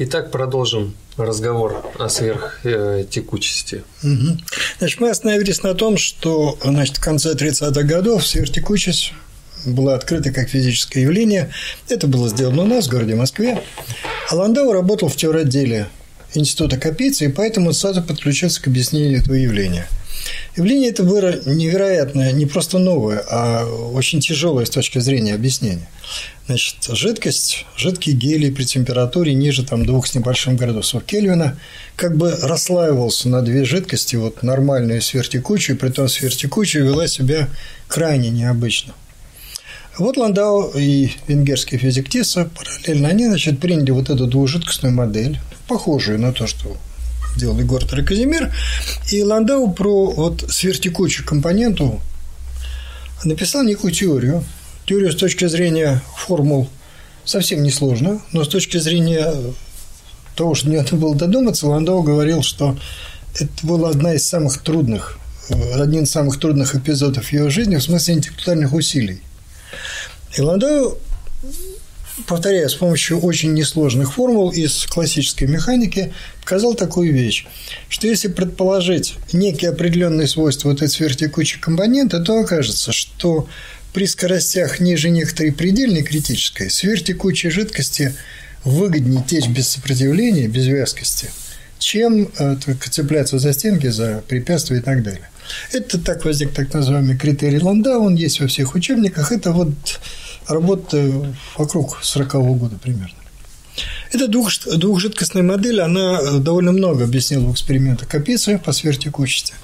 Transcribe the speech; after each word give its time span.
Итак, 0.00 0.30
продолжим 0.30 0.94
разговор 1.16 1.84
о 1.98 2.08
сверхтекучести. 2.08 3.82
Угу. 4.04 4.38
Значит, 4.78 5.00
мы 5.00 5.10
остановились 5.10 5.64
на 5.64 5.74
том, 5.74 5.96
что 5.96 6.56
значит, 6.62 6.98
в 6.98 7.00
конце 7.00 7.34
30-х 7.34 7.82
годов 7.82 8.24
сверхтекучесть 8.24 9.12
была 9.66 9.96
открыта 9.96 10.30
как 10.30 10.48
физическое 10.48 11.00
явление. 11.00 11.50
Это 11.88 12.06
было 12.06 12.28
сделано 12.28 12.62
у 12.62 12.66
нас 12.66 12.86
в 12.86 12.90
городе 12.90 13.16
Москве. 13.16 13.60
А 14.30 14.36
Ландау 14.36 14.70
работал 14.70 15.08
в 15.08 15.16
теоротделе 15.16 15.88
Института 16.32 16.76
Капицы, 16.76 17.24
и 17.24 17.28
поэтому 17.28 17.72
сразу 17.72 18.00
подключился 18.00 18.62
к 18.62 18.68
объяснению 18.68 19.18
этого 19.18 19.34
явления. 19.34 19.88
Явление 20.56 20.90
это 20.90 21.04
было 21.04 21.40
невероятное, 21.46 22.32
не 22.32 22.46
просто 22.46 22.78
новое, 22.78 23.22
а 23.30 23.64
очень 23.92 24.20
тяжелое 24.20 24.64
с 24.64 24.70
точки 24.70 24.98
зрения 24.98 25.34
объяснения. 25.34 25.88
Значит, 26.46 26.76
жидкость, 26.88 27.66
жидкий 27.76 28.12
гелий 28.12 28.50
при 28.50 28.64
температуре 28.64 29.34
ниже 29.34 29.64
там, 29.64 29.84
двух 29.84 30.06
с 30.06 30.14
небольшим 30.14 30.56
градусов 30.56 31.04
Кельвина 31.04 31.58
как 31.94 32.16
бы 32.16 32.34
расслаивался 32.42 33.28
на 33.28 33.42
две 33.42 33.64
жидкости, 33.64 34.16
вот 34.16 34.42
нормальную 34.42 34.98
и 34.98 35.02
сверхтекучую, 35.02 35.76
при 35.76 35.90
том 35.90 36.08
сверхтекучая 36.08 36.82
вела 36.82 37.06
себя 37.06 37.48
крайне 37.86 38.30
необычно. 38.30 38.94
Вот 39.98 40.16
Ландау 40.16 40.70
и 40.76 41.10
венгерский 41.26 41.76
физик 41.76 42.08
Тисса 42.08 42.48
параллельно 42.56 43.08
они 43.08 43.26
значит, 43.26 43.60
приняли 43.60 43.90
вот 43.90 44.08
эту 44.10 44.26
двужидкостную 44.26 44.94
модель, 44.94 45.38
похожую 45.66 46.18
на 46.18 46.32
то, 46.32 46.46
что 46.46 46.76
делал 47.36 47.58
Егор 47.58 47.84
Казимир, 47.84 48.52
и 49.10 49.22
Ландау 49.22 49.72
про 49.72 50.10
вот 50.10 50.44
сверхтекучую 50.48 51.26
компоненту 51.26 52.00
написал 53.24 53.62
некую 53.62 53.92
теорию, 53.92 54.44
Теорию 54.88 55.12
с 55.12 55.16
точки 55.16 55.46
зрения 55.48 56.00
формул 56.16 56.66
совсем 57.26 57.62
несложно, 57.62 58.22
но 58.32 58.42
с 58.42 58.48
точки 58.48 58.78
зрения 58.78 59.34
того, 60.34 60.54
что 60.54 60.70
не 60.70 60.78
надо 60.78 60.96
было 60.96 61.14
додуматься, 61.14 61.66
Ландау 61.66 62.02
говорил, 62.02 62.42
что 62.42 62.74
это 63.34 63.50
была 63.64 63.90
одна 63.90 64.14
из 64.14 64.26
самых 64.26 64.62
трудных, 64.62 65.18
один 65.74 66.04
из 66.04 66.10
самых 66.10 66.40
трудных 66.40 66.74
эпизодов 66.74 67.30
его 67.34 67.50
жизни 67.50 67.76
в 67.76 67.82
смысле 67.82 68.14
интеллектуальных 68.14 68.72
усилий. 68.72 69.20
И 70.38 70.40
Ландау, 70.40 70.96
повторяю, 72.26 72.68
с 72.68 72.74
помощью 72.74 73.20
очень 73.20 73.54
несложных 73.54 74.14
формул 74.14 74.50
из 74.50 74.86
классической 74.86 75.44
механики 75.46 76.12
показал 76.40 76.74
такую 76.74 77.12
вещь, 77.12 77.46
что 77.88 78.06
если 78.06 78.28
предположить 78.28 79.14
некие 79.32 79.70
определенные 79.70 80.26
свойства 80.26 80.72
этой 80.72 80.88
сверхтекучей 80.88 81.60
компоненты, 81.60 82.20
то 82.20 82.40
окажется, 82.40 82.92
что 82.92 83.48
при 83.92 84.06
скоростях 84.06 84.80
ниже 84.80 85.10
некоторой 85.10 85.52
предельной 85.52 86.02
критической 86.02 86.70
сверхтекучей 86.70 87.50
жидкости 87.50 88.14
выгоднее 88.64 89.24
течь 89.26 89.48
без 89.48 89.68
сопротивления, 89.68 90.48
без 90.48 90.66
вязкости, 90.66 91.30
чем 91.78 92.30
э, 92.38 92.56
цепляться 92.90 93.38
за 93.38 93.52
стенки, 93.52 93.86
за 93.88 94.22
препятствия 94.28 94.78
и 94.78 94.80
так 94.80 95.02
далее. 95.02 95.28
Это 95.72 95.98
так 95.98 96.24
возник 96.24 96.52
так 96.52 96.72
называемый 96.74 97.16
критерий 97.16 97.58
Ланда, 97.58 97.98
он 97.98 98.14
есть 98.14 98.40
во 98.40 98.46
всех 98.46 98.74
учебниках. 98.74 99.32
Это 99.32 99.52
вот 99.52 100.00
работа 100.48 101.12
вокруг 101.56 101.98
40 102.02 102.34
-го 102.34 102.54
года 102.54 102.76
примерно. 102.76 103.18
Эта 104.12 104.26
двух, 104.26 104.50
двухжидкостная 104.66 105.42
модель, 105.42 105.80
она 105.80 106.18
э, 106.20 106.38
довольно 106.38 106.72
много 106.72 107.04
объяснила 107.04 107.44
в 107.44 107.52
экспериментах 107.52 108.08
Капицы 108.08 108.58
по 108.58 108.72
сверхтекучести. 108.72 109.54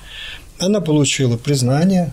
Она 0.59 0.81
получила 0.81 1.37
признание, 1.37 2.13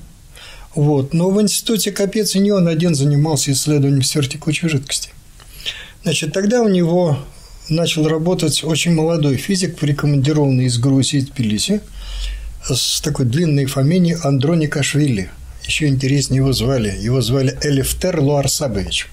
вот. 0.73 1.14
Но 1.14 1.30
в 1.30 1.42
институте 1.42 1.92
Капец 1.92 2.36
не 2.36 2.52
он 2.52 2.67
один 2.67 2.95
занимался 2.95 3.52
исследованием 3.52 4.03
сверхтекучей 4.03 4.69
жидкости. 4.69 5.09
Значит, 6.03 6.33
тогда 6.33 6.61
у 6.61 6.69
него 6.69 7.19
начал 7.69 8.08
работать 8.08 8.64
очень 8.64 8.94
молодой 8.94 9.38
физик, 9.38 9.77
прикомандированный 9.77 10.65
из 10.65 10.77
Грузии, 10.77 11.20
Тбилиси, 11.20 11.82
с 12.64 13.02
такой 13.02 13.26
длинной 13.26 13.65
фамилией 13.65 14.17
Андроникашвили. 14.23 15.30
Еще 15.66 15.88
интереснее 15.88 16.38
его 16.38 16.54
звали. 16.54 16.95
Его 16.99 17.22
звали 17.22 17.58
Элифтер 17.64 18.20
Луарсабович. 18.20 19.08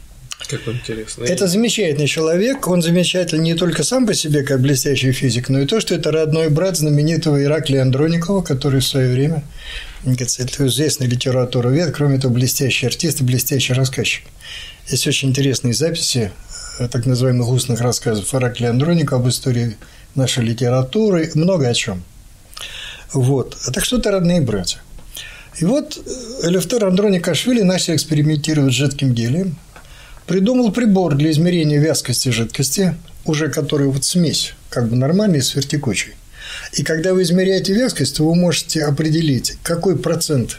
Как 0.48 0.66
интересно. 0.66 1.25
Это 1.25 1.47
замечательный 1.47 2.06
человек. 2.06 2.66
Он 2.69 2.81
замечательный 2.81 3.42
не 3.42 3.54
только 3.54 3.82
сам 3.84 4.06
по 4.06 4.14
себе, 4.14 4.44
как 4.44 4.60
блестящий 4.60 5.12
физик, 5.12 5.50
но 5.50 5.60
и 5.60 5.66
то, 5.66 5.78
что 5.81 5.94
это 5.94 6.10
родной 6.10 6.48
брат 6.48 6.76
знаменитого 6.76 7.42
Ираклия 7.42 7.82
Андроникова, 7.82 8.42
который 8.42 8.81
в 8.81 8.87
свое 8.87 9.12
время 9.12 9.42
это 10.06 10.66
известный 10.66 11.06
литературовед, 11.06 11.94
кроме 11.94 12.19
того, 12.19 12.32
блестящий 12.32 12.87
артист 12.87 13.20
и 13.20 13.25
блестящий 13.25 13.75
рассказчик. 13.75 14.25
Есть 14.88 15.06
очень 15.06 15.31
интересные 15.31 15.75
записи 15.75 16.31
э, 16.78 16.88
так 16.88 17.04
называемых 17.04 17.48
устных 17.48 17.81
рассказов 17.81 18.34
Ираклия 18.34 18.70
Андроника 18.70 19.16
об 19.16 19.28
истории 19.28 19.76
нашей 20.14 20.44
литературы, 20.44 21.31
много 21.34 21.69
о 21.69 21.75
чем. 21.75 22.03
Вот. 23.12 23.56
Так 23.75 23.84
что 23.84 23.98
это 23.98 24.12
родные 24.12 24.41
братья. 24.41 24.78
И 25.58 25.64
вот 25.64 25.98
э, 25.98 26.48
Элефтер 26.48 26.84
Андроникашвили 26.84 27.62
начал 27.62 27.94
экспериментировать 27.94 28.72
с 28.72 28.76
жидким 28.76 29.12
гелием, 29.12 29.56
придумал 30.26 30.70
прибор 30.72 31.16
для 31.16 31.30
измерения 31.30 31.80
вязкости 31.80 32.28
жидкости, 32.28 32.94
уже 33.24 33.48
который 33.48 33.88
вот 33.88 34.04
смесь, 34.04 34.54
как 34.70 34.88
бы 34.88 34.96
нормальный 34.96 35.42
с 35.42 35.54
вертикучей. 35.54 36.14
И 36.74 36.82
когда 36.82 37.12
вы 37.12 37.22
измеряете 37.22 37.74
вязкость, 37.74 38.16
то 38.16 38.24
вы 38.24 38.34
можете 38.34 38.84
определить, 38.84 39.56
какой 39.62 39.98
процент 39.98 40.58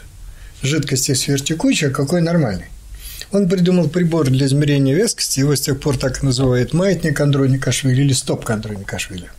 жидкости 0.62 1.14
сверхтекучей, 1.14 1.88
а 1.88 1.90
какой 1.90 2.20
нормальный. 2.20 2.66
Он 3.32 3.48
придумал 3.48 3.88
прибор 3.88 4.28
для 4.28 4.46
измерения 4.46 4.94
вязкости, 4.94 5.40
его 5.40 5.54
с 5.54 5.60
тех 5.60 5.80
пор 5.80 5.96
так 5.96 6.22
называют 6.22 6.74
маятник 6.74 7.20
Андроникашвили 7.20 8.02
или 8.02 8.12
стопка 8.12 8.54
Андроникашвили. 8.54 9.30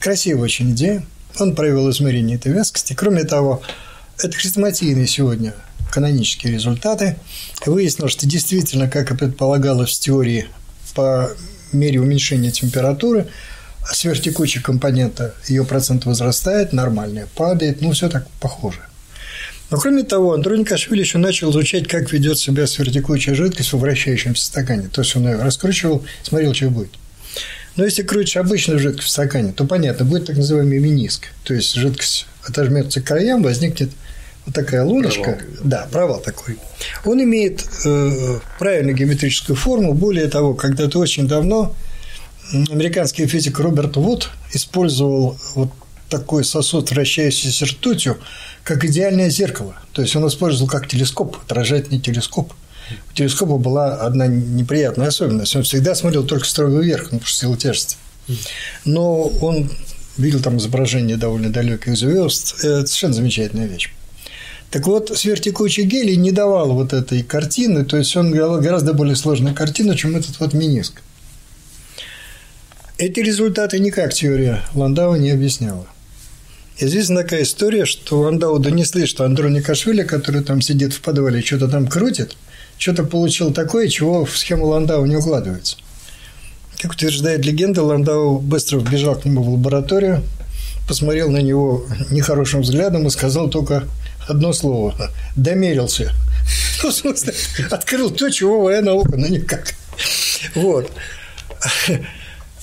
Красивая 0.00 0.44
очень 0.44 0.72
идея. 0.72 1.04
Он 1.38 1.54
провел 1.54 1.90
измерение 1.90 2.36
этой 2.36 2.52
вязкости. 2.52 2.94
Кроме 2.94 3.24
того, 3.24 3.62
это 4.18 4.36
хрестоматийные 4.36 5.06
сегодня 5.06 5.54
канонические 5.90 6.54
результаты. 6.54 7.16
Выяснилось, 7.66 8.12
что 8.12 8.26
действительно, 8.26 8.88
как 8.88 9.10
и 9.10 9.16
предполагалось 9.16 9.96
в 9.96 10.00
теории, 10.00 10.46
по 10.94 11.30
мере 11.72 12.00
уменьшения 12.00 12.50
температуры– 12.50 13.28
сверхтекучая 13.90 14.62
компонента, 14.62 15.34
ее 15.48 15.64
процент 15.64 16.04
возрастает, 16.04 16.72
нормальная 16.72 17.26
падает, 17.34 17.80
ну, 17.80 17.92
все 17.92 18.08
так 18.08 18.26
похоже. 18.40 18.80
Но 19.70 19.78
кроме 19.78 20.02
того, 20.02 20.34
Андрей 20.34 20.64
Кашвили 20.64 21.00
еще 21.00 21.18
начал 21.18 21.50
изучать, 21.50 21.88
как 21.88 22.12
ведет 22.12 22.38
себя 22.38 22.66
сверхтекучая 22.66 23.34
жидкость 23.34 23.72
в 23.72 23.78
вращающемся 23.78 24.44
стакане. 24.44 24.88
То 24.92 25.00
есть 25.00 25.16
он 25.16 25.26
ее 25.26 25.36
раскручивал, 25.36 26.04
смотрел, 26.22 26.52
что 26.52 26.68
будет. 26.68 26.90
Но 27.76 27.84
если 27.84 28.02
крутишь 28.02 28.36
обычную 28.36 28.78
жидкость 28.78 29.08
в 29.08 29.10
стакане, 29.10 29.52
то 29.52 29.64
понятно, 29.64 30.04
будет 30.04 30.26
так 30.26 30.36
называемый 30.36 30.78
миниск. 30.78 31.28
То 31.44 31.54
есть 31.54 31.74
жидкость 31.74 32.26
отожмется 32.46 33.00
к 33.00 33.04
краям, 33.04 33.42
возникнет 33.42 33.90
такая 34.52 34.84
луночка. 34.84 35.22
Провал. 35.22 35.40
Да, 35.64 35.88
провал 35.90 36.20
такой. 36.20 36.58
Он 37.04 37.22
имеет 37.22 37.64
э, 37.84 38.40
правильную 38.58 38.96
геометрическую 38.96 39.56
форму. 39.56 39.94
Более 39.94 40.28
того, 40.28 40.54
когда-то 40.54 40.98
очень 40.98 41.28
давно 41.28 41.74
американский 42.70 43.26
физик 43.26 43.58
Роберт 43.58 43.96
Вуд 43.96 44.30
использовал 44.52 45.38
вот 45.54 45.70
такой 46.08 46.44
сосуд, 46.44 46.90
вращающийся 46.90 47.64
ртутью, 47.64 48.18
как 48.64 48.84
идеальное 48.84 49.30
зеркало. 49.30 49.76
То 49.92 50.02
есть 50.02 50.14
он 50.14 50.26
использовал 50.28 50.68
как 50.68 50.86
телескоп, 50.86 51.36
отражательный 51.44 52.00
телескоп. 52.00 52.52
У 53.10 53.14
телескопа 53.14 53.56
была 53.56 53.94
одна 53.94 54.26
неприятная 54.26 55.08
особенность. 55.08 55.56
Он 55.56 55.62
всегда 55.62 55.94
смотрел 55.94 56.24
только 56.24 56.44
строго 56.44 56.80
вверх, 56.80 57.04
ну, 57.12 57.18
потому 57.18 57.26
что 57.26 57.38
сила 57.38 57.56
тяжести. 57.56 57.96
Но 58.84 59.22
он 59.40 59.70
видел 60.18 60.40
там 60.40 60.58
изображение 60.58 61.16
довольно 61.16 61.50
далеких 61.50 61.96
звезд. 61.96 62.56
Это 62.58 62.86
совершенно 62.86 63.14
замечательная 63.14 63.66
вещь. 63.66 63.90
Так 64.72 64.86
вот, 64.86 65.12
сверхтекучий 65.14 65.84
гелий 65.84 66.16
не 66.16 66.32
давал 66.32 66.72
вот 66.72 66.94
этой 66.94 67.22
картины, 67.22 67.84
то 67.84 67.98
есть 67.98 68.16
он 68.16 68.32
давал 68.32 68.58
гораздо 68.58 68.94
более 68.94 69.16
сложную 69.16 69.54
картину, 69.54 69.94
чем 69.94 70.16
этот 70.16 70.40
вот 70.40 70.54
миниск. 70.54 71.02
Эти 72.96 73.20
результаты 73.20 73.78
никак 73.80 74.14
теория 74.14 74.62
Ландау 74.72 75.16
не 75.16 75.30
объясняла. 75.30 75.86
Известна 76.78 77.20
такая 77.20 77.42
история, 77.42 77.84
что 77.84 78.20
Ландау 78.20 78.58
донесли, 78.58 79.04
что 79.04 79.26
Андроникашвили, 79.26 80.04
который 80.04 80.42
там 80.42 80.62
сидит 80.62 80.94
в 80.94 81.02
подвале, 81.02 81.42
что-то 81.42 81.68
там 81.68 81.86
крутит, 81.86 82.34
что-то 82.78 83.04
получил 83.04 83.52
такое, 83.52 83.88
чего 83.88 84.24
в 84.24 84.38
схему 84.38 84.68
Ландау 84.68 85.04
не 85.04 85.16
укладывается. 85.16 85.76
Как 86.80 86.92
утверждает 86.92 87.44
легенда, 87.44 87.82
Ландау 87.82 88.38
быстро 88.38 88.78
вбежал 88.78 89.16
к 89.16 89.26
нему 89.26 89.42
в 89.42 89.50
лабораторию, 89.50 90.22
посмотрел 90.88 91.30
на 91.30 91.42
него 91.42 91.84
нехорошим 92.10 92.62
взглядом 92.62 93.06
и 93.06 93.10
сказал 93.10 93.50
только 93.50 93.84
одно 94.28 94.52
слово– 94.52 95.10
«домерился». 95.36 96.12
Ну, 96.82 96.90
в 96.90 96.94
смысле, 96.94 97.32
открыл 97.70 98.10
то, 98.10 98.28
чего 98.28 98.64
моя 98.64 98.82
наука, 98.82 99.16
но 99.16 99.28
никак. 99.28 99.74
Вот. 100.56 100.90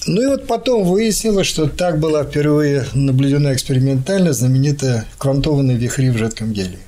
Ну 0.05 0.21
и 0.21 0.25
вот 0.25 0.45
потом 0.45 0.83
выяснилось, 0.83 1.47
что 1.47 1.67
так 1.67 1.99
была 1.99 2.25
впервые 2.25 2.85
наблюдена 2.93 3.53
экспериментально 3.53 4.33
знаменитая 4.33 5.05
квантованные 5.17 5.77
вихри 5.77 6.09
в 6.09 6.17
жидком 6.17 6.51
гелии. 6.51 6.79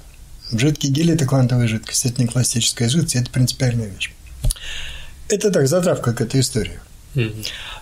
Жидкий 0.51 0.89
гелий– 0.89 1.13
это 1.15 1.25
квантовая 1.25 1.67
жидкость, 1.67 2.05
это 2.05 2.21
не 2.21 2.27
классическая 2.27 2.89
жидкость, 2.89 3.15
это 3.15 3.29
принципиальная 3.29 3.87
вещь. 3.87 4.11
Это 5.29 5.51
так, 5.51 5.67
затравка 5.67 6.13
к 6.13 6.19
этой 6.19 6.41
истории. 6.41 6.79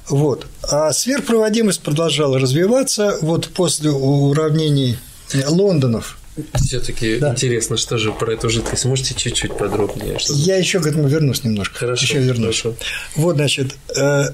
Вот. 0.07 0.45
А 0.63 0.91
сверхпроводимость 0.91 1.81
продолжала 1.81 2.39
развиваться 2.39 3.17
вот 3.21 3.49
после 3.49 3.89
уравнений 3.89 4.97
Лондонов. 5.47 6.18
Все-таки 6.55 7.17
да. 7.17 7.31
интересно, 7.31 7.77
что 7.77 7.97
же 7.97 8.11
про 8.11 8.33
эту 8.33 8.49
жидкость. 8.49 8.85
Можете 8.85 9.13
чуть-чуть 9.15 9.57
подробнее? 9.57 10.19
Что 10.19 10.33
Я 10.33 10.57
еще 10.57 10.79
к 10.79 10.87
этому 10.87 11.07
вернусь 11.07 11.43
немножко. 11.43 11.77
Хорошо. 11.79 12.05
Еще 12.05 12.19
вернусь. 12.19 12.61
Хорошо. 12.61 12.75
Вот, 13.15 13.35
значит, 13.35 13.75
э, 13.95 14.29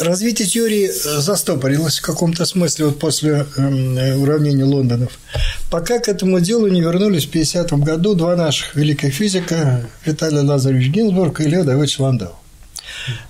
развитие 0.00 0.48
теории 0.48 0.90
застопорилось 0.90 1.98
в 1.98 2.02
каком-то 2.02 2.44
смысле 2.44 2.86
вот 2.86 2.98
после 2.98 3.46
эм, 3.56 4.22
уравнений 4.22 4.64
Лондонов. 4.64 5.18
Пока 5.70 5.98
к 5.98 6.08
этому 6.08 6.40
делу 6.40 6.68
не 6.68 6.80
вернулись 6.80 7.26
в 7.26 7.32
50-м 7.32 7.82
году 7.82 8.14
два 8.14 8.36
наших 8.36 8.74
великих 8.76 9.14
физика 9.14 9.88
Виталий 10.04 10.40
Лазаревич 10.40 10.88
Гинзбург 10.88 11.40
и 11.40 11.44
Лев 11.44 11.64
Давыдович 11.64 11.98
Ландау. 11.98 12.34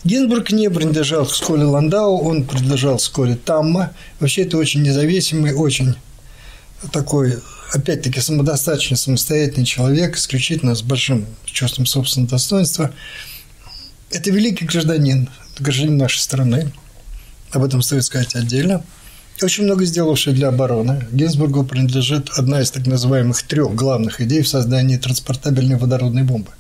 Гинзбург 0.05 0.51
не 0.53 0.71
принадлежал 0.71 1.27
к 1.27 1.35
школе 1.35 1.65
Ландау, 1.65 2.19
он 2.19 2.45
принадлежал 2.45 2.99
к 2.99 3.03
школе 3.03 3.37
Тамма. 3.37 3.93
Вообще 4.21 4.43
это 4.43 4.57
очень 4.59 4.83
независимый, 4.83 5.55
очень 5.55 5.95
такой, 6.93 7.39
опять-таки, 7.73 8.21
самодостаточный, 8.21 8.97
самостоятельный 8.97 9.67
человек, 9.67 10.17
исключительно 10.17 10.75
с 10.75 10.83
большим 10.83 11.27
чувством 11.45 11.87
собственного 11.87 12.31
достоинства. 12.31 12.93
Это 14.11 14.31
великий 14.31 14.65
гражданин, 14.65 15.29
гражданин 15.59 15.97
нашей 15.97 16.21
страны. 16.21 16.73
Об 17.51 17.65
этом 17.65 17.83
стоит 17.83 18.05
сказать 18.05 18.35
отдельно. 18.35 18.85
Очень 19.43 19.65
много 19.65 19.85
сделавший 19.85 20.33
для 20.33 20.49
обороны. 20.49 21.07
Гинзбургу 21.13 21.65
принадлежит 21.65 22.31
одна 22.37 22.63
из 22.63 22.71
так 22.71 22.87
называемых 22.87 23.43
трех 23.43 23.75
главных 23.75 24.21
идей 24.21 24.43
в 24.43 24.49
создании 24.49 24.97
транспортабельной 24.97 25.77
водородной 25.77 26.23
бомбы. 26.23 26.53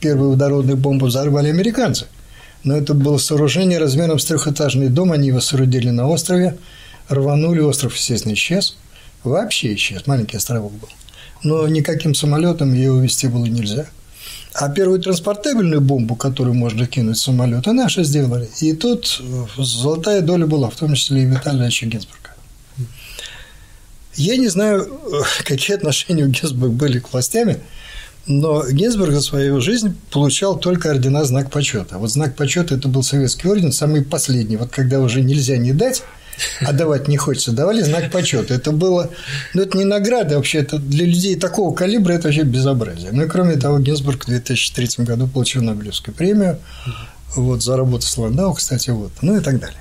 Первую 0.00 0.30
водородную 0.30 0.76
бомбу 0.76 1.06
взорвали 1.06 1.48
американцы– 1.48 2.06
но 2.64 2.76
это 2.76 2.94
было 2.94 3.18
сооружение 3.18 3.78
размером 3.78 4.18
с 4.18 4.24
трехэтажный 4.24 4.88
дом, 4.88 5.12
они 5.12 5.28
его 5.28 5.40
соорудили 5.40 5.90
на 5.90 6.08
острове, 6.08 6.56
рванули, 7.08 7.60
остров, 7.60 7.94
естественно, 7.94 8.32
исчез, 8.34 8.76
вообще 9.24 9.74
исчез, 9.74 10.06
маленький 10.06 10.36
островок 10.36 10.72
был. 10.72 10.88
Но 11.42 11.66
никаким 11.68 12.14
самолетом 12.14 12.72
ее 12.72 12.92
увезти 12.92 13.28
было 13.28 13.46
нельзя. 13.46 13.86
А 14.54 14.68
первую 14.68 15.00
транспортабельную 15.00 15.80
бомбу, 15.80 16.16
которую 16.16 16.54
можно 16.54 16.86
кинуть 16.86 17.16
в 17.16 17.20
самолет, 17.20 17.66
наши 17.66 18.02
сделали. 18.02 18.48
И 18.60 18.72
тут 18.72 19.22
золотая 19.56 20.20
доля 20.20 20.46
была, 20.46 20.70
в 20.70 20.76
том 20.76 20.94
числе 20.94 21.22
и 21.22 21.26
Виталия 21.26 21.68
Гинзбурга. 21.68 22.30
Я 24.14 24.36
не 24.36 24.48
знаю, 24.48 25.00
какие 25.44 25.76
отношения 25.76 26.24
у 26.24 26.28
Гинзбурга 26.28 26.74
были 26.74 26.98
к 26.98 27.12
властями– 27.12 27.58
но 28.28 28.62
Гинзбург 28.68 29.12
за 29.12 29.22
свою 29.22 29.60
жизнь 29.62 29.96
получал 30.10 30.58
только 30.58 30.90
ордена 30.90 31.24
«Знак 31.24 31.50
почета». 31.50 31.96
Вот 31.96 32.10
«Знак 32.10 32.36
почета»– 32.36 32.74
это 32.76 32.86
был 32.86 33.02
советский 33.02 33.48
орден, 33.48 33.72
самый 33.72 34.02
последний. 34.04 34.58
Вот 34.58 34.70
когда 34.70 35.00
уже 35.00 35.22
нельзя 35.22 35.56
не 35.56 35.72
дать, 35.72 36.02
а 36.60 36.72
давать 36.72 37.08
не 37.08 37.16
хочется, 37.16 37.52
давали 37.52 37.82
знак 37.82 38.10
почета. 38.10 38.54
Это 38.54 38.72
было, 38.72 39.10
ну, 39.54 39.62
это 39.62 39.76
не 39.76 39.84
награда 39.84 40.36
вообще, 40.36 40.58
это 40.58 40.78
для 40.78 41.06
людей 41.06 41.36
такого 41.36 41.74
калибра 41.74 42.12
это 42.12 42.28
вообще 42.28 42.42
безобразие. 42.42 43.10
Ну 43.12 43.24
и 43.24 43.28
кроме 43.28 43.56
того, 43.56 43.78
Гинзбург 43.78 44.24
в 44.24 44.28
2003 44.28 45.04
году 45.04 45.26
получил 45.26 45.62
Нобелевскую 45.62 46.14
премию 46.14 46.58
вот, 47.34 47.62
за 47.62 47.76
работу 47.76 48.06
с 48.06 48.16
Ландау, 48.16 48.54
кстати, 48.54 48.90
вот, 48.90 49.12
ну 49.22 49.36
и 49.36 49.40
так 49.40 49.60
далее. 49.60 49.80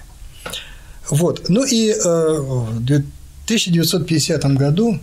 Вот, 1.10 1.50
ну 1.50 1.64
и 1.64 1.92
э, 1.92 1.96
в 1.96 2.80
1950 2.80 4.44
году 4.56 5.00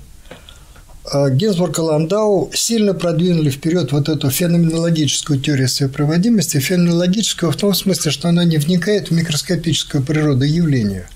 а 1.10 1.28
Гинзбург 1.28 1.78
и 1.78 1.82
Ландау 1.82 2.50
сильно 2.54 2.94
продвинули 2.94 3.50
вперед 3.50 3.92
вот 3.92 4.08
эту 4.08 4.30
феноменологическую 4.30 5.38
теорию 5.38 5.68
сопроводимости, 5.68 6.58
феноменологическую 6.58 7.52
в 7.52 7.56
том 7.56 7.74
смысле, 7.74 8.10
что 8.10 8.28
она 8.28 8.44
не 8.44 8.56
вникает 8.56 9.08
в 9.08 9.10
микроскопическую 9.10 10.02
природу 10.02 10.44
явления. 10.44 11.06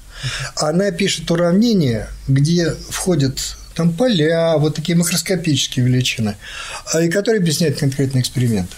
Она 0.56 0.90
пишет 0.90 1.30
уравнения, 1.30 2.08
где 2.26 2.74
входят 2.90 3.38
там 3.74 3.92
поля, 3.92 4.56
вот 4.58 4.74
такие 4.74 4.98
макроскопические 4.98 5.86
величины, 5.86 6.36
а, 6.92 7.00
и 7.00 7.08
которые 7.08 7.40
объясняют 7.40 7.78
конкретные 7.78 8.22
эксперименты. 8.22 8.74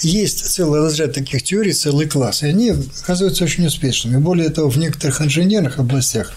Есть 0.00 0.46
целый 0.46 0.80
разряд 0.80 1.14
таких 1.14 1.42
теорий, 1.42 1.72
целый 1.72 2.06
класс, 2.06 2.42
и 2.42 2.46
они 2.46 2.74
оказываются 3.02 3.44
очень 3.44 3.66
успешными. 3.66 4.18
Более 4.18 4.50
того, 4.50 4.68
в 4.68 4.76
некоторых 4.76 5.22
инженерных 5.22 5.78
областях 5.78 6.32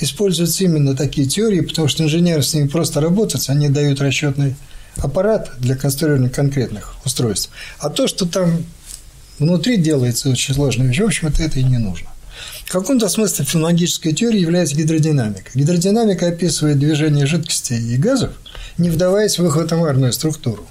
используются 0.00 0.64
именно 0.64 0.96
такие 0.96 1.28
теории, 1.28 1.60
потому 1.60 1.86
что 1.88 2.02
инженеры 2.02 2.42
с 2.42 2.54
ними 2.54 2.66
просто 2.66 3.00
работают, 3.00 3.48
они 3.48 3.68
дают 3.68 4.00
расчетный 4.00 4.56
аппарат 4.96 5.52
для 5.58 5.76
конструирования 5.76 6.30
конкретных 6.30 6.94
устройств. 7.04 7.50
А 7.78 7.88
то, 7.90 8.06
что 8.08 8.26
там 8.26 8.64
внутри 9.38 9.76
делается 9.76 10.28
очень 10.28 10.54
вещь, 10.54 11.00
в 11.00 11.04
общем, 11.04 11.28
это, 11.28 11.42
это 11.42 11.60
и 11.60 11.64
не 11.64 11.78
нужно. 11.78 12.08
В 12.66 12.72
каком-то 12.72 13.08
смысле 13.08 13.44
фенологической 13.44 14.12
теорией 14.12 14.42
является 14.42 14.74
гидродинамика. 14.74 15.50
Гидродинамика 15.54 16.28
описывает 16.28 16.78
движение 16.78 17.26
жидкостей 17.26 17.78
и 17.78 17.96
газов, 17.96 18.32
не 18.78 18.90
вдаваясь 18.90 19.38
в 19.38 19.46
их 19.46 19.56
атомарную 19.56 20.12
структуру. 20.12 20.66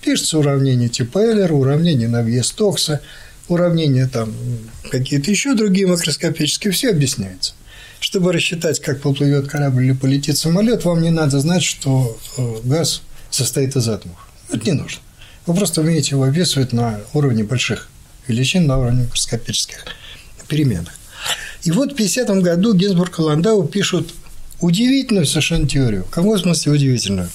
Пишется 0.00 0.38
уравнение 0.38 0.88
Эйлера, 0.88 1.52
уравнение 1.52 2.08
Навье-Стокса, 2.08 3.00
уравнения 3.48 4.06
там 4.06 4.32
какие-то 4.90 5.30
еще 5.30 5.54
другие 5.54 5.86
макроскопические, 5.86 6.72
все 6.72 6.90
объясняется. 6.90 7.54
Чтобы 7.98 8.32
рассчитать, 8.32 8.80
как 8.80 9.00
поплывет 9.00 9.48
корабль 9.48 9.86
или 9.86 9.92
полетит 9.92 10.38
самолет, 10.38 10.84
вам 10.84 11.02
не 11.02 11.10
надо 11.10 11.40
знать, 11.40 11.64
что 11.64 12.16
э, 12.36 12.56
газ 12.62 13.02
состоит 13.30 13.74
из 13.74 13.88
атомов. 13.88 14.28
Это 14.50 14.64
не 14.64 14.72
нужно. 14.72 15.00
Вы 15.46 15.54
просто 15.54 15.80
умеете 15.80 16.10
его 16.10 16.24
описывать 16.24 16.72
на 16.72 17.00
уровне 17.14 17.42
больших 17.42 17.88
величин, 18.28 18.66
на 18.66 18.78
уровне 18.78 19.04
микроскопических 19.04 19.84
переменных. 20.46 20.92
И 21.64 21.70
вот 21.70 21.92
в 21.92 21.96
50 21.96 22.28
году 22.42 22.74
Гинзбург 22.74 23.18
и 23.18 23.22
Ландау 23.22 23.66
пишут 23.66 24.12
удивительную 24.60 25.26
совершенно 25.26 25.68
теорию. 25.68 26.04
В 26.04 26.10
каком 26.10 26.38
смысле 26.38 26.72
удивительную? 26.72 27.28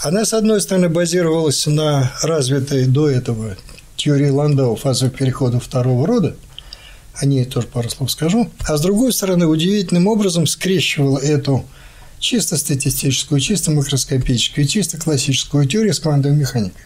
Она, 0.00 0.24
с 0.24 0.32
одной 0.32 0.60
стороны, 0.60 0.88
базировалась 0.88 1.66
на 1.66 2.12
развитой 2.22 2.86
до 2.86 3.08
этого 3.08 3.56
теории 3.96 4.28
Ландау 4.28 4.76
фазовых 4.76 5.14
переходов 5.16 5.64
второго 5.64 6.06
рода, 6.06 6.36
о 7.16 7.26
ней 7.26 7.44
тоже 7.44 7.68
пару 7.68 7.88
слов 7.88 8.10
скажу, 8.10 8.50
а 8.66 8.76
с 8.76 8.80
другой 8.80 9.12
стороны, 9.12 9.46
удивительным 9.46 10.08
образом 10.08 10.46
скрещивала 10.46 11.18
эту 11.18 11.64
чисто 12.18 12.56
статистическую, 12.56 13.40
чисто 13.40 13.70
макроскопическую, 13.70 14.66
чисто 14.66 14.98
классическую 14.98 15.66
теорию 15.66 15.94
с 15.94 16.00
квантовой 16.00 16.36
механикой. 16.36 16.82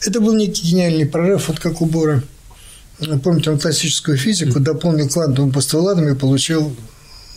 Это 0.00 0.20
был 0.20 0.34
некий 0.34 0.66
гениальный 0.66 1.06
прорыв, 1.06 1.48
вот 1.48 1.60
как 1.60 1.82
у 1.82 1.86
Бора. 1.86 2.22
Помните, 3.22 3.50
он 3.50 3.58
классическую 3.58 4.16
физику 4.16 4.60
дополнил 4.60 5.08
квантовым 5.08 5.52
постулатом 5.52 6.08
и 6.08 6.14
получил 6.14 6.74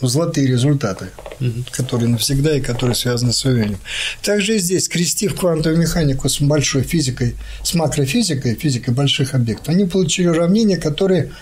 золотые 0.00 0.46
результаты, 0.46 1.06
угу. 1.40 1.64
которые 1.70 2.08
навсегда 2.08 2.56
и 2.56 2.60
которые 2.60 2.94
связаны 2.94 3.32
с 3.32 3.44
уверением. 3.44 3.78
Также 4.22 4.56
и 4.56 4.58
здесь, 4.58 4.84
скрестив 4.84 5.34
квантовую 5.34 5.80
механику 5.80 6.28
с 6.28 6.40
большой 6.40 6.82
физикой, 6.82 7.36
с 7.62 7.74
макрофизикой, 7.74 8.54
физикой 8.54 8.94
больших 8.94 9.34
объектов, 9.34 9.68
они 9.68 9.84
получили 9.84 10.28
уравнения, 10.28 10.76
которые 10.76 11.32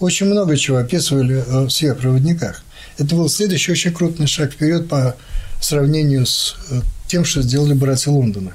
очень 0.00 0.26
много 0.26 0.56
чего 0.56 0.78
описывали 0.78 1.42
в 1.46 1.70
сверхпроводниках. 1.70 2.62
Это 2.98 3.14
был 3.14 3.28
следующий 3.28 3.72
очень 3.72 3.92
крупный 3.92 4.26
шаг 4.26 4.52
вперед 4.52 4.88
по 4.88 5.16
сравнению 5.60 6.26
с 6.26 6.56
э, 6.70 6.80
тем, 7.08 7.24
что 7.24 7.42
сделали 7.42 7.72
братья 7.72 8.10
Лондона. 8.10 8.52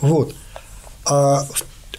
Вот. 0.00 0.34
А 1.04 1.46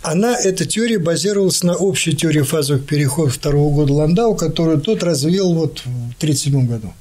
она, 0.07 0.37
эта 0.39 0.65
теория 0.65 0.99
базировалась 0.99 1.63
на 1.63 1.75
общей 1.75 2.15
теории 2.15 2.41
фазовых 2.41 2.85
переходов 2.85 3.35
второго 3.35 3.73
года 3.73 3.93
Ландау, 3.93 4.35
которую 4.35 4.79
тот 4.79 5.03
развил 5.03 5.53
вот 5.53 5.79
в 5.79 6.15
1937 6.17 6.65
году. 6.65 6.93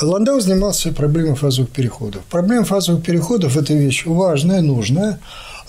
Ландау 0.00 0.38
занимался 0.40 0.92
проблемой 0.92 1.34
фазовых 1.34 1.70
переходов. 1.70 2.22
Проблема 2.30 2.64
фазовых 2.64 3.04
переходов– 3.04 3.56
это 3.56 3.74
вещь 3.74 4.04
важная, 4.06 4.60
нужная, 4.60 5.18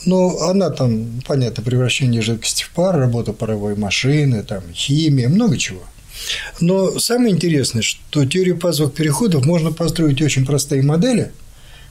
но 0.05 0.41
она 0.41 0.69
там, 0.69 1.21
понятно, 1.25 1.63
превращение 1.63 2.21
жидкости 2.21 2.65
в 2.65 2.69
пар, 2.69 2.97
работа 2.97 3.33
паровой 3.33 3.75
машины, 3.75 4.43
там, 4.43 4.61
химия, 4.73 5.27
много 5.27 5.57
чего. 5.57 5.81
Но 6.59 6.99
самое 6.99 7.33
интересное, 7.33 7.81
что 7.81 8.25
теорию 8.27 8.59
фазовых 8.59 8.93
переходов 8.93 9.43
можно 9.43 9.71
построить 9.71 10.21
очень 10.21 10.45
простые 10.45 10.83
модели, 10.83 11.31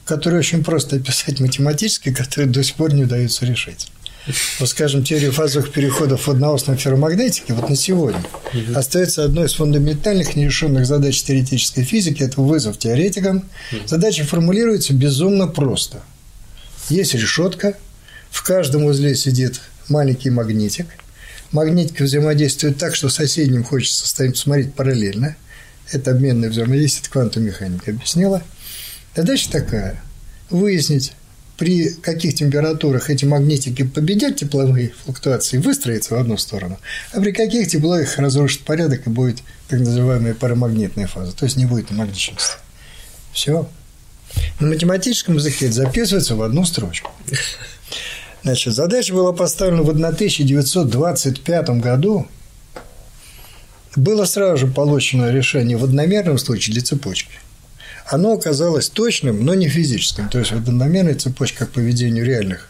которые 0.04 0.38
очень 0.38 0.62
просто 0.62 0.96
описать 0.96 1.40
математически, 1.40 2.12
которые 2.14 2.48
до 2.48 2.62
сих 2.62 2.76
пор 2.76 2.94
не 2.94 3.02
удается 3.02 3.44
решить 3.44 3.88
вот 4.58 4.68
скажем, 4.68 5.02
теория 5.02 5.30
фазовых 5.30 5.72
переходов 5.72 6.26
в 6.26 6.30
одноосной 6.30 6.76
ферромагнетике 6.76 7.54
вот 7.54 7.68
на 7.68 7.76
сегодня 7.76 8.22
угу. 8.52 8.78
остается 8.78 9.24
одной 9.24 9.46
из 9.46 9.54
фундаментальных 9.54 10.36
нерешенных 10.36 10.86
задач 10.86 11.22
теоретической 11.22 11.84
физики. 11.84 12.22
Это 12.22 12.40
вызов 12.40 12.78
теоретикам. 12.78 13.48
Угу. 13.72 13.88
Задача 13.88 14.24
формулируется 14.24 14.92
безумно 14.92 15.46
просто. 15.46 16.02
Есть 16.88 17.14
решетка, 17.14 17.76
в 18.30 18.42
каждом 18.42 18.84
узле 18.84 19.14
сидит 19.14 19.60
маленький 19.88 20.30
магнитик. 20.30 20.86
Магнитик 21.52 22.00
взаимодействует 22.00 22.78
так, 22.78 22.94
что 22.94 23.08
соседним 23.08 23.64
хочется 23.64 24.06
смотреть 24.34 24.74
параллельно. 24.74 25.36
Это 25.90 26.12
обменное 26.12 26.50
взаимодействие, 26.50 27.02
это 27.02 27.10
квантовая 27.10 27.48
механика 27.48 27.90
объяснила. 27.90 28.42
Задача 29.16 29.50
такая– 29.50 30.00
выяснить, 30.50 31.12
при 31.60 31.90
каких 31.90 32.36
температурах 32.36 33.10
эти 33.10 33.26
магнитики 33.26 33.82
победят 33.82 34.36
тепловые 34.36 34.94
флуктуации, 35.04 35.58
выстроятся 35.58 36.14
в 36.14 36.18
одну 36.18 36.38
сторону, 36.38 36.78
а 37.12 37.20
при 37.20 37.32
каких 37.32 37.68
тепло 37.68 38.00
их 38.00 38.16
разрушит 38.16 38.62
порядок 38.62 39.06
и 39.06 39.10
будет 39.10 39.42
так 39.68 39.80
называемая 39.80 40.32
парамагнитная 40.32 41.06
фаза, 41.06 41.36
то 41.36 41.44
есть 41.44 41.58
не 41.58 41.66
будет 41.66 41.90
магничности. 41.90 42.54
Все. 43.34 43.68
На 44.58 44.68
математическом 44.68 45.34
языке 45.34 45.66
это 45.66 45.74
записывается 45.74 46.34
в 46.34 46.40
одну 46.40 46.64
строчку. 46.64 47.10
Значит, 48.42 48.72
задача 48.72 49.12
была 49.12 49.34
поставлена 49.34 49.82
в 49.82 49.90
1925 49.90 51.70
году. 51.80 52.26
Было 53.96 54.24
сразу 54.24 54.56
же 54.56 54.66
получено 54.66 55.30
решение 55.30 55.76
в 55.76 55.84
одномерном 55.84 56.38
случае 56.38 56.72
для 56.72 56.82
цепочки. 56.82 57.32
Оно 58.10 58.32
оказалось 58.32 58.88
точным, 58.88 59.44
но 59.44 59.54
не 59.54 59.68
физическим. 59.68 60.28
То 60.28 60.40
есть, 60.40 60.50
одномерная 60.50 61.14
цепочка 61.14 61.66
к 61.66 61.70
поведению 61.70 62.26
реальных 62.26 62.68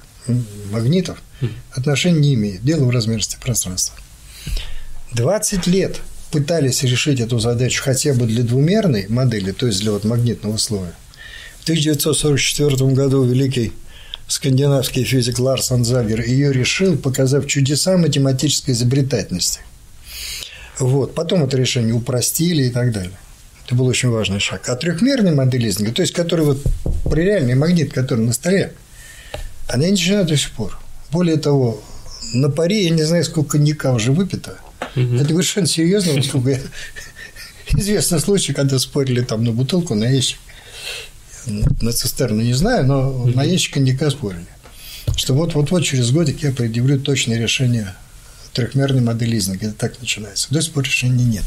магнитов 0.71 1.23
отношения 1.73 2.21
не 2.21 2.35
имеет. 2.35 2.63
Дело 2.63 2.85
в 2.85 2.91
размерности 2.91 3.39
пространства. 3.41 3.97
20 5.13 5.67
лет 5.67 6.01
пытались 6.31 6.83
решить 6.83 7.21
эту 7.21 7.39
задачу 7.39 7.83
хотя 7.83 8.13
бы 8.13 8.27
для 8.27 8.43
двумерной 8.43 9.07
модели, 9.09 9.53
то 9.53 9.67
есть 9.67 9.81
для 9.81 9.93
вот 9.93 10.05
магнитного 10.05 10.59
слоя. 10.59 10.93
В 11.61 11.63
1944 11.63 12.93
году 12.93 13.25
великий 13.25 13.73
скандинавский 14.29 15.05
физик 15.05 15.39
Ларс 15.39 15.73
Анзагер 15.73 16.21
ее 16.21 16.53
решил, 16.53 16.99
показав 16.99 17.47
чудеса 17.47 17.97
математической 17.97 18.73
изобретательности. 18.73 19.61
Вот. 20.79 21.15
Потом 21.15 21.45
это 21.45 21.57
решение 21.57 21.95
упростили 21.95 22.65
и 22.65 22.71
так 22.71 22.93
далее. 22.93 23.19
Это 23.71 23.77
был 23.77 23.87
очень 23.87 24.09
важный 24.09 24.41
шаг. 24.41 24.69
А 24.69 24.75
трехмерный 24.75 25.33
моделизинг, 25.33 25.95
то 25.95 26.03
есть 26.03 26.12
который 26.12 26.45
вот 26.45 26.61
при 27.09 27.21
реальный 27.21 27.55
магнит, 27.55 27.93
который 27.93 28.27
на 28.27 28.33
столе, 28.33 28.73
она 29.69 29.85
не 29.85 29.93
начинает 29.93 30.27
до 30.27 30.37
сих 30.37 30.50
пор. 30.50 30.77
Более 31.12 31.37
того, 31.37 31.81
на 32.35 32.50
паре 32.50 32.83
я 32.83 32.91
не 32.91 33.05
знаю, 33.05 33.23
сколько 33.23 33.50
коньяка 33.50 33.93
уже 33.93 34.11
выпито. 34.11 34.57
Угу. 34.97 35.15
Это 35.15 35.29
совершенно 35.29 35.69
серьезно, 35.69 36.17
поскольку 36.17 36.49
я... 36.49 36.59
известный 37.79 38.19
случай, 38.19 38.53
когда 38.55 38.77
спорили 38.81 39.21
там 39.21 39.45
на 39.45 39.53
бутылку, 39.53 39.95
на 39.95 40.07
ящик 40.07 40.39
на 41.47 41.93
цистерну 41.93 42.43
не 42.43 42.55
знаю, 42.55 42.87
но 42.87 43.03
mm-hmm. 43.03 43.37
на 43.37 43.45
ящик 43.45 43.75
коньяка 43.75 44.11
спорили. 44.11 44.47
Что 45.15 45.35
вот-вот-вот 45.35 45.85
через 45.85 46.11
годик 46.11 46.43
я 46.43 46.50
предъявлю 46.50 46.99
точное 46.99 47.39
решение 47.39 47.95
трехмерной 48.53 49.00
модели 49.00 49.37
лизинга. 49.37 49.69
Это 49.69 49.77
так 49.77 50.00
начинается. 50.00 50.53
До 50.53 50.61
сих 50.61 50.73
пор 50.73 50.83
решения 50.83 51.25
нет. 51.25 51.45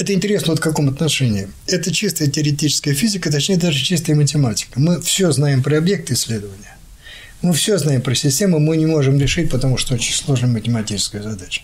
Это 0.00 0.14
интересно 0.14 0.52
вот 0.52 0.60
в 0.60 0.62
каком 0.62 0.88
отношении. 0.88 1.50
Это 1.66 1.92
чистая 1.92 2.30
теоретическая 2.30 2.94
физика, 2.94 3.30
точнее 3.30 3.58
даже 3.58 3.84
чистая 3.84 4.16
математика. 4.16 4.80
Мы 4.80 4.98
все 5.02 5.30
знаем 5.30 5.62
про 5.62 5.76
объекты 5.76 6.14
исследования. 6.14 6.78
Мы 7.42 7.52
все 7.52 7.76
знаем 7.76 8.00
про 8.00 8.14
систему, 8.14 8.60
мы 8.60 8.78
не 8.78 8.86
можем 8.86 9.20
решить, 9.20 9.50
потому 9.50 9.76
что 9.76 9.92
очень 9.92 10.14
сложная 10.14 10.48
математическая 10.48 11.22
задача. 11.22 11.60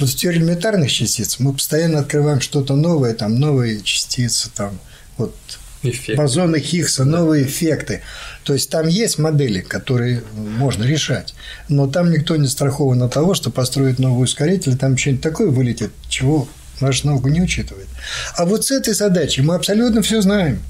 Вот 0.00 0.10
в 0.10 0.16
теории 0.16 0.38
элементарных 0.38 0.90
частиц 0.90 1.38
мы 1.38 1.52
постоянно 1.52 2.00
открываем 2.00 2.40
что-то 2.40 2.74
новое, 2.74 3.14
там 3.14 3.38
новые 3.38 3.82
частицы, 3.82 4.50
там 4.52 4.76
вот 5.16 5.36
Эффект. 5.84 6.18
бозоны 6.18 6.58
Хиггса, 6.58 7.04
новые 7.04 7.44
эффекты. 7.44 8.02
То 8.42 8.52
есть 8.52 8.68
там 8.68 8.88
есть 8.88 9.16
модели, 9.18 9.60
которые 9.60 10.24
можно 10.34 10.82
решать, 10.82 11.34
но 11.68 11.86
там 11.86 12.10
никто 12.10 12.34
не 12.34 12.48
страхован 12.48 13.00
от 13.04 13.14
того, 13.14 13.34
что 13.34 13.50
построить 13.50 14.00
новый 14.00 14.24
ускоритель, 14.24 14.76
там 14.76 14.96
что-нибудь 14.96 15.22
такое 15.22 15.50
вылетит, 15.50 15.92
чего 16.08 16.48
наша 16.80 17.06
наука 17.06 17.30
не 17.30 17.40
учитывает. 17.40 17.88
А 18.36 18.44
вот 18.44 18.66
с 18.66 18.70
этой 18.70 18.94
задачей 18.94 19.42
мы 19.42 19.54
абсолютно 19.54 20.02
все 20.02 20.20
знаем. 20.20 20.60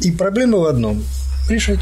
И 0.00 0.10
проблема 0.10 0.58
в 0.58 0.64
одном– 0.64 1.04
решить. 1.48 1.80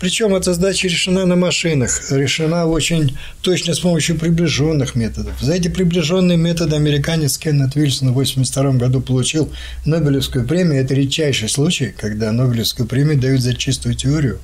Причем 0.00 0.34
эта 0.34 0.54
задача 0.54 0.86
решена 0.86 1.26
на 1.26 1.34
машинах, 1.34 2.10
решена 2.10 2.66
очень 2.66 3.16
точно 3.42 3.74
с 3.74 3.80
помощью 3.80 4.16
приближенных 4.16 4.94
методов. 4.94 5.40
За 5.40 5.54
эти 5.54 5.68
приближенные 5.68 6.36
методы 6.36 6.76
американец 6.76 7.36
Кеннет 7.38 7.74
Вильсон 7.74 8.08
в 8.08 8.12
1982 8.12 8.72
году 8.78 9.00
получил 9.00 9.52
Нобелевскую 9.84 10.46
премию. 10.46 10.80
Это 10.80 10.94
редчайший 10.94 11.48
случай, 11.48 11.94
когда 11.96 12.30
Нобелевскую 12.30 12.86
премию 12.86 13.18
дают 13.18 13.40
за 13.40 13.54
чистую 13.54 13.94
теорию. 13.94 14.38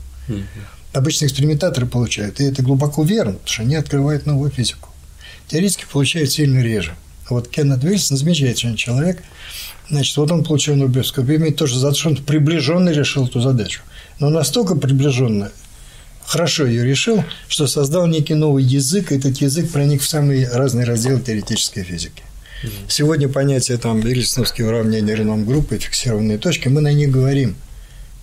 Обычно 0.92 1.26
экспериментаторы 1.26 1.86
получают, 1.86 2.40
и 2.40 2.44
это 2.44 2.62
глубоко 2.62 3.02
верно, 3.02 3.32
потому 3.32 3.48
что 3.48 3.62
они 3.62 3.76
открывают 3.76 4.26
новую 4.26 4.50
физику. 4.50 4.90
Теоретики 5.48 5.84
получают 5.90 6.30
сильно 6.30 6.60
реже. 6.60 6.94
Вот 7.30 7.48
Кеннет 7.48 7.82
Вильсон 7.82 8.16
замечательный 8.16 8.76
человек. 8.76 9.22
Значит, 9.90 10.16
вот 10.16 10.30
он 10.30 10.44
получил 10.44 10.76
Нобелевскую 10.76 11.26
премию 11.26 11.54
тоже 11.54 11.78
за 11.78 11.90
то, 11.90 11.94
что 11.94 12.08
он 12.10 12.16
приближенно 12.16 12.90
решил 12.90 13.26
эту 13.26 13.40
задачу 13.40 13.82
но 14.18 14.30
настолько 14.30 14.74
приближенно 14.76 15.50
хорошо 16.24 16.66
ее 16.66 16.84
решил, 16.84 17.22
что 17.48 17.66
создал 17.66 18.06
некий 18.06 18.34
новый 18.34 18.64
язык, 18.64 19.12
и 19.12 19.16
этот 19.16 19.36
язык 19.38 19.70
проник 19.70 20.02
в 20.02 20.08
самые 20.08 20.48
разные 20.48 20.86
разделы 20.86 21.20
теоретической 21.20 21.84
физики. 21.84 22.22
Сегодня 22.88 23.28
понятие 23.28 23.76
там 23.76 24.00
Вильсоновские 24.00 24.68
уравнения 24.68 25.14
Реном 25.14 25.44
группы, 25.44 25.76
фиксированные 25.76 26.38
точки, 26.38 26.68
мы 26.68 26.80
на 26.80 26.92
них 26.92 27.10
говорим. 27.10 27.56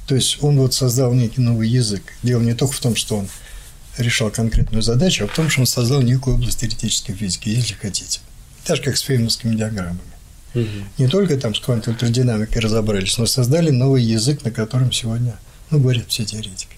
То 0.07 0.15
есть 0.15 0.39
он 0.41 0.57
вот 0.57 0.73
создал 0.73 1.13
некий 1.13 1.41
новый 1.41 1.69
язык. 1.69 2.01
Дело 2.23 2.41
не 2.41 2.55
только 2.55 2.73
в 2.73 2.79
том, 2.79 2.95
что 2.95 3.17
он 3.17 3.27
решал 3.99 4.31
конкретную 4.31 4.81
задачу, 4.81 5.25
а 5.25 5.27
в 5.27 5.35
том, 5.35 5.47
что 5.47 5.61
он 5.61 5.67
создал 5.67 6.01
некую 6.01 6.37
область 6.37 6.61
теоретической 6.61 7.13
физики, 7.13 7.49
если 7.49 7.75
хотите. 7.75 8.19
Так 8.65 8.77
же, 8.77 8.83
как 8.83 8.97
с 8.97 9.01
феймовскими 9.01 9.55
диаграммами. 9.55 9.99
Угу. 10.53 10.65
Не 10.97 11.07
только 11.07 11.37
там 11.37 11.55
с 11.55 11.59
квантовой 11.59 11.93
электродинамикой 11.93 12.61
разобрались, 12.61 13.17
но 13.17 13.25
создали 13.25 13.69
новый 13.69 14.03
язык, 14.03 14.43
на 14.43 14.51
котором 14.51 14.91
сегодня 14.91 15.35
ну, 15.69 15.79
говорят 15.79 16.05
все 16.09 16.25
теоретики. 16.25 16.75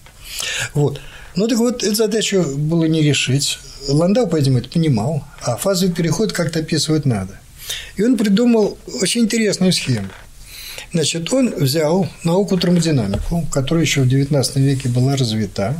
Вот. 0.72 1.00
Ну, 1.34 1.48
так 1.48 1.58
вот, 1.58 1.82
эту 1.82 1.94
задачу 1.94 2.44
было 2.56 2.84
не 2.84 3.02
решить. 3.02 3.58
Ландау, 3.88 4.28
по-видимому, 4.28 4.60
это 4.60 4.68
понимал, 4.68 5.24
а 5.42 5.56
фазовый 5.56 5.94
переход 5.94 6.32
как-то 6.32 6.60
описывать 6.60 7.04
надо. 7.04 7.38
И 7.96 8.04
он 8.04 8.16
придумал 8.16 8.78
очень 9.00 9.22
интересную 9.22 9.72
схему. 9.72 10.08
Значит, 10.94 11.32
он 11.32 11.52
взял 11.54 12.08
науку 12.22 12.58
термодинамику, 12.58 13.46
которая 13.50 13.84
еще 13.84 14.02
в 14.02 14.06
XIX 14.06 14.44
веке 14.60 14.88
была 14.88 15.16
развита, 15.16 15.74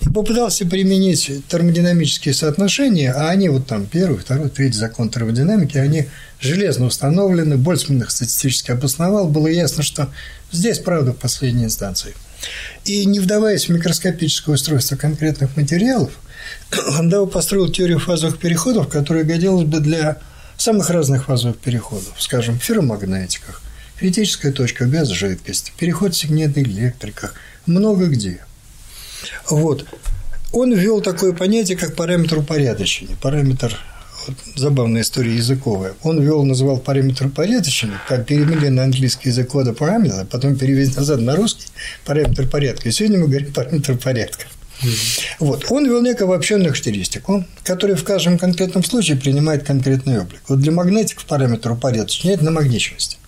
и 0.00 0.08
попытался 0.08 0.64
применить 0.64 1.30
термодинамические 1.48 2.32
соотношения, 2.32 3.12
а 3.12 3.30
они 3.30 3.48
вот 3.48 3.66
там 3.66 3.84
первый, 3.84 4.18
второй, 4.18 4.48
третий 4.48 4.78
закон 4.78 5.10
термодинамики, 5.10 5.76
они 5.76 6.06
железно 6.40 6.86
установлены, 6.86 7.56
Больцман 7.56 8.00
их 8.00 8.12
статистически 8.12 8.70
обосновал, 8.70 9.28
было 9.28 9.48
ясно, 9.48 9.82
что 9.82 10.08
здесь 10.52 10.78
правда 10.78 11.12
в 11.12 11.16
последней 11.16 11.64
инстанции– 11.64 12.14
и 12.84 13.04
не 13.04 13.20
вдаваясь 13.20 13.68
в 13.68 13.72
микроскопическое 13.72 14.54
устройство 14.54 14.96
конкретных 14.96 15.56
материалов, 15.56 16.12
Ландау 16.88 17.26
построил 17.26 17.68
теорию 17.68 17.98
фазовых 17.98 18.38
переходов, 18.38 18.88
которая 18.88 19.24
годилась 19.24 19.66
бы 19.66 19.80
для 19.80 20.18
самых 20.56 20.90
разных 20.90 21.26
фазовых 21.26 21.58
переходов, 21.58 22.14
скажем, 22.18 22.58
в 22.58 22.62
ферромагнетиках, 22.62 23.62
критическая 24.00 24.50
точка 24.50 24.86
газ-жидкость, 24.86 25.74
переход 25.78 26.16
сегментной 26.16 26.62
электриках, 26.62 27.34
много 27.66 28.06
где. 28.06 28.40
Вот. 29.50 29.84
Он 30.52 30.72
ввел 30.72 31.02
такое 31.02 31.34
понятие, 31.34 31.76
как 31.76 31.94
параметр 31.94 32.38
упорядочения, 32.38 33.14
параметр 33.20 33.78
вот, 34.26 34.36
забавная 34.56 35.02
история 35.02 35.36
языковая. 35.36 35.92
Он 36.02 36.18
ввел, 36.18 36.44
называл 36.44 36.78
параметр 36.78 37.26
упорядочения, 37.26 38.00
как 38.08 38.26
перевели 38.26 38.70
на 38.70 38.84
английский 38.84 39.28
язык 39.28 39.50
кода 39.50 39.74
параметра, 39.74 40.24
потом 40.24 40.56
перевели 40.56 40.90
назад 40.94 41.20
на 41.20 41.36
русский 41.36 41.66
параметр 42.06 42.48
порядка. 42.48 42.88
И 42.88 42.92
сегодня 42.92 43.18
мы 43.18 43.28
говорим 43.28 43.52
параметр 43.52 43.98
порядка. 43.98 44.46
Mm-hmm. 44.82 45.20
Вот. 45.40 45.66
Он 45.68 45.84
ввел 45.84 46.00
некую 46.00 46.26
обобщенную 46.26 46.70
характеристику, 46.70 47.44
которая 47.64 47.96
в 47.96 48.04
каждом 48.04 48.38
конкретном 48.38 48.82
случае 48.82 49.18
принимает 49.18 49.64
конкретный 49.64 50.18
облик. 50.18 50.40
Вот 50.48 50.58
для 50.58 50.72
магнетиков 50.72 51.26
параметр 51.26 51.72
упорядочения– 51.72 52.34
это 52.36 52.46
намагниченность. 52.46 53.19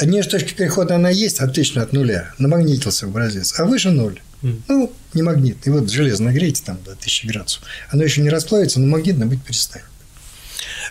Одни 0.00 0.22
точки 0.22 0.54
перехода 0.54 0.94
она 0.94 1.10
есть, 1.10 1.40
отлично 1.40 1.82
от 1.82 1.92
нуля, 1.92 2.32
намагнитился 2.38 3.04
образец, 3.04 3.52
а 3.58 3.66
выше 3.66 3.90
ноль. 3.90 4.18
Mm. 4.42 4.62
Ну, 4.66 4.92
не 5.12 5.20
магнитный. 5.20 5.70
Вот 5.74 5.90
железо 5.90 6.22
нагрейте 6.22 6.62
там 6.64 6.78
до 6.82 6.92
1000 6.92 7.26
градусов. 7.26 7.62
Оно 7.90 8.02
еще 8.02 8.22
не 8.22 8.30
расплавится, 8.30 8.80
но 8.80 8.86
магнитно 8.86 9.26
быть 9.26 9.42
перестанет. 9.42 9.86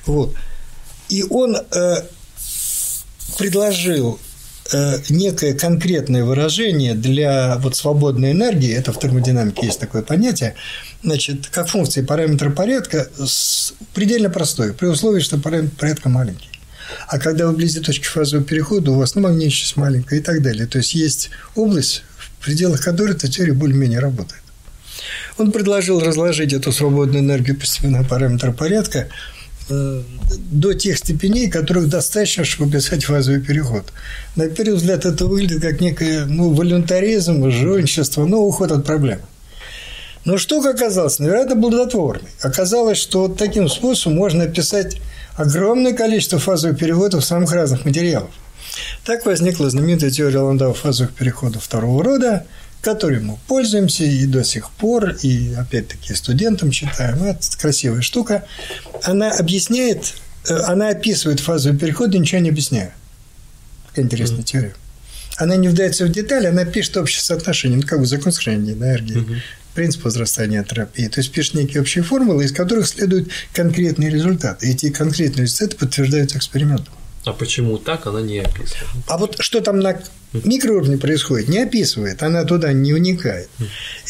Вот. 0.05 0.35
И 1.09 1.23
он 1.27 1.55
э, 1.55 1.95
предложил 3.39 4.19
э, 4.71 4.99
некое 5.09 5.55
конкретное 5.55 6.23
выражение 6.23 6.93
для 6.93 7.57
вот 7.57 7.75
свободной 7.75 8.33
энергии, 8.33 8.71
это 8.71 8.93
в 8.93 8.99
термодинамике 8.99 9.65
есть 9.65 9.79
такое 9.79 10.03
понятие, 10.03 10.53
значит, 11.01 11.47
как 11.47 11.67
функции 11.67 12.03
параметра 12.03 12.51
порядка 12.51 13.09
предельно 13.95 14.29
простой, 14.29 14.71
при 14.73 14.85
условии, 14.85 15.19
что 15.19 15.39
параметр 15.39 15.75
порядка 15.77 16.09
маленький. 16.09 16.48
А 17.07 17.19
когда 17.19 17.47
вы 17.47 17.53
вблизи 17.53 17.79
точки 17.79 18.05
фазового 18.05 18.45
перехода, 18.45 18.91
у 18.91 18.95
вас 18.95 19.15
ну, 19.15 19.21
магничность 19.21 19.77
маленькая 19.77 20.19
и 20.19 20.21
так 20.21 20.41
далее. 20.41 20.67
То 20.67 20.77
есть 20.77 20.93
есть 20.93 21.29
область, 21.55 22.03
в 22.17 22.43
пределах 22.43 22.81
которой 22.81 23.11
эта 23.11 23.27
теория 23.27 23.53
более-менее 23.53 23.99
работает. 23.99 24.41
Он 25.37 25.51
предложил 25.51 25.99
разложить 25.99 26.53
эту 26.53 26.71
свободную 26.71 27.23
энергию 27.23 27.57
постепенно 27.57 28.03
параметра 28.03 28.51
порядка 28.51 29.07
э, 29.69 30.01
до 30.51 30.73
тех 30.73 30.97
степеней, 30.97 31.49
которых 31.49 31.87
достаточно, 31.87 32.43
чтобы 32.43 32.73
писать 32.73 33.05
фазовый 33.05 33.41
переход. 33.41 33.85
На 34.35 34.47
первый 34.47 34.75
взгляд 34.75 35.05
это 35.05 35.25
выглядит 35.25 35.61
как 35.61 35.79
некое 35.79 36.25
ну, 36.25 36.53
волюнтаризм, 36.53 37.49
жульничество, 37.49 38.25
но 38.25 38.41
уход 38.41 38.71
от 38.71 38.85
проблемы. 38.85 39.21
Но 40.25 40.37
штука 40.37 40.71
оказалась 40.71 41.19
невероятно 41.19 41.55
плодотворной. 41.59 42.29
Оказалось, 42.41 42.97
что 42.97 43.27
вот 43.27 43.37
таким 43.37 43.69
способом 43.69 44.17
можно 44.17 44.43
описать 44.43 44.97
огромное 45.39 45.93
количество 45.93 46.37
фазовых 46.37 46.77
переходов 46.77 47.23
самых 47.23 47.53
разных 47.53 47.85
материалов. 47.85 48.29
Так 49.05 49.25
возникла 49.25 49.69
знаменитая 49.69 50.09
теория 50.09 50.39
Ландау 50.39 50.73
фазовых 50.73 51.13
переходов 51.13 51.63
второго 51.63 52.03
рода, 52.03 52.45
которой 52.81 53.21
мы 53.21 53.37
пользуемся 53.47 54.03
и 54.03 54.25
до 54.25 54.43
сих 54.43 54.69
пор, 54.71 55.11
и 55.21 55.53
опять-таки 55.53 56.13
студентам 56.13 56.71
читаем. 56.71 57.23
Это 57.23 57.39
красивая 57.57 58.01
штука. 58.01 58.45
Она 59.03 59.31
объясняет, 59.31 60.13
э, 60.47 60.55
она 60.55 60.89
описывает 60.89 61.39
фазовые 61.39 61.79
переходы, 61.79 62.17
ничего 62.17 62.41
не 62.41 62.49
объясняя. 62.49 62.93
Какая 63.87 64.05
интересная 64.05 64.39
mm-hmm. 64.39 64.43
теория. 64.43 64.75
Она 65.37 65.55
не 65.55 65.69
вдается 65.69 66.05
в 66.05 66.09
детали, 66.09 66.47
она 66.47 66.65
пишет 66.65 66.97
общее 66.97 67.21
соотношение, 67.21 67.77
ну, 67.77 67.87
как 67.87 67.99
бы 67.99 68.05
закон 68.05 68.33
сохранения 68.33 68.73
энергии, 68.73 69.17
mm-hmm. 69.17 69.41
Принцип 69.79 70.03
возрастания 70.03 70.59
энтропии. 70.59 71.07
То 71.07 71.21
есть 71.21 71.31
пишет 71.31 71.53
некие 71.53 71.79
общие 71.79 72.03
формулы, 72.03 72.43
из 72.43 72.51
которых 72.51 72.85
следуют 72.85 73.29
конкретные 73.53 74.09
результаты. 74.09 74.67
И 74.67 74.71
эти 74.71 74.89
конкретные 74.89 75.43
результаты 75.43 75.77
подтверждаются 75.77 76.37
экспериментом. 76.37 76.93
А 77.23 77.31
почему 77.31 77.77
так, 77.77 78.05
она 78.05 78.21
не 78.21 78.39
описывает? 78.39 78.89
А 79.07 79.17
вот 79.17 79.37
что 79.39 79.61
там 79.61 79.79
на 79.79 79.97
микроуровне 80.33 80.97
происходит, 80.97 81.47
не 81.47 81.59
описывает, 81.59 82.21
она 82.23 82.43
туда 82.43 82.73
не 82.73 82.93
уникает. 82.93 83.49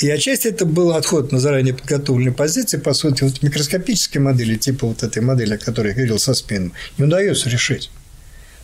И 0.01 0.09
отчасти 0.09 0.47
это 0.47 0.65
был 0.65 0.93
отход 0.93 1.31
на 1.31 1.39
заранее 1.39 1.75
подготовленные 1.75 2.33
позиции, 2.33 2.77
по 2.77 2.95
сути, 2.95 3.23
вот 3.23 3.43
микроскопические 3.43 4.21
модели, 4.21 4.55
типа 4.55 4.87
вот 4.87 5.03
этой 5.03 5.21
модели, 5.21 5.53
о 5.53 5.59
которой 5.59 5.89
я 5.89 5.93
говорил 5.93 6.17
со 6.17 6.33
спином, 6.33 6.73
не 6.97 7.05
удается 7.05 7.47
решить. 7.47 7.91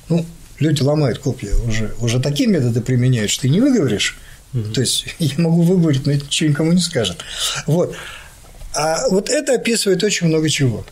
Ну, 0.10 0.26
люди 0.58 0.82
ломают 0.82 1.20
копья 1.20 1.54
уже, 1.68 1.94
уже 2.00 2.20
такие 2.20 2.50
методы 2.50 2.82
применяют, 2.82 3.30
что 3.30 3.44
ты 3.44 3.50
не 3.50 3.62
выговоришь. 3.62 4.18
Угу. 4.56 4.74
То 4.74 4.82
есть 4.82 5.06
я 5.20 5.36
могу 5.38 5.62
выговорить, 5.62 6.06
но 6.06 6.14
это 6.14 6.26
ничего 6.26 6.50
никому 6.50 6.72
не 6.72 6.82
скажет. 6.82 7.18
Вот. 7.68 7.96
А 8.74 9.08
вот 9.10 9.30
это 9.30 9.54
описывает 9.54 10.04
очень 10.04 10.28
много 10.28 10.50
чего. 10.50 10.86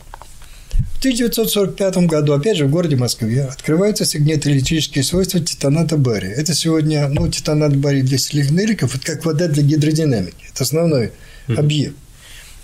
В 0.94 0.98
1945 1.04 1.96
году, 2.06 2.32
опять 2.32 2.56
же, 2.56 2.66
в 2.66 2.70
городе 2.70 2.96
Москве, 2.96 3.44
открываются 3.44 4.06
сигнетоэлектрические 4.06 5.04
свойства 5.04 5.38
титаната 5.38 5.98
бария. 5.98 6.32
Это 6.32 6.54
сегодня, 6.54 7.08
ну, 7.08 7.28
титанат 7.28 7.76
бария 7.76 8.02
для 8.02 8.16
селигнериков, 8.16 8.94
это 8.96 9.04
как 9.04 9.24
вода 9.26 9.48
для 9.48 9.62
гидродинамики. 9.62 10.46
Это 10.50 10.64
основной 10.64 11.12
объект. 11.46 11.94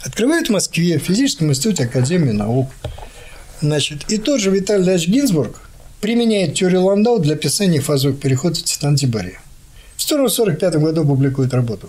Открывают 0.01 0.49
в 0.49 0.53
Москве, 0.53 0.99
в 0.99 1.03
Физическом 1.03 1.51
институте 1.51 1.85
Академии 1.85 2.33
наук. 2.33 2.71
Значит, 3.61 4.11
и 4.11 4.17
тот 4.17 4.41
же 4.41 4.51
Виталий 4.51 4.91
Ильич 4.91 5.07
Гинзбург 5.07 5.61
применяет 6.01 6.55
теорию 6.55 6.85
Ландау 6.85 7.19
для 7.19 7.35
описания 7.35 7.81
фазовых 7.81 8.19
переходов 8.19 8.63
титаната 8.63 9.07
бария. 9.07 9.39
В 10.01 10.05
1945 10.05 10.75
году 10.77 11.05
публикует 11.05 11.53
работу. 11.55 11.89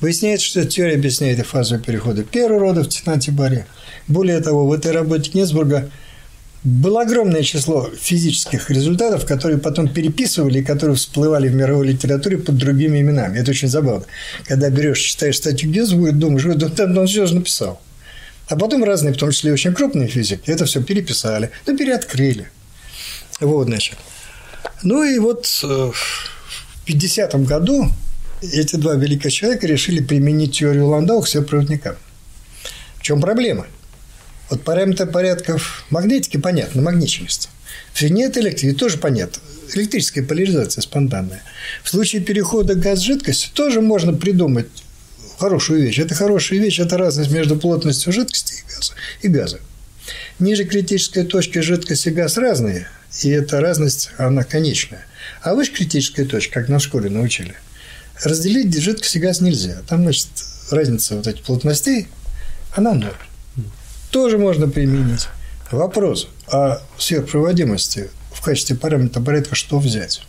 Выясняется, 0.00 0.46
что 0.46 0.64
теория 0.64 0.96
объясняет 0.96 1.38
и 1.38 1.42
фазовые 1.42 1.82
переходы 1.82 2.24
первого 2.24 2.60
рода 2.60 2.82
в 2.82 2.88
титанате 2.88 3.30
бария– 3.30 3.66
более 4.08 4.40
того, 4.40 4.66
в 4.66 4.72
этой 4.72 4.92
работе 4.92 5.30
Гинзбурга 5.30 5.90
было 6.62 7.02
огромное 7.02 7.42
число 7.42 7.90
физических 7.98 8.70
результатов, 8.70 9.26
которые 9.26 9.58
потом 9.58 9.88
переписывали 9.88 10.60
и 10.60 10.64
которые 10.64 10.96
всплывали 10.96 11.48
в 11.48 11.54
мировой 11.54 11.88
литературе 11.88 12.38
под 12.38 12.56
другими 12.56 13.00
именами. 13.00 13.38
Это 13.38 13.50
очень 13.50 13.68
забавно. 13.68 14.04
Когда 14.46 14.70
берешь, 14.70 15.00
читаешь 15.00 15.36
статью 15.36 15.70
Гинзбурга, 15.70 16.12
думаешь, 16.12 16.44
вот 16.44 16.74
там 16.74 16.96
он 16.96 17.06
все 17.06 17.26
же 17.26 17.34
написал. 17.34 17.80
А 18.48 18.56
потом 18.56 18.84
разные, 18.84 19.14
в 19.14 19.16
том 19.16 19.30
числе 19.30 19.52
очень 19.52 19.74
крупные 19.74 20.08
физики, 20.08 20.50
это 20.50 20.66
все 20.66 20.82
переписали, 20.82 21.50
ну, 21.66 21.76
переоткрыли. 21.76 22.48
Вот, 23.40 23.66
значит. 23.66 23.96
Ну 24.82 25.02
и 25.02 25.18
вот 25.18 25.46
э, 26.86 26.92
в 26.92 26.96
50-м 26.96 27.44
году 27.44 27.90
эти 28.42 28.76
два 28.76 28.94
великих 28.94 29.32
человека 29.32 29.66
решили 29.66 30.02
применить 30.02 30.58
теорию 30.58 30.88
Ландау 30.88 31.22
к 31.22 31.26
всем 31.26 31.44
проводникам. 31.44 31.96
В 32.98 33.02
чем 33.02 33.20
проблема? 33.20 33.66
Вот 34.50 34.62
параметр 34.62 35.06
порядков 35.06 35.84
магнетики 35.90 36.36
понятно, 36.36 36.82
магничность. 36.82 37.48
В 37.92 38.02
нет 38.02 38.36
электрики 38.36 38.76
тоже 38.76 38.98
понятно. 38.98 39.40
Электрическая 39.74 40.24
поляризация 40.24 40.82
спонтанная. 40.82 41.42
В 41.82 41.88
случае 41.88 42.22
перехода 42.22 42.74
газ-жидкость 42.74 43.52
тоже 43.54 43.80
можно 43.80 44.12
придумать 44.12 44.66
хорошую 45.38 45.82
вещь. 45.82 45.98
Это 45.98 46.14
хорошая 46.14 46.58
вещь, 46.58 46.78
это 46.78 46.98
разность 46.98 47.30
между 47.30 47.56
плотностью 47.56 48.12
жидкости 48.12 48.54
и 48.54 48.74
газа. 48.74 48.92
И 49.22 49.28
газа. 49.28 49.60
Ниже 50.38 50.64
критической 50.64 51.24
точки 51.24 51.60
жидкость 51.60 52.06
и 52.06 52.10
газ 52.10 52.36
разные, 52.36 52.88
и 53.22 53.30
эта 53.30 53.60
разность, 53.60 54.10
она 54.18 54.44
конечная. 54.44 55.06
А 55.44 55.54
выше 55.54 55.72
критической 55.72 56.24
точки, 56.24 56.52
как 56.52 56.70
на 56.70 56.78
школе 56.78 57.10
научили, 57.10 57.54
разделить 58.22 58.74
жидкость 58.80 59.16
и 59.16 59.20
газ 59.20 59.42
нельзя. 59.42 59.82
Там, 59.86 60.02
значит, 60.02 60.28
разница 60.70 61.16
вот 61.16 61.26
этих 61.26 61.42
плотностей, 61.42 62.08
она 62.74 62.94
ноль 62.94 63.12
тоже 64.10 64.38
можно 64.38 64.68
применить. 64.68 65.26
Вопрос 65.70 66.28
о 66.46 66.78
сверхпроводимости 66.96 68.08
в 68.32 68.40
качестве 68.40 68.74
параметра 68.76 69.20
порядка 69.20 69.54
что 69.54 69.78
взять? 69.78 70.22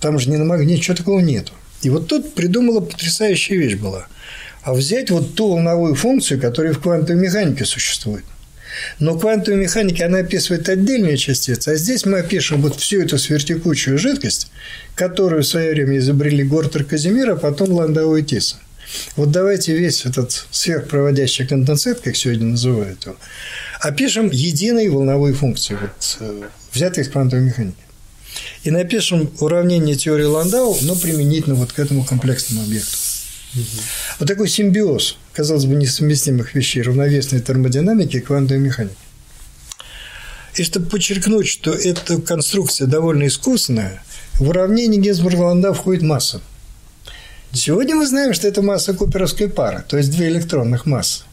Там 0.00 0.18
же 0.18 0.30
не 0.30 0.38
на 0.38 0.44
магнит, 0.44 0.78
ничего 0.78 0.96
такого 0.96 1.20
нету. 1.20 1.52
И 1.82 1.90
вот 1.90 2.08
тут 2.08 2.34
придумала 2.34 2.80
потрясающая 2.80 3.56
вещь 3.58 3.74
была. 3.74 4.06
А 4.62 4.72
взять 4.72 5.10
вот 5.10 5.34
ту 5.34 5.50
волновую 5.50 5.96
функцию, 5.96 6.40
которая 6.40 6.72
в 6.72 6.80
квантовой 6.80 7.20
механике 7.20 7.66
существует. 7.66 8.24
Но 8.98 9.18
квантовая 9.18 9.58
механика, 9.58 10.06
она 10.06 10.18
описывает 10.18 10.68
отдельные 10.68 11.16
частицы, 11.16 11.68
а 11.68 11.76
здесь 11.76 12.04
мы 12.06 12.18
опишем 12.18 12.62
вот 12.62 12.78
всю 12.78 13.02
эту 13.02 13.18
сверхтекучую 13.18 13.98
жидкость, 13.98 14.50
которую 14.94 15.42
в 15.42 15.46
свое 15.46 15.72
время 15.72 15.98
изобрели 15.98 16.44
Гортер 16.44 16.84
Казимир, 16.84 17.30
а 17.30 17.36
потом 17.36 17.72
Ландау 17.72 18.16
и 18.16 18.22
Тиса– 18.22 18.56
вот 19.16 19.30
давайте 19.30 19.76
весь 19.76 20.04
этот 20.04 20.46
сверхпроводящий 20.50 21.46
конденсат, 21.46 22.00
как 22.00 22.16
сегодня 22.16 22.46
называют 22.46 23.04
его, 23.04 23.16
опишем 23.80 24.30
единой 24.30 24.88
волновой 24.88 25.32
функцией, 25.32 25.80
вот, 25.80 26.16
э, 26.20 26.42
взятой 26.72 27.04
из 27.04 27.08
квантовой 27.08 27.44
механики. 27.44 27.76
И 28.64 28.70
напишем 28.70 29.30
уравнение 29.40 29.94
теории 29.96 30.24
Ландау, 30.24 30.76
но 30.82 30.94
применительно 30.96 31.54
вот 31.54 31.72
к 31.72 31.78
этому 31.78 32.04
комплексному 32.04 32.64
объекту. 32.64 32.96
Угу. 33.54 33.64
Вот 34.20 34.28
такой 34.28 34.48
симбиоз, 34.48 35.18
казалось 35.32 35.66
бы, 35.66 35.74
несовместимых 35.74 36.54
вещей, 36.54 36.82
равновесной 36.82 37.40
термодинамики 37.40 38.16
и 38.16 38.20
квантовой 38.20 38.62
механики. 38.62 38.96
И 40.54 40.62
чтобы 40.64 40.86
подчеркнуть, 40.86 41.48
что 41.48 41.72
эта 41.72 42.20
конструкция 42.20 42.86
довольно 42.86 43.26
искусная, 43.26 44.02
в 44.34 44.48
уравнение 44.48 45.00
Гинзбурга-Ландау 45.00 45.72
входит 45.74 46.02
масса– 46.02 46.40
Сегодня 47.54 47.94
мы 47.96 48.06
знаем, 48.06 48.32
что 48.32 48.48
это 48.48 48.62
масса 48.62 48.94
куперовской 48.94 49.46
пары, 49.46 49.84
то 49.86 49.98
есть 49.98 50.10
две 50.10 50.28
электронных 50.28 50.86
массы. 50.86 51.24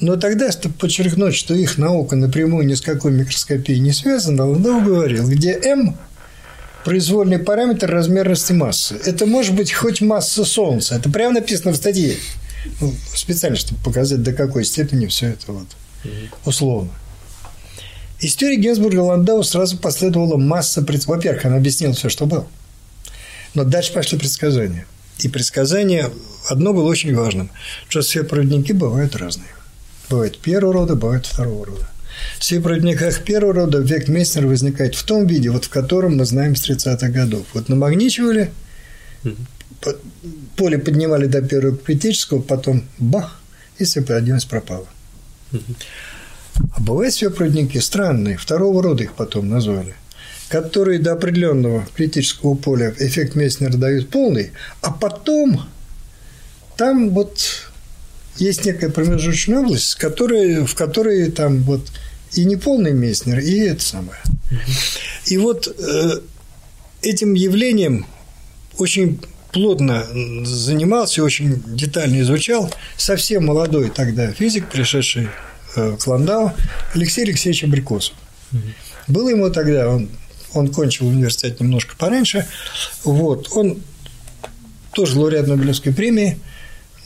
Но 0.00 0.16
тогда, 0.16 0.50
чтобы 0.50 0.74
подчеркнуть, 0.74 1.34
что 1.34 1.52
их 1.52 1.76
наука 1.76 2.16
напрямую 2.16 2.66
ни 2.66 2.72
с 2.72 2.80
какой 2.80 3.12
микроскопией 3.12 3.78
не 3.78 3.92
связана, 3.92 4.48
Ландау 4.48 4.80
говорил, 4.80 5.28
где 5.28 5.52
m– 5.52 5.96
произвольный 6.84 7.38
параметр 7.38 7.90
размерности 7.90 8.54
массы. 8.54 8.96
Это 9.04 9.26
может 9.26 9.54
быть 9.54 9.72
хоть 9.72 10.00
масса 10.00 10.46
Солнца. 10.46 10.94
Это 10.94 11.10
прямо 11.10 11.34
написано 11.34 11.72
в 11.72 11.76
статье. 11.76 12.16
Ну, 12.80 12.94
специально, 13.14 13.56
чтобы 13.56 13.80
показать, 13.82 14.22
до 14.22 14.32
какой 14.32 14.64
степени 14.64 15.06
все 15.06 15.28
это 15.28 15.52
вот 15.52 15.66
условно. 16.44 16.90
Из 18.20 18.36
теории 18.36 18.56
Генсбурга 18.56 19.00
Ландау 19.00 19.42
сразу 19.42 19.76
последовала 19.78 20.36
масса... 20.36 20.84
Во-первых, 21.06 21.44
он 21.44 21.54
объяснил 21.54 21.92
все, 21.92 22.08
что 22.08 22.26
было. 22.26 22.46
Но 23.54 23.64
дальше 23.64 23.92
пошли 23.92 24.18
предсказания. 24.18 24.86
И 25.18 25.28
предсказание 25.28 26.10
одно 26.48 26.72
было 26.72 26.88
очень 26.88 27.14
важным, 27.14 27.50
что 27.88 28.00
все 28.00 28.22
проводники 28.22 28.72
бывают 28.72 29.16
разные. 29.16 29.48
Бывают 30.08 30.38
первого 30.38 30.72
рода, 30.72 30.94
бывают 30.94 31.26
второго 31.26 31.66
рода. 31.66 31.88
Все 32.38 32.60
проводниках 32.60 33.24
первого 33.24 33.54
рода 33.54 33.84
эффект 33.84 34.08
Месснера 34.08 34.46
возникает 34.46 34.94
в 34.94 35.02
том 35.02 35.26
виде, 35.26 35.50
вот 35.50 35.64
в 35.64 35.68
котором 35.68 36.16
мы 36.16 36.24
знаем 36.24 36.54
с 36.54 36.68
30-х 36.68 37.08
годов. 37.08 37.46
Вот 37.54 37.68
намагничивали, 37.68 38.52
поле 40.56 40.78
поднимали 40.78 41.26
до 41.26 41.42
первого 41.42 41.76
критического, 41.76 42.40
потом 42.40 42.84
бах, 42.98 43.40
и 43.78 43.84
сопроводимость 43.84 44.48
пропала. 44.48 44.86
А 45.52 46.80
бывают 46.80 47.14
все 47.14 47.30
проводники 47.30 47.80
странные, 47.80 48.36
второго 48.36 48.82
рода 48.82 49.02
их 49.02 49.14
потом 49.14 49.48
назвали 49.48 49.94
которые 50.52 50.98
до 50.98 51.12
определенного 51.12 51.86
критического 51.96 52.54
поля 52.54 52.94
эффект 52.98 53.36
Месснера 53.36 53.72
дают 53.72 54.10
полный, 54.10 54.52
а 54.82 54.92
потом 54.92 55.62
там 56.76 57.08
вот 57.08 57.70
есть 58.36 58.66
некая 58.66 58.90
промежуточная 58.90 59.60
область, 59.60 59.94
которая, 59.94 60.66
в 60.66 60.74
которой 60.74 61.30
там 61.30 61.62
вот 61.62 61.90
и 62.32 62.44
не 62.44 62.56
полный 62.56 62.92
Месснер, 62.92 63.38
и 63.38 63.60
это 63.60 63.82
самое. 63.82 64.18
И 65.24 65.38
вот 65.38 65.74
э, 65.78 66.20
этим 67.00 67.32
явлением 67.32 68.04
очень 68.76 69.22
плотно 69.52 70.06
занимался, 70.44 71.22
очень 71.22 71.62
детально 71.66 72.20
изучал. 72.22 72.72
Совсем 72.96 73.46
молодой 73.46 73.90
тогда 73.90 74.32
физик, 74.32 74.68
пришедший 74.68 75.28
э, 75.76 75.96
к 76.00 76.06
Ландау 76.06 76.52
Алексей 76.94 77.24
Алексеевич 77.24 77.64
Абрикосов. 77.64 78.14
Было 79.06 79.28
ему 79.28 79.50
тогда, 79.50 79.88
он, 79.88 80.08
он 80.52 80.68
кончил 80.68 81.08
университет 81.08 81.60
немножко 81.60 81.96
пораньше, 81.96 82.46
вот, 83.04 83.48
он 83.52 83.78
тоже 84.92 85.18
лауреат 85.18 85.46
Нобелевской 85.46 85.92
премии, 85.92 86.38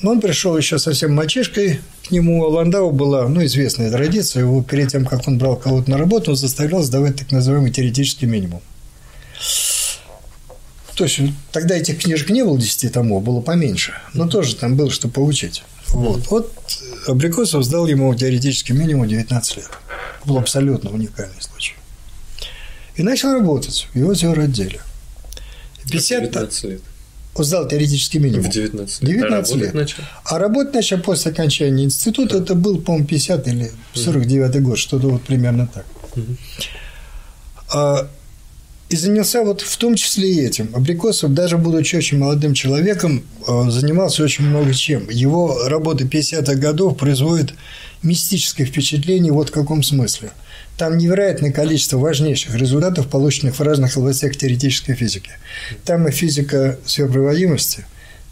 но 0.02 0.12
он 0.12 0.20
пришел 0.20 0.56
еще 0.56 0.78
совсем 0.78 1.14
мальчишкой, 1.14 1.80
к 2.06 2.10
нему. 2.10 2.46
Ландау 2.48 2.90
была, 2.92 3.28
ну, 3.28 3.44
известная 3.44 3.90
традиция, 3.90 4.42
его 4.42 4.62
перед 4.62 4.90
тем, 4.90 5.06
как 5.06 5.26
он 5.26 5.38
брал 5.38 5.56
кого-то 5.56 5.90
на 5.90 5.98
работу, 5.98 6.32
он 6.32 6.36
заставлял 6.36 6.82
сдавать 6.82 7.16
так 7.16 7.32
называемый 7.32 7.70
теоретический 7.70 8.26
минимум. 8.26 8.60
То 10.96 11.04
есть 11.04 11.20
тогда 11.52 11.76
этих 11.76 12.00
книжек 12.02 12.30
не 12.30 12.42
было 12.42 12.58
10 12.58 12.92
томов, 12.92 13.22
было 13.22 13.42
поменьше, 13.42 13.92
но 14.14 14.26
тоже 14.26 14.56
там 14.56 14.76
было 14.76 14.90
что 14.90 15.08
поучить. 15.08 15.62
Вот. 15.88 16.26
вот 16.30 16.52
Абрикосов 17.06 17.62
сдал 17.64 17.86
ему 17.86 18.12
теоретический 18.14 18.74
минимум 18.74 19.06
19 19.06 19.56
лет. 19.58 19.70
Был 20.24 20.38
абсолютно 20.38 20.90
уникальный 20.90 21.40
случай. 21.40 21.74
И 22.96 23.02
начал 23.02 23.32
работать 23.34 23.88
в 23.92 23.98
его 23.98 24.12
отделе. 24.12 24.80
50 25.90 26.22
19 26.32 26.64
лет. 26.64 26.80
Он 27.34 27.44
сдал 27.44 27.68
теоретический 27.68 28.18
минимум. 28.18 28.46
В 28.46 28.48
19 28.50 29.02
лет. 29.02 29.10
19 29.10 29.54
а 29.54 29.58
лет. 29.58 29.74
Начал? 29.74 30.02
А 30.24 30.38
работать 30.38 30.74
начал 30.74 30.98
после 31.00 31.30
окончания 31.30 31.84
института. 31.84 32.38
Да. 32.38 32.44
Это 32.44 32.54
был, 32.54 32.80
по-моему, 32.80 33.06
50 33.06 33.48
или 33.48 33.70
49 33.92 34.56
угу. 34.56 34.64
год, 34.64 34.78
что-то 34.78 35.08
вот 35.08 35.22
примерно 35.22 35.66
так. 35.66 35.84
Угу. 36.16 36.36
А, 37.74 38.08
и 38.88 38.96
занялся 38.96 39.42
вот 39.42 39.62
в 39.62 39.76
том 39.78 39.96
числе 39.96 40.32
и 40.32 40.40
этим. 40.40 40.70
Абрикосов, 40.74 41.34
даже 41.34 41.58
будучи 41.58 41.96
очень 41.96 42.18
молодым 42.18 42.54
человеком, 42.54 43.24
э, 43.46 43.70
занимался 43.70 44.22
очень 44.22 44.44
много 44.44 44.72
чем. 44.72 45.10
Его 45.10 45.66
работы 45.66 46.04
50-х 46.04 46.54
годов 46.54 46.96
производят 46.96 47.54
мистическое 48.02 48.66
впечатление 48.66 49.32
вот 49.32 49.48
в 49.48 49.52
каком 49.52 49.82
смысле. 49.82 50.30
Там 50.78 50.98
невероятное 50.98 51.52
количество 51.52 51.98
важнейших 51.98 52.54
результатов, 52.54 53.08
полученных 53.08 53.58
в 53.58 53.62
разных 53.62 53.96
областях 53.96 54.36
теоретической 54.36 54.94
физики. 54.94 55.30
Там 55.84 56.06
и 56.06 56.12
физика 56.12 56.78
сверхпроводимости, 56.84 57.86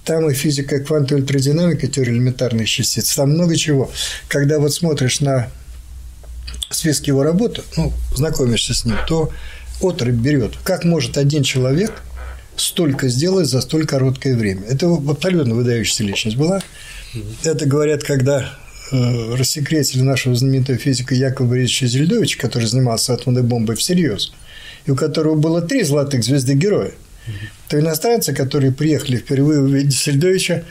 там 0.04 0.28
и 0.30 0.34
физика 0.34 0.78
квантовой 0.78 1.22
электродинамики, 1.22 1.86
теория 1.86 2.12
элементарных 2.12 2.68
частиц, 2.68 3.14
там 3.14 3.30
много 3.30 3.56
чего. 3.56 3.90
Когда 4.28 4.58
вот 4.58 4.72
смотришь 4.72 5.20
на 5.20 5.48
список 6.70 7.06
его 7.06 7.22
работы, 7.22 7.62
ну, 7.76 7.92
знакомишься 8.14 8.74
с 8.74 8.84
ним, 8.84 8.96
то 9.08 9.30
отрыв 9.80 10.14
берет. 10.14 10.52
Как 10.64 10.84
может 10.84 11.18
один 11.18 11.42
человек 11.42 12.02
столько 12.56 13.08
сделать 13.08 13.48
за 13.48 13.60
столь 13.60 13.86
короткое 13.86 14.36
время? 14.36 14.62
Это 14.68 14.92
абсолютно 14.92 15.54
выдающаяся 15.54 16.04
личность 16.04 16.36
была. 16.36 16.60
Это 17.42 17.66
говорят, 17.66 18.02
когда 18.02 18.58
э, 18.90 19.34
рассекретили 19.34 20.02
нашего 20.02 20.34
знаменитого 20.34 20.78
физика 20.78 21.14
Якова 21.14 21.48
Борисовича 21.48 21.86
Зельдовича, 21.86 22.40
который 22.40 22.66
занимался 22.66 23.14
атомной 23.14 23.42
бомбой 23.42 23.76
всерьез, 23.76 24.32
и 24.86 24.90
у 24.90 24.96
которого 24.96 25.36
было 25.36 25.62
три 25.62 25.84
золотых 25.84 26.24
звезды 26.24 26.54
героя, 26.54 26.92
то 27.68 27.78
иностранцы, 27.78 28.34
которые 28.34 28.72
приехали 28.72 29.16
впервые 29.16 29.60
увидеть 29.60 29.96
Зельдовича, 29.96 30.64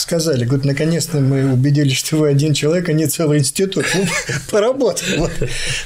сказали, 0.00 0.44
говорят, 0.44 0.64
наконец-то 0.64 1.20
мы 1.20 1.52
убедились, 1.52 1.96
что 1.96 2.16
вы 2.16 2.28
один 2.28 2.54
человек, 2.54 2.88
а 2.88 2.92
не 2.92 3.06
целый 3.06 3.38
институт. 3.38 3.86
Ну, 3.94 4.04
поработал. 4.50 5.28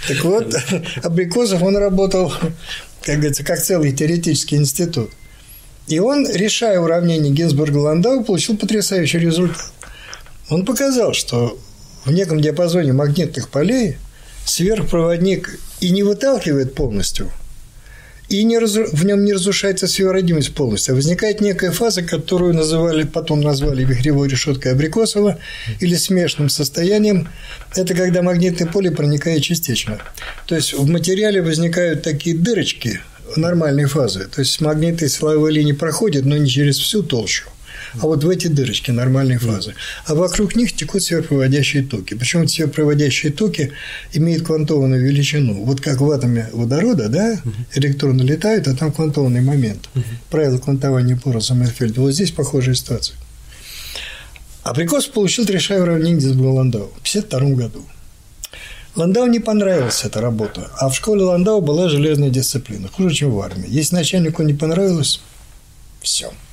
Так 0.09 0.25
вот, 0.25 0.55
Абрикосов, 1.03 1.63
он 1.63 1.77
работал, 1.77 2.33
как 3.03 3.17
говорится, 3.17 3.45
как 3.45 3.61
целый 3.61 3.93
теоретический 3.93 4.57
институт. 4.57 5.11
И 5.87 5.99
он, 5.99 6.27
решая 6.31 6.81
уравнение 6.81 7.33
Гинзбурга-Ландау, 7.33 8.25
получил 8.25 8.57
потрясающий 8.57 9.19
результат. 9.19 9.73
Он 10.49 10.65
показал, 10.65 11.13
что 11.13 11.59
в 12.05 12.13
неком 12.13 12.41
диапазоне 12.41 12.93
магнитных 12.93 13.49
полей 13.49 13.99
сверхпроводник 14.47 15.59
и 15.81 15.91
не 15.91 16.03
выталкивает 16.03 16.75
полностью– 16.75 17.31
и 18.29 18.43
не 18.45 18.59
разру... 18.59 18.87
в 18.91 19.05
нем 19.05 19.25
не 19.25 19.33
разрушается 19.33 19.87
сверхродимость 19.87 20.55
полностью, 20.55 20.93
а 20.93 20.97
возникает 20.97 21.41
некая 21.41 21.71
фаза, 21.71 22.03
которую 22.03 22.55
называли, 22.55 23.05
потом 23.05 23.41
назвали 23.41 23.85
вихревой 23.85 24.29
решеткой 24.29 24.73
Абрикосова 24.73 25.39
или 25.81 25.95
смешанным 25.95 26.49
состоянием. 26.49 27.29
Это 27.75 27.95
когда 27.95 28.23
магнитное 28.23 28.69
поле 28.69 28.91
проникает 28.91 29.43
частично. 29.43 29.99
То 30.47 30.55
есть 30.55 30.73
в 30.73 30.89
материале 30.89 31.43
возникают 31.43 32.03
такие 32.03 32.37
дырочки 32.37 33.01
нормальной 33.37 33.87
фазы. 33.87 34.27
То 34.27 34.41
есть 34.41 34.61
магниты 34.61 35.09
силовой 35.09 35.53
линии 35.53 35.73
проходят, 35.73 36.25
но 36.25 36.37
не 36.37 36.49
через 36.49 36.79
всю 36.79 37.03
толщу 37.03 37.45
а 38.01 38.07
вот 38.07 38.25
в 38.25 38.29
эти 38.29 38.49
дырочки 38.49 38.91
нормальной 38.91 39.39
фазы. 39.39 39.75
А 40.07 40.15
вокруг 40.15 40.57
них 40.57 40.73
текут 40.75 41.03
сверхпроводящие 41.03 41.83
токи. 41.83 42.15
Причем 42.15 42.49
сверхпроводящие 42.49 43.33
токи 43.33 43.73
имеют 44.13 44.45
квантованную 44.45 45.03
величину. 45.05 45.65
Вот 45.65 45.81
как 45.81 46.01
в 46.01 46.11
атоме 46.11 46.49
водорода, 46.53 47.09
да, 47.09 47.41
электроны 47.75 48.23
летают, 48.23 48.69
а 48.69 48.75
там 48.75 48.93
квантованный 48.93 49.41
момент. 49.41 49.89
Правило 50.31 50.59
квантования 50.59 51.17
пора 51.17 51.41
Саммерфельда. 51.41 52.01
Вот 52.01 52.13
здесь 52.13 52.31
похожая 52.31 52.75
ситуация. 52.75 53.17
Абрикос 54.63 55.07
получил 55.07 55.45
Трешай 55.45 55.81
уравнение 55.81 56.21
Дисбро-Ландау 56.21 56.91
в 56.97 57.09
1952 57.09 57.51
году. 57.51 57.85
Ландау 58.97 59.27
не 59.27 59.41
понравилась 59.41 60.05
эта 60.05 60.21
работа, 60.21 60.71
а 60.79 60.89
в 60.89 60.95
школе 60.95 61.23
Ландау 61.23 61.61
была 61.61 61.89
железная 61.89 62.31
дисциплина, 62.31 62.89
хуже, 62.89 63.15
чем 63.15 63.33
в 63.33 63.41
армии. 63.41 63.67
Если 63.69 63.97
начальнику 63.97 64.43
не 64.45 64.55
понравилось, 64.55 65.21
все– 66.01 66.33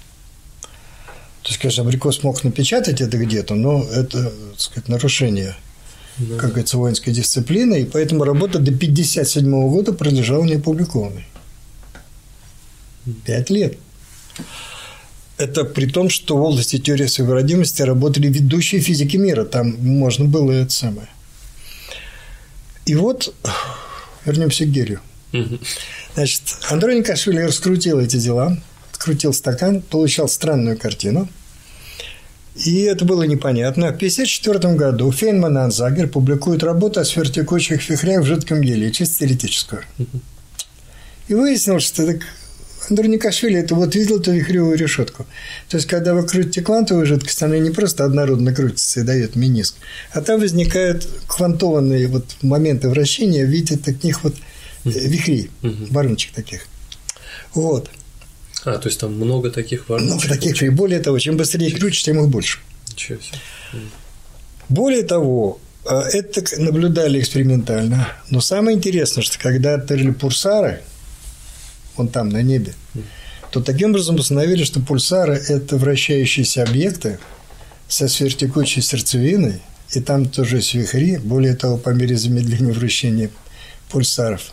то 1.44 1.50
есть, 1.50 1.60
конечно, 1.60 1.84
абрикос 1.84 2.22
мог 2.24 2.44
напечатать 2.44 3.02
это 3.02 3.18
где-то, 3.18 3.56
но 3.56 3.84
это, 3.84 4.32
так 4.52 4.60
сказать, 4.60 4.90
нарушение, 4.90 5.56
да. 6.18 6.38
как 6.38 6.52
говорится, 6.52 6.78
воинской 6.78 7.12
дисциплины, 7.14 7.82
и 7.82 7.86
поэтому 7.86 8.24
работа 8.24 8.60
до 8.60 8.72
1957 8.72 9.70
года 9.70 9.94
пролежала 9.94 10.44
неопубликованной. 10.44 11.26
Пять 13.26 13.50
лет. 13.50 13.78
Это 15.40 15.64
при 15.64 15.88
том, 15.88 16.10
что 16.10 16.38
в 16.38 16.44
области 16.44 16.78
теории 16.78 17.08
совместимости 17.08 17.82
работали 17.82 18.28
ведущие 18.28 18.80
физики 18.80 19.18
мира. 19.18 19.44
Там 19.44 19.76
можно 19.80 20.26
было 20.26 20.52
это 20.52 20.70
самое. 20.70 21.08
И 22.86 22.94
вот 22.94 23.34
вернемся 24.26 24.66
к 24.66 24.70
Герию. 24.70 25.00
Значит, 26.14 26.44
Андрей 26.70 27.00
Никашвили 27.00 27.40
раскрутил 27.40 28.00
эти 28.00 28.18
дела– 28.18 28.62
крутил 29.02 29.34
стакан, 29.34 29.82
получал 29.82 30.28
странную 30.28 30.78
картину. 30.78 31.28
И 32.56 32.82
это 32.82 33.06
было 33.06 33.24
непонятно. 33.24 33.88
В 33.88 33.96
1954 33.96 34.76
году 34.76 35.12
Фейнман 35.12 35.58
и 35.58 35.62
Анзагер 35.62 36.08
публикуют 36.08 36.64
работу 36.64 37.00
о 37.00 37.06
сверхтекучих 37.06 37.90
вихрях 37.90 38.24
в 38.24 38.26
жидком 38.26 38.62
гелии, 38.62 38.92
чисто 38.92 39.20
теоретическую. 39.20 39.82
И 41.28 41.34
выяснилось, 41.34 41.84
что 41.84 42.06
так 42.06 42.22
Андроникашвили 42.90 43.58
это 43.58 43.74
вот 43.74 43.96
видел 43.96 44.20
эту 44.20 44.32
вихревую 44.34 44.78
решетку. 44.78 45.26
То 45.70 45.78
есть, 45.78 45.88
когда 45.88 46.14
вы 46.14 46.28
крутите 46.28 46.62
квантовую 46.62 47.06
жидкость, 47.06 47.42
она 47.42 47.58
не 47.58 47.70
просто 47.70 48.04
однородно 48.04 48.54
крутится 48.54 49.00
и 49.00 49.04
дает 49.04 49.36
миниск, 49.36 49.76
а 50.12 50.22
там 50.22 50.40
возникают 50.40 51.08
квантованные 51.28 52.08
вот 52.08 52.26
моменты 52.42 52.90
вращения 52.90 53.46
в 53.46 53.50
виде 53.50 53.78
таких 53.78 54.24
вот 54.24 54.36
э, 54.84 54.90
вихрей, 54.90 55.50
вороночек 55.62 56.34
таких. 56.34 56.68
Вот. 57.54 57.90
А, 58.64 58.78
то 58.78 58.90
есть 58.90 59.00
там 59.00 59.16
много 59.16 59.50
таких 59.50 59.90
вороночек? 59.90 60.16
Много 60.16 60.28
таких, 60.28 60.62
и 60.62 60.70
более 60.70 61.00
того, 61.00 61.18
чем 61.20 61.38
быстрее 61.38 61.72
крутишь, 61.72 62.04
тем 62.04 62.22
их 62.22 62.30
больше. 62.30 62.60
Ничего 62.90 63.20
себе. 63.20 63.40
Более 64.70 65.04
того, 65.04 65.60
э, 65.86 65.96
это 66.14 66.44
наблюдали 66.62 67.20
экспериментально. 67.20 68.08
Но 68.30 68.40
самое 68.40 68.78
интересное, 68.78 69.24
что 69.24 69.40
когда 69.40 69.74
открыли 69.76 70.12
пульсары, 70.12 70.82
вон 71.98 72.08
там 72.08 72.30
на 72.30 72.44
небе, 72.44 72.74
то 73.52 73.62
таким 73.62 73.90
образом 73.90 74.16
установили, 74.16 74.64
что 74.64 74.80
пульсары– 74.80 75.36
это 75.50 75.78
вращающиеся 75.78 76.64
объекты 76.64 77.20
со 77.88 78.08
сверхтекучей 78.08 78.82
сердцевиной, 78.82 79.60
и 79.94 80.00
там 80.00 80.30
тоже 80.30 80.58
есть 80.58 80.74
вихри. 80.76 81.18
Более 81.18 81.56
того, 81.56 81.78
по 81.78 81.90
мере 81.90 82.16
замедления 82.16 82.74
вращения 82.74 83.30
пульсаров 83.90 84.52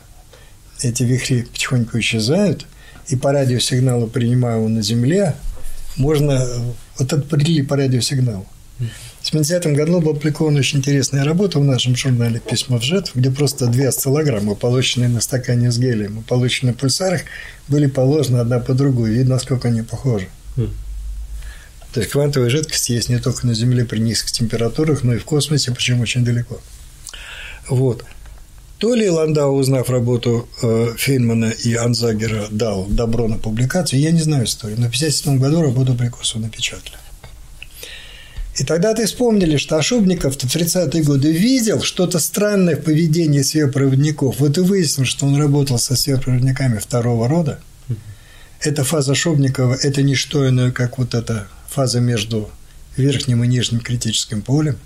эти 0.81 1.03
вихри 1.03 1.43
потихоньку 1.43 1.99
исчезают– 1.99 2.65
и 3.09 3.17
по 3.17 3.33
радиосигналу, 3.33 4.07
принимаемому 4.07 4.69
на 4.69 4.83
Земле, 4.83 5.35
можно 5.97 6.47
вот 6.99 7.13
определить 7.13 7.69
по 7.69 7.77
радиосигналу. 7.77 8.47
В 9.21 9.35
70-м 9.35 9.75
году 9.75 10.01
была 10.01 10.13
опубликована 10.13 10.61
очень 10.61 10.79
интересная 10.79 11.25
работа 11.25 11.59
в 11.59 11.65
нашем 11.65 11.97
журнале 11.97 12.41
«Письма 12.41 12.79
в 12.79 12.83
жетв», 12.83 13.17
где 13.17 13.31
просто 13.31 13.67
две 13.67 13.89
осциллограммы, 13.89 14.55
полученные 14.55 15.09
на 15.09 15.21
стакане 15.21 15.73
с 15.73 15.79
гелием 15.79 16.21
и 16.21 16.23
полученные 16.23 16.73
в 16.73 16.77
пульсарах, 16.77 17.23
были 17.67 17.87
положены 17.87 18.39
одна 18.39 18.61
по 18.61 18.75
другой. 18.75 19.11
Видно, 19.11 19.35
насколько 19.35 19.69
они 19.69 19.83
похожи. 19.83 20.29
Mm. 20.57 20.71
То 21.93 22.01
есть 22.01 22.13
квантовая 22.13 22.49
жидкость 22.49 22.89
есть 22.91 23.09
не 23.09 23.19
только 23.19 23.47
на 23.47 23.55
Земле 23.55 23.85
при 23.85 23.99
низких 23.99 24.31
температурах, 24.31 25.03
но 25.03 25.15
и 25.15 25.19
в 25.19 25.25
космосе, 25.25 25.73
причем 25.73 26.01
очень 26.01 26.25
далеко. 26.25 26.61
Вот. 27.69 28.05
То 28.79 28.95
ли 28.95 29.11
Ландау, 29.11 29.57
узнав 29.57 29.91
работу 29.91 30.49
э, 30.63 30.95
Фейнмана 30.97 31.53
и 31.65 31.75
Анзагера, 31.75 32.47
дал 32.51 32.87
добро 32.87 33.27
на 33.27 33.37
публикацию, 33.37 34.01
я 34.01 34.13
не 34.13 34.21
знаю 34.21 34.45
историю, 34.45 34.79
но 34.79 34.87
в 34.87 34.95
1957 34.95 35.39
году 35.39 35.63
работу 35.63 35.93
Абрикосова 35.93 36.43
напечатали. 36.43 36.97
И 38.57 38.65
тогда 38.65 38.95
ты 38.95 39.07
вспомнили, 39.07 39.57
что 39.57 39.77
Ошибников 39.77 40.37
в 40.37 40.45
30-е 40.45 41.03
годы 41.03 41.33
видел 41.33 41.81
что-то 41.83 42.19
странное 42.21 42.77
в 42.77 42.83
поведении 42.83 43.43
сверхпроводников. 43.43 44.41
Вот 44.41 44.59
и 44.59 44.61
выяснилось, 44.61 45.11
что 45.11 45.27
он 45.27 45.37
работал 45.37 45.79
со 45.79 45.97
сверхпроводниками 45.97 46.79
второго 46.79 47.29
рода. 47.29 47.61
Эта 48.61 48.83
фаза 48.83 49.15
Шубникова– 49.15 49.75
это 49.83 50.03
не 50.03 50.17
что 50.17 50.49
иное, 50.49 50.73
как 50.73 50.99
вот 50.99 51.15
эта 51.15 51.47
фаза 51.69 52.01
между 52.01 52.51
верхним 52.97 53.45
и 53.45 53.47
нижним 53.47 53.81
критическим 53.81 54.43
полем. 54.43 54.77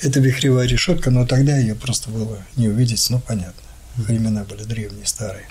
Это 0.00 0.20
вихревая 0.20 0.66
решетка, 0.66 1.10
но 1.10 1.26
тогда 1.26 1.56
ее 1.56 1.74
просто 1.74 2.10
было 2.10 2.38
не 2.56 2.68
увидеть, 2.68 3.06
ну, 3.10 3.20
понятно. 3.20 3.62
Времена 3.96 4.44
были 4.44 4.64
древние, 4.64 5.06
старые. 5.06 5.46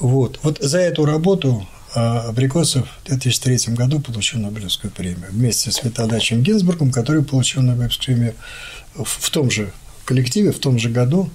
Вот. 0.00 0.40
Вот 0.42 0.58
за 0.60 0.78
эту 0.78 1.04
работу 1.04 1.66
а 1.96 2.28
Абрикосов 2.28 2.88
в 3.04 3.06
2003 3.06 3.74
году 3.74 4.00
получил 4.00 4.40
Нобелевскую 4.40 4.90
премию 4.90 5.28
вместе 5.30 5.70
с 5.70 5.84
Виталдачем 5.84 6.42
Гинзбургом, 6.42 6.90
который 6.90 7.22
получил 7.22 7.62
Нобелевскую 7.62 8.16
премию 8.16 8.34
в 8.96 9.30
том 9.30 9.48
же 9.50 9.72
коллективе, 10.04 10.50
в 10.50 10.58
том 10.58 10.78
же 10.78 10.90
году. 10.90 11.30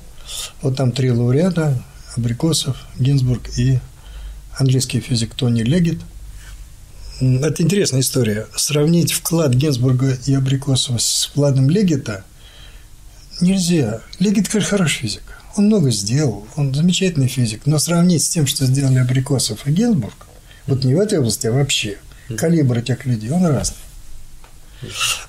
Вот 0.61 0.75
там 0.75 0.91
три 0.91 1.11
лауреата– 1.11 1.81
Абрикосов, 2.15 2.77
Гинзбург 2.97 3.49
и 3.57 3.79
английский 4.57 4.99
физик 4.99 5.33
Тони 5.33 5.61
Легет. 5.61 5.99
Это 7.19 7.63
интересная 7.63 7.99
история. 7.99 8.47
Сравнить 8.55 9.11
вклад 9.11 9.53
Гинзбурга 9.53 10.17
и 10.25 10.33
Абрикосова 10.33 10.97
с 10.99 11.25
вкладом 11.25 11.69
Легета 11.69 12.23
нельзя. 13.41 14.01
Легет, 14.19 14.47
конечно, 14.47 14.77
хороший 14.77 15.01
физик. 15.01 15.23
Он 15.57 15.65
много 15.65 15.91
сделал, 15.91 16.47
он 16.55 16.73
замечательный 16.73 17.27
физик, 17.27 17.65
но 17.65 17.77
сравнить 17.77 18.23
с 18.23 18.29
тем, 18.29 18.47
что 18.47 18.65
сделали 18.65 18.99
Абрикосов 18.99 19.67
и 19.67 19.71
Гинзбург, 19.71 20.27
вот 20.67 20.85
не 20.85 20.95
в 20.95 20.99
этой 20.99 21.19
области, 21.19 21.47
а 21.47 21.51
вообще. 21.51 21.97
Калибр 22.37 22.77
этих 22.77 23.05
людей, 23.05 23.31
он 23.31 23.45
разный. 23.45 23.77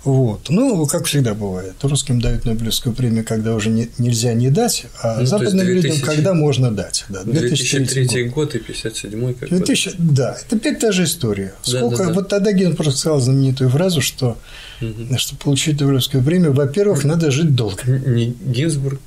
Вот. 0.04 0.48
Ну, 0.48 0.86
как 0.86 1.06
всегда 1.06 1.34
бывает. 1.34 1.74
Русским 1.82 2.20
дают 2.20 2.44
Нобелевскую 2.44 2.94
премию, 2.94 3.24
когда 3.24 3.54
уже 3.54 3.68
не, 3.68 3.90
нельзя 3.98 4.32
не 4.32 4.50
дать, 4.50 4.86
а 5.02 5.20
ну, 5.20 5.26
западным 5.26 5.66
2000... 5.66 5.74
людям, 5.74 6.06
когда 6.06 6.34
можно 6.34 6.70
дать. 6.70 7.04
Да, 7.08 7.24
2003, 7.24 7.78
2003 7.84 8.24
год. 8.24 8.34
год 8.34 8.54
и 8.54 8.58
57 8.58 9.34
как 9.34 9.48
2000... 9.48 9.94
Да, 9.98 10.36
это 10.40 10.56
опять 10.56 10.78
та 10.78 10.92
же 10.92 11.04
история. 11.04 11.52
Сколько... 11.62 11.96
Да, 11.96 11.96
да, 11.96 12.08
да. 12.08 12.14
Вот 12.14 12.28
тогда 12.28 12.52
Гинзбург 12.52 12.94
сказал 12.94 13.20
знаменитую 13.20 13.70
фразу, 13.70 14.00
что 14.00 14.38
угу. 14.80 15.18
чтобы 15.18 15.40
получить 15.40 15.80
Нобелевскую 15.80 16.22
премию, 16.22 16.52
во-первых, 16.52 17.04
надо 17.04 17.30
жить 17.30 17.54
долго. 17.54 17.82
Не 17.86 18.26
Гинзбург, 18.30 19.00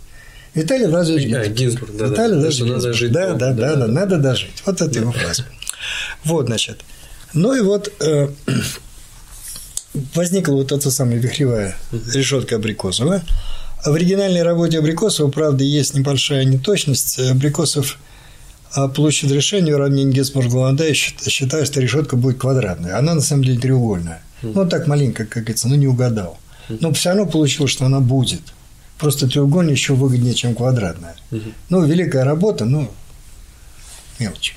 Виталий 0.53 0.87
Владимирович 0.87 1.27
Гинзбург. 1.27 1.45
А, 1.45 1.49
Гинзбург, 1.49 1.91
да, 1.97 2.05
Виталий 2.07 2.35
да. 2.35 2.41
Владимирович 2.41 2.83
Надо 2.83 2.93
жить 2.93 3.11
да, 3.11 3.33
да, 3.33 3.53
да, 3.53 3.75
да, 3.75 3.87
надо 3.87 4.17
дожить. 4.17 4.63
Вот 4.65 4.81
это 4.81 4.99
его 4.99 5.11
фраза. 5.11 5.45
Вот, 6.25 6.45
значит. 6.45 6.81
Ну 7.33 7.55
и 7.55 7.61
вот 7.61 7.91
э, 7.99 8.29
возникла 10.13 10.53
вот 10.53 10.71
эта 10.71 10.91
самая 10.91 11.17
вихревая 11.17 11.75
решетка 12.13 12.55
Абрикосова. 12.55 13.21
В 13.85 13.93
оригинальной 13.93 14.43
работе 14.43 14.79
Абрикосова, 14.79 15.29
правда, 15.29 15.63
есть 15.63 15.93
небольшая 15.93 16.45
неточность. 16.45 17.19
Абрикосов 17.19 17.97
а, 18.73 18.87
получит 18.87 19.31
решение 19.31 19.75
уравнения 19.75 20.11
Гесбург-Ланда 20.13 20.87
и 20.87 20.93
считаю, 20.93 21.65
что 21.65 21.81
решетка 21.81 22.15
будет 22.15 22.39
квадратная. 22.39 22.97
Она 22.97 23.13
на 23.13 23.21
самом 23.21 23.43
деле 23.43 23.59
треугольная. 23.59 24.21
Ну, 24.41 24.67
так 24.67 24.87
маленько, 24.87 25.25
как 25.25 25.43
говорится, 25.43 25.67
ну, 25.67 25.75
не 25.75 25.87
угадал. 25.87 26.37
Но 26.69 26.91
все 26.93 27.09
равно 27.09 27.25
получилось, 27.25 27.71
что 27.71 27.85
она 27.85 27.99
будет. 27.99 28.41
Просто 28.97 29.27
треугольная 29.27 29.73
еще 29.73 29.93
выгоднее, 29.93 30.33
чем 30.33 30.55
квадратная. 30.55 31.15
Ну, 31.69 31.85
великая 31.85 32.23
работа, 32.23 32.65
но 32.65 32.89
мелочь. 34.19 34.55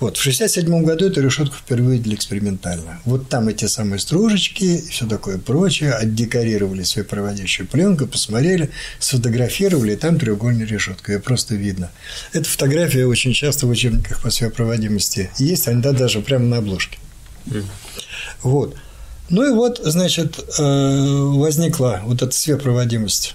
Вот, 0.00 0.16
в 0.16 0.20
1967 0.20 0.84
году 0.84 1.06
эту 1.06 1.22
решетку 1.22 1.54
впервые 1.54 1.98
видели 1.98 2.16
экспериментально. 2.16 3.00
Вот 3.04 3.28
там 3.28 3.48
эти 3.48 3.66
самые 3.66 4.00
стружечки 4.00 4.64
и 4.64 4.88
все 4.88 5.06
такое 5.06 5.38
прочее, 5.38 5.92
отдекорировали 5.92 6.82
свою 6.82 7.06
проводящую 7.06 7.68
пленку, 7.68 8.06
посмотрели, 8.06 8.70
сфотографировали, 8.98 9.92
и 9.92 9.96
там 9.96 10.18
треугольная 10.18 10.66
решетка, 10.66 11.12
ее 11.12 11.20
просто 11.20 11.54
видно. 11.54 11.90
Эта 12.32 12.48
фотография 12.48 13.06
очень 13.06 13.32
часто 13.32 13.66
в 13.66 13.70
учебниках 13.70 14.20
по 14.20 14.30
сверхпроводимости 14.30 15.30
есть, 15.38 15.68
иногда 15.68 15.92
даже 15.92 16.20
прямо 16.20 16.44
на 16.46 16.56
обложке. 16.58 16.98
Mm. 17.46 17.64
Вот. 18.42 18.76
Ну 19.30 19.46
и 19.48 19.54
вот, 19.54 19.80
значит, 19.82 20.38
э, 20.58 20.62
возникла 20.62 22.00
вот 22.04 22.20
эта 22.22 22.32
сверхпроводимость 22.32 23.34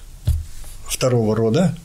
второго 0.87 1.35
рода, 1.35 1.75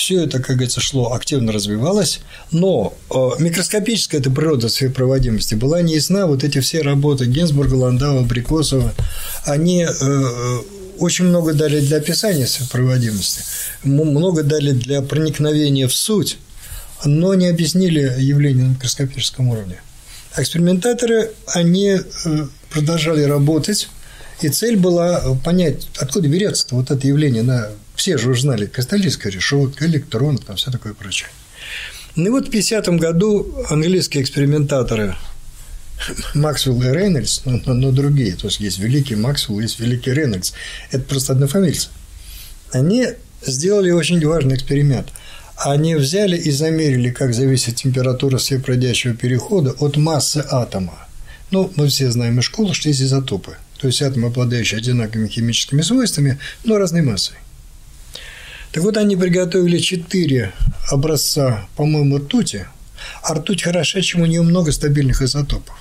все 0.00 0.24
это, 0.24 0.38
как 0.38 0.56
говорится, 0.56 0.80
шло, 0.80 1.12
активно 1.12 1.52
развивалось, 1.52 2.20
но 2.50 2.94
э, 3.10 3.14
микроскопическая 3.38 4.18
эта 4.18 4.30
природа 4.30 4.70
своей 4.70 4.90
проводимости 4.90 5.54
была 5.54 5.82
не 5.82 5.94
ясна. 5.94 6.26
Вот 6.26 6.42
эти 6.42 6.60
все 6.60 6.80
работы 6.80 7.26
Гинзбурга, 7.26 7.74
Ландау, 7.74 8.20
Абрикосова, 8.20 8.94
они 9.44 9.84
э, 9.84 10.58
очень 10.98 11.26
много 11.26 11.52
дали 11.52 11.80
для 11.80 11.98
описания 11.98 12.46
своей 12.46 12.70
проводимости, 12.70 13.42
много 13.84 14.42
дали 14.42 14.72
для 14.72 15.02
проникновения 15.02 15.86
в 15.86 15.94
суть, 15.94 16.38
но 17.04 17.34
не 17.34 17.48
объяснили 17.48 18.14
явление 18.18 18.64
на 18.64 18.70
микроскопическом 18.70 19.48
уровне. 19.50 19.82
Экспериментаторы, 20.34 21.30
они 21.46 21.88
э, 21.90 22.46
продолжали 22.70 23.22
работать, 23.24 23.90
и 24.40 24.48
цель 24.48 24.78
была 24.78 25.36
понять, 25.44 25.88
откуда 25.98 26.26
берется 26.26 26.66
вот 26.70 26.90
это 26.90 27.06
явление 27.06 27.42
на 27.42 27.68
все 28.00 28.16
же 28.16 28.30
уже 28.30 28.40
знали, 28.40 28.64
кристаллическая 28.64 29.30
решетка, 29.30 29.84
электрон, 29.84 30.38
там 30.38 30.56
все 30.56 30.70
такое 30.70 30.94
прочее. 30.94 31.28
Ну 32.16 32.26
и 32.26 32.30
вот 32.30 32.48
в 32.48 32.50
50-м 32.50 32.96
году 32.96 33.54
английские 33.68 34.22
экспериментаторы 34.22 35.16
Максвелл 36.34 36.82
и 36.82 36.86
Рейнольдс, 36.86 37.42
но, 37.44 37.60
но, 37.66 37.74
но 37.74 37.92
другие, 37.92 38.36
то 38.36 38.46
есть 38.46 38.58
есть 38.58 38.78
великий 38.78 39.16
Максвелл, 39.16 39.60
есть 39.60 39.78
великий 39.80 40.12
Рейнольдс, 40.12 40.52
это 40.90 41.04
просто 41.04 41.34
однофамильцы. 41.34 41.90
Они 42.72 43.06
сделали 43.42 43.90
очень 43.90 44.26
важный 44.26 44.54
эксперимент. 44.54 45.08
Они 45.56 45.94
взяли 45.94 46.38
и 46.38 46.50
замерили, 46.50 47.10
как 47.10 47.34
зависит 47.34 47.76
температура 47.76 48.38
всепроходящего 48.38 49.12
перехода 49.12 49.72
от 49.72 49.98
массы 49.98 50.42
атома. 50.50 51.06
Ну, 51.50 51.70
мы 51.76 51.88
все 51.88 52.10
знаем 52.10 52.38
из 52.38 52.46
школы, 52.46 52.72
что 52.72 52.88
есть 52.88 53.02
изотопы. 53.02 53.58
То 53.76 53.88
есть 53.88 54.00
атомы, 54.00 54.28
обладающие 54.28 54.78
одинаковыми 54.78 55.28
химическими 55.28 55.82
свойствами, 55.82 56.38
но 56.64 56.78
разной 56.78 57.02
массой. 57.02 57.36
Так 58.72 58.84
вот, 58.84 58.96
они 58.96 59.16
приготовили 59.16 59.78
четыре 59.78 60.52
образца, 60.90 61.66
по-моему, 61.76 62.18
ртути. 62.18 62.66
А 63.22 63.34
ртуть 63.34 63.62
хороша, 63.62 64.00
чем 64.00 64.22
у 64.22 64.26
нее 64.26 64.42
много 64.42 64.72
стабильных 64.72 65.22
изотопов. 65.22 65.76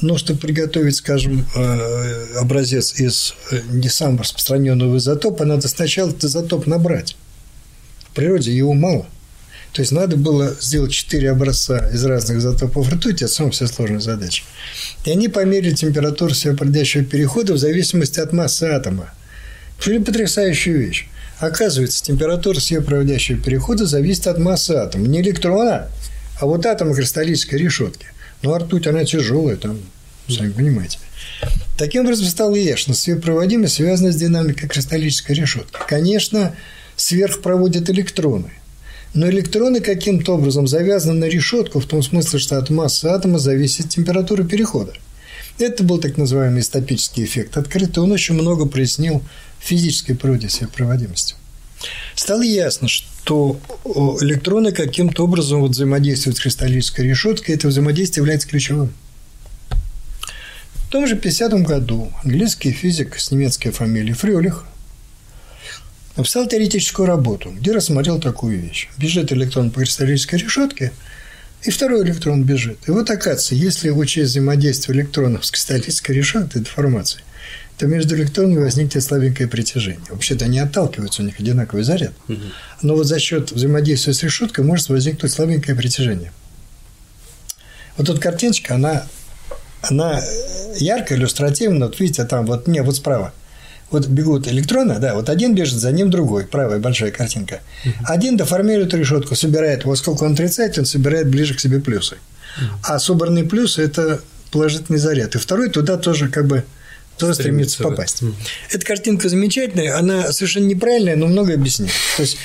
Но 0.00 0.18
чтобы 0.18 0.40
приготовить, 0.40 0.96
скажем, 0.96 1.46
э, 1.54 2.38
образец 2.38 2.94
из 3.00 3.34
э, 3.50 3.60
не 3.70 3.88
самого 3.88 4.22
распространенного 4.22 4.98
изотопа, 4.98 5.44
надо 5.44 5.68
сначала 5.68 6.10
этот 6.10 6.24
изотоп 6.24 6.66
набрать. 6.66 7.16
В 8.10 8.14
природе 8.14 8.54
его 8.54 8.74
мало. 8.74 9.06
То 9.72 9.82
есть 9.82 9.92
надо 9.92 10.16
было 10.16 10.56
сделать 10.60 10.92
четыре 10.92 11.30
образца 11.30 11.90
из 11.92 12.02
разных 12.04 12.38
изотопов 12.38 12.90
ртути, 12.90 13.24
это 13.24 13.28
самая 13.28 13.52
вся 13.52 13.66
сложная 13.66 14.00
задача. 14.00 14.42
И 15.04 15.10
они 15.10 15.28
померили 15.28 15.74
температуру 15.74 16.32
всепроходящего 16.32 17.04
перехода 17.04 17.52
в 17.52 17.58
зависимости 17.58 18.20
от 18.20 18.32
массы 18.32 18.64
атома. 18.64 19.12
Очень 19.78 20.04
потрясающая 20.04 20.72
вещь. 20.72 21.08
Оказывается, 21.38 22.02
температура 22.02 22.58
сверхпроводящего 22.58 23.38
перехода 23.38 23.84
зависит 23.86 24.26
от 24.26 24.38
массы 24.38 24.72
атома. 24.72 25.06
Не 25.06 25.20
электрона, 25.20 25.88
а 26.40 26.46
вот 26.46 26.64
атома 26.64 26.94
кристаллической 26.94 27.58
решетки. 27.58 28.06
Ну, 28.42 28.54
а 28.54 28.58
ртуть, 28.58 28.86
она 28.86 29.04
тяжелая, 29.04 29.56
там, 29.56 29.78
сами 30.28 30.50
понимаете. 30.50 30.98
Таким 31.76 32.04
образом, 32.04 32.26
стало 32.26 32.54
ясно, 32.54 32.94
сверхпроводимость 32.94 33.74
связана 33.74 34.12
с 34.12 34.16
динамикой 34.16 34.68
кристаллической 34.68 35.36
решетки. 35.36 35.78
Конечно, 35.86 36.54
сверх 36.96 37.42
проводят 37.42 37.90
электроны. 37.90 38.50
Но 39.12 39.28
электроны 39.28 39.80
каким-то 39.80 40.34
образом 40.34 40.66
завязаны 40.66 41.20
на 41.20 41.24
решетку 41.24 41.80
в 41.80 41.86
том 41.86 42.02
смысле, 42.02 42.38
что 42.38 42.58
от 42.58 42.70
массы 42.70 43.06
атома 43.06 43.38
зависит 43.38 43.88
температура 43.88 44.42
перехода. 44.42 44.92
Это 45.58 45.82
был 45.84 45.98
так 45.98 46.16
называемый 46.18 46.62
стопический 46.62 47.24
эффект 47.24 47.56
открытый. 47.56 48.02
Он 48.02 48.12
очень 48.12 48.34
много 48.34 48.66
прояснил 48.66 49.22
физической 49.58 50.14
природе 50.14 50.48
своей 50.48 50.70
проводимости. 50.70 51.34
Стало 52.14 52.42
ясно, 52.42 52.88
что 52.88 53.58
электроны 53.84 54.72
каким-то 54.72 55.24
образом 55.24 55.60
вот 55.60 55.72
взаимодействуют 55.72 56.38
с 56.38 56.40
кристаллической 56.40 57.06
решеткой, 57.06 57.54
это 57.54 57.68
взаимодействие 57.68 58.22
является 58.22 58.48
ключевым. 58.48 58.92
В 60.74 60.88
том 60.88 61.06
же 61.06 61.16
50 61.16 61.52
году 61.62 62.12
английский 62.22 62.70
физик 62.70 63.18
с 63.18 63.30
немецкой 63.30 63.70
фамилией 63.70 64.14
Фрёлих 64.14 64.64
написал 66.16 66.46
теоретическую 66.46 67.06
работу, 67.06 67.50
где 67.50 67.72
рассмотрел 67.72 68.20
такую 68.20 68.60
вещь. 68.60 68.88
Бежит 68.96 69.32
электрон 69.32 69.70
по 69.70 69.80
кристаллической 69.80 70.38
решетке, 70.38 70.92
и 71.66 71.70
второй 71.70 72.04
электрон 72.04 72.44
бежит. 72.44 72.78
И 72.86 72.90
вот 72.92 73.10
оказывается, 73.10 73.54
если 73.54 73.90
учесть 73.90 74.30
взаимодействие 74.30 74.96
электронов 74.96 75.44
с 75.44 75.50
кристаллической 75.50 76.14
решеткой, 76.14 76.62
деформацией, 76.62 77.24
то 77.76 77.86
между 77.86 78.14
электронами 78.14 78.58
возникнет 78.58 79.02
слабенькое 79.02 79.48
притяжение. 79.48 80.00
Вообще-то 80.08 80.44
они 80.44 80.58
отталкиваются, 80.58 81.22
у 81.22 81.24
них 81.24 81.38
одинаковый 81.38 81.82
заряд. 81.82 82.12
Но 82.82 82.94
вот 82.94 83.06
за 83.06 83.18
счет 83.18 83.50
взаимодействия 83.52 84.14
с 84.14 84.22
решеткой 84.22 84.64
может 84.64 84.88
возникнуть 84.88 85.32
слабенькое 85.32 85.76
притяжение. 85.76 86.32
Вот 87.96 88.08
эта 88.08 88.20
картиночка, 88.20 88.76
она, 88.76 89.06
она 89.82 90.22
ярко, 90.76 91.14
иллюстративно. 91.14 91.86
Вот 91.86 91.98
видите, 91.98 92.24
там 92.24 92.46
вот 92.46 92.66
мне 92.66 92.82
вот 92.82 92.96
справа 92.96 93.32
вот 93.90 94.06
бегут 94.06 94.48
электроны, 94.48 94.98
да, 94.98 95.14
вот 95.14 95.28
один 95.28 95.54
бежит, 95.54 95.78
за 95.78 95.92
ним 95.92 96.10
другой, 96.10 96.44
правая 96.44 96.78
большая 96.78 97.10
картинка. 97.10 97.60
Один 98.04 98.36
деформирует 98.36 98.94
решетку, 98.94 99.34
собирает, 99.36 99.84
вот 99.84 99.98
сколько 99.98 100.24
он 100.24 100.32
отрицает, 100.32 100.78
он 100.78 100.86
собирает 100.86 101.28
ближе 101.28 101.54
к 101.54 101.60
себе 101.60 101.80
плюсы. 101.80 102.16
А 102.82 102.98
собранные 102.98 103.44
плюсы– 103.44 103.82
это 103.84 104.20
положительный 104.50 104.98
заряд. 104.98 105.34
И 105.34 105.38
второй 105.38 105.70
туда 105.70 105.98
тоже 105.98 106.28
как 106.28 106.46
бы 106.46 106.64
тоже 107.18 107.34
стремится, 107.34 107.74
стремится 107.74 107.96
попасть. 107.96 108.22
Mm. 108.22 108.34
Эта 108.72 108.86
картинка 108.86 109.28
замечательная, 109.28 109.96
она 109.98 110.32
совершенно 110.32 110.66
неправильная, 110.66 111.16
но 111.16 111.26
много 111.26 111.54
объясняет. 111.54 111.92
То 112.16 112.22
есть 112.22 112.36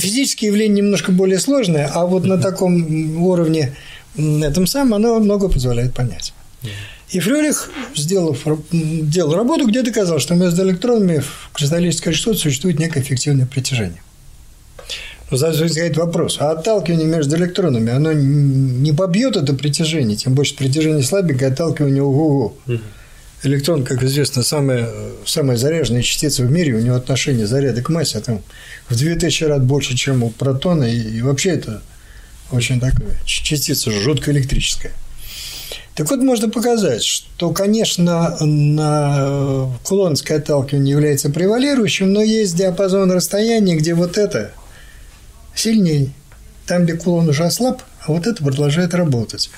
физические 0.00 0.48
явления 0.48 0.76
немножко 0.76 1.12
более 1.12 1.38
сложные, 1.38 1.86
а 1.86 2.06
вот 2.06 2.24
на 2.24 2.38
таком 2.38 3.22
уровне 3.22 3.74
этом 4.16 4.66
самом 4.66 4.94
оно 4.94 5.20
много 5.20 5.48
позволяет 5.48 5.94
понять. 5.94 6.32
И 7.10 7.20
Фрёлих, 7.20 7.70
сделав, 7.94 8.44
делал 8.72 9.34
работу, 9.34 9.66
где 9.66 9.82
доказал, 9.82 10.18
что 10.18 10.34
между 10.34 10.64
электронами 10.64 11.20
в 11.20 11.50
кристаллической 11.52 12.12
решетке 12.12 12.34
существует 12.34 12.80
некое 12.80 13.00
эффективное 13.00 13.46
притяжение. 13.46 14.02
Но 15.30 15.36
сразу 15.36 15.64
возникает 15.64 15.96
вопрос, 15.96 16.36
а 16.40 16.52
отталкивание 16.52 17.06
между 17.06 17.36
электронами, 17.36 17.92
оно 17.92 18.12
не 18.12 18.92
побьет 18.92 19.36
это 19.36 19.54
притяжение, 19.54 20.16
тем 20.16 20.34
больше 20.34 20.56
притяжение 20.56 21.02
слабенькое, 21.02 21.50
отталкивание 21.50 22.02
ого-го. 22.02 22.56
Электрон, 23.42 23.84
как 23.84 24.02
известно, 24.02 24.42
самая, 24.42 24.88
самая 25.24 25.56
заряженная 25.56 26.02
частица 26.02 26.42
в 26.42 26.50
мире, 26.50 26.74
у 26.74 26.80
него 26.80 26.96
отношение 26.96 27.46
заряда 27.46 27.82
к 27.82 27.88
массе 27.88 28.18
там 28.20 28.42
в 28.88 28.96
2000 28.96 29.44
раз 29.44 29.62
больше, 29.62 29.96
чем 29.96 30.22
у 30.22 30.30
протона, 30.30 30.84
и, 30.84 31.18
и 31.18 31.22
вообще 31.22 31.50
это 31.50 31.82
очень 32.50 32.80
такая 32.80 33.16
частица 33.24 33.90
жутко 33.90 34.32
электрическая. 34.32 34.92
Так 35.96 36.10
вот, 36.10 36.20
можно 36.20 36.50
показать, 36.50 37.02
что, 37.02 37.52
конечно, 37.52 38.36
на 38.40 39.70
кулонское 39.82 40.36
отталкивание 40.36 40.92
является 40.92 41.30
превалирующим, 41.30 42.12
но 42.12 42.22
есть 42.22 42.54
диапазон 42.54 43.10
расстояния, 43.10 43.76
где 43.76 43.94
вот 43.94 44.18
это 44.18 44.52
сильнее. 45.54 46.10
Там, 46.66 46.84
где 46.84 46.94
кулон 46.94 47.30
уже 47.30 47.44
ослаб, 47.44 47.80
а 48.02 48.12
вот 48.12 48.26
это 48.26 48.44
продолжает 48.44 48.92
работать. 48.92 49.48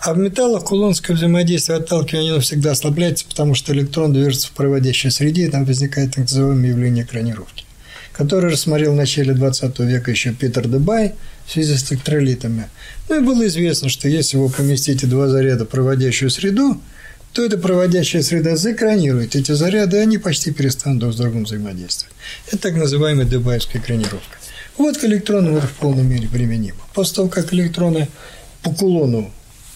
А 0.00 0.12
в 0.12 0.18
металлах 0.18 0.64
кулонское 0.64 1.16
взаимодействие 1.16 1.78
отталкивания 1.78 2.32
оно 2.32 2.40
всегда 2.40 2.72
ослабляется, 2.72 3.24
потому 3.24 3.54
что 3.54 3.72
электрон 3.72 4.12
движется 4.12 4.48
в 4.48 4.52
проводящей 4.52 5.12
среде, 5.12 5.46
и 5.46 5.50
там 5.50 5.64
возникает 5.64 6.16
так 6.16 6.24
называемое 6.24 6.70
явление 6.70 7.04
экранировки, 7.04 7.64
которое 8.12 8.50
рассмотрел 8.50 8.92
в 8.92 8.96
начале 8.96 9.34
20 9.34 9.78
века 9.80 10.10
еще 10.10 10.32
Питер 10.32 10.66
Дебай 10.66 11.14
в 11.46 11.52
связи 11.52 11.76
с 11.76 11.92
электролитами. 11.92 12.68
Ну 13.08 13.20
и 13.20 13.24
было 13.24 13.46
известно, 13.46 13.88
что 13.88 14.08
если 14.08 14.36
вы 14.36 14.48
поместите 14.50 15.06
два 15.06 15.28
заряда 15.28 15.64
в 15.64 15.68
проводящую 15.68 16.30
среду, 16.30 16.80
то 17.32 17.44
эта 17.44 17.58
проводящая 17.58 18.22
среда 18.22 18.56
заэкранирует 18.56 19.36
эти 19.36 19.52
заряды, 19.52 19.98
и 19.98 20.00
они 20.00 20.18
почти 20.18 20.52
перестанут 20.52 21.00
друг 21.00 21.12
с 21.12 21.16
другом 21.16 21.44
взаимодействовать. 21.44 22.14
Это 22.48 22.58
так 22.58 22.74
называемая 22.76 23.26
дебаевская 23.26 23.80
экранировка. 23.80 24.36
Вот 24.78 24.98
к 24.98 25.04
электронам 25.04 25.56
это 25.56 25.66
в 25.66 25.72
полной 25.72 26.02
мере 26.02 26.28
применимо. 26.28 26.78
После 26.94 27.16
того, 27.16 27.28
как 27.28 27.52
электроны 27.52 28.08
по 28.62 28.70
кулону 28.72 29.30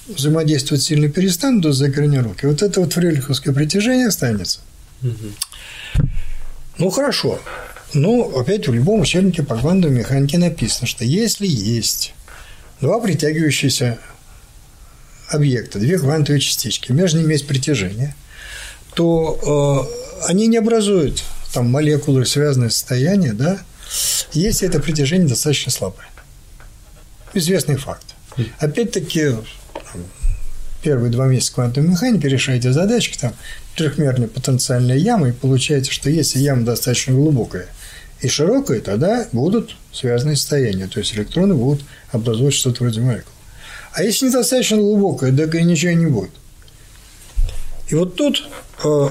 взаимодействовать 0.08 0.82
сильно 0.82 1.08
перестанут 1.08 1.62
до 1.62 1.72
заэкранировки, 1.72 2.46
вот 2.46 2.62
это 2.62 2.80
вот 2.80 2.92
фрелиховское 2.92 3.54
притяжение 3.54 4.08
останется. 4.08 4.60
Угу. 5.02 6.02
Ну, 6.78 6.90
хорошо. 6.90 7.40
Ну, 7.92 8.38
опять 8.38 8.68
в 8.68 8.72
любом 8.72 9.00
учебнике 9.00 9.42
по 9.42 9.56
квантовой 9.56 9.96
механике 9.96 10.38
написано, 10.38 10.86
что 10.86 11.04
если 11.04 11.46
есть 11.46 12.14
два 12.80 13.00
притягивающиеся 13.00 13.98
объекта, 15.28 15.78
две 15.78 15.98
квантовые 15.98 16.40
частички, 16.40 16.92
между 16.92 17.18
ними 17.18 17.32
есть 17.32 17.48
притяжение, 17.48 18.14
то 18.94 19.88
э, 20.22 20.28
они 20.28 20.46
не 20.46 20.58
образуют 20.58 21.22
там 21.52 21.68
молекулы, 21.68 22.26
связанные 22.26 22.70
состояния, 22.70 23.32
да, 23.32 23.58
если 24.32 24.68
это 24.68 24.78
притяжение 24.78 25.28
достаточно 25.28 25.72
слабое. 25.72 26.06
Известный 27.34 27.76
факт. 27.76 28.14
Опять-таки, 28.60 29.32
первые 30.82 31.10
два 31.10 31.26
месяца 31.26 31.54
квантовой 31.54 31.88
механики 31.90 32.26
решаете 32.26 32.72
задачки, 32.72 33.18
там 33.18 33.34
трехмерные 33.74 34.28
потенциальные 34.28 34.98
ямы, 34.98 35.30
и 35.30 35.32
получаете, 35.32 35.90
что 35.90 36.08
если 36.08 36.38
яма 36.38 36.64
достаточно 36.64 37.14
глубокая 37.14 37.68
и 38.20 38.28
широкая, 38.28 38.80
тогда 38.80 39.26
будут 39.32 39.76
связанные 39.92 40.36
состояния, 40.36 40.86
то 40.86 41.00
есть 41.00 41.14
электроны 41.14 41.54
будут 41.54 41.84
образовать 42.12 42.54
что-то 42.54 42.84
вроде 42.84 43.00
молекул. 43.00 43.32
А 43.92 44.02
если 44.02 44.26
недостаточно 44.26 44.76
глубокая, 44.76 45.36
так 45.36 45.54
и 45.54 45.62
ничего 45.64 45.92
не 45.92 46.06
будет. 46.06 46.30
И 47.88 47.94
вот 47.94 48.14
тут 48.14 48.48
э, 48.84 49.08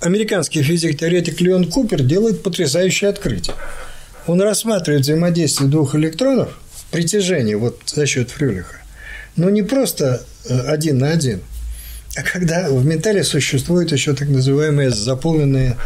американский 0.00 0.62
физик-теоретик 0.62 1.40
Леон 1.40 1.70
Купер 1.70 2.02
делает 2.02 2.42
потрясающее 2.42 3.10
открытие. 3.10 3.54
Он 4.26 4.40
рассматривает 4.40 5.02
взаимодействие 5.02 5.68
двух 5.68 5.94
электронов, 5.94 6.58
притяжение 6.90 7.58
вот 7.58 7.80
за 7.84 8.06
счет 8.06 8.30
Фрюлиха, 8.30 8.76
но 9.36 9.50
не 9.50 9.62
просто 9.62 10.24
э, 10.48 10.60
один 10.60 10.98
на 10.98 11.10
один, 11.10 11.42
а 12.16 12.22
когда 12.22 12.70
в 12.70 12.86
металле 12.86 13.24
существует 13.24 13.92
еще 13.92 14.14
так 14.14 14.28
называемые 14.28 14.90
заполненные 14.90 15.76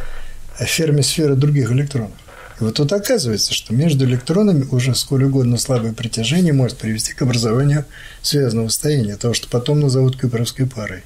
фермисферы 0.65 1.35
других 1.35 1.71
электронов. 1.73 2.13
И 2.61 2.65
вот 2.65 2.75
тут 2.75 2.93
оказывается, 2.93 3.55
что 3.55 3.73
между 3.73 4.05
электронами 4.05 4.67
уже 4.71 4.95
сколь 4.95 5.25
угодно 5.25 5.59
слабое 5.59 5.93
притяжение 5.93 6.53
может 6.53 6.79
привести 6.79 7.15
к 7.15 7.23
образованию 7.23 7.85
связанного 8.23 8.69
состояния, 8.69 9.17
того, 9.17 9.35
что 9.35 9.49
потом 9.49 9.81
назовут 9.81 10.19
кюперовской 10.19 10.67
парой. 10.67 11.03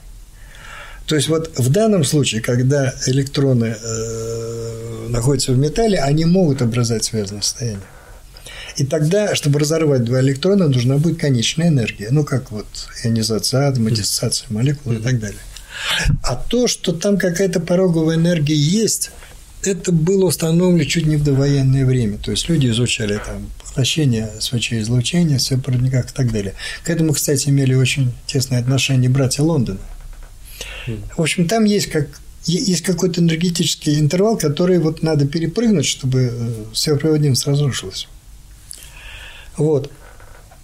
То 1.06 1.16
есть 1.16 1.28
вот 1.28 1.58
в 1.58 1.68
данном 1.70 2.04
случае, 2.04 2.40
когда 2.40 2.94
электроны 3.06 3.76
э, 3.78 5.06
находятся 5.10 5.52
в 5.52 5.58
металле, 5.58 5.98
они 5.98 6.24
могут 6.24 6.62
образовать 6.62 7.04
связанное 7.04 7.42
состояние. 7.42 7.82
И 8.76 8.86
тогда, 8.86 9.34
чтобы 9.34 9.58
разорвать 9.58 10.04
два 10.04 10.20
электрона, 10.20 10.68
нужна 10.68 10.96
будет 10.96 11.20
конечная 11.20 11.68
энергия. 11.68 12.08
Ну, 12.10 12.24
как 12.24 12.50
вот 12.50 12.66
ионизация 13.04 13.68
атома, 13.68 13.90
диссоциация 13.90 14.46
молекул 14.48 14.92
и 14.92 14.96
так 14.96 15.18
далее. 15.20 15.40
А 16.22 16.36
то, 16.36 16.66
что 16.66 16.92
там 16.92 17.18
какая-то 17.18 17.60
пороговая 17.60 18.16
энергия 18.16 18.56
есть, 18.56 19.10
это 19.62 19.92
было 19.92 20.26
установлено 20.26 20.84
чуть 20.84 21.06
не 21.06 21.16
в 21.16 21.24
довоенное 21.24 21.86
время. 21.86 22.18
То 22.18 22.30
есть 22.30 22.48
люди 22.48 22.68
изучали 22.68 23.20
там 23.24 23.50
поглощение 23.64 24.30
СВЧ-излучения, 24.40 25.38
сверхпроводниках 25.38 26.10
и 26.10 26.14
так 26.14 26.32
далее. 26.32 26.54
К 26.84 26.90
этому, 26.90 27.12
кстати, 27.12 27.48
имели 27.48 27.74
очень 27.74 28.12
тесное 28.26 28.60
отношение 28.60 29.10
братья 29.10 29.42
Лондона. 29.42 29.78
В 31.16 31.20
общем, 31.20 31.46
там 31.46 31.64
есть 31.64 31.86
как 31.86 32.08
есть 32.44 32.82
какой-то 32.82 33.20
энергетический 33.20 34.00
интервал, 34.00 34.36
который 34.36 34.78
вот 34.80 35.02
надо 35.02 35.26
перепрыгнуть, 35.26 35.86
чтобы 35.86 36.32
э, 36.32 36.52
сверхпроводимость 36.74 37.46
разрушилась. 37.46 38.08
Вот. 39.56 39.92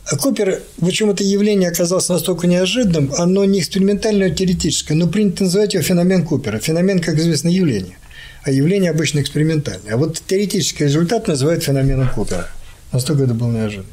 А 0.05 0.17
Купер, 0.17 0.61
почему 0.81 1.13
это 1.13 1.23
явление 1.23 1.69
оказалось 1.69 2.09
настолько 2.09 2.49
неожиданным, 2.49 3.13
оно 3.17 3.45
не 3.45 3.61
экспериментальное, 3.61 4.29
а 4.29 4.35
теоретическое, 4.35 4.95
но 4.95 5.07
принято 5.07 5.45
называть 5.45 5.75
его 5.75 5.85
феномен 5.85 6.25
Купера. 6.25 6.59
Феномен, 6.59 6.99
как 6.99 7.17
известно, 7.17 7.49
явление. 7.49 7.97
А 8.43 8.51
явление 8.51 8.91
обычно 8.91 9.21
экспериментальное. 9.21 9.95
А 9.95 9.97
вот 9.97 10.23
теоретический 10.27 10.85
результат 10.85 11.29
называют 11.29 11.65
феноменом 11.65 12.09
Купера. 12.11 12.49
Настолько 12.93 13.25
это 13.25 13.35
было 13.35 13.51
неожиданно. 13.51 13.87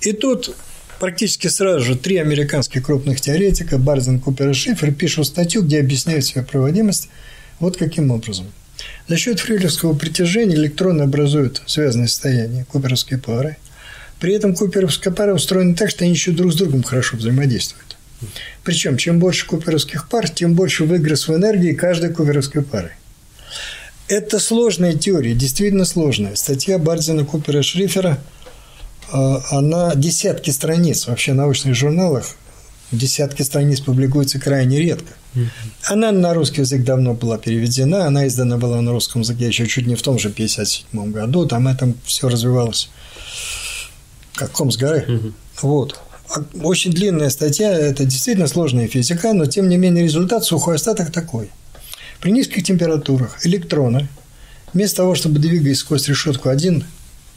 И 0.00 0.12
тут 0.12 0.54
практически 0.98 1.48
сразу 1.48 1.84
же 1.84 1.96
три 1.96 2.16
американских 2.16 2.84
крупных 2.84 3.20
теоретика, 3.20 3.78
Барзен, 3.78 4.20
Купер 4.20 4.50
и 4.50 4.52
Шифер, 4.52 4.92
пишут 4.92 5.26
статью, 5.26 5.62
где 5.62 5.80
объясняют 5.80 6.24
свою 6.24 6.46
проводимость 6.46 7.08
вот 7.60 7.76
каким 7.76 8.10
образом. 8.10 8.46
За 9.06 9.16
счет 9.16 9.38
фрилевского 9.38 9.94
притяжения 9.94 10.56
электроны 10.56 11.02
образуют 11.02 11.62
связанное 11.66 12.08
состояние, 12.08 12.64
куперовские 12.64 13.18
пары. 13.18 13.56
При 14.18 14.34
этом 14.34 14.54
куперовская 14.54 15.12
пара 15.12 15.34
устроена 15.34 15.74
так, 15.74 15.90
что 15.90 16.04
они 16.04 16.12
еще 16.12 16.32
друг 16.32 16.52
с 16.52 16.56
другом 16.56 16.82
хорошо 16.82 17.16
взаимодействуют. 17.16 17.96
Причем, 18.64 18.96
чем 18.96 19.18
больше 19.18 19.46
куперовских 19.46 20.08
пар, 20.08 20.28
тем 20.28 20.54
больше 20.54 20.84
выигрыш 20.84 21.28
в 21.28 21.34
энергии 21.34 21.72
каждой 21.72 22.12
куперовской 22.12 22.62
пары. 22.62 22.92
Это 24.08 24.38
сложная 24.38 24.94
теория, 24.94 25.34
действительно 25.34 25.84
сложная. 25.84 26.34
Статья 26.34 26.78
Барзина, 26.78 27.24
Купера 27.24 27.60
и 27.60 27.62
Шрифера– 27.62 28.18
а, 29.12 29.42
она 29.50 29.94
десятки 29.94 30.50
страниц 30.50 31.06
вообще 31.06 31.32
в 31.32 31.36
научных 31.36 31.74
журналах, 31.74 32.24
десятки 32.90 33.42
страниц 33.42 33.80
публикуется 33.80 34.40
крайне 34.40 34.80
редко. 34.80 35.12
Она 35.84 36.12
на 36.12 36.34
русский 36.34 36.62
язык 36.62 36.84
давно 36.84 37.14
была 37.14 37.38
переведена, 37.38 38.06
она 38.06 38.26
издана 38.26 38.56
была 38.56 38.80
на 38.80 38.90
русском 38.92 39.22
языке 39.22 39.46
еще 39.46 39.66
чуть 39.66 39.86
не 39.86 39.94
в 39.94 40.02
том 40.02 40.18
же 40.18 40.30
57 40.30 41.12
году, 41.12 41.46
там 41.46 41.68
это 41.68 41.92
все 42.04 42.28
развивалось 42.28 42.90
как 44.34 44.50
ком 44.50 44.70
с 44.70 44.76
горы. 44.76 45.32
Вот. 45.60 46.00
А 46.34 46.42
очень 46.62 46.92
длинная 46.92 47.28
статья, 47.28 47.70
это 47.70 48.04
действительно 48.06 48.46
сложная 48.46 48.88
физика, 48.88 49.34
но 49.34 49.44
тем 49.44 49.68
не 49.68 49.76
менее 49.76 50.04
результат 50.04 50.44
сухой 50.44 50.76
остаток 50.76 51.12
такой. 51.12 51.50
При 52.22 52.30
низких 52.30 52.62
температурах 52.62 53.44
электроны, 53.44 54.06
вместо 54.72 54.98
того, 54.98 55.16
чтобы 55.16 55.40
двигаясь 55.40 55.78
сквозь 55.78 56.06
решетку 56.06 56.50
один 56.50 56.84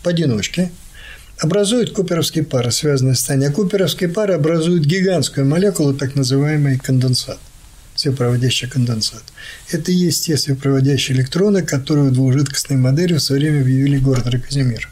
поодиночке, 0.03 0.71
образуют 1.39 1.91
куперовские 1.91 2.43
пары, 2.43 2.71
связанные 2.71 3.15
с 3.15 3.17
состояние. 3.17 3.49
А 3.49 3.51
куперовские 3.51 4.09
пары 4.09 4.35
образуют 4.35 4.85
гигантскую 4.85 5.47
молекулу, 5.47 5.95
так 5.95 6.13
называемый 6.13 6.77
конденсат, 6.77 7.39
светопроводящий 7.95 8.69
конденсат. 8.69 9.23
Это 9.71 9.91
и 9.91 9.95
есть 9.95 10.25
те 10.25 10.37
светопроводящие 10.37 11.17
электроны, 11.17 11.63
которые 11.63 12.09
в 12.09 12.13
двухжидкостной 12.13 12.77
модели 12.77 13.13
в 13.13 13.21
свое 13.21 13.41
время 13.41 13.61
объявили 13.61 13.97
город 13.97 14.27
Казимир. 14.47 14.87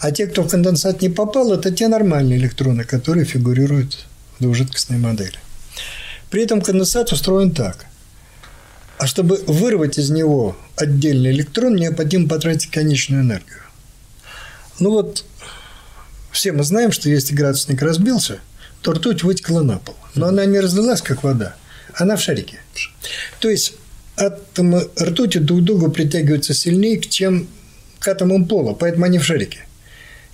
А 0.00 0.10
те, 0.10 0.26
кто 0.26 0.42
в 0.42 0.48
конденсат 0.48 1.00
не 1.00 1.10
попал, 1.10 1.52
это 1.52 1.70
те 1.70 1.86
нормальные 1.86 2.40
электроны, 2.40 2.82
которые 2.82 3.24
фигурируют 3.24 4.04
в 4.36 4.42
двухжидкостной 4.42 4.98
модели. 4.98 5.38
При 6.28 6.42
этом 6.42 6.60
конденсат 6.60 7.12
устроен 7.12 7.52
так. 7.52 7.86
А 8.98 9.06
чтобы 9.06 9.42
вырвать 9.46 9.98
из 9.98 10.10
него 10.10 10.56
отдельный 10.76 11.30
электрон, 11.30 11.76
необходимо 11.76 12.28
потратить 12.28 12.70
конечную 12.70 13.22
энергию. 13.22 13.58
Ну 14.78 14.90
вот, 14.90 15.24
все 16.30 16.52
мы 16.52 16.64
знаем, 16.64 16.92
что 16.92 17.08
если 17.08 17.34
градусник 17.34 17.82
разбился, 17.82 18.38
то 18.82 18.92
ртуть 18.92 19.22
вытекла 19.22 19.62
на 19.62 19.78
пол. 19.78 19.94
Но 20.14 20.26
она 20.26 20.44
не 20.44 20.60
разлилась, 20.60 21.00
как 21.00 21.22
вода. 21.22 21.56
Она 21.94 22.16
в 22.16 22.20
шарике. 22.20 22.58
То 23.40 23.48
есть 23.48 23.74
атомы 24.16 24.88
ртути 25.00 25.38
друг 25.38 25.60
к 25.60 25.64
другу 25.64 25.90
притягиваются 25.90 26.54
сильнее, 26.54 27.00
чем 27.00 27.48
к 27.98 28.08
атомам 28.08 28.46
пола, 28.46 28.74
поэтому 28.74 29.06
они 29.06 29.18
в 29.18 29.24
шарике. 29.24 29.60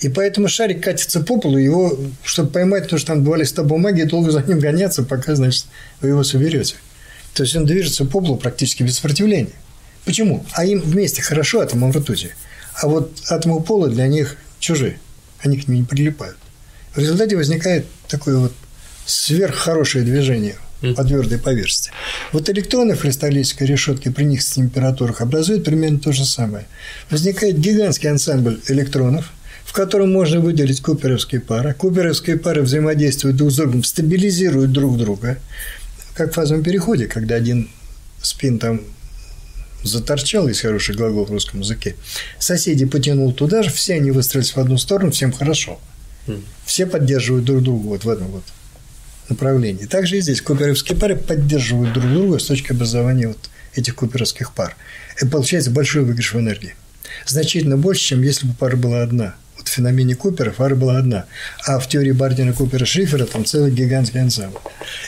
И 0.01 0.09
поэтому 0.09 0.49
шарик 0.49 0.83
катится 0.83 1.21
по 1.21 1.39
полу, 1.39 1.59
его, 1.59 1.99
чтобы 2.25 2.51
поймать, 2.51 2.85
потому 2.85 2.99
что 2.99 3.09
там 3.09 3.25
два 3.25 3.37
листа 3.37 3.63
бумаги, 3.63 4.03
долго 4.03 4.31
за 4.31 4.43
ним 4.43 4.59
гоняться, 4.59 5.03
пока, 5.03 5.35
значит, 5.35 5.67
вы 6.01 6.09
его 6.09 6.25
соберете. 6.25 6.77
То 7.35 7.43
есть 7.43 7.57
он 7.57 7.64
движется 7.64 8.05
по 8.05 8.20
полу 8.20 8.37
практически 8.37 8.83
без 8.83 8.97
сопротивления. 8.97 9.53
Почему? 10.05 10.45
А 10.53 10.64
им 10.64 10.81
вместе 10.81 11.22
хорошо 11.22 11.61
атомам 11.61 11.93
ртути. 11.93 12.31
А 12.74 12.89
вот 12.89 13.12
атомы 13.28 13.62
пола 13.62 13.89
для 13.89 14.07
них 14.09 14.37
чужие. 14.59 14.99
Они 15.41 15.59
к 15.59 15.68
ним 15.68 15.78
не 15.78 15.85
прилипают. 15.85 16.37
В 16.95 16.99
результате 16.99 17.37
возникает 17.37 17.87
такое 18.09 18.37
вот 18.37 18.53
сверххорошее 19.07 20.05
движение 20.05 20.57
по 20.97 21.05
твердой 21.05 21.39
поверхности. 21.39 21.91
Вот 22.33 22.49
электроны 22.49 22.95
в 22.95 23.01
кристаллической 23.01 23.66
решетке 23.66 24.11
при 24.11 24.24
низких 24.24 24.55
температурах 24.55 25.20
образуют 25.20 25.64
примерно 25.64 25.99
то 25.99 26.12
же 26.12 26.24
самое. 26.24 26.66
Возникает 27.11 27.59
гигантский 27.59 28.11
ансамбль 28.11 28.61
электронов, 28.68 29.31
в 29.64 29.72
котором 29.72 30.12
можно 30.12 30.41
выделить 30.41 30.81
куперовские 30.81 31.41
пары. 31.41 31.74
Куперовские 31.74 32.39
пары 32.39 32.62
взаимодействуют 32.62 33.37
друг 33.37 33.53
с 33.53 33.57
другом, 33.57 33.85
стабилизируют 33.85 34.72
друг 34.72 34.97
друга, 34.97 35.39
как 36.15 36.31
в 36.31 36.35
фазовом 36.35 36.63
переходе, 36.63 37.07
когда 37.07 37.37
один 37.37 37.69
спин 38.23 38.59
там 38.59 38.81
заторчал, 39.83 40.49
есть 40.49 40.61
хороший 40.61 40.95
глагол 40.95 41.25
в 41.25 41.31
русском 41.31 41.61
языке. 41.61 41.97
Соседи 42.39 42.85
потянул 42.85 43.33
туда 43.33 43.63
же, 43.63 43.71
все 43.71 43.95
они 43.95 44.11
выстроились 44.11 44.55
в 44.55 44.59
одну 44.59 44.77
сторону, 44.79 45.11
всем 45.11 45.33
хорошо. 45.33 45.81
Все 46.65 46.87
поддерживают 46.87 47.45
друг 47.45 47.63
друга 47.63 47.87
вот 47.87 48.05
в 48.05 48.09
этом 48.09 48.29
вот 48.29 48.45
направлении. 49.29 49.87
Также 49.87 50.19
и 50.19 50.21
здесь 50.21 50.41
куперовские 50.41 50.99
пары 50.99 51.17
поддерживают 51.17 51.93
друг 51.93 52.07
друга 52.13 52.39
с 52.39 52.45
точки 52.45 52.73
образования 52.73 53.29
вот 53.29 53.51
этих 53.75 53.95
куперовских 53.95 54.53
пар. 54.53 54.77
И 55.21 55.27
получается 55.27 55.71
большой 55.71 56.03
выигрыш 56.05 56.35
в 56.35 56.39
энергии. 56.39 56.75
Значительно 57.27 57.77
больше, 57.77 58.03
чем 58.03 58.23
если 58.23 58.47
бы 58.47 58.55
пара 58.55 58.77
была 58.77 59.03
одна. 59.03 59.35
Феномене 59.71 60.14
Купера 60.14 60.51
пара 60.51 60.75
была 60.75 60.99
одна. 60.99 61.27
А 61.66 61.79
в 61.79 61.89
теории 61.89 62.12
Бардина 62.12 62.53
Купера 62.53 62.85
Шифера 62.85 63.27
там 63.27 63.45
целый 63.45 63.71
гигантский 63.71 64.21
ансамбль. 64.21 64.59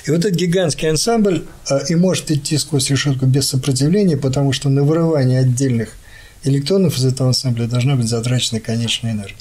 И 0.07 0.11
вот 0.11 0.21
этот 0.21 0.35
гигантский 0.35 0.89
ансамбль 0.89 1.45
а, 1.69 1.79
и 1.89 1.95
может 1.95 2.31
идти 2.31 2.59
сквозь 2.59 2.91
решетку 2.91 3.27
без 3.27 3.49
сопротивления, 3.49 4.17
потому 4.17 4.53
что 4.53 4.69
на 4.69 4.83
вырывание 4.83 5.41
отдельных 5.41 5.91
электронов 6.45 6.99
из 6.99 7.05
этого 7.05 7.29
ансамбля 7.29 7.67
должна 7.67 7.97
быть 7.97 8.09
затрачена 8.09 8.61
конечная 8.61 9.13
энергия. 9.13 9.37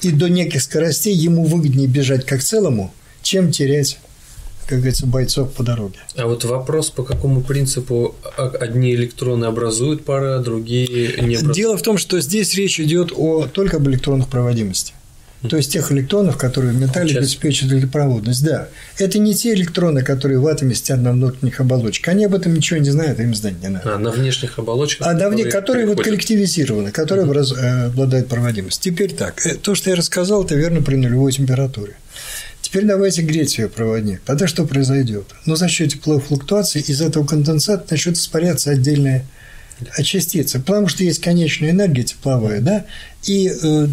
И 0.00 0.10
до 0.10 0.28
неких 0.28 0.62
скоростей 0.62 1.14
ему 1.14 1.44
выгоднее 1.44 1.88
бежать 1.88 2.26
как 2.26 2.42
целому– 2.42 2.92
чем 3.24 3.50
терять 3.50 3.98
как 4.66 4.78
говорится, 4.78 5.06
бойцов 5.06 5.52
по 5.52 5.62
дороге. 5.62 5.98
А 6.16 6.26
вот 6.26 6.44
вопрос, 6.44 6.90
по 6.90 7.02
какому 7.02 7.42
принципу 7.42 8.14
одни 8.36 8.94
электроны 8.94 9.44
образуют 9.44 10.04
пары, 10.04 10.28
а 10.28 10.38
другие 10.40 11.16
не 11.22 11.36
образуют? 11.36 11.56
Дело 11.56 11.76
в 11.76 11.82
том, 11.82 11.98
что 11.98 12.20
здесь 12.20 12.54
речь 12.54 12.80
идет 12.80 13.12
о, 13.14 13.46
только 13.46 13.76
об 13.76 13.88
электронах 13.88 14.28
проводимости. 14.28 14.94
То 15.48 15.56
есть 15.56 15.72
тех 15.72 15.92
электронов, 15.92 16.36
которые 16.38 16.72
в 16.72 16.80
металле 16.80 17.08
Сейчас. 17.10 17.18
обеспечивают 17.18 17.74
электропроводность. 17.74 18.44
Да. 18.44 18.68
Это 18.98 19.18
не 19.18 19.34
те 19.34 19.52
электроны, 19.52 20.02
которые 20.02 20.38
в 20.38 20.46
атоме 20.46 20.74
сидят 20.74 21.00
на 21.00 21.12
внутренних 21.12 21.60
оболочках. 21.60 22.12
Они 22.14 22.24
об 22.24 22.34
этом 22.34 22.54
ничего 22.54 22.78
не 22.80 22.90
знают, 22.90 23.20
им 23.20 23.34
знать 23.34 23.60
не 23.62 23.68
надо. 23.68 23.94
А 23.94 23.98
на 23.98 24.10
внешних 24.10 24.58
оболочках? 24.58 25.06
А 25.06 25.12
на 25.12 25.24
которые, 25.24 25.50
которые 25.50 25.86
вот 25.86 26.02
коллективизированы, 26.02 26.92
которые 26.92 27.26
угу. 27.26 27.38
обладают 27.86 28.28
проводимостью. 28.28 28.92
Теперь 28.92 29.12
так. 29.12 29.44
Э, 29.46 29.54
то, 29.54 29.74
что 29.74 29.90
я 29.90 29.96
рассказал, 29.96 30.44
это 30.44 30.54
верно 30.54 30.80
при 30.80 30.96
нулевой 30.96 31.32
температуре. 31.32 31.94
Теперь 32.74 32.88
давайте 32.88 33.22
греть 33.22 33.56
ее 33.56 33.68
проводник. 33.68 34.20
Тогда 34.24 34.48
что 34.48 34.66
произойдет? 34.66 35.26
Ну, 35.46 35.54
за 35.54 35.68
счет 35.68 35.92
тепловой 35.92 36.20
флуктуации 36.20 36.80
из 36.80 37.00
этого 37.00 37.24
конденсата 37.24 37.86
начнут 37.88 38.16
испаряться 38.16 38.72
отдельные 38.72 39.24
частицы, 40.02 40.58
потому 40.58 40.88
что 40.88 41.04
есть 41.04 41.20
конечная 41.20 41.70
энергия 41.70 42.02
тепловая, 42.02 42.60
да, 42.60 42.84
и 43.22 43.48
э, 43.48 43.86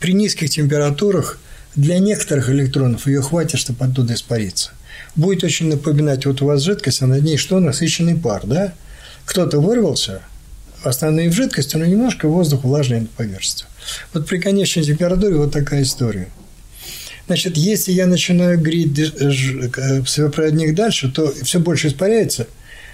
при 0.00 0.12
низких 0.12 0.50
температурах 0.50 1.38
для 1.76 1.98
некоторых 1.98 2.50
электронов 2.50 3.06
ее 3.06 3.22
хватит, 3.22 3.58
чтобы 3.58 3.86
оттуда 3.86 4.12
испариться. 4.12 4.72
Будет 5.14 5.42
очень 5.42 5.70
напоминать, 5.70 6.26
вот 6.26 6.42
у 6.42 6.44
вас 6.44 6.60
жидкость, 6.60 7.00
а 7.00 7.06
над 7.06 7.22
ней 7.22 7.38
что? 7.38 7.58
Насыщенный 7.58 8.16
пар, 8.16 8.42
да? 8.44 8.74
Кто-то 9.24 9.60
вырвался, 9.60 10.20
основные 10.84 11.30
в 11.30 11.32
жидкости, 11.32 11.78
но 11.78 11.86
немножко 11.86 12.28
воздух 12.28 12.64
влажный 12.64 13.00
над 13.00 13.10
поверхностью. 13.12 13.66
Вот 14.12 14.28
при 14.28 14.36
конечной 14.36 14.84
температуре 14.84 15.36
вот 15.36 15.52
такая 15.52 15.84
история– 15.84 16.28
Значит, 17.26 17.56
если 17.56 17.92
я 17.92 18.06
начинаю 18.06 18.60
греть 18.60 18.98
э, 18.98 19.32
светопроводник 20.06 20.74
дальше, 20.74 21.10
то 21.10 21.32
все 21.42 21.58
больше 21.58 21.88
испаряется, 21.88 22.46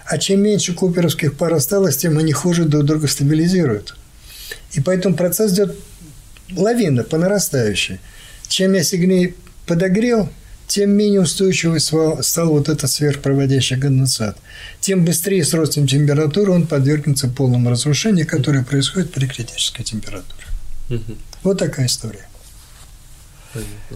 а 0.06 0.18
чем 0.18 0.40
меньше 0.40 0.72
куперовских 0.72 1.34
пар 1.34 1.52
осталось, 1.52 1.98
тем 1.98 2.18
они 2.18 2.32
хуже 2.32 2.64
друг 2.64 2.84
друга 2.84 3.08
стабилизируют. 3.08 3.94
И 4.72 4.80
поэтому 4.80 5.16
процесс 5.16 5.52
идет 5.52 5.76
лавина, 6.56 7.04
по 7.04 7.18
нарастающей. 7.18 8.00
Чем 8.48 8.72
я 8.72 8.82
сигней 8.82 9.34
подогрел, 9.66 10.30
тем 10.66 10.90
менее 10.90 11.20
устойчивый 11.20 11.80
стал 11.80 12.48
вот 12.48 12.70
этот 12.70 12.90
сверхпроводящий 12.90 13.78
конденсат. 13.78 14.38
Тем 14.80 15.04
быстрее 15.04 15.44
с 15.44 15.52
ростом 15.52 15.86
температуры 15.86 16.52
он 16.52 16.66
подвергнется 16.66 17.28
полному 17.28 17.70
разрушению, 17.70 18.26
которое 18.26 18.64
происходит 18.64 19.12
при 19.12 19.26
критической 19.26 19.84
температуре. 19.84 20.46
Угу. 20.88 21.16
Вот 21.42 21.58
такая 21.58 21.86
история. 21.86 22.26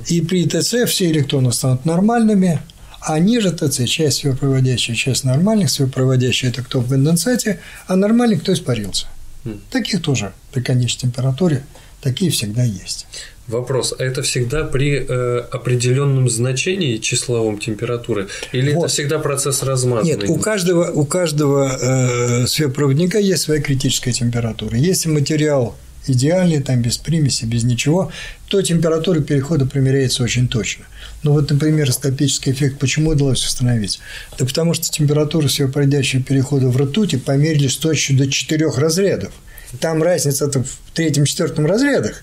И 0.09 0.21
при 0.21 0.47
ТЦ 0.47 0.89
все 0.89 1.11
электроны 1.11 1.53
станут 1.53 1.85
нормальными, 1.85 2.61
а 3.01 3.19
ниже 3.19 3.53
ТЦ 3.53 3.85
часть 3.87 4.19
светопроводящая, 4.19 4.97
часть 4.97 5.25
нормальных. 5.25 5.71
Светопроводящая– 5.71 6.51
это 6.53 6.63
кто 6.63 6.81
в 6.81 6.89
конденсате, 6.89 7.61
а 7.87 7.97
нормальный– 7.97 8.39
кто 8.41 8.53
испарился. 8.53 9.07
Mm. 9.45 9.61
Таких 9.71 10.03
тоже 10.03 10.33
при 10.53 10.61
конечной 10.61 11.03
температуре 11.03 11.65
такие 12.01 12.31
всегда 12.31 12.65
есть. 12.65 13.07
Вопрос, 13.47 13.95
а 13.97 14.03
это 14.03 14.23
всегда 14.23 14.65
при 14.65 15.07
э, 15.09 15.39
определенном 15.53 16.29
значении 16.29 16.97
числовом 16.97 17.59
температуры 17.59 18.27
или 18.51 18.73
вот. 18.73 18.87
это 18.87 18.89
всегда 18.89 19.21
процесс 19.21 19.63
размазанный? 19.63 20.17
Нет, 20.17 20.29
у 20.29 20.37
каждого, 20.37 20.91
у 20.91 21.07
каждого 21.07 21.71
э, 21.81 22.47
светопроводника 22.49 23.19
есть 23.21 23.45
своя 23.45 23.61
критическая 23.61 24.13
температура. 24.13 24.77
Если 24.77 25.09
материал 25.09 25.77
идеальный, 26.07 26.63
там 26.63 26.83
без 26.83 26.99
примеси, 26.99 27.45
без 27.45 27.65
ничего, 27.65 28.13
то 28.49 28.63
температура 28.63 29.21
перехода 29.21 29.67
примеряется 29.67 30.23
очень 30.23 30.49
точно. 30.49 30.85
Ну 31.23 31.33
вот, 31.33 31.51
например, 31.51 31.93
стопический 31.93 32.53
эффект 32.53 32.79
почему 32.79 33.11
удалось 33.11 33.45
установить? 33.45 34.01
Да 34.39 34.45
потому 34.45 34.75
что 34.75 34.89
температура 34.91 35.49
всепроходящего 35.49 36.23
перехода 36.23 36.69
в 36.69 36.77
ртути 36.77 37.17
померили 37.17 37.69
с 37.69 37.77
точностью 37.77 38.17
до 38.27 38.31
4 38.31 38.71
разрядов. 38.77 39.33
Там 39.81 40.03
разница 40.03 40.49
в 40.51 40.67
третьем-четвертом 40.95 41.67
разрядах. 41.67 42.23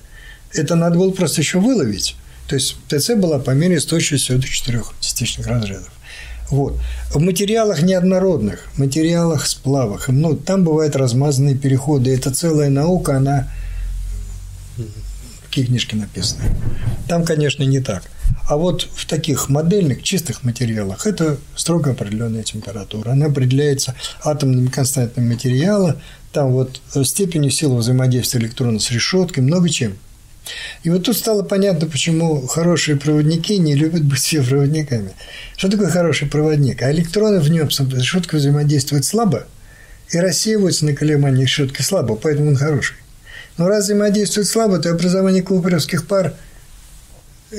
Это 0.53 0.75
надо 0.75 0.97
было 0.97 1.11
просто 1.11 1.41
еще 1.41 1.59
выловить. 1.59 2.15
То 2.47 2.55
есть 2.55 2.75
ТЦ 2.87 3.11
была 3.15 3.39
померена 3.39 3.79
с 3.79 3.85
точностью 3.85 4.37
до 4.37 4.47
4 4.47 4.81
частичных 4.99 5.47
разрядов. 5.47 5.91
Вот. 6.49 6.79
В 7.11 7.19
материалах 7.19 7.81
неоднородных, 7.81 8.67
материалах 8.77 9.47
сплавах, 9.47 10.09
ну, 10.09 10.35
там 10.35 10.63
бывают 10.63 10.95
размазанные 10.95 11.55
переходы. 11.55 12.13
Это 12.13 12.31
целая 12.31 12.69
наука, 12.69 13.17
она 13.17 13.49
какие 15.53 15.65
книжки 15.65 15.93
написаны. 15.93 16.45
Там, 17.07 17.23
конечно, 17.23 17.61
не 17.61 17.79
так. 17.79 18.01
А 18.49 18.57
вот 18.57 18.89
в 18.95 19.05
таких 19.05 19.49
модельных, 19.49 20.01
чистых 20.01 20.43
материалах 20.43 21.05
это 21.05 21.37
строго 21.55 21.91
определенная 21.91 22.41
температура. 22.41 23.11
Она 23.11 23.27
определяется 23.27 23.93
атомными 24.23 24.69
константами 24.69 25.27
материала, 25.27 26.01
там 26.31 26.53
вот 26.53 26.81
степенью 27.03 27.51
силы 27.51 27.77
взаимодействия 27.77 28.39
электрона 28.39 28.79
с 28.79 28.89
решеткой, 28.89 29.43
много 29.43 29.69
чем. 29.69 29.93
И 30.81 30.89
вот 30.89 31.03
тут 31.03 31.15
стало 31.15 31.43
понятно, 31.43 31.85
почему 31.85 32.47
хорошие 32.47 32.97
проводники 32.97 33.59
не 33.59 33.75
любят 33.75 34.03
быть 34.03 34.21
все 34.21 34.41
проводниками. 34.41 35.11
Что 35.55 35.69
такое 35.69 35.91
хороший 35.91 36.27
проводник? 36.27 36.81
А 36.81 36.91
электроны 36.91 37.39
в 37.39 37.49
нем 37.51 37.69
с 37.69 37.79
решеткой 37.79 38.39
взаимодействуют 38.39 39.05
слабо 39.05 39.45
и 40.09 40.17
рассеиваются 40.17 40.85
на 40.85 40.93
колебания 40.93 41.43
решетки 41.43 41.83
слабо, 41.83 42.15
поэтому 42.15 42.49
он 42.49 42.55
хороший. 42.55 42.95
Но 43.57 43.67
раз 43.67 43.85
взаимодействует 43.85 44.47
слабо, 44.47 44.79
то 44.79 44.89
образование 44.89 45.43
куперовских 45.43 46.07
пар 46.07 46.33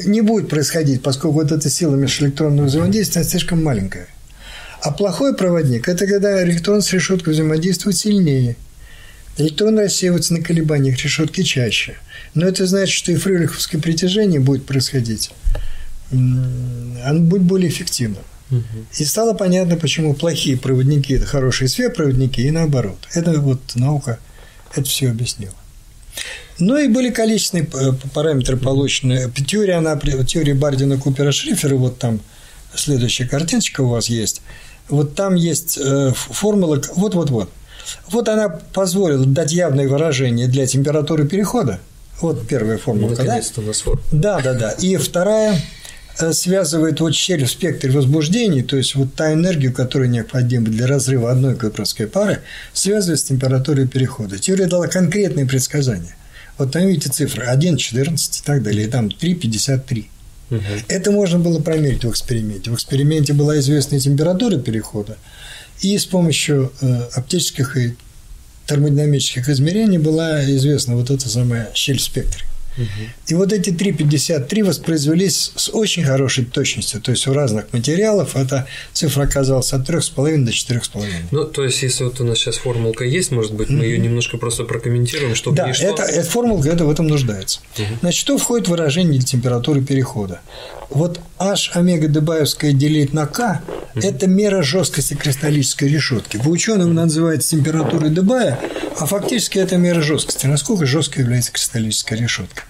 не 0.04 0.22
будет 0.22 0.48
происходить, 0.48 1.02
поскольку 1.02 1.40
вот 1.40 1.52
эта 1.52 1.70
сила 1.70 1.94
межэлектронного 1.94 2.66
взаимодействия 2.66 3.22
слишком 3.22 3.62
маленькая. 3.62 4.08
А 4.82 4.90
плохой 4.90 5.34
проводник– 5.34 5.88
это 5.88 6.06
когда 6.06 6.42
электрон 6.44 6.82
с 6.82 6.92
решеткой 6.92 7.32
взаимодействует 7.32 7.96
сильнее. 7.96 8.56
Электрон 9.38 9.78
рассеивается 9.78 10.34
на 10.34 10.42
колебаниях 10.42 11.02
решетки 11.02 11.42
чаще. 11.42 11.94
Но 12.34 12.46
это 12.46 12.66
значит, 12.66 12.94
что 12.94 13.12
и 13.12 13.16
фрюлиховское 13.16 13.80
притяжение 13.80 14.40
будет 14.40 14.66
происходить. 14.66 15.30
Оно 16.10 17.20
будет 17.20 17.42
более 17.42 17.70
эффективным. 17.70 18.22
И 18.98 19.04
стало 19.04 19.32
понятно, 19.34 19.76
почему 19.76 20.14
плохие 20.14 20.56
проводники– 20.56 21.14
это 21.14 21.26
хорошие 21.26 21.68
сверхпроводники, 21.68 22.40
и 22.40 22.50
наоборот. 22.50 22.98
Это 23.14 23.40
вот 23.40 23.74
наука 23.74 24.18
это 24.74 24.88
все 24.88 25.10
объяснила. 25.10 25.54
Ну 26.58 26.76
и 26.76 26.88
были 26.88 27.10
количественные 27.10 27.68
параметры 28.12 28.56
получены. 28.56 29.30
Теория, 29.46 29.74
она, 29.74 29.98
теория 29.98 30.54
Бардина 30.54 30.98
Купера 30.98 31.32
Шрифера, 31.32 31.76
вот 31.76 31.98
там 31.98 32.20
следующая 32.74 33.26
картиночка 33.26 33.80
у 33.80 33.88
вас 33.88 34.08
есть. 34.08 34.42
Вот 34.88 35.14
там 35.14 35.34
есть 35.34 35.78
э, 35.78 36.12
формула, 36.14 36.80
вот-вот-вот. 36.94 37.50
Вот 38.08 38.28
она 38.28 38.48
позволила 38.48 39.24
дать 39.26 39.52
явное 39.52 39.88
выражение 39.88 40.46
для 40.46 40.66
температуры 40.66 41.26
перехода. 41.26 41.80
Вот 42.20 42.46
первая 42.46 42.78
формула. 42.78 43.10
Наконец-то 43.10 43.60
у 43.60 43.64
нас 43.64 43.80
формула. 43.80 44.04
Да, 44.12 44.40
да, 44.40 44.54
да. 44.54 44.70
И 44.72 44.96
вторая 44.96 45.54
Э, 45.54 45.56
связывает 46.32 47.00
вот 47.00 47.14
щель 47.14 47.44
в 47.44 47.50
спектре 47.50 47.90
возбуждений, 47.90 48.62
то 48.62 48.76
есть 48.76 48.94
вот 48.94 49.14
та 49.14 49.32
энергию, 49.32 49.72
которая 49.72 50.08
необходима 50.08 50.66
для 50.66 50.86
разрыва 50.86 51.30
одной 51.30 51.56
квадратской 51.56 52.06
пары, 52.06 52.40
связывает 52.72 53.20
с 53.20 53.24
температурой 53.24 53.88
перехода. 53.88 54.38
Теория 54.38 54.66
дала 54.66 54.86
конкретные 54.86 55.46
предсказания. 55.46 56.16
Вот 56.56 56.72
там 56.72 56.86
видите 56.86 57.08
цифры 57.10 57.44
1, 57.44 57.76
14 57.76 58.40
и 58.40 58.44
так 58.44 58.62
далее, 58.62 58.86
и 58.86 58.90
там 58.90 59.10
3, 59.10 59.34
53. 59.34 60.10
Угу. 60.50 60.60
Это 60.88 61.10
можно 61.10 61.38
было 61.38 61.60
промерить 61.60 62.04
в 62.04 62.10
эксперименте. 62.10 62.70
В 62.70 62.74
эксперименте 62.74 63.32
была 63.32 63.58
известна 63.58 63.98
температура 63.98 64.58
перехода, 64.58 65.16
и 65.80 65.98
с 65.98 66.04
помощью 66.04 66.72
э, 66.80 67.02
оптических 67.14 67.76
и 67.76 67.96
термодинамических 68.66 69.48
измерений 69.48 69.98
была 69.98 70.44
известна 70.44 70.94
вот 70.94 71.10
эта 71.10 71.28
самая 71.28 71.70
щель 71.74 71.98
в 71.98 72.02
спектре. 72.02 72.44
И 73.26 73.34
вот 73.34 73.52
эти 73.52 73.70
3,53 73.70 74.64
воспроизвелись 74.64 75.52
с 75.56 75.68
очень 75.70 76.04
хорошей 76.04 76.44
точностью. 76.44 77.00
То 77.00 77.10
есть 77.10 77.26
у 77.26 77.32
разных 77.32 77.72
материалов 77.72 78.36
эта 78.36 78.66
цифра 78.92 79.24
оказалась 79.24 79.72
от 79.72 79.88
3,5 79.88 80.44
до 80.44 80.50
4,5. 80.50 81.04
Ну, 81.30 81.44
то 81.44 81.64
есть, 81.64 81.82
если 81.82 82.04
вот 82.04 82.20
у 82.20 82.24
нас 82.24 82.38
сейчас 82.38 82.56
формулка 82.56 83.04
есть, 83.04 83.30
может 83.30 83.54
быть, 83.54 83.70
мы 83.70 83.84
ее 83.84 83.98
немножко 83.98 84.36
просто 84.36 84.64
прокомментируем, 84.64 85.34
чтобы 85.34 85.56
Да, 85.56 85.70
это, 85.70 86.02
эта 86.02 86.28
формулка 86.28 86.68
это 86.68 86.84
в 86.84 86.90
этом 86.90 87.06
нуждается. 87.06 87.60
Значит, 88.00 88.20
что 88.20 88.38
входит 88.38 88.68
в 88.68 88.70
выражение 88.70 89.20
температуры 89.20 89.82
перехода? 89.82 90.40
Вот 90.90 91.20
H 91.38 91.70
омега 91.74 92.08
дебаевская 92.08 92.72
делить 92.72 93.12
на 93.12 93.26
К– 93.26 93.62
это 93.94 94.26
мера 94.26 94.62
жесткости 94.62 95.14
кристаллической 95.14 95.88
решетки. 95.88 96.36
По 96.36 96.48
ученым 96.48 96.90
она 96.90 97.04
называется 97.04 97.50
температурой 97.50 98.10
Дебая, 98.10 98.58
а 98.98 99.06
фактически 99.06 99.58
это 99.58 99.76
мера 99.76 100.00
жесткости. 100.00 100.46
Насколько 100.46 100.86
жесткой 100.86 101.22
является 101.22 101.52
кристаллическая 101.52 102.18
решетка. 102.18 102.62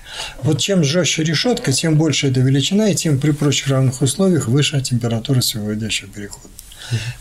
Вот 0.43 0.61
чем 0.61 0.85
жестче 0.85 1.23
решетка, 1.23 1.73
тем 1.73 1.97
больше 1.97 2.29
эта 2.29 2.41
величина, 2.41 2.89
и 2.89 2.95
тем 2.95 3.19
при 3.19 3.33
прочих 3.33 3.69
равных 3.69 4.01
условиях 4.03 4.49
выше 4.49 4.81
температура 4.81 5.41
своеводящего 5.41 6.09
перехода. 6.09 6.49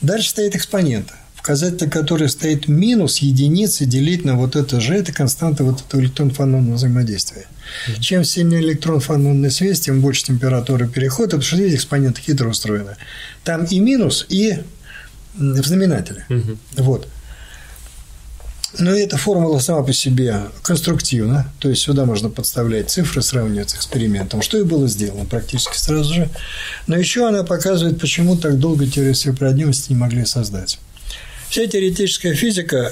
Дальше 0.02 0.30
стоит 0.30 0.56
экспонента 0.56 1.14
показатель, 1.44 1.90
который 1.90 2.30
стоит 2.30 2.70
минус 2.70 3.18
единицы 3.18 3.86
делить 3.86 4.24
на 4.24 4.36
вот 4.36 4.56
это 4.56 4.80
же, 4.80 4.96
это 4.96 5.12
константа 5.12 5.66
вот 5.66 5.82
этого 5.86 6.00
электрон-фанонного 6.00 6.76
взаимодействия. 6.76 7.48
Mm-hmm. 7.48 8.00
Чем 8.00 8.24
сильнее 8.24 8.62
электрон-фанонная 8.62 9.50
связь, 9.50 9.82
тем 9.82 10.00
больше 10.00 10.24
температура 10.24 10.88
перехода, 10.88 11.32
потому 11.32 11.42
что 11.42 11.58
видите, 11.58 11.76
экспоненты 11.76 12.22
хитро 12.22 12.48
устроены. 12.48 12.96
Там 13.44 13.66
и 13.66 13.80
минус, 13.82 14.26
и 14.30 14.60
в 15.36 15.66
знаменателе. 15.66 16.26
Mm-hmm. 16.30 16.58
Вот. 16.78 17.10
Но 18.80 18.92
эта 18.92 19.18
формула 19.18 19.60
сама 19.60 19.84
по 19.84 19.94
себе 19.94 20.42
конструктивна, 20.64 21.48
то 21.60 21.70
есть 21.70 21.84
сюда 21.84 22.06
можно 22.06 22.30
подставлять 22.30 22.90
цифры, 22.90 23.22
сравнивать 23.22 23.70
с 23.70 23.76
экспериментом, 23.76 24.42
что 24.42 24.58
и 24.58 24.64
было 24.64 24.88
сделано 24.88 25.26
практически 25.26 25.78
сразу 25.78 26.14
же. 26.14 26.30
Но 26.88 26.98
еще 26.98 27.28
она 27.28 27.44
показывает, 27.44 28.00
почему 28.00 28.36
так 28.36 28.58
долго 28.58 28.88
теорию 28.88 29.14
сверхпродимости 29.14 29.92
не 29.92 29.98
могли 29.98 30.26
создать. 30.26 30.80
Вся 31.50 31.68
теоретическая 31.68 32.34
физика, 32.34 32.92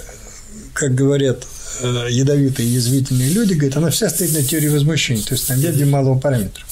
как 0.73 0.93
говорят 0.93 1.47
э, 1.81 2.07
ядовитые 2.11 2.71
язвительные 2.71 3.29
люди, 3.29 3.53
говорят, 3.53 3.77
она 3.77 3.89
вся 3.89 4.09
стоит 4.11 4.33
на 4.33 4.43
теории 4.43 4.67
возмущения, 4.67 5.23
то 5.23 5.33
есть 5.33 5.49
на 5.49 5.55
методе 5.55 5.85
малого 5.85 6.19
параметра. 6.19 6.63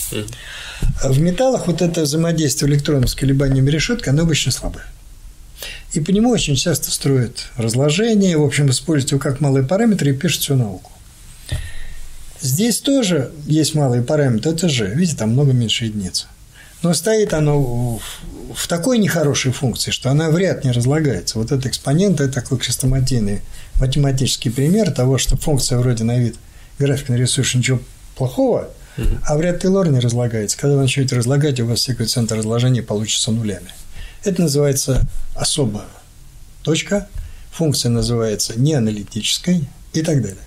В 1.03 1.19
металлах 1.19 1.65
вот 1.65 1.81
это 1.81 2.01
взаимодействие 2.01 2.71
электронов 2.71 3.09
с 3.09 3.15
колебаниями 3.15 3.71
решетки, 3.71 4.07
оно 4.09 4.21
обычно 4.21 4.51
слабое. 4.51 4.85
И 5.93 5.99
по 5.99 6.11
нему 6.11 6.29
очень 6.29 6.55
часто 6.55 6.91
строят 6.91 7.47
разложение, 7.55 8.37
в 8.37 8.43
общем, 8.43 8.69
используют 8.69 9.11
его 9.11 9.19
как 9.19 9.39
малые 9.39 9.65
параметры 9.65 10.11
и 10.11 10.13
пишут 10.13 10.43
всю 10.43 10.55
науку. 10.55 10.91
Здесь 12.41 12.79
тоже 12.79 13.31
есть 13.47 13.75
малые 13.75 14.03
параметры, 14.03 14.51
это 14.51 14.69
же, 14.69 14.87
видите, 14.87 15.17
там 15.17 15.31
много 15.31 15.51
меньше 15.51 15.85
единиц. 15.85 16.27
Но 16.81 16.93
стоит 16.93 17.33
оно 17.33 17.99
в 18.55 18.67
такой 18.67 18.99
нехорошей 18.99 19.51
функции, 19.51 19.91
что 19.91 20.09
она 20.09 20.29
вряд 20.29 20.63
ли 20.63 20.71
разлагается. 20.71 21.37
Вот 21.37 21.51
этот 21.51 21.65
экспонент– 21.65 22.21
это 22.21 22.33
такой 22.33 22.59
хрестоматийный 22.59 23.41
математический 23.79 24.51
пример 24.51 24.91
того, 24.91 25.17
что 25.17 25.35
функция 25.35 25.77
вроде 25.79 26.03
на 26.03 26.17
вид 26.17 26.35
график 26.77 27.09
нарисуешь 27.09 27.55
ничего 27.55 27.79
плохого, 28.15 28.69
а 29.25 29.37
вряд 29.37 29.63
ли 29.63 29.69
лор 29.69 29.89
не 29.89 29.99
разлагается. 29.99 30.57
Когда 30.57 30.75
вы 30.75 30.83
начнете 30.83 31.15
разлагать, 31.15 31.59
у 31.59 31.65
вас 31.65 31.79
все 31.79 31.93
коэффициенты 31.93 32.35
разложения 32.35 32.81
получатся 32.81 33.31
нулями. 33.31 33.71
Это 34.23 34.41
называется 34.41 35.01
особая 35.35 35.87
точка, 36.63 37.07
функция 37.51 37.89
называется 37.89 38.59
неаналитической 38.59 39.67
и 39.93 40.01
так 40.01 40.21
далее. 40.21 40.37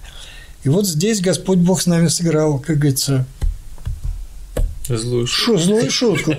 И 0.65 0.69
вот 0.69 0.87
здесь 0.87 1.21
Господь 1.21 1.59
Бог 1.59 1.83
с 1.83 1.87
нами 1.87 2.09
сыграл, 2.09 2.59
как 2.59 2.79
говорится, 2.79 3.27
Злую 4.89 5.27
шутку. 5.27 5.59
Шу, 5.59 5.65
злую 5.65 5.91
шутку. 5.91 6.35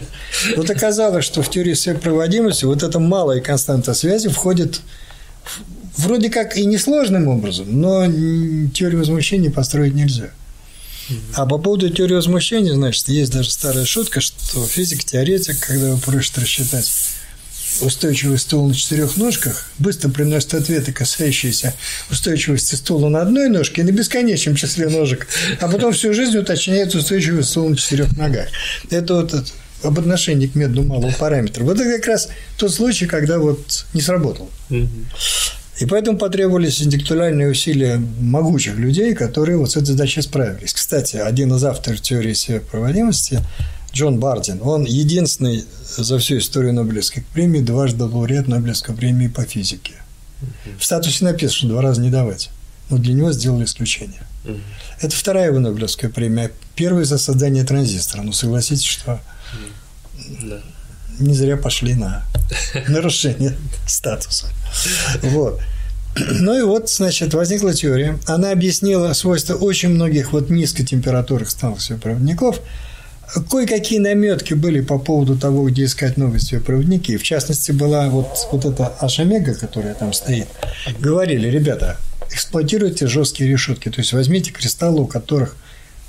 Вот 0.57 0.69
оказалось, 0.69 1.23
что 1.23 1.41
в 1.41 1.49
теории 1.49 1.73
сверхпроводимости 1.73 2.65
вот 2.65 2.83
эта 2.83 2.99
малая 2.99 3.39
константа 3.39 3.93
связи 3.93 4.29
входит 4.29 4.81
вроде 5.97 6.29
как 6.29 6.57
и 6.57 6.65
несложным 6.65 7.27
образом, 7.29 7.67
но 7.69 8.05
теорию 8.73 8.99
возмущения 8.99 9.49
построить 9.49 9.93
нельзя. 9.93 10.31
А 11.35 11.45
по 11.45 11.57
поводу 11.57 11.89
теории 11.89 12.15
возмущения, 12.15 12.73
значит, 12.73 13.07
есть 13.09 13.31
даже 13.31 13.49
старая 13.49 13.85
шутка, 13.85 14.21
что 14.21 14.65
физик-теоретик, 14.65 15.59
когда 15.59 15.87
его 15.89 15.97
просят 15.97 16.37
рассчитать 16.37 16.89
устойчивый 17.81 18.37
стул 18.37 18.67
на 18.67 18.73
четырех 18.73 19.17
ножках 19.17 19.69
быстро 19.79 20.09
приносит 20.09 20.53
ответы, 20.53 20.91
касающиеся 20.91 21.73
устойчивости 22.09 22.75
стула 22.75 23.09
на 23.09 23.21
одной 23.21 23.49
ножке 23.49 23.81
и 23.81 23.83
на 23.83 23.91
бесконечном 23.91 24.55
числе 24.55 24.89
ножек, 24.89 25.27
а 25.59 25.67
потом 25.67 25.93
всю 25.93 26.13
жизнь 26.13 26.37
уточняет 26.37 26.93
устойчивый 26.95 27.43
стул 27.43 27.69
на 27.69 27.77
четырех 27.77 28.15
ногах. 28.17 28.47
Это 28.89 29.15
вот 29.15 29.33
это, 29.33 29.45
об 29.83 29.99
отношении 29.99 30.47
к 30.47 30.55
методу 30.55 30.83
малого 30.83 31.11
параметра. 31.11 31.63
Вот 31.63 31.79
это 31.79 31.97
как 31.97 32.07
раз 32.07 32.29
тот 32.57 32.73
случай, 32.73 33.05
когда 33.05 33.39
вот 33.39 33.85
не 33.93 34.01
сработал. 34.01 34.49
И 35.79 35.85
поэтому 35.87 36.19
потребовались 36.19 36.81
интеллектуальные 36.81 37.49
усилия 37.49 37.97
могучих 37.97 38.77
людей, 38.77 39.15
которые 39.15 39.57
вот 39.57 39.71
с 39.71 39.75
этой 39.75 39.87
задачей 39.87 40.21
справились. 40.21 40.73
Кстати, 40.73 41.17
один 41.17 41.53
из 41.53 41.63
авторов 41.63 41.99
теории 41.99 42.33
сверхпроводимости 42.33 43.41
Джон 43.93 44.19
Бардин, 44.19 44.59
он 44.63 44.85
единственный 44.85 45.65
за 45.97 46.17
всю 46.17 46.39
историю 46.39 46.73
Нобелевской 46.73 47.23
премии 47.33 47.59
дважды 47.59 48.05
лауреат 48.05 48.47
Нобелевской 48.47 48.95
премии 48.95 49.27
по 49.27 49.43
физике. 49.43 49.93
В 50.79 50.83
статусе 50.83 51.23
написано, 51.23 51.57
что 51.57 51.67
два 51.67 51.81
раза 51.81 52.01
не 52.01 52.09
давать. 52.09 52.49
Но 52.89 52.97
для 52.97 53.13
него 53.13 53.31
сделали 53.31 53.65
исключение. 53.65 54.21
Это 54.99 55.15
вторая 55.15 55.47
его 55.47 55.59
Нобелевская 55.59 56.09
премия. 56.09 56.51
Первая 56.75 57.05
за 57.05 57.19
создание 57.19 57.63
транзистора. 57.63 58.23
Ну, 58.23 58.33
согласитесь, 58.33 58.83
что 58.83 59.21
не 61.19 61.35
зря 61.35 61.55
пошли 61.55 61.93
на 61.93 62.25
нарушение 62.87 63.55
статуса. 63.87 64.47
Вот. 65.21 65.61
Ну 66.15 66.57
и 66.57 66.63
вот, 66.63 66.89
значит, 66.89 67.35
возникла 67.35 67.73
теория. 67.73 68.19
Она 68.25 68.51
объяснила 68.51 69.13
свойства 69.13 69.53
очень 69.53 69.89
многих 69.89 70.33
вот 70.33 70.49
низкотемпературных 70.49 71.51
станций 71.51 71.97
проводников– 71.97 72.59
Кое-какие 73.49 73.99
наметки 73.99 74.53
были 74.53 74.81
по 74.81 74.99
поводу 74.99 75.37
того, 75.37 75.67
где 75.69 75.85
искать 75.85 76.17
новые 76.17 76.39
проводники. 76.59 77.17
В 77.17 77.23
частности, 77.23 77.71
была 77.71 78.09
вот, 78.09 78.27
вот 78.51 78.65
эта 78.65 78.87
Ашамега, 78.99 79.55
которая 79.55 79.95
там 79.95 80.13
стоит. 80.13 80.47
Говорили, 80.99 81.47
ребята, 81.47 81.97
эксплуатируйте 82.29 83.07
жесткие 83.07 83.49
решетки. 83.49 83.89
То 83.89 84.01
есть 84.01 84.13
возьмите 84.13 84.51
кристаллы, 84.51 85.01
у 85.01 85.07
которых 85.07 85.55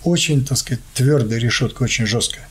очень, 0.02 0.44
так 0.44 0.58
сказать, 0.58 0.82
твердая 0.92 1.38
решетка, 1.38 1.84
очень 1.84 2.04
жесткая. 2.04 2.46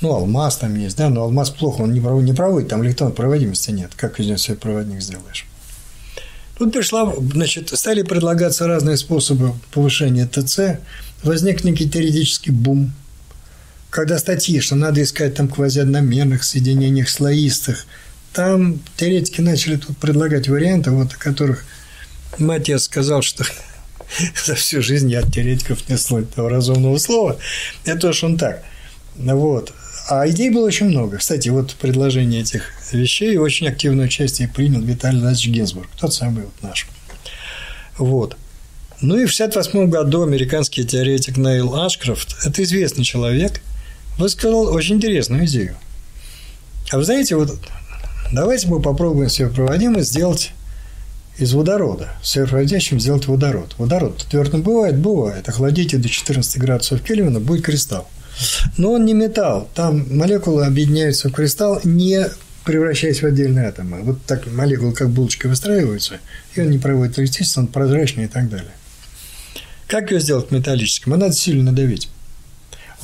Ну, 0.00 0.12
алмаз 0.12 0.56
там 0.58 0.74
есть, 0.76 0.96
да, 0.96 1.08
но 1.08 1.22
алмаз 1.22 1.50
плохо, 1.50 1.82
он 1.82 1.92
не 1.92 2.32
проводит 2.32 2.68
там 2.68 2.84
электрон 2.84 3.12
проводимости 3.12 3.70
нет. 3.70 3.92
Как 3.96 4.20
из 4.20 4.26
него 4.26 4.38
себе 4.38 4.56
проводник 4.56 5.02
сделаешь? 5.02 5.46
Тут 6.58 6.72
пришла, 6.72 7.12
значит, 7.32 7.70
стали 7.70 8.02
предлагаться 8.02 8.66
разные 8.66 8.96
способы 8.96 9.52
повышения 9.72 10.26
ТЦ, 10.26 10.78
возник 11.22 11.64
некий 11.64 11.88
теоретический 11.88 12.52
бум, 12.52 12.92
когда 13.94 14.18
статьи, 14.18 14.58
что 14.58 14.74
надо 14.74 15.00
искать 15.04 15.36
там 15.36 15.46
квазиодномерных 15.46 16.42
соединениях 16.42 17.08
слоистых, 17.08 17.86
там 18.32 18.80
теоретики 18.96 19.40
начали 19.40 19.76
тут 19.76 19.96
предлагать 19.98 20.48
варианты, 20.48 20.90
вот 20.90 21.12
о 21.12 21.16
которых 21.16 21.64
отец 22.50 22.82
сказал, 22.82 23.22
что 23.22 23.44
за 24.44 24.56
всю 24.56 24.82
жизнь 24.82 25.08
я 25.12 25.20
от 25.20 25.32
теоретиков 25.32 25.88
не 25.88 25.96
слышал 25.96 26.28
этого 26.28 26.50
разумного 26.50 26.98
слова. 26.98 27.38
Это 27.84 28.08
уж 28.08 28.24
он 28.24 28.36
так. 28.36 28.64
Вот. 29.14 29.72
А 30.08 30.28
идей 30.28 30.50
было 30.50 30.66
очень 30.66 30.86
много. 30.86 31.18
Кстати, 31.18 31.48
вот 31.50 31.76
предложение 31.76 32.40
этих 32.40 32.72
вещей 32.90 33.36
очень 33.36 33.68
активное 33.68 34.06
участие 34.06 34.48
принял 34.48 34.80
Виталий 34.80 35.20
Владимирович 35.20 35.56
Гинзбург, 35.56 35.88
тот 36.00 36.12
самый 36.12 36.46
вот 36.46 36.62
наш. 36.62 36.88
Вот. 37.96 38.36
Ну 39.00 39.14
и 39.14 39.26
в 39.26 39.32
1968 39.32 39.88
году 39.88 40.24
американский 40.24 40.82
теоретик 40.82 41.36
Нейл 41.36 41.76
Ашкрофт, 41.76 42.34
это 42.44 42.60
известный 42.64 43.04
человек, 43.04 43.62
высказал 44.18 44.72
очень 44.72 44.96
интересную 44.96 45.46
идею. 45.46 45.76
А 46.90 46.98
вы 46.98 47.04
знаете, 47.04 47.36
вот 47.36 47.58
давайте 48.32 48.68
мы 48.68 48.80
попробуем 48.80 49.28
сверхпроводимость 49.28 50.10
сделать 50.10 50.52
из 51.38 51.52
водорода. 51.52 52.10
Сверхпроводящим 52.22 53.00
сделать 53.00 53.26
водород. 53.26 53.74
Водород 53.78 54.26
твердым 54.30 54.62
бывает? 54.62 54.96
Бывает. 54.96 55.48
Охладите 55.48 55.98
до 55.98 56.08
14 56.08 56.58
градусов 56.58 57.02
Кельвина, 57.02 57.40
будет 57.40 57.64
кристалл. 57.64 58.08
Но 58.76 58.92
он 58.92 59.04
не 59.04 59.14
металл. 59.14 59.68
Там 59.74 60.06
молекулы 60.16 60.64
объединяются 60.64 61.28
в 61.28 61.32
кристалл, 61.32 61.80
не 61.84 62.26
превращаясь 62.64 63.22
в 63.22 63.26
отдельные 63.26 63.66
атомы. 63.68 64.02
Вот 64.02 64.22
так 64.24 64.46
молекулы 64.50 64.92
как 64.92 65.10
булочки 65.10 65.46
выстраиваются, 65.46 66.18
и 66.54 66.60
он 66.60 66.70
не 66.70 66.78
проводит 66.78 67.18
электричество, 67.18 67.60
он 67.60 67.66
прозрачный 67.66 68.24
и 68.24 68.28
так 68.28 68.48
далее. 68.48 68.72
Как 69.86 70.10
ее 70.10 70.20
сделать 70.20 70.50
металлическим? 70.50 71.12
А 71.12 71.16
надо 71.16 71.34
сильно 71.34 71.64
надавить. 71.64 72.08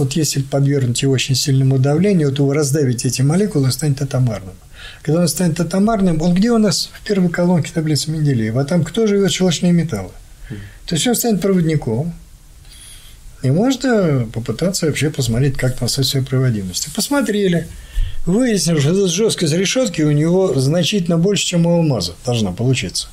Вот 0.01 0.15
если 0.15 0.41
подвергнуть 0.41 1.03
его 1.03 1.13
очень 1.13 1.35
сильному 1.35 1.79
давлению, 1.79 2.33
то 2.33 2.47
вы 2.47 2.55
раздавите 2.55 3.09
эти 3.09 3.21
молекулы, 3.21 3.67
он 3.67 3.71
станет 3.71 4.01
атомарным. 4.01 4.55
Когда 5.03 5.21
он 5.21 5.29
станет 5.29 5.61
атомарным, 5.61 6.23
он 6.23 6.33
где 6.33 6.51
у 6.53 6.57
нас 6.57 6.89
в 6.95 7.07
первой 7.07 7.29
колонке 7.29 7.71
таблицы 7.75 8.11
Менделеева? 8.11 8.63
А 8.63 8.65
там 8.65 8.83
кто 8.83 9.07
живет 9.07 9.31
щелочные 9.31 9.73
металлы? 9.73 10.13
То 10.87 10.95
есть 10.95 11.07
он 11.07 11.15
станет 11.15 11.43
проводником, 11.43 12.15
и 13.43 13.51
можно 13.51 14.27
попытаться 14.33 14.87
вообще 14.87 15.11
посмотреть, 15.11 15.59
как 15.59 15.77
там 15.77 15.87
со 15.87 16.03
всей 16.03 16.23
проводимостью. 16.23 16.91
Посмотрели. 16.97 17.69
Выяснилось, 18.25 18.83
что 18.83 18.93
эта 18.93 19.07
жесткость 19.07 19.53
решетки 19.53 20.01
у 20.01 20.13
него 20.13 20.59
значительно 20.59 21.19
больше, 21.19 21.45
чем 21.45 21.67
у 21.67 21.75
алмаза 21.75 22.15
должна 22.25 22.53
получиться. 22.53 23.09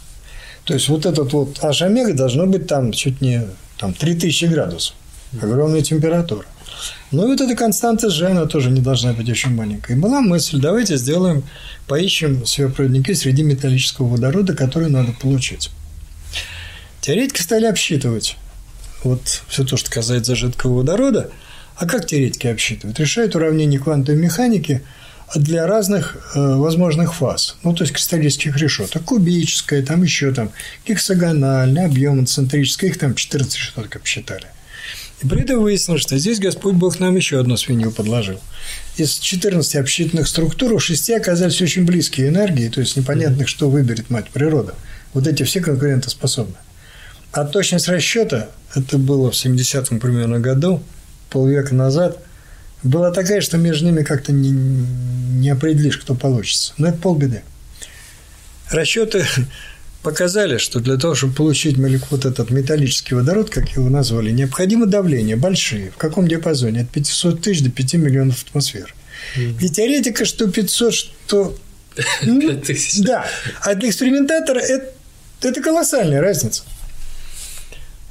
То 0.63 0.73
есть 0.73 0.88
вот 0.88 1.05
этот 1.05 1.33
вот 1.33 1.59
H 1.61 1.81
омега 1.81 2.13
должно 2.13 2.45
быть 2.45 2.65
там 2.65 2.93
чуть 2.93 3.19
не 3.19 3.45
там 3.77 3.93
3000 3.93 4.45
градусов. 4.45 4.95
Огромная 5.41 5.81
температура. 5.81 6.45
Ну 7.11 7.25
и 7.25 7.28
вот 7.28 7.41
эта 7.41 7.55
константа 7.55 8.09
G, 8.09 8.28
она 8.28 8.45
тоже 8.45 8.69
не 8.69 8.82
должна 8.82 9.13
быть 9.13 9.30
очень 9.30 9.53
маленькой. 9.53 9.95
И 9.95 9.99
была 9.99 10.21
мысль, 10.21 10.59
давайте 10.59 10.97
сделаем, 10.97 11.43
поищем 11.88 12.45
сверхпроводники 12.45 13.13
среди 13.13 13.43
металлического 13.43 14.07
водорода, 14.07 14.53
который 14.53 14.89
надо 14.89 15.13
получить. 15.13 15.69
Теоретики 17.01 17.41
стали 17.41 17.65
обсчитывать 17.65 18.36
вот 19.03 19.21
все 19.47 19.63
то, 19.63 19.78
что 19.78 19.89
касается 19.89 20.36
жидкого 20.36 20.78
водорода. 20.78 21.30
А 21.75 21.86
как 21.86 22.07
теоретики 22.07 22.47
обсчитывают? 22.47 22.99
Решают 22.99 23.36
уравнение 23.36 23.80
квантовой 23.80 24.19
механики 24.19 24.82
для 25.36 25.67
разных 25.67 26.17
э, 26.36 26.55
возможных 26.55 27.13
фаз. 27.13 27.57
Ну, 27.63 27.73
то 27.73 27.84
есть 27.84 27.93
кристаллических 27.93 28.57
решеток. 28.57 29.03
Кубическая, 29.03 29.84
там 29.84 30.03
еще 30.03 30.34
там 30.34 30.51
гексагональная, 30.88 31.86
объем 31.86 32.25
центрическая. 32.25 32.89
Их 32.89 32.97
там 32.97 33.13
14 33.13 33.55
решеток 33.55 33.95
обсчитали. 33.95 34.47
И 35.22 35.28
при 35.28 35.41
этом 35.41 35.61
выяснилось, 35.61 36.01
что 36.01 36.18
здесь 36.18 36.39
Господь 36.39 36.76
Бог 36.76 36.99
нам 36.99 37.15
еще 37.15 37.39
одну 37.39 37.57
свинью 37.57 37.91
подложил. 37.91 38.39
Из 38.97 39.18
14 39.18 39.76
обсчитанных 39.78 40.28
структур 40.28 40.74
у 40.74 40.80
6 40.80 41.09
оказались 41.11 41.61
очень 41.61 41.86
близкие 41.86 42.28
энергии, 42.28 42.70
то 42.70 42.82
есть 42.82 42.95
непонятных, 42.95 43.47
что 43.47 43.70
выберет 43.70 44.09
мать 44.09 44.30
природа. 44.30 44.76
Вот 45.13 45.26
эти 45.26 45.43
все 45.43 45.59
конкурентоспособны. 45.59 46.55
А 47.32 47.45
точность 47.45 47.88
расчета, 47.88 48.49
это 48.76 48.97
было 48.97 49.32
в 49.32 49.34
70-м 49.34 49.99
примерно 49.99 50.39
году, 50.39 50.84
полвека 51.30 51.74
назад, 51.74 52.20
была 52.84 53.11
такая, 53.11 53.41
что 53.41 53.57
между 53.57 53.88
ними 53.88 54.03
как-то 54.03 54.32
не, 54.32 54.51
не 54.51 55.49
определишь, 55.49 55.97
кто 55.97 56.13
получится. 56.13 56.74
Но 56.78 56.89
это 56.89 56.97
полбеды. 56.99 57.41
Расчеты 58.70 59.26
показали, 60.02 60.58
что 60.58 60.80
для 60.80 60.98
того, 60.98 61.16
чтобы 61.16 61.34
получить 61.34 61.78
вот 61.78 62.26
этот 62.26 62.50
металлический 62.50 63.16
водород, 63.16 63.50
как 63.50 63.70
его 63.70 63.89
назвали, 63.89 64.32
необходимо 64.32 64.86
давление 64.86 65.36
большие. 65.36 65.91
В 65.91 65.98
каком 65.98 66.28
диапазоне? 66.28 66.82
От 66.82 66.89
500 66.89 67.41
тысяч 67.41 67.62
до 67.64 67.70
5 67.70 67.93
миллионов 67.95 68.43
атмосфер. 68.48 68.93
Mm. 69.36 69.58
И 69.62 69.70
теоретика, 69.70 70.26
что 70.26 70.48
500, 70.48 70.93
что... 70.93 71.58
5000. 72.22 73.00
Да. 73.06 73.26
А 73.62 73.76
для 73.76 73.89
экспериментатора 73.89 74.60
это, 74.60 74.93
это 75.41 75.62
колоссальная 75.62 76.22
разница. 76.22 76.64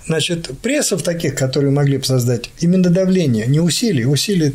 Значит, 0.06 0.50
прессов 0.60 1.02
таких, 1.02 1.34
которые 1.34 1.72
могли 1.72 1.98
бы 1.98 2.04
создать 2.04 2.50
именно 2.60 2.90
давление, 2.90 3.46
не 3.46 3.58
усилие, 3.58 4.06
усилие 4.06 4.52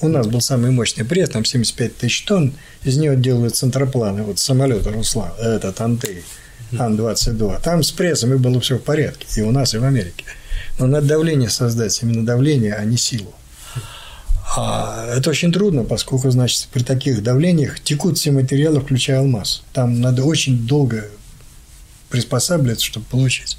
у 0.00 0.08
нас 0.08 0.26
был 0.26 0.40
самый 0.40 0.70
мощный 0.70 1.04
пресс, 1.04 1.30
там 1.30 1.44
75 1.44 1.96
тысяч 1.96 2.22
тонн, 2.22 2.52
из 2.84 2.96
него 2.96 3.14
делают 3.14 3.56
центропланы, 3.56 4.22
вот 4.22 4.38
самолет 4.38 4.86
Руслан, 4.86 5.32
этот 5.38 5.80
Антей, 5.80 6.22
Ан-22. 6.78 7.62
Там 7.62 7.82
с 7.82 7.92
прессами 7.92 8.36
было 8.36 8.60
все 8.60 8.78
в 8.78 8.82
порядке, 8.82 9.26
и 9.36 9.42
у 9.42 9.50
нас, 9.50 9.74
и 9.74 9.78
в 9.78 9.84
Америке. 9.84 10.24
Но 10.78 10.86
надо 10.86 11.06
давление 11.06 11.48
создать, 11.48 12.02
именно 12.02 12.24
давление, 12.24 12.74
а 12.74 12.84
не 12.84 12.96
силу. 12.96 13.34
А 14.56 15.06
это 15.14 15.30
очень 15.30 15.52
трудно, 15.52 15.84
поскольку, 15.84 16.30
значит, 16.30 16.68
при 16.72 16.82
таких 16.82 17.22
давлениях 17.22 17.80
текут 17.80 18.18
все 18.18 18.30
материалы, 18.30 18.80
включая 18.80 19.18
алмаз. 19.18 19.62
Там 19.72 20.00
надо 20.00 20.24
очень 20.24 20.66
долго 20.66 21.06
приспосабливаться, 22.08 22.86
чтобы 22.86 23.06
получить. 23.06 23.58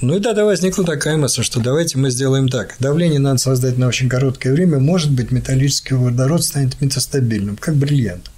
Ну 0.00 0.16
и 0.16 0.20
тогда 0.20 0.44
возникла 0.44 0.84
такая 0.84 1.16
мысль, 1.16 1.42
что 1.42 1.58
давайте 1.58 1.98
мы 1.98 2.10
сделаем 2.10 2.48
так. 2.48 2.76
Давление 2.78 3.18
надо 3.18 3.38
создать 3.38 3.78
на 3.78 3.88
очень 3.88 4.08
короткое 4.08 4.52
время, 4.52 4.78
может 4.78 5.10
быть, 5.10 5.32
металлический 5.32 5.94
водород 5.94 6.44
станет 6.44 6.80
метастабильным, 6.80 7.56
как 7.56 7.74
бриллиант. 7.74 8.30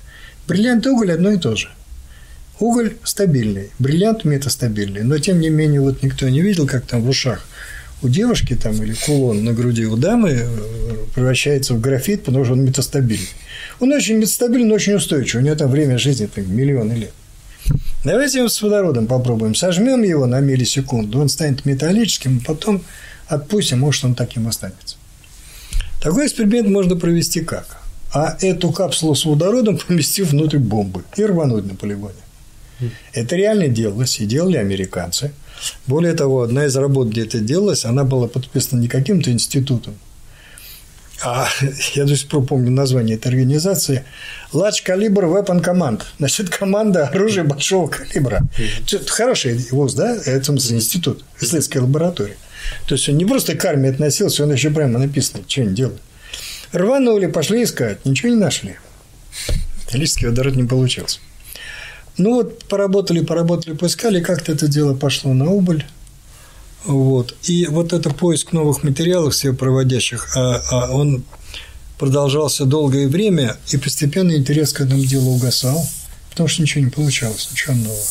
Бриллиант 0.49 0.87
и 0.87 0.89
уголь 0.89 1.13
одно 1.13 1.31
и 1.31 1.37
то 1.37 1.57
же. 1.57 1.69
Уголь 2.61 2.97
стабильный, 3.03 3.71
бриллиант 3.79 4.25
метастабильный, 4.25 5.03
но 5.03 5.19
тем 5.19 5.41
не 5.41 5.49
менее 5.49 5.81
вот 5.81 6.03
никто 6.03 6.29
не 6.29 6.41
видел, 6.41 6.67
как 6.67 6.87
там 6.87 7.03
в 7.03 7.09
ушах 7.09 7.45
у 8.03 8.09
девушки 8.09 8.55
там 8.55 8.83
или 8.83 8.95
кулон 8.95 9.45
на 9.45 9.53
груди 9.53 9.87
у 9.87 9.97
дамы 9.97 10.31
э, 10.31 10.47
превращается 11.15 11.75
в 11.75 11.81
графит, 11.81 12.25
потому 12.25 12.45
что 12.45 12.55
он 12.55 12.65
метастабильный. 12.65 13.29
Он 13.79 13.93
очень 13.93 14.17
метастабильный, 14.17 14.75
очень 14.75 14.95
устойчивый. 14.95 15.43
У 15.43 15.47
него 15.47 15.57
там 15.57 15.71
время 15.71 15.99
жизни 15.99 16.27
там, 16.27 16.55
миллионы 16.55 16.95
лет. 16.95 17.13
Давайте 18.05 18.49
с 18.49 18.63
водородом 18.63 19.07
попробуем. 19.07 19.55
Сожмем 19.55 20.03
его 20.03 20.27
на 20.27 20.41
миллисекунду, 20.41 21.21
он 21.21 21.29
станет 21.29 21.67
металлическим, 21.67 22.41
а 22.43 22.49
потом 22.49 22.83
отпустим, 23.29 23.81
может, 23.81 24.05
он 24.05 24.15
таким 24.15 24.49
останется. 24.49 24.97
Такой 26.03 26.27
эксперимент 26.27 26.69
можно 26.69 26.97
провести 26.97 27.43
как? 27.43 27.83
А 28.13 28.37
эту 28.41 28.73
капсулу 28.73 29.15
с 29.15 29.27
водородом 29.27 29.79
поместив 29.87 30.31
внутрь 30.31 30.59
бомбы 30.59 31.05
и 31.17 31.25
рвануть 31.25 31.67
на 31.67 31.75
полигоне. 31.75 32.15
Это 33.13 33.37
реально 33.37 33.69
делалось, 33.69 34.21
и 34.21 34.27
делали 34.27 34.57
американцы. 34.57 35.33
Более 35.87 36.15
того, 36.15 36.43
одна 36.43 36.67
из 36.67 36.77
работ, 36.77 37.09
где 37.09 37.25
это 37.25 37.39
делалось, 37.39 37.85
она 37.85 38.05
была 38.05 38.29
подписана 38.29 38.81
не 38.81 38.89
каким-то 38.89 39.31
институтом, 39.31 39.95
а 41.23 41.49
я 41.95 42.05
до 42.05 42.17
сих 42.17 42.29
пор 42.29 42.45
помню 42.45 42.71
название 42.71 43.17
этой 43.17 43.29
организации, 43.29 44.05
Large 44.53 44.85
Caliber 44.87 45.25
Weapon 45.25 45.63
Command, 45.63 46.03
значит, 46.19 46.49
команда 46.51 47.09
оружия 47.09 47.45
большого 47.45 47.89
калибра. 47.89 48.43
Это 48.91 49.11
хороший 49.11 49.59
вуз, 49.71 49.95
да, 49.95 50.17
это 50.17 50.53
институт, 50.53 51.25
исследовательская 51.37 51.83
лаборатория. 51.83 52.37
То 52.87 52.95
есть 52.95 53.09
он 53.09 53.17
не 53.17 53.25
просто 53.25 53.55
к 53.55 53.65
армии 53.65 53.91
относился, 53.91 54.45
он 54.45 54.53
еще 54.53 54.71
прямо 54.71 54.99
написано, 54.99 55.43
что 55.47 55.63
они 55.63 55.75
делают. 55.75 56.01
Рванули, 56.73 57.27
пошли 57.27 57.65
искать, 57.65 58.05
ничего 58.05 58.31
не 58.31 58.37
нашли. 58.37 58.77
Металлический 59.87 60.27
водород 60.27 60.57
не 60.57 60.65
получился. 60.65 61.19
Ну 62.21 62.35
вот, 62.35 62.65
поработали, 62.65 63.25
поработали, 63.25 63.75
поискали, 63.75 64.21
как-то 64.21 64.53
это 64.53 64.69
дело 64.69 64.95
пошло 64.95 65.33
на 65.33 65.51
убыль. 65.51 65.87
Вот. 66.85 67.35
И 67.45 67.67
вот 67.67 67.95
это 67.95 68.11
поиск 68.11 68.53
новых 68.53 68.83
материалов, 68.83 69.33
всех 69.33 69.57
проводящих, 69.57 70.37
а, 70.37 70.63
а 70.71 70.93
он 70.93 71.25
продолжался 71.99 72.67
долгое 72.67 73.09
время, 73.09 73.57
и 73.71 73.79
постепенно 73.79 74.33
интерес 74.37 74.75
к 74.75 74.83
этому 74.83 75.03
делу 75.03 75.31
угасал, 75.31 75.83
потому 76.31 76.47
что 76.47 76.61
ничего 76.61 76.85
не 76.85 76.91
получалось, 76.91 77.49
ничего 77.53 77.75
нового. 77.75 78.05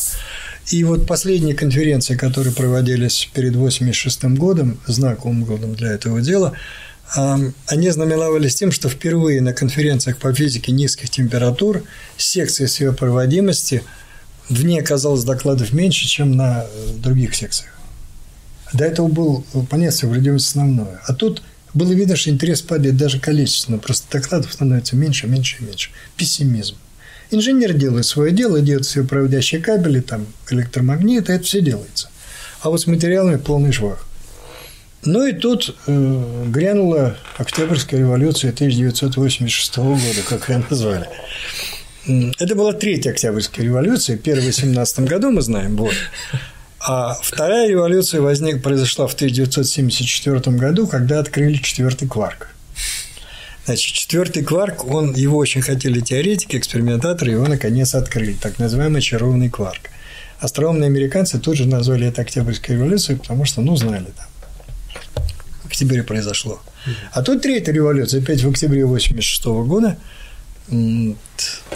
И 0.70 0.82
вот 0.82 1.06
последние 1.06 1.54
конференции, 1.54 2.16
которые 2.16 2.52
проводились 2.52 3.28
перед 3.32 3.54
86 3.54 4.24
годом, 4.36 4.80
знаковым 4.88 5.44
годом 5.44 5.74
для 5.74 5.92
этого 5.92 6.20
дела, 6.20 6.54
они 7.14 7.90
знаменовались 7.90 8.54
тем, 8.54 8.70
что 8.70 8.88
впервые 8.88 9.40
на 9.40 9.52
конференциях 9.52 10.18
по 10.18 10.32
физике 10.32 10.70
низких 10.72 11.10
температур 11.10 11.82
секции 12.16 12.66
сверхпроводимости 12.66 13.82
в 14.50 14.64
ней 14.64 14.80
оказалось 14.80 15.24
докладов 15.24 15.72
меньше, 15.72 16.06
чем 16.06 16.36
на 16.36 16.66
других 16.96 17.34
секциях. 17.34 17.72
До 18.72 18.84
этого 18.84 19.08
был 19.08 19.44
понятие 19.68 20.10
вроде 20.10 20.32
основное. 20.32 21.00
А 21.06 21.14
тут 21.14 21.42
было 21.72 21.92
видно, 21.92 22.16
что 22.16 22.30
интерес 22.30 22.60
падает 22.60 22.96
даже 22.96 23.20
количественно. 23.20 23.78
Просто 23.78 24.06
докладов 24.10 24.52
становится 24.52 24.96
меньше, 24.96 25.26
меньше 25.26 25.58
и 25.60 25.64
меньше. 25.64 25.90
Пессимизм. 26.16 26.76
Инженер 27.30 27.74
делает 27.74 28.06
свое 28.06 28.32
дело, 28.32 28.60
делает 28.60 28.86
все 28.86 29.04
проводящие 29.04 29.60
кабели, 29.60 30.00
там 30.00 30.26
электромагниты, 30.50 31.32
это 31.32 31.44
все 31.44 31.60
делается. 31.60 32.10
А 32.60 32.70
вот 32.70 32.80
с 32.80 32.86
материалами 32.88 33.36
полный 33.36 33.70
швах. 33.70 34.04
Ну 35.04 35.24
и 35.26 35.32
тут 35.32 35.74
э, 35.86 36.44
грянула 36.48 37.16
Октябрьская 37.38 38.00
революция 38.00 38.50
1986 38.50 39.76
года, 39.78 40.22
как 40.28 40.48
ее 40.48 40.62
назвали. 40.68 41.08
Это 42.06 42.54
была 42.54 42.72
третья 42.72 43.10
Октябрьская 43.10 43.64
революция. 43.64 44.16
Первая 44.16 44.50
в 44.50 44.54
17 44.54 45.00
году, 45.00 45.30
мы 45.30 45.42
знаем, 45.42 45.76
вот. 45.76 45.94
А 46.80 47.14
вторая 47.22 47.68
революция 47.68 48.22
возник, 48.22 48.62
произошла 48.62 49.06
в 49.06 49.12
1974 49.12 50.56
году, 50.56 50.86
когда 50.86 51.18
открыли 51.18 51.58
четвертый 51.58 52.08
кварк. 52.08 52.54
Значит, 53.66 53.94
четвертый 53.94 54.42
кварк, 54.42 54.86
он, 54.86 55.14
его 55.14 55.36
очень 55.36 55.60
хотели 55.60 56.00
теоретики, 56.00 56.56
экспериментаторы, 56.56 57.32
его 57.32 57.46
наконец 57.46 57.94
открыли, 57.94 58.32
так 58.32 58.58
называемый 58.58 59.00
очарованный 59.00 59.50
кварк. 59.50 59.90
Остроумные 60.38 60.86
американцы 60.86 61.38
тут 61.38 61.56
же 61.56 61.66
назвали 61.66 62.08
это 62.08 62.22
Октябрьской 62.22 62.76
революцией, 62.76 63.18
потому 63.18 63.44
что, 63.44 63.60
ну, 63.60 63.76
знали 63.76 64.06
там. 64.16 65.24
В 65.64 65.66
октябре 65.66 66.02
произошло. 66.02 66.62
А 67.12 67.22
тут 67.22 67.42
третья 67.42 67.72
революция, 67.72 68.22
опять 68.22 68.42
в 68.42 68.48
октябре 68.48 68.84
1986 68.84 69.44
года– 69.68 69.98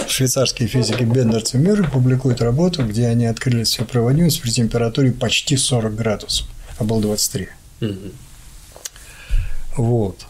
швейцарские 0.06 0.68
физики 0.68 1.02
Бендерц 1.02 1.54
и 1.54 1.58
Мюррей 1.58 1.88
публикуют 1.88 2.40
работу, 2.40 2.84
где 2.86 3.06
они 3.08 3.26
открыли 3.26 3.64
всю 3.64 3.84
проводимость 3.84 4.40
при 4.40 4.50
температуре 4.50 5.12
почти 5.12 5.56
40 5.56 5.94
градусов, 5.94 6.46
а 6.78 6.84
был 6.84 7.00
23. 7.00 7.48
Угу. 7.80 7.92
Вот. 9.76 10.26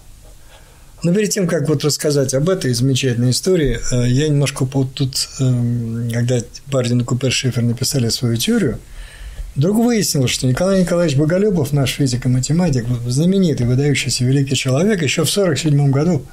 Но 1.02 1.12
перед 1.12 1.28
тем, 1.30 1.46
как 1.46 1.68
вот 1.68 1.84
рассказать 1.84 2.32
об 2.32 2.48
этой 2.48 2.72
замечательной 2.72 3.32
истории, 3.32 3.78
э, 3.92 4.08
я 4.08 4.26
немножко 4.28 4.64
вот 4.64 4.94
тут, 4.94 5.28
эм, 5.38 6.08
когда 6.10 6.38
Бардин 6.66 7.02
и 7.02 7.04
Купер 7.04 7.30
Шифер 7.30 7.62
написали 7.62 8.08
свою 8.08 8.38
теорию, 8.38 8.78
вдруг 9.54 9.76
выяснилось, 9.76 10.30
что 10.30 10.46
Николай 10.46 10.80
Николаевич 10.80 11.18
Боголюбов, 11.18 11.72
наш 11.72 11.90
физик 11.90 12.24
и 12.24 12.28
математик, 12.30 12.86
знаменитый, 13.06 13.66
выдающийся 13.66 14.24
великий 14.24 14.56
человек, 14.56 15.02
еще 15.02 15.24
в 15.24 15.30
1947 15.30 15.90
году 15.90 16.24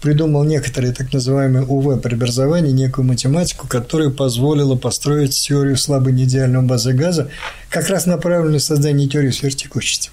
придумал 0.00 0.44
некоторые 0.44 0.92
так 0.92 1.12
называемые 1.12 1.64
УВ-преобразования, 1.64 2.72
некую 2.72 3.06
математику, 3.06 3.66
которая 3.66 4.10
позволила 4.10 4.76
построить 4.76 5.34
теорию 5.38 5.76
слабо 5.76 6.10
неидеального 6.10 6.64
базы 6.64 6.92
газа, 6.92 7.30
как 7.70 7.88
раз 7.88 8.06
направленную 8.06 8.54
на 8.54 8.60
создание 8.60 9.08
теории 9.08 9.30
сверхтекучести. 9.30 10.10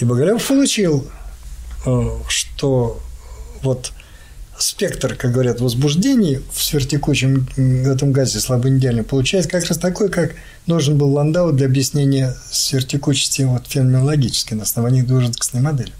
И 0.00 0.04
Боголев 0.04 0.44
получил, 0.46 1.06
э, 1.86 2.08
что 2.28 3.00
вот 3.62 3.92
спектр, 4.58 5.14
как 5.14 5.32
говорят, 5.32 5.60
возбуждений 5.60 6.40
в 6.52 6.62
сверхтекучем 6.62 7.46
этом 7.86 8.12
газе 8.12 8.40
слабо 8.40 8.68
неидеальном 8.68 9.04
получается 9.04 9.50
как 9.50 9.64
раз 9.64 9.78
такой, 9.78 10.08
как 10.08 10.34
нужен 10.66 10.96
был 10.96 11.12
Ландау 11.12 11.52
для 11.52 11.66
объяснения 11.66 12.34
сверхтекучести 12.50 13.42
вот, 13.42 13.66
феноменологически 13.68 14.54
на 14.54 14.62
основании 14.62 15.02
двужездкостной 15.02 15.60
модели. 15.60 15.92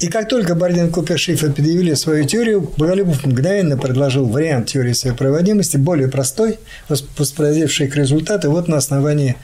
И 0.00 0.08
как 0.08 0.28
только 0.28 0.54
Бардин 0.54 0.90
Купер 0.90 1.18
Шифер 1.18 1.52
предъявили 1.52 1.94
свою 1.94 2.26
теорию, 2.26 2.68
Боголюбов 2.76 3.24
мгновенно 3.24 3.78
предложил 3.78 4.26
вариант 4.26 4.68
теории 4.68 4.92
своей 4.92 5.16
проводимости, 5.16 5.76
более 5.76 6.08
простой, 6.08 6.58
воспроизводивший 6.88 7.86
их 7.86 7.96
результаты 7.96 8.48
вот 8.48 8.68
на 8.68 8.76
основании 8.76 9.36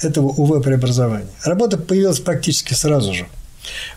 этого 0.00 0.28
УВ-преобразования. 0.28 1.28
Работа 1.44 1.76
появилась 1.76 2.20
практически 2.20 2.74
сразу 2.74 3.12
же. 3.12 3.26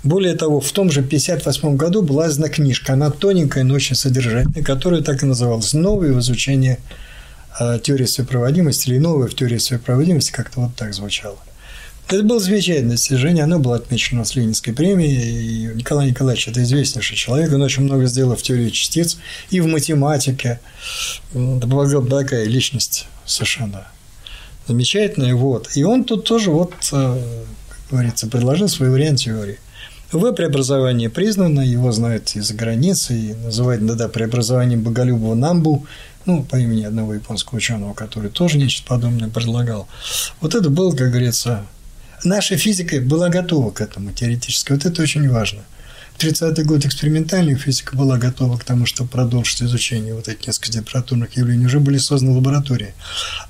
Более 0.03 0.35
того, 0.35 0.59
в 0.59 0.71
том 0.71 0.91
же 0.91 0.99
1958 0.99 1.77
году 1.77 2.01
была 2.01 2.27
издана 2.27 2.49
книжка, 2.49 2.93
она 2.93 3.09
тоненькая, 3.09 3.63
но 3.63 3.75
очень 3.75 3.95
содержательная, 3.95 4.63
которая 4.63 5.01
так 5.01 5.23
и 5.23 5.25
называлась 5.25 5.73
«Новое 5.73 6.11
в 6.11 6.19
изучении 6.19 6.77
э, 7.59 7.79
теории 7.81 8.07
проводимости» 8.23 8.89
или 8.89 8.97
«Новое 8.97 9.27
в 9.27 9.35
теории 9.35 9.59
своей 9.59 9.81
проводимости», 9.81 10.31
как-то 10.31 10.61
вот 10.61 10.75
так 10.75 10.93
звучало. 10.93 11.37
Это 12.11 12.23
было 12.23 12.41
замечательное 12.41 12.97
достижение, 12.97 13.45
оно 13.45 13.57
было 13.57 13.77
отмечено 13.77 14.25
с 14.25 14.35
Ленинской 14.35 14.73
премией, 14.73 15.69
и 15.71 15.75
Николай 15.75 16.09
Николаевич– 16.09 16.45
это 16.49 16.61
известнейший 16.61 17.15
человек, 17.15 17.53
он 17.53 17.61
очень 17.61 17.83
много 17.83 18.05
сделал 18.05 18.35
в 18.35 18.41
теории 18.41 18.69
частиц 18.69 19.17
и 19.49 19.61
в 19.61 19.67
математике. 19.67 20.59
Это 21.33 21.67
была 21.67 21.87
такая 22.03 22.43
личность 22.43 23.07
совершенно 23.25 23.87
замечательная, 24.67 25.35
вот. 25.35 25.69
И 25.77 25.85
он 25.85 26.03
тут 26.03 26.25
тоже, 26.25 26.51
вот, 26.51 26.73
э, 26.91 27.45
как 27.69 27.79
говорится, 27.89 28.27
предложил 28.27 28.67
свой 28.67 28.89
вариант 28.89 29.19
теории. 29.19 29.59
В-преобразование 30.11 31.09
признано, 31.09 31.61
его 31.61 31.93
знают 31.93 32.35
из-за 32.35 32.53
границы, 32.55 33.17
и 33.17 33.33
называют 33.35 33.83
иногда 33.83 34.09
преобразованием 34.09 34.81
Боголюбова 34.81 35.35
Намбу, 35.35 35.87
ну, 36.25 36.43
по 36.43 36.57
имени 36.57 36.83
одного 36.83 37.13
японского 37.13 37.55
ученого, 37.59 37.93
который 37.93 38.29
тоже 38.29 38.57
нечто 38.57 38.85
подобное 38.85 39.29
предлагал. 39.29 39.87
Вот 40.41 40.55
это 40.55 40.69
было, 40.69 40.93
как 40.93 41.11
говорится, 41.11 41.65
наша 42.23 42.57
физика 42.57 42.99
была 43.01 43.29
готова 43.29 43.71
к 43.71 43.81
этому 43.81 44.11
теоретически. 44.11 44.71
Вот 44.71 44.85
это 44.85 45.01
очень 45.01 45.29
важно. 45.29 45.61
В 46.17 46.23
30-й 46.23 46.63
год 46.63 46.85
экспериментальная 46.85 47.55
физика 47.55 47.95
была 47.95 48.17
готова 48.17 48.57
к 48.57 48.63
тому, 48.63 48.85
чтобы 48.85 49.09
продолжить 49.09 49.63
изучение 49.63 50.13
вот 50.13 50.27
этих 50.27 50.45
нескольких 50.45 50.75
температурных 50.75 51.35
явлений. 51.35 51.65
Уже 51.65 51.79
были 51.79 51.97
созданы 51.97 52.35
лаборатории. 52.35 52.93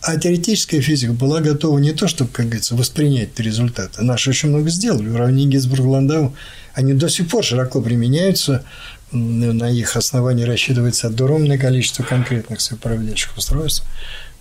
А 0.02 0.16
теоретическая 0.16 0.80
физика 0.80 1.12
была 1.12 1.42
готова 1.42 1.80
не 1.80 1.92
то, 1.92 2.08
чтобы, 2.08 2.32
как 2.32 2.46
говорится, 2.46 2.76
воспринять 2.76 3.38
результаты. 3.40 4.04
Наши 4.04 4.30
очень 4.30 4.50
много 4.50 4.70
сделали. 4.70 5.10
Уравнения 5.10 5.58
Гинзбург-Ландау, 5.58 6.34
они 6.74 6.94
до 6.94 7.10
сих 7.10 7.28
пор 7.28 7.44
широко 7.44 7.82
применяются. 7.82 8.64
На 9.12 9.70
их 9.70 9.98
основании 9.98 10.46
рассчитывается 10.46 11.08
огромное 11.08 11.58
количество 11.58 12.04
конкретных 12.04 12.62
сопроводящих 12.62 13.36
устройств. 13.36 13.84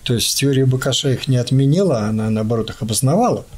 То 0.04 0.14
есть 0.14 0.38
теория 0.38 0.66
Бакаша 0.66 1.10
их 1.10 1.26
не 1.26 1.36
отменила, 1.36 2.02
она, 2.02 2.30
наоборот, 2.30 2.70
их 2.70 2.80
обосновала– 2.80 3.44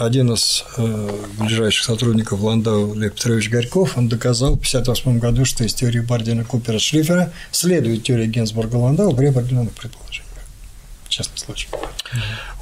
один 0.00 0.32
из 0.32 0.64
э, 0.78 1.10
ближайших 1.38 1.84
сотрудников 1.84 2.40
Ландау, 2.40 2.94
Лев 2.94 3.12
Петрович 3.12 3.50
Горьков, 3.50 3.98
он 3.98 4.08
доказал 4.08 4.52
в 4.52 4.64
1958 4.66 5.18
году, 5.18 5.44
что 5.44 5.62
из 5.62 5.74
теории 5.74 6.00
Бардина 6.00 6.42
Купера 6.42 6.78
Шлифера 6.78 7.30
следует 7.50 8.02
теория 8.02 8.26
Генсбурга 8.26 8.76
Ландау 8.76 9.14
при 9.14 9.26
определенных 9.26 9.74
предположениях, 9.74 10.42
в 11.04 11.08
частном 11.10 11.36
случае. 11.36 11.70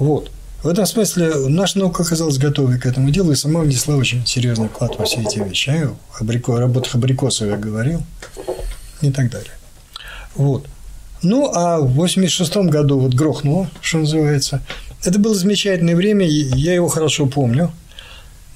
Вот. 0.00 0.32
В 0.64 0.66
этом 0.66 0.84
смысле 0.86 1.48
наша 1.48 1.78
наука 1.78 2.02
оказалась 2.02 2.38
готовой 2.38 2.80
к 2.80 2.86
этому 2.86 3.10
делу 3.10 3.30
и 3.30 3.36
сама 3.36 3.60
внесла 3.60 3.94
очень 3.94 4.26
серьезный 4.26 4.68
вклад 4.68 4.98
во 4.98 5.04
все 5.04 5.22
эти 5.22 5.38
вещи. 5.38 5.70
А 5.70 5.94
абрико, 6.18 6.56
о 6.56 6.60
работах 6.60 6.96
Абрикосова 6.96 7.50
я 7.50 7.56
говорил 7.56 8.02
и 9.00 9.12
так 9.12 9.30
далее. 9.30 9.52
Вот. 10.34 10.66
Ну, 11.22 11.52
а 11.54 11.78
в 11.78 11.92
86 11.92 12.56
году 12.56 12.98
вот 12.98 13.14
грохнуло, 13.14 13.70
что 13.80 13.98
называется– 13.98 14.60
это 15.04 15.18
было 15.18 15.34
замечательное 15.34 15.96
время, 15.96 16.26
я 16.26 16.74
его 16.74 16.88
хорошо 16.88 17.26
помню. 17.26 17.72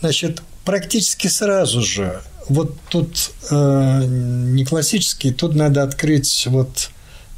Значит, 0.01 0.43
практически 0.65 1.29
сразу 1.29 1.83
же, 1.83 2.21
вот 2.49 2.77
тут 2.89 3.31
э, 3.51 4.05
не 4.07 4.65
классический, 4.65 5.33
тут 5.33 5.55
надо 5.55 5.83
открыть 5.83 6.47
вот 6.49 6.91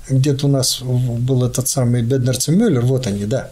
где-то 0.08 0.46
у 0.46 0.50
нас 0.50 0.80
был 0.82 1.44
этот 1.44 1.68
самый 1.68 2.02
Беднерц 2.02 2.48
и 2.48 2.52
Мюллер, 2.52 2.82
вот 2.82 3.06
они, 3.06 3.24
да. 3.24 3.50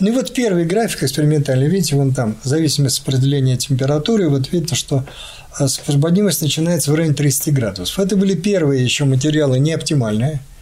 Ну 0.00 0.08
и 0.08 0.12
вот 0.12 0.32
первый 0.32 0.64
график 0.64 1.04
экспериментальный, 1.04 1.68
видите, 1.68 1.96
вон 1.96 2.12
там, 2.12 2.36
зависимость 2.44 2.98
распределения 2.98 3.56
температуры, 3.56 4.28
вот 4.28 4.52
видите, 4.52 4.74
что 4.74 5.04
освободимость 5.52 6.42
начинается 6.42 6.90
в 6.90 6.94
районе 6.94 7.14
30 7.14 7.54
градусов. 7.54 7.98
Это 7.98 8.16
были 8.16 8.34
первые 8.34 8.84
еще 8.84 9.04
материалы 9.04 9.58
не 9.58 9.72
оптимальные– 9.72 10.40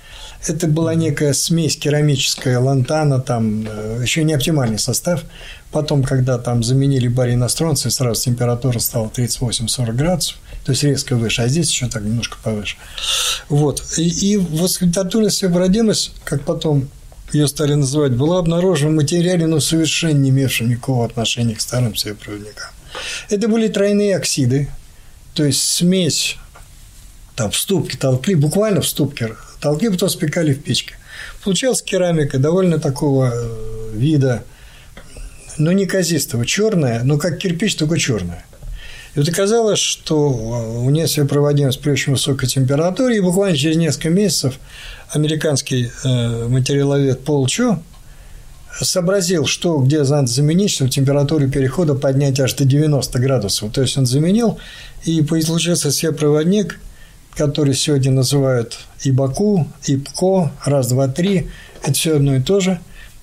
это 0.47 0.67
была 0.67 0.95
некая 0.95 1.33
смесь 1.33 1.77
керамическая, 1.77 2.59
лантана, 2.59 3.21
там 3.21 3.67
э, 3.69 4.01
еще 4.03 4.25
не 4.25 4.35
оптимальный 4.35 4.79
состав. 4.79 5.23
Потом, 5.71 6.03
когда 6.03 6.39
там 6.39 6.63
заменили 6.63 7.09
барий 7.09 7.37
на 7.37 7.49
стронций, 7.49 7.91
сразу 7.91 8.23
температура 8.23 8.79
стала 8.79 9.09
38-40 9.09 9.93
градусов, 9.93 10.37
то 10.65 10.73
есть 10.73 10.83
резко 10.83 11.17
выше, 11.17 11.43
а 11.43 11.49
здесь 11.49 11.71
еще 11.71 11.89
так 11.89 12.03
немножко 12.03 12.37
повыше. 12.43 12.77
Вот. 13.49 13.83
И, 13.97 14.33
и 14.33 14.37
восхитительность 14.37 15.39
севродимость, 15.39 16.13
как 16.25 16.43
потом 16.43 16.89
ее 17.33 17.49
стали 17.49 17.75
называть, 17.75 18.13
была 18.13 18.39
обнаружена 18.39 18.91
в 18.91 18.95
материале, 18.95 19.47
но 19.47 19.61
совершенно 19.61 20.19
не 20.19 20.31
имевшем 20.31 20.69
никакого 20.69 21.07
отношения 21.07 21.55
к 21.55 21.61
старым 21.61 21.97
севопроводникам. 21.97 22.69
Это 23.31 23.49
были 23.49 23.69
тройные 23.69 24.17
оксиды, 24.17 24.69
то 25.35 25.45
есть 25.45 25.63
смесь 25.63 26.37
там 27.35 27.51
в 27.51 27.57
ступке 27.57 27.97
толкли, 27.97 28.35
буквально 28.35 28.83
в 28.83 28.87
толки 29.63 29.89
потом 29.89 30.11
спекали 30.11 30.53
в 30.53 30.63
печке. 30.63 30.97
Получалась 31.45 31.83
керамика 31.83 32.39
довольно 32.39 32.79
такого 32.79 33.31
э, 33.33 33.91
вида, 33.95 34.43
ну, 35.57 35.71
не 35.71 35.87
казистого, 35.87 36.45
черная, 36.45 37.03
но 37.05 37.17
как 37.17 37.39
кирпич, 37.39 37.77
только 37.77 37.99
черная. 37.99 38.45
И 39.15 39.19
вот 39.19 39.29
оказалось, 39.29 39.79
что 39.79 40.31
у 40.31 40.91
нее 40.91 41.25
проводимость 41.27 41.81
при 41.81 41.91
очень 41.91 42.13
высокой 42.13 42.49
температуре, 42.49 43.19
и 43.19 43.21
буквально 43.21 43.57
через 43.57 43.77
несколько 43.77 44.11
месяцев 44.11 44.59
американский 45.11 45.93
э, 46.05 46.49
материаловед 46.49 47.25
Пол 47.25 47.47
Чо 47.47 47.79
сообразил, 48.81 49.47
что 49.47 49.79
где 49.79 50.03
надо 50.03 50.27
заменить, 50.27 50.71
чтобы 50.71 50.91
температуру 50.91 51.49
перехода 51.49 51.95
поднять 51.95 52.41
аж 52.41 52.55
до 52.55 52.65
90 52.65 53.19
градусов. 53.21 53.71
То 53.73 53.83
есть 53.83 53.97
он 53.97 54.07
заменил, 54.07 54.59
и 55.05 55.23
получился 55.23 56.13
проводник, 56.13 56.81
который 57.35 57.75
сегодня 57.75 58.11
называют 58.11 58.79
и 59.03 59.11
Баку, 59.11 59.67
и 59.87 59.97
ПКО, 59.97 60.53
раз, 60.65 60.89
два, 60.89 61.09
три. 61.09 61.49
Это 61.83 61.93
все 61.93 62.17
одно 62.17 62.37
и 62.37 62.41
то 62.41 62.61
же. 62.61 62.81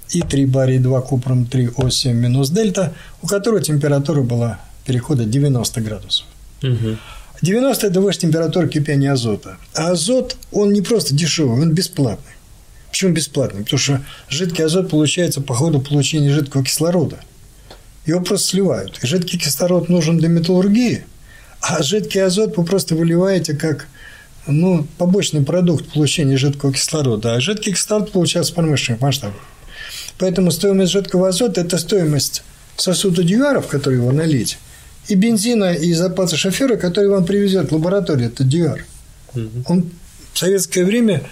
И 0.10 0.22
3 0.22 0.47
барий 0.47 0.80
2 0.80 1.01
купром 1.01 1.45
3 1.45 1.68
О7 1.68 2.14
минус 2.14 2.49
дельта, 2.49 2.93
у 3.22 3.28
которого 3.28 3.62
температура 3.62 4.24
была 4.24 4.60
перехода 4.86 5.24
90 5.26 5.82
градусов. 5.82 6.26
Угу. 6.64 6.97
90– 7.43 7.88
это 7.88 8.01
выше 8.01 8.20
температура 8.20 8.68
кипения 8.68 9.14
азота. 9.14 9.57
А 9.76 9.91
азот, 9.91 10.36
он 10.51 10.74
не 10.74 10.82
просто 10.82 11.14
дешевый, 11.14 11.62
он 11.62 11.74
бесплатный. 11.74 12.34
Почему 12.89 13.14
бесплатный? 13.14 13.64
Потому 13.64 13.80
что 13.80 14.01
жидкий 14.30 14.66
азот 14.66 14.89
получается 14.89 15.41
по 15.41 15.53
ходу 15.53 15.80
получения 15.80 16.34
жидкого 16.34 16.64
кислорода. 16.64 17.20
Его 18.05 18.22
просто 18.22 18.47
сливают. 18.47 18.99
И 19.03 19.07
жидкий 19.07 19.38
кислород 19.38 19.89
нужен 19.89 20.18
для 20.18 20.28
металлургии, 20.28 21.05
а 21.62 21.84
жидкий 21.84 22.24
азот 22.24 22.57
вы 22.57 22.66
просто 22.66 22.95
выливаете 22.95 23.53
как 23.53 23.88
ну, 24.52 24.86
побочный 24.97 25.41
продукт 25.41 25.91
получения 25.93 26.38
жидкого 26.38 26.74
кислорода. 26.74 27.34
А 27.34 27.39
жидкий 27.39 27.74
кислород 27.74 28.12
получается 28.12 28.52
в 28.52 28.56
промышленных 28.56 29.02
масштабах. 29.02 29.41
Поэтому 30.18 30.52
стоимость 30.52 30.91
жидкого 30.91 31.30
азота– 31.30 31.62
это 31.62 31.78
стоимость 31.78 32.43
сосуда 32.76 33.24
дюаров, 33.24 33.68
который 33.68 33.95
его 33.95 34.12
налить, 34.12 34.58
и 35.08 35.16
бензина 35.16 35.74
и 35.74 35.93
запаса 35.93 36.38
шофера, 36.38 36.76
который 36.76 37.10
вам 37.10 37.26
привезет 37.26 37.72
в 37.72 37.74
лабораторию, 37.74 38.28
это 38.28 38.43
дюар. 38.43 38.86
Он 39.66 39.89
в 40.34 40.38
советское 40.38 40.86
время 40.86 41.24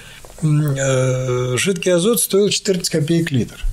э, 0.41 1.55
жидкий 1.57 1.93
азот 1.93 2.22
стоил 2.22 2.49
14 2.49 2.89
копеек 2.89 3.32
литр. 3.32 3.63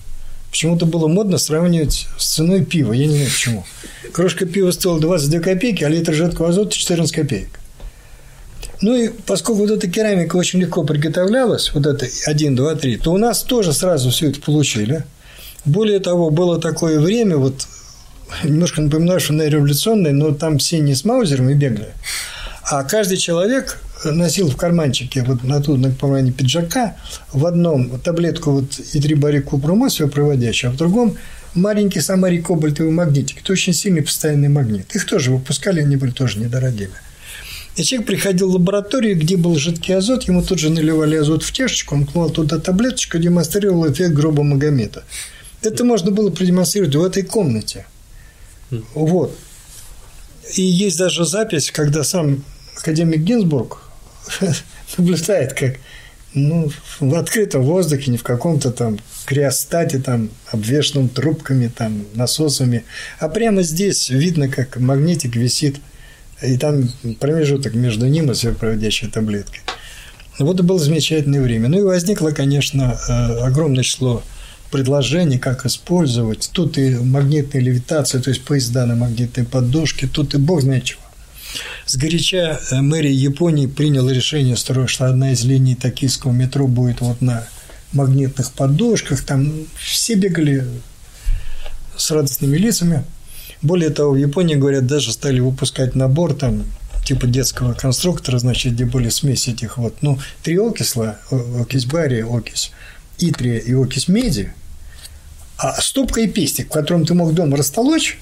Почему-то 0.51 0.87
было 0.87 1.09
модно 1.09 1.39
сравнивать 1.39 2.07
с 2.19 2.35
ценой 2.35 2.65
пива. 2.65 2.93
Я 2.93 3.07
не 3.07 3.15
знаю 3.15 3.31
почему. 3.31 3.67
Крошка 4.13 4.47
пива 4.47 4.71
стоила 4.71 5.01
22 5.01 5.41
копейки, 5.41 5.83
а 5.83 5.89
литр 5.89 6.13
жидкого 6.13 6.51
азота 6.51 6.77
14 6.77 7.15
копеек. 7.15 7.61
Ну 8.81 8.95
и 8.95 9.09
поскольку 9.09 9.63
вот 9.63 9.71
эта 9.71 9.89
керамика 9.89 10.37
очень 10.37 10.61
легко 10.61 10.85
приготовлялась, 10.85 11.73
вот 11.75 11.87
это 11.87 12.07
1, 12.27 12.57
2, 12.57 12.75
3, 12.75 12.97
то 12.99 13.13
у 13.13 13.19
нас 13.19 13.43
тоже 13.43 13.73
сразу 13.73 14.11
все 14.11 14.31
это 14.31 14.41
получили. 14.41 15.05
Более 15.65 16.01
того, 16.01 16.31
было 16.31 16.61
такое 16.61 17.01
время, 17.01 17.37
вот 17.37 17.67
немножко 18.43 18.83
напоминаю, 18.83 19.21
что 19.21 19.33
на 19.33 19.43
революционной, 19.43 20.13
но 20.13 20.33
там 20.33 20.59
все 20.59 20.81
не 20.81 20.95
с 20.95 21.05
маузерами 21.05 21.55
бегали, 21.55 21.93
а 22.71 22.83
каждый 22.85 23.17
человек 23.17 23.79
носил 24.05 24.51
в 24.51 24.57
карманчике 24.57 25.23
вот 25.23 25.45
на 25.45 25.63
ту 25.63 25.77
на 25.77 25.91
кармане 25.91 26.33
пиджака 26.33 26.97
в 27.33 27.47
одном 27.47 27.99
таблетку 28.01 28.51
вот 28.51 28.79
и 28.93 29.01
три 29.01 29.15
бари 29.15 29.41
купромос 29.41 29.97
проводящую, 30.13 30.71
а 30.71 30.75
в 30.75 30.77
другом 30.77 31.17
маленький 31.55 32.01
самарий 32.01 32.43
кобальтовый 32.43 32.93
магнитик. 32.93 33.41
Это 33.43 33.53
очень 33.53 33.73
сильный 33.73 34.03
постоянный 34.03 34.49
магнит. 34.49 34.95
Их 34.95 35.07
тоже 35.07 35.31
выпускали, 35.31 35.81
они 35.81 35.97
были 35.97 36.11
тоже 36.11 36.39
недорогими. 36.39 36.93
И 37.77 37.83
человек 37.83 38.07
приходил 38.07 38.51
в 38.51 38.55
лабораторию, 38.55 39.19
где 39.19 39.37
был 39.37 39.57
жидкий 39.57 39.97
азот, 39.97 40.25
ему 40.25 40.43
тут 40.43 40.61
же 40.61 40.71
наливали 40.71 41.17
азот 41.17 41.43
в 41.43 41.53
чашечку, 41.53 41.97
он 41.97 42.07
клал 42.07 42.31
туда 42.31 42.59
таблеточку, 42.59 43.19
демонстрировал 43.19 43.91
эффект 43.91 44.15
гроба 44.15 44.45
Магомета. 44.45 45.03
Это 45.61 45.85
можно 45.85 46.13
было 46.13 46.31
продемонстрировать 46.31 46.95
в 46.95 47.03
этой 47.03 47.25
комнате. 47.25 47.87
Вот. 48.95 49.37
И 50.55 50.63
есть 50.63 50.99
даже 50.99 51.25
запись, 51.25 51.71
когда 51.73 52.05
сам 52.05 52.45
академик 52.77 53.21
Гинзбург 53.21 53.83
наблюдает, 54.97 55.55
как 55.55 55.77
ну, 56.33 56.71
в 57.01 57.15
открытом 57.15 57.63
воздухе, 57.63 58.11
не 58.11 58.19
в 58.19 58.23
каком-то 58.23 58.71
там 58.71 58.99
криостате, 59.25 59.99
там, 59.99 60.31
обвешенном 60.51 61.09
трубками, 61.09 61.69
там, 61.69 62.05
насосами, 62.15 62.85
а 63.19 63.29
прямо 63.29 63.63
здесь 63.63 64.11
видно, 64.11 64.49
как 64.49 64.77
магнитик 64.77 65.35
висит– 65.35 65.81
и 66.43 66.57
там 66.57 66.89
промежуток 67.21 67.75
между 67.75 68.07
ним 68.07 68.31
и 68.31 68.35
сверхпроводящей 68.35 69.09
таблеткой. 69.09 69.61
Вот 70.39 70.55
это 70.55 70.63
было 70.65 70.79
замечательное 70.79 71.41
время. 71.41 71.69
Ну 71.69 71.79
и 71.79 71.83
возникло, 71.83 72.31
конечно, 72.31 72.99
э, 73.09 73.13
огромное 73.41 73.85
число 73.85 74.23
предложений, 74.71 75.39
как 75.39 75.65
использовать. 75.67 76.51
Тут 76.53 76.77
и 76.77 76.97
магнитная 76.97 77.63
левитация, 77.63 78.21
то 78.21 78.31
есть 78.31 78.43
поезда 78.43 78.87
на 78.87 78.97
магнитной 78.97 79.45
подушке, 79.45 80.09
тут 80.09 80.35
и 80.35 80.39
бог 80.39 80.63
знает 80.63 80.85
чего. 80.85 81.01
Сгоряча 81.87 82.59
э, 82.71 82.81
мэрия 82.81 83.13
Японии 83.13 83.67
приняла 83.67 84.13
решение, 84.13 84.57
что 84.57 85.07
одна 85.07 85.33
из 85.33 85.45
линий 85.45 85.77
токийского 85.77 86.33
метро 86.33 86.67
будет 86.67 87.01
вот 87.01 87.21
на 87.21 87.47
магнитных 87.93 88.51
подушках. 88.53 89.23
Там 89.25 89.53
все 89.79 90.15
бегали 90.15 90.67
с 91.97 92.11
радостными 92.11 92.57
лицами. 92.57 93.05
Более 93.65 93.89
того, 93.89 94.13
в 94.13 94.17
Японии, 94.17 94.57
говорят, 94.57 94.87
даже 94.87 95.11
стали 95.11 95.41
выпускать 95.41 95.95
набор 95.95 96.35
там 96.35 96.65
типа 97.07 97.27
детского 97.27 97.73
конструктора, 97.73 98.39
значит, 98.39 98.75
где 98.75 98.85
были 98.85 99.09
смеси 99.09 99.51
этих 99.51 99.79
вот, 99.79 100.03
ну, 100.03 100.19
три 100.43 100.59
окисла, 100.59 101.17
окись 101.59 101.87
бария, 101.87 102.27
окись 102.27 102.73
итрия 103.19 103.59
и 103.59 103.73
окись 103.73 104.07
меди, 104.07 104.53
а 105.57 105.81
ступка 105.81 106.21
и 106.21 106.27
пестик, 106.27 106.67
в 106.67 106.73
котором 106.73 107.07
ты 107.07 107.15
мог 107.15 107.33
дома 107.33 107.57
растолочь, 107.57 108.19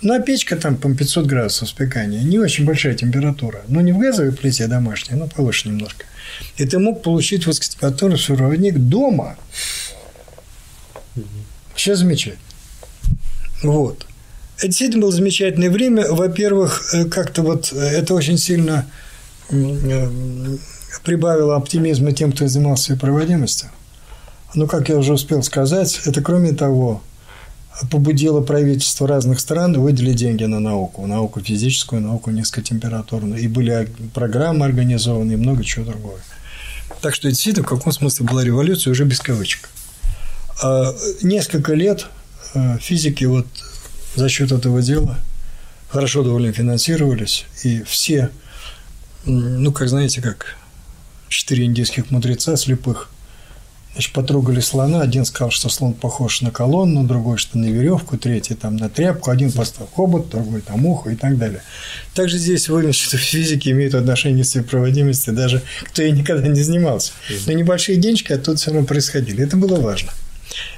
ну, 0.00 0.14
а 0.14 0.20
печка 0.20 0.56
там, 0.56 0.76
по 0.76 0.94
500 0.94 1.26
градусов 1.26 1.68
спекания, 1.68 2.22
не 2.22 2.38
очень 2.38 2.64
большая 2.64 2.94
температура, 2.94 3.60
но 3.68 3.82
не 3.82 3.92
в 3.92 3.98
газовой 3.98 4.32
плите 4.32 4.68
домашней, 4.68 5.16
но 5.16 5.26
повыше 5.26 5.68
немножко. 5.68 6.06
И 6.56 6.64
ты 6.64 6.78
мог 6.78 7.02
получить 7.02 7.46
высокотемпературный 7.46 8.18
сыроводник 8.18 8.78
дома. 8.78 9.36
Сейчас 11.76 11.98
замечательно. 11.98 12.40
Вот. 13.62 14.05
Это 14.58 14.68
действительно 14.68 15.02
было 15.02 15.12
замечательное 15.12 15.70
время. 15.70 16.10
Во-первых, 16.10 16.94
э, 16.94 17.04
как-то 17.04 17.42
вот 17.42 17.72
э, 17.72 17.78
это 17.78 18.14
очень 18.14 18.38
сильно 18.38 18.86
э, 19.50 20.08
прибавило 21.04 21.56
оптимизма 21.56 22.12
тем, 22.12 22.32
кто 22.32 22.48
занимался 22.48 22.96
проводимостью. 22.96 23.68
Но, 24.54 24.66
как 24.66 24.88
я 24.88 24.96
уже 24.96 25.12
успел 25.12 25.42
сказать, 25.42 26.00
это, 26.06 26.22
кроме 26.22 26.52
того, 26.52 27.02
побудило 27.90 28.40
правительство 28.40 29.06
разных 29.06 29.40
стран 29.40 29.78
выделить 29.78 30.16
деньги 30.16 30.44
на 30.44 30.58
науку, 30.58 31.06
науку 31.06 31.40
физическую, 31.40 32.00
науку 32.00 32.30
низкотемпературную. 32.30 33.38
И 33.38 33.48
были 33.48 33.90
программы 34.14 34.64
организованы, 34.64 35.32
и 35.32 35.36
много 35.36 35.62
чего 35.64 35.84
другого. 35.84 36.18
Так 37.02 37.14
что, 37.14 37.28
действительно, 37.28 37.66
в 37.66 37.68
каком 37.68 37.92
смысле 37.92 38.24
была 38.24 38.42
революция, 38.42 38.92
уже 38.92 39.04
без 39.04 39.20
кавычек. 39.20 39.68
А, 40.62 40.94
несколько 41.20 41.74
лет 41.74 42.06
физики 42.80 43.24
вот 43.24 43.46
за 44.16 44.28
счет 44.28 44.50
этого 44.50 44.82
дела 44.82 45.18
хорошо 45.88 46.22
довольно 46.22 46.52
финансировались, 46.52 47.44
и 47.62 47.82
все, 47.84 48.30
ну, 49.24 49.72
как 49.72 49.88
знаете, 49.88 50.20
как 50.20 50.56
четыре 51.28 51.64
индийских 51.64 52.10
мудреца 52.10 52.56
слепых, 52.56 53.10
значит, 53.92 54.12
потрогали 54.12 54.60
слона, 54.60 55.00
один 55.00 55.24
сказал, 55.24 55.50
что 55.50 55.68
слон 55.68 55.94
похож 55.94 56.40
на 56.40 56.50
колонну, 56.50 57.04
другой, 57.04 57.38
что 57.38 57.58
на 57.58 57.66
веревку, 57.66 58.16
третий 58.16 58.54
там 58.54 58.76
на 58.76 58.88
тряпку, 58.88 59.30
один 59.30 59.52
поставил 59.52 59.88
хобот, 59.94 60.28
другой 60.30 60.60
там 60.60 60.84
ухо 60.86 61.10
и 61.10 61.16
так 61.16 61.38
далее. 61.38 61.62
Также 62.14 62.38
здесь 62.38 62.68
выявлено, 62.68 62.92
что 62.92 63.16
физики 63.16 63.68
имеют 63.70 63.94
отношение 63.94 64.44
к 64.44 64.68
проводимости, 64.68 65.30
даже 65.30 65.62
кто 65.86 66.02
и 66.02 66.10
никогда 66.10 66.48
не 66.48 66.62
занимался. 66.62 67.12
Но 67.46 67.52
небольшие 67.52 67.96
денежки 67.96 68.32
оттуда 68.32 68.58
все 68.58 68.70
равно 68.70 68.86
происходили. 68.86 69.44
Это 69.44 69.56
было 69.56 69.80
важно. 69.80 70.12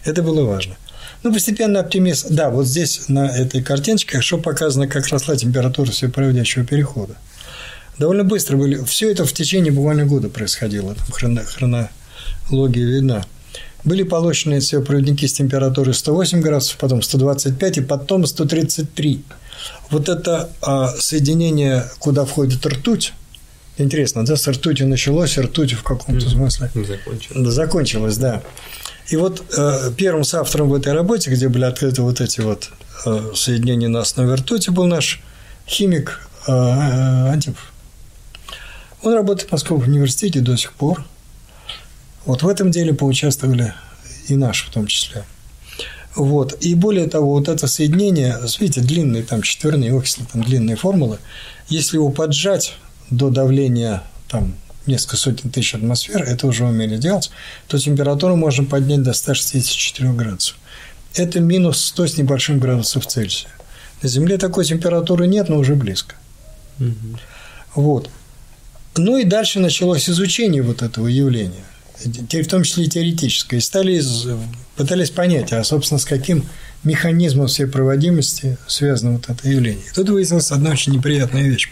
Это 0.04 0.22
было 0.22 0.44
важно. 0.44 0.76
Ну, 1.22 1.32
постепенно 1.32 1.80
оптимизм. 1.80 2.28
Да, 2.30 2.50
вот 2.50 2.66
здесь 2.66 3.08
на 3.08 3.26
этой 3.26 3.62
картиночке 3.62 4.12
хорошо 4.12 4.38
показано, 4.38 4.86
как 4.86 5.06
росла 5.08 5.36
температура 5.36 5.90
всепроводящего 5.90 6.64
перехода. 6.64 7.16
Довольно 7.98 8.24
быстро 8.24 8.56
были. 8.56 8.82
Все 8.84 9.10
это 9.10 9.24
в 9.24 9.32
течение 9.32 9.72
буквально 9.72 10.06
года 10.06 10.28
происходило. 10.28 10.94
Там 10.94 11.06
хроно, 11.10 11.44
хронология 11.44 12.86
видна. 12.86 13.24
Были 13.84 14.02
получены 14.02 14.60
все 14.60 14.82
проводники 14.82 15.26
с 15.26 15.32
температурой 15.32 15.94
108 15.94 16.40
градусов, 16.40 16.76
потом 16.78 17.02
125 17.02 17.78
и 17.78 17.80
потом 17.80 18.26
133. 18.26 19.22
Вот 19.90 20.08
это 20.08 20.50
а, 20.62 20.88
соединение, 20.98 21.84
куда 21.98 22.24
входит 22.24 22.64
ртуть, 22.66 23.12
интересно, 23.76 24.24
да, 24.24 24.36
с 24.36 24.46
ртутью 24.46 24.88
началось, 24.88 25.38
ртуть 25.38 25.72
в 25.72 25.82
каком-то 25.82 26.28
смысле 26.28 26.70
закончилось. 26.74 27.54
закончилось, 27.54 28.16
да. 28.16 28.42
И 29.08 29.16
вот 29.16 29.42
э, 29.56 29.90
первым 29.96 30.24
соавтором 30.24 30.68
в 30.68 30.74
этой 30.74 30.92
работе, 30.92 31.30
где 31.30 31.48
были 31.48 31.64
открыты 31.64 32.02
вот 32.02 32.20
эти 32.20 32.40
вот 32.40 32.70
э, 33.06 33.32
соединения 33.34 33.88
на 33.88 34.00
основе 34.00 34.34
ртути, 34.34 34.70
был 34.70 34.84
наш 34.84 35.22
химик 35.66 36.28
э, 36.46 36.52
э, 36.52 37.30
Антипов. 37.30 37.72
Он 39.02 39.14
работает 39.14 39.48
в 39.48 39.52
Московском 39.52 39.90
университете 39.90 40.40
до 40.40 40.56
сих 40.56 40.72
пор. 40.72 41.04
Вот 42.26 42.42
в 42.42 42.48
этом 42.48 42.70
деле 42.70 42.92
поучаствовали 42.92 43.72
и 44.26 44.36
наши 44.36 44.66
в 44.66 44.70
том 44.70 44.86
числе. 44.86 45.24
Вот. 46.14 46.56
И 46.60 46.74
более 46.74 47.06
того, 47.06 47.30
вот 47.30 47.48
это 47.48 47.66
соединение, 47.66 48.36
видите, 48.58 48.80
длинные 48.80 49.22
там 49.22 49.40
четверные 49.40 49.96
окисли, 49.96 50.24
там 50.30 50.42
длинные 50.42 50.76
формулы, 50.76 51.18
если 51.68 51.96
его 51.96 52.10
поджать 52.10 52.74
до 53.08 53.30
давления 53.30 54.02
там 54.28 54.54
несколько 54.88 55.16
сотен 55.16 55.50
тысяч 55.50 55.74
атмосфер, 55.74 56.22
это 56.22 56.46
уже 56.46 56.64
умели 56.64 56.96
делать, 56.96 57.30
то 57.68 57.78
температуру 57.78 58.36
можно 58.36 58.64
поднять 58.64 59.02
до 59.02 59.12
164 59.12 60.12
градусов. 60.12 60.56
Это 61.14 61.40
минус 61.40 61.84
100 61.86 62.06
с 62.06 62.16
небольшим 62.18 62.58
градусов 62.58 63.06
Цельсия. 63.06 63.48
На 64.02 64.08
Земле 64.08 64.38
такой 64.38 64.64
температуры 64.64 65.26
нет, 65.26 65.48
но 65.48 65.58
уже 65.58 65.74
близко. 65.74 66.14
Угу. 66.78 67.18
Вот. 67.74 68.10
Ну 68.96 69.16
и 69.18 69.24
дальше 69.24 69.60
началось 69.60 70.08
изучение 70.08 70.62
вот 70.62 70.82
этого 70.82 71.06
явления, 71.06 71.64
в 72.04 72.46
том 72.46 72.64
числе 72.64 72.84
и 72.84 72.88
теоретическое. 72.88 73.58
И 73.58 73.60
стали, 73.60 74.02
пытались 74.76 75.10
понять, 75.10 75.52
а, 75.52 75.62
собственно, 75.64 75.98
с 75.98 76.04
каким 76.04 76.46
механизмом 76.84 77.48
всей 77.48 77.66
проводимости 77.66 78.56
связано 78.66 79.12
вот 79.12 79.28
это 79.28 79.48
явление. 79.48 79.84
И 79.84 79.94
тут 79.94 80.08
выяснилась 80.08 80.50
одна 80.50 80.70
очень 80.70 80.92
неприятная 80.92 81.42
вещь. 81.42 81.70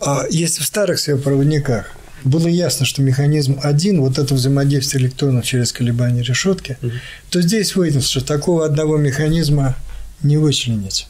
А 0.00 0.24
если 0.30 0.62
в 0.62 0.66
старых 0.66 0.98
светопроводниках 0.98 1.94
было 2.24 2.48
ясно, 2.48 2.86
что 2.86 3.02
механизм 3.02 3.58
один, 3.62 4.00
вот 4.00 4.18
это 4.18 4.34
взаимодействие 4.34 5.04
электронов 5.04 5.44
через 5.44 5.72
колебания 5.72 6.22
решетки, 6.22 6.76
угу. 6.82 6.92
то 7.30 7.40
здесь 7.40 7.74
выяснилось, 7.76 8.08
что 8.08 8.24
такого 8.24 8.64
одного 8.64 8.96
механизма 8.96 9.76
не 10.22 10.36
вычленить. 10.36 11.06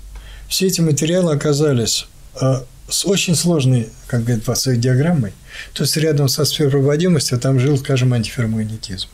Все 0.48 0.66
эти 0.66 0.80
материалы 0.80 1.32
оказались 1.32 2.06
а, 2.40 2.64
с 2.88 3.06
очень 3.06 3.34
сложной, 3.34 3.88
как 4.06 4.24
говорит 4.24 4.44
своей 4.56 4.78
диаграммой, 4.78 5.32
то 5.72 5.84
есть 5.84 5.96
рядом 5.96 6.28
со 6.28 6.44
сферой 6.44 6.70
проводимости 6.70 7.36
там 7.36 7.58
жил, 7.58 7.78
скажем, 7.78 8.12
антиферромагнетизм. 8.12 9.08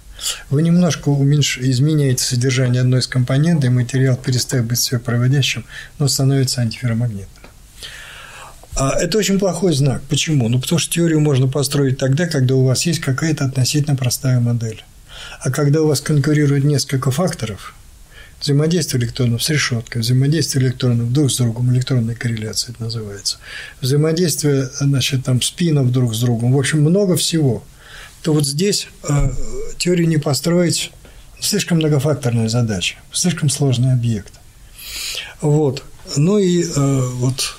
Вы 0.50 0.62
немножко 0.62 1.10
уменьш... 1.10 1.58
изменяете 1.58 2.24
содержание 2.24 2.80
одной 2.80 3.00
из 3.00 3.06
компонентов, 3.06 3.70
и 3.70 3.72
материал 3.72 4.16
перестает 4.16 4.64
быть 4.64 4.78
сверхпроводящим, 4.78 5.66
но 5.98 6.08
становится 6.08 6.62
антиферромагнитным. 6.62 7.35
А 8.76 8.94
это 9.00 9.16
очень 9.16 9.38
плохой 9.38 9.72
знак. 9.72 10.02
Почему? 10.08 10.48
Ну, 10.50 10.60
потому 10.60 10.78
что 10.78 10.92
теорию 10.92 11.20
можно 11.20 11.48
построить 11.48 11.96
тогда, 11.96 12.26
когда 12.26 12.54
у 12.54 12.64
вас 12.64 12.84
есть 12.84 13.00
какая-то 13.00 13.46
относительно 13.46 13.96
простая 13.96 14.38
модель. 14.38 14.84
А 15.40 15.50
когда 15.50 15.80
у 15.80 15.86
вас 15.86 16.02
конкурируют 16.02 16.64
несколько 16.64 17.10
факторов, 17.10 17.74
взаимодействие 18.38 19.02
электронов 19.02 19.42
с 19.42 19.48
решеткой, 19.48 20.02
взаимодействие 20.02 20.66
электронов 20.66 21.10
друг 21.10 21.32
с 21.32 21.38
другом, 21.38 21.72
электронная 21.72 22.14
корреляция 22.14 22.72
это 22.72 22.84
называется, 22.84 23.38
взаимодействие, 23.80 24.68
значит, 24.78 25.24
там, 25.24 25.40
спинов 25.40 25.90
друг 25.90 26.14
с 26.14 26.20
другом, 26.20 26.52
в 26.52 26.58
общем, 26.58 26.82
много 26.82 27.16
всего, 27.16 27.64
то 28.22 28.34
вот 28.34 28.46
здесь 28.46 28.88
э, 29.08 29.30
теорию 29.78 30.06
не 30.06 30.18
построить 30.18 30.92
слишком 31.40 31.78
многофакторная 31.78 32.50
задача, 32.50 32.96
слишком 33.10 33.48
сложный 33.48 33.94
объект. 33.94 34.34
Вот. 35.40 35.82
Ну 36.16 36.38
и 36.38 36.62
э, 36.62 37.00
вот 37.14 37.56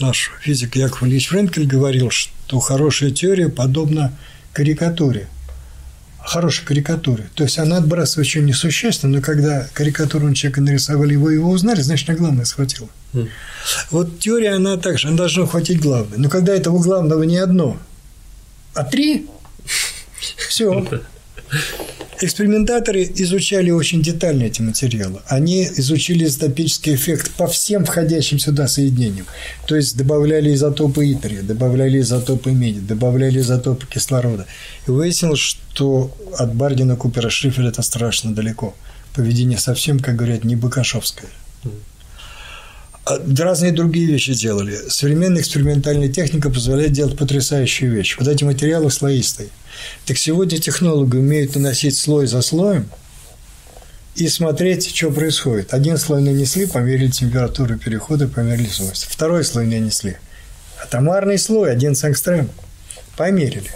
наш 0.00 0.30
физик 0.40 0.76
Яков 0.76 1.02
Ильич 1.02 1.28
Френкель 1.28 1.66
говорил, 1.66 2.10
что 2.10 2.60
хорошая 2.60 3.10
теория 3.10 3.48
подобна 3.48 4.12
карикатуре, 4.52 5.28
хорошей 6.18 6.64
карикатуре. 6.64 7.28
То 7.34 7.44
есть 7.44 7.58
она 7.58 7.78
отбрасывает 7.78 8.28
очень 8.28 8.44
несущественно, 8.44 9.16
но 9.16 9.22
когда 9.22 9.66
карикатуру 9.72 10.32
человека 10.34 10.60
нарисовали, 10.60 11.12
его 11.12 11.30
его 11.30 11.50
узнали, 11.50 11.80
значит, 11.80 12.08
на 12.08 12.14
главное 12.14 12.44
схватило. 12.44 12.88
Mm. 13.12 13.28
Вот 13.90 14.18
теория, 14.20 14.54
она 14.54 14.76
также, 14.76 15.08
она 15.08 15.16
должна 15.16 15.46
хватить 15.46 15.80
главное. 15.80 16.18
Но 16.18 16.28
когда 16.28 16.54
этого 16.54 16.80
главного 16.82 17.22
не 17.22 17.38
одно, 17.38 17.78
а 18.74 18.84
три, 18.84 19.26
все. 20.48 20.86
Экспериментаторы 22.20 23.08
изучали 23.14 23.70
очень 23.70 24.02
детально 24.02 24.44
эти 24.44 24.60
материалы. 24.60 25.20
Они 25.28 25.64
изучили 25.64 26.24
изотопический 26.24 26.96
эффект 26.96 27.30
по 27.36 27.46
всем 27.46 27.84
входящим 27.84 28.40
сюда 28.40 28.66
соединениям. 28.66 29.26
То 29.66 29.76
есть 29.76 29.96
добавляли 29.96 30.52
изотопы 30.52 31.12
итрия, 31.12 31.42
добавляли 31.42 32.00
изотопы 32.00 32.50
меди, 32.50 32.80
добавляли 32.80 33.38
изотопы 33.38 33.86
кислорода. 33.86 34.46
И 34.88 34.90
выяснилось, 34.90 35.38
что 35.38 36.12
от 36.36 36.54
Бардина 36.54 36.96
Купера 36.96 37.30
Шрифеля 37.30 37.68
это 37.68 37.82
страшно 37.82 38.34
далеко. 38.34 38.74
Поведение 39.14 39.58
совсем, 39.58 40.00
как 40.00 40.16
говорят, 40.16 40.42
не 40.42 40.56
бакашовское. 40.56 41.30
А 43.08 43.18
разные 43.38 43.72
другие 43.72 44.06
вещи 44.06 44.34
делали. 44.34 44.76
Современная 44.90 45.40
экспериментальная 45.40 46.10
техника 46.10 46.50
позволяет 46.50 46.92
делать 46.92 47.16
потрясающие 47.16 47.88
вещи. 47.88 48.16
Вот 48.18 48.28
эти 48.28 48.44
материалы 48.44 48.90
слоистые. 48.90 49.48
Так 50.04 50.18
сегодня 50.18 50.58
технологи 50.58 51.16
умеют 51.16 51.54
наносить 51.54 51.96
слой 51.96 52.26
за 52.26 52.42
слоем 52.42 52.86
и 54.14 54.28
смотреть, 54.28 54.94
что 54.94 55.10
происходит. 55.10 55.72
Один 55.72 55.96
слой 55.96 56.20
нанесли, 56.20 56.66
померили 56.66 57.08
температуру 57.08 57.78
перехода, 57.78 58.28
померили 58.28 58.68
свойства. 58.68 59.10
Второй 59.10 59.42
слой 59.42 59.66
нанесли. 59.66 60.18
Атомарный 60.82 61.38
слой, 61.38 61.72
один 61.72 61.94
сангстрем. 61.94 62.50
Померили. 63.16 63.70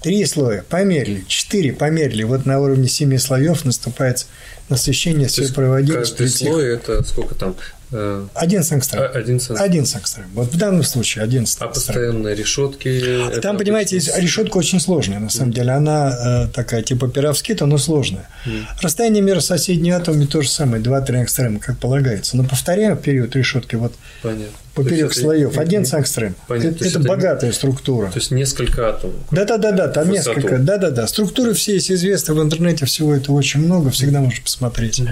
Три 0.00 0.24
слоя 0.24 0.64
померили, 0.68 1.24
четыре 1.26 1.72
померили. 1.72 2.22
Вот 2.22 2.46
на 2.46 2.60
уровне 2.60 2.88
семи 2.88 3.18
слоев 3.18 3.64
наступает 3.64 4.26
насыщение 4.68 5.28
своей 5.28 5.52
проводимости. 5.52 6.16
Каждый 6.16 6.30
слой– 6.30 6.74
это 6.74 7.02
сколько 7.02 7.34
там? 7.34 7.56
Э, 7.92 8.26
один 8.34 8.62
сангстрем. 8.62 9.02
А, 9.02 9.06
один 9.06 9.40
сангстрем. 9.40 9.70
Один 9.70 9.86
сангстрем. 9.86 10.26
Вот 10.34 10.52
в 10.52 10.56
данном 10.56 10.82
случае 10.84 11.24
один 11.24 11.46
сангстрем. 11.46 11.68
А 11.68 11.72
постоянные 11.72 12.34
решетки? 12.34 13.40
Там, 13.40 13.58
понимаете, 13.58 13.98
решетка 14.16 14.56
очень 14.56 14.80
сложная, 14.80 15.18
на 15.18 15.30
самом 15.30 15.52
деле. 15.52 15.72
Она 15.72 16.46
э, 16.46 16.48
такая, 16.48 16.82
типа 16.82 17.08
пиравскита, 17.08 17.66
но 17.66 17.78
сложная. 17.78 18.28
Mm. 18.46 18.64
Расстояние 18.80 19.22
между 19.22 19.42
соседними 19.42 19.94
атомами 19.94 20.26
то 20.26 20.42
же 20.42 20.48
самое, 20.48 20.82
два-три 20.82 21.18
ангстрема, 21.18 21.58
как 21.58 21.78
полагается. 21.78 22.36
Но 22.36 22.44
повторяем 22.44 22.96
период 22.96 23.34
решетки 23.34 23.74
вот 23.74 23.92
Понятно. 24.22 24.46
Поперек 24.74 25.12
слоев. 25.12 25.52
Это, 25.52 25.60
один 25.60 25.84
сангстрем. 25.84 26.34
Это, 26.48 26.68
это, 26.68 26.84
это 26.86 27.00
богатая 27.00 27.52
структура. 27.52 28.10
То 28.10 28.18
есть 28.18 28.30
несколько 28.30 28.88
атомов. 28.88 29.16
Да-да-да, 29.30 29.88
там 29.88 30.10
несколько. 30.10 30.58
Да-да-да. 30.58 31.06
Структуры 31.06 31.54
все 31.54 31.74
есть 31.74 31.90
известны 31.90 32.34
в 32.34 32.42
интернете, 32.42 32.86
всего 32.86 33.14
этого 33.14 33.36
очень 33.36 33.60
много, 33.60 33.90
всегда 33.90 34.20
можно 34.20 34.42
посмотреть. 34.42 35.02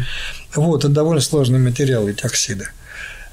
Вот, 0.55 0.85
это 0.85 0.93
довольно 0.93 1.21
сложный 1.21 1.59
материал, 1.59 2.09
эти 2.09 2.25
оксиды. 2.25 2.69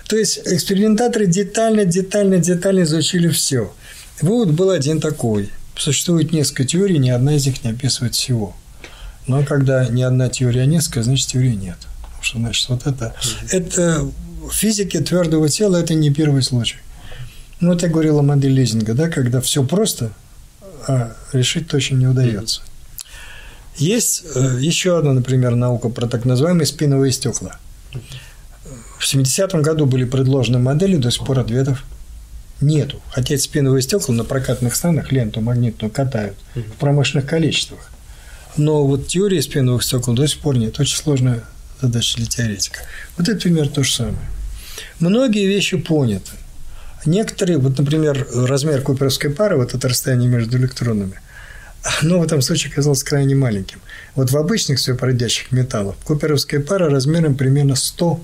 То 0.08 0.18
есть 0.18 0.42
экспериментаторы 0.46 1.26
детально, 1.26 1.86
детально, 1.86 2.38
детально 2.38 2.84
изучили 2.84 3.28
все. 3.30 3.74
Вывод 4.22 4.52
был 4.52 4.70
один 4.70 5.02
такой. 5.02 5.50
Существует 5.76 6.32
несколько 6.32 6.64
теорий, 6.66 7.00
ни 7.00 7.10
одна 7.10 7.36
из 7.36 7.46
них 7.46 7.64
не 7.64 7.72
описывает 7.72 8.16
всего. 8.16 8.56
Но 9.28 9.44
когда 9.44 9.88
ни 9.88 10.04
одна 10.04 10.30
теория, 10.30 10.66
несколько, 10.66 11.04
значит 11.04 11.28
теории 11.28 11.56
нет. 11.56 11.78
Потому 12.02 12.24
что, 12.24 12.38
значит, 12.38 12.70
вот 12.70 12.88
это, 12.88 13.16
это 13.52 14.08
в 14.50 14.54
физике 14.54 15.00
твердого 15.02 15.50
тела 15.50 15.78
это 15.78 15.93
не 15.93 16.12
первый 16.12 16.43
случай. 16.43 16.78
Ну, 17.60 17.70
вот 17.70 17.82
я 17.84 17.89
говорил 17.89 18.20
о 18.20 18.22
модели 18.22 18.54
Лизинга, 18.54 18.93
да, 18.93 19.10
когда 19.10 19.41
все 19.41 19.64
просто, 19.64 20.12
а 20.88 21.16
решить 21.32 21.68
точно 21.68 21.96
не 21.96 22.08
удается. 22.08 22.62
Есть 23.78 24.24
э, 24.36 24.58
еще 24.60 24.98
одна, 24.98 25.14
например, 25.14 25.56
наука 25.56 25.89
про 25.89 26.08
так 26.08 26.26
называемые 26.26 26.66
спиновые 26.66 27.12
стекла. 27.12 27.58
В 29.00 29.04
70-м 29.04 29.62
году 29.62 29.86
были 29.86 30.06
предложены 30.06 30.60
модели, 30.60 30.96
до 30.96 31.12
сих 31.12 31.26
пор 31.26 31.39
ответов 31.39 31.84
нету. 32.62 33.02
Хотя 33.10 33.36
эти 33.36 33.41
спиновые 33.41 33.82
стекла 33.82 34.16
на 34.16 34.24
прокатных 34.24 34.76
станах 34.76 35.12
ленту 35.12 35.41
магнитную 35.41 35.91
катают 35.91 36.38
в 36.56 36.78
промышленных 36.80 37.28
количествах. 37.28 37.91
Но 38.58 38.86
вот 38.86 39.08
теории 39.08 39.41
спиновых 39.41 39.84
стекол 39.84 40.14
до 40.14 40.28
сих 40.28 40.39
пор 40.39 40.58
нет. 40.58 40.80
Очень 40.80 40.96
сложная 40.98 41.43
задача 41.82 42.18
для 42.18 42.26
теоретика. 42.26 42.80
Вот 43.18 43.28
это 43.30 43.40
пример 43.40 43.68
то 43.70 43.84
же 43.84 43.92
самое. 43.92 44.18
Многие 45.00 45.48
вещи 45.48 45.78
поняты. 45.78 46.32
Некоторые, 47.06 47.60
вот, 47.60 47.78
например, 47.78 48.28
размер 48.34 48.82
куперовской 48.82 49.30
пары, 49.30 49.58
вот 49.58 49.74
это 49.74 49.88
расстояние 49.88 50.28
между 50.28 50.58
электронами, 50.58 51.20
оно 52.02 52.20
в 52.20 52.24
этом 52.24 52.42
случае 52.42 52.74
казалось 52.74 53.04
крайне 53.04 53.36
маленьким. 53.36 53.80
Вот 54.16 54.32
в 54.32 54.38
обычных 54.38 54.80
сверхпроводящих 54.80 55.52
металлах 55.52 55.96
куперовская 56.04 56.60
пара 56.60 56.90
размером 56.90 57.36
примерно 57.36 57.76
100 57.76 58.22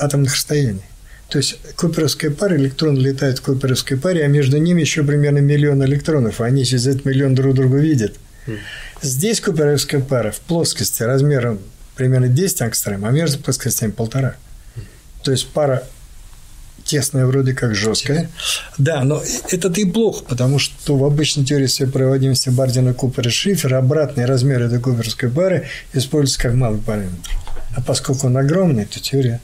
атомных 0.00 0.34
расстояний. 0.34 0.82
То 1.28 1.36
есть 1.36 1.58
куперовская 1.76 2.30
пара, 2.30 2.56
электроны 2.56 2.98
летают 2.98 3.38
в 3.38 3.42
куперовской 3.42 3.98
паре, 3.98 4.24
а 4.24 4.28
между 4.28 4.56
ними 4.56 4.80
еще 4.80 5.04
примерно 5.04 5.38
миллион 5.38 5.84
электронов, 5.84 6.40
а 6.40 6.46
они 6.46 6.64
через 6.64 6.86
этот 6.86 7.04
миллион 7.04 7.34
друг 7.34 7.54
друга 7.54 7.76
видят. 7.76 8.16
Здесь 9.02 9.42
куперовская 9.42 10.00
пара 10.00 10.30
в 10.30 10.40
плоскости 10.40 11.02
размером 11.02 11.58
примерно 11.98 12.28
10 12.28 12.62
ангстрем, 12.62 13.04
а 13.04 13.10
между 13.10 13.38
плоскостями 13.40 13.90
полтора. 13.90 14.36
То 15.24 15.32
есть 15.32 15.48
пара 15.48 15.82
тесная, 16.84 17.26
вроде 17.26 17.52
как 17.52 17.74
жесткая. 17.74 18.30
Да, 18.78 19.02
но 19.04 19.22
это-то 19.50 19.80
и 19.80 19.84
плохо, 19.84 20.24
потому 20.26 20.58
что 20.58 20.96
в 20.96 21.04
обычной 21.04 21.44
теории 21.44 21.66
всей 21.66 21.86
проводимости 21.86 22.48
Бардина, 22.48 22.94
Купера, 22.94 23.28
Шифера 23.28 23.78
обратный 23.78 24.24
размер 24.24 24.62
этой 24.62 24.80
куперской 24.80 25.28
пары 25.28 25.66
используется 25.92 26.40
как 26.40 26.54
малый 26.54 26.80
параметр. 26.80 27.30
А 27.76 27.82
поскольку 27.82 28.28
он 28.28 28.38
огромный, 28.38 28.86
то 28.86 29.00
теория 29.00 29.40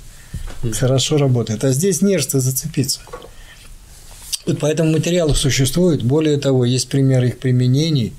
хорошо 0.72 1.18
работает. 1.18 1.64
А 1.64 1.72
здесь 1.72 2.00
не 2.00 2.18
что 2.18 2.40
зацепиться. 2.40 3.00
Вот 4.46 4.58
поэтому 4.60 4.92
материалы 4.92 5.34
существуют. 5.34 6.02
Более 6.02 6.38
того, 6.38 6.64
есть 6.64 6.88
примеры 6.88 7.28
их 7.28 7.38
применений. 7.38 8.12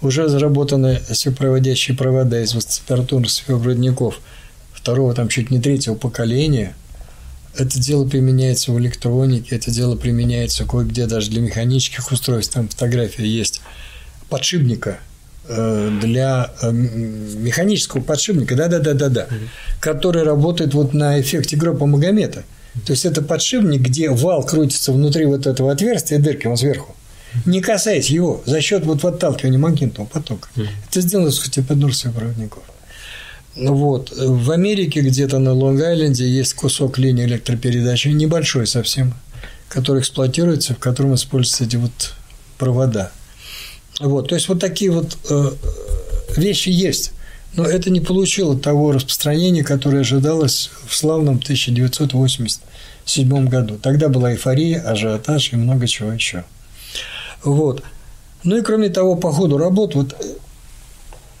Уже 0.00 0.24
разработаны 0.24 1.00
всепроводящие 1.10 1.96
провода 1.96 2.40
из 2.40 2.54
высокотемпературных 2.54 3.30
сверхпроводников 3.30 4.20
второго, 4.72 5.14
там 5.14 5.28
чуть 5.28 5.50
не 5.50 5.60
третьего 5.60 5.94
поколения– 5.94 6.74
Это 7.58 7.80
дело 7.80 8.06
применяется 8.06 8.70
в 8.70 8.78
электронике, 8.78 9.56
это 9.56 9.72
дело 9.72 9.96
применяется 9.96 10.64
кое-где 10.64 11.06
даже 11.06 11.30
для 11.30 11.40
механических 11.40 12.12
устройств. 12.12 12.54
Там 12.54 12.68
фотография 12.68 13.26
есть 13.26 13.62
подшипника 14.28 14.98
э, 15.48 15.90
для 16.00 16.52
э, 16.62 16.70
механического 16.70 18.00
подшипника, 18.00 18.54
да-да-да-да-да, 18.54 19.26
который 19.80 20.22
работает 20.22 20.74
вот 20.74 20.94
на 20.94 21.20
эффекте 21.20 21.56
гроба 21.56 21.86
Магомета. 21.86 22.44
То 22.86 22.92
есть 22.92 23.04
это 23.04 23.22
подшипник, 23.22 23.80
где 23.80 24.08
вал 24.10 24.44
крутится 24.46 24.92
внутри 24.92 25.24
вот 25.24 25.48
этого 25.48 25.72
отверстия 25.72 26.20
дырки, 26.20 26.46
он 26.46 26.56
сверху 26.56 26.94
не 27.44 27.60
касаясь 27.60 28.10
его, 28.10 28.42
за 28.46 28.60
счет 28.60 28.84
вот 28.84 29.02
подталкивания 29.02 29.58
магнитного 29.58 30.06
потока. 30.06 30.48
Это 30.88 31.00
сделано 31.00 31.30
с 31.30 31.40
теплодурствия 31.48 32.12
проводников. 32.12 32.62
Ну 33.58 33.74
вот. 33.74 34.12
В 34.16 34.50
Америке 34.52 35.00
где-то 35.00 35.38
на 35.38 35.50
Лонг-Айленде 35.50 36.24
есть 36.24 36.54
кусок 36.54 36.98
линии 36.98 37.24
электропередачи, 37.24 38.08
небольшой 38.08 38.66
совсем, 38.66 39.14
который 39.68 40.00
эксплуатируется, 40.00 40.74
в 40.74 40.78
котором 40.78 41.14
используются 41.14 41.64
эти 41.64 41.76
вот 41.76 42.14
провода. 42.56 43.10
Вот. 44.00 44.28
То 44.28 44.36
есть 44.36 44.48
вот 44.48 44.60
такие 44.60 44.92
вот 44.92 45.18
э, 45.28 45.50
вещи 46.36 46.68
есть. 46.68 47.12
Но 47.54 47.64
это 47.64 47.90
не 47.90 48.00
получило 48.00 48.56
того 48.56 48.92
распространения, 48.92 49.64
которое 49.64 50.00
ожидалось 50.00 50.70
в 50.86 50.94
славном 50.94 51.36
1987 51.36 53.48
году. 53.48 53.78
Тогда 53.82 54.08
была 54.08 54.32
эйфория, 54.32 54.80
ажиотаж 54.80 55.52
и 55.52 55.56
много 55.56 55.88
чего 55.88 56.12
еще. 56.12 56.44
Вот. 57.44 57.82
Ну 58.44 58.56
и 58.56 58.62
кроме 58.62 58.88
того, 58.88 59.16
по 59.16 59.32
ходу 59.32 59.58
работ, 59.58 59.94
вот 59.94 60.14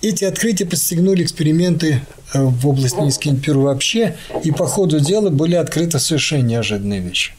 эти 0.02 0.24
открытия 0.24 0.66
подстегнули 0.66 1.24
эксперименты 1.24 2.02
э, 2.32 2.42
в 2.42 2.66
области 2.68 3.00
температур 3.00 3.58
вообще, 3.58 4.16
и 4.44 4.50
по 4.50 4.66
ходу 4.66 5.00
дела 5.00 5.30
были 5.30 5.54
открыты 5.54 5.98
совершенно 5.98 6.42
неожиданные 6.42 7.00
вещи. 7.00 7.32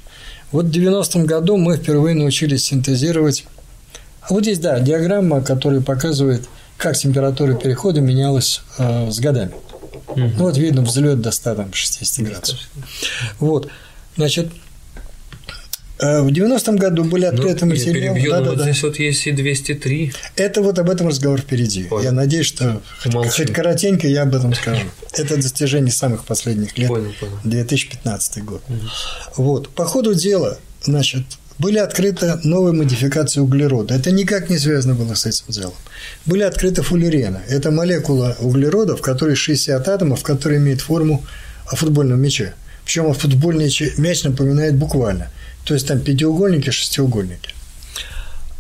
Вот 0.52 0.66
в 0.66 0.70
90-м 0.70 1.26
году 1.26 1.58
мы 1.58 1.78
впервые 1.78 2.16
научились 2.16 2.66
синтезировать 2.66 3.46
а 4.22 4.34
вот 4.34 4.44
здесь, 4.44 4.60
да, 4.60 4.80
диаграмма, 4.80 5.42
которая 5.42 5.82
показывает, 5.82 6.48
как 6.78 6.96
температура 6.96 7.56
перехода 7.56 8.00
менялась 8.00 8.62
э, 8.78 9.10
с 9.10 9.20
годами. 9.20 9.54
Угу. 10.10 10.20
Ну, 10.20 10.44
вот 10.44 10.58
видно 10.58 10.84
взлет 10.84 11.22
до 11.22 11.32
160 11.32 12.26
градусов. 12.26 12.60
Вот. 13.40 13.70
Значит, 14.18 14.50
Э, 14.50 14.69
в 16.00 16.28
90-м 16.28 16.78
году 16.78 17.04
были 17.04 17.26
ну, 17.26 17.34
открыты 17.34 17.66
ну, 17.66 17.72
материалы. 17.72 18.16
Перебью, 18.16 18.32
да, 18.32 18.40
да, 18.40 18.50
вот 18.50 18.58
да. 18.58 18.64
здесь 18.64 18.84
вот 18.84 18.98
есть 19.00 19.28
и 19.28 19.32
203. 19.34 20.14
Это 20.38 20.62
вот 20.62 20.80
об 20.80 20.90
этом 20.90 21.10
разговор 21.10 21.42
впереди. 21.42 21.84
Понял. 21.84 22.04
Я 22.06 22.12
надеюсь, 22.14 22.46
что 22.46 22.82
хоть, 23.04 23.14
хоть 23.14 23.52
коротенько 23.52 24.08
я 24.08 24.22
об 24.22 24.34
этом 24.34 24.54
скажу. 24.54 24.84
Это 25.14 25.36
достижение 25.36 25.92
самых 25.92 26.24
последних 26.24 26.78
лет. 26.78 26.88
Понял, 26.88 27.12
понял. 27.20 27.38
2015 27.44 28.44
год. 28.46 28.64
Угу. 28.70 29.44
Вот. 29.44 29.70
По 29.70 29.86
ходу 29.86 30.14
дела, 30.14 30.58
значит, 30.82 31.24
были 31.58 31.80
открыты 31.80 32.40
новые 32.46 32.72
модификации 32.72 33.42
углерода. 33.42 33.94
Это 33.94 34.12
никак 34.12 34.50
не 34.50 34.58
связано 34.58 34.96
было 34.96 35.16
с 35.16 35.26
этим 35.26 35.48
делом. 35.50 35.74
Были 36.26 36.44
открыты 36.44 36.82
фуллерены. 36.82 37.42
Это 37.50 37.72
молекула 37.72 38.38
углерода, 38.40 38.96
в 38.96 39.02
которой 39.02 39.36
60 39.36 39.86
атомов, 39.86 40.24
которые 40.24 40.60
имеют 40.60 40.80
форму 40.80 41.26
футбольного 41.66 42.18
мяча. 42.18 42.54
Причем 42.86 43.14
футбольный 43.14 43.70
мяч 43.98 44.24
напоминает 44.24 44.76
буквально– 44.76 45.30
то 45.70 45.76
есть 45.76 45.86
там 45.86 46.00
пятиугольники, 46.00 46.72
шестиугольники. 46.72 47.54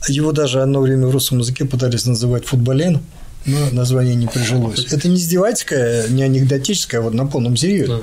Его 0.10 0.32
даже 0.32 0.62
одно 0.62 0.80
время 0.80 1.08
в 1.08 1.12
русском 1.12 1.40
языке 1.40 1.66
пытались 1.66 2.06
называть 2.06 2.46
футболен, 2.46 3.00
но 3.48 3.72
название 3.72 4.14
не 4.14 4.28
прижилось. 4.28 4.86
Это 4.94 5.08
не 5.08 5.16
издевательское, 5.16 6.08
не 6.10 6.22
анекдотическое, 6.22 7.02
а 7.02 7.04
вот 7.04 7.16
на 7.16 7.26
полном 7.26 7.58
серьезе. 7.58 8.00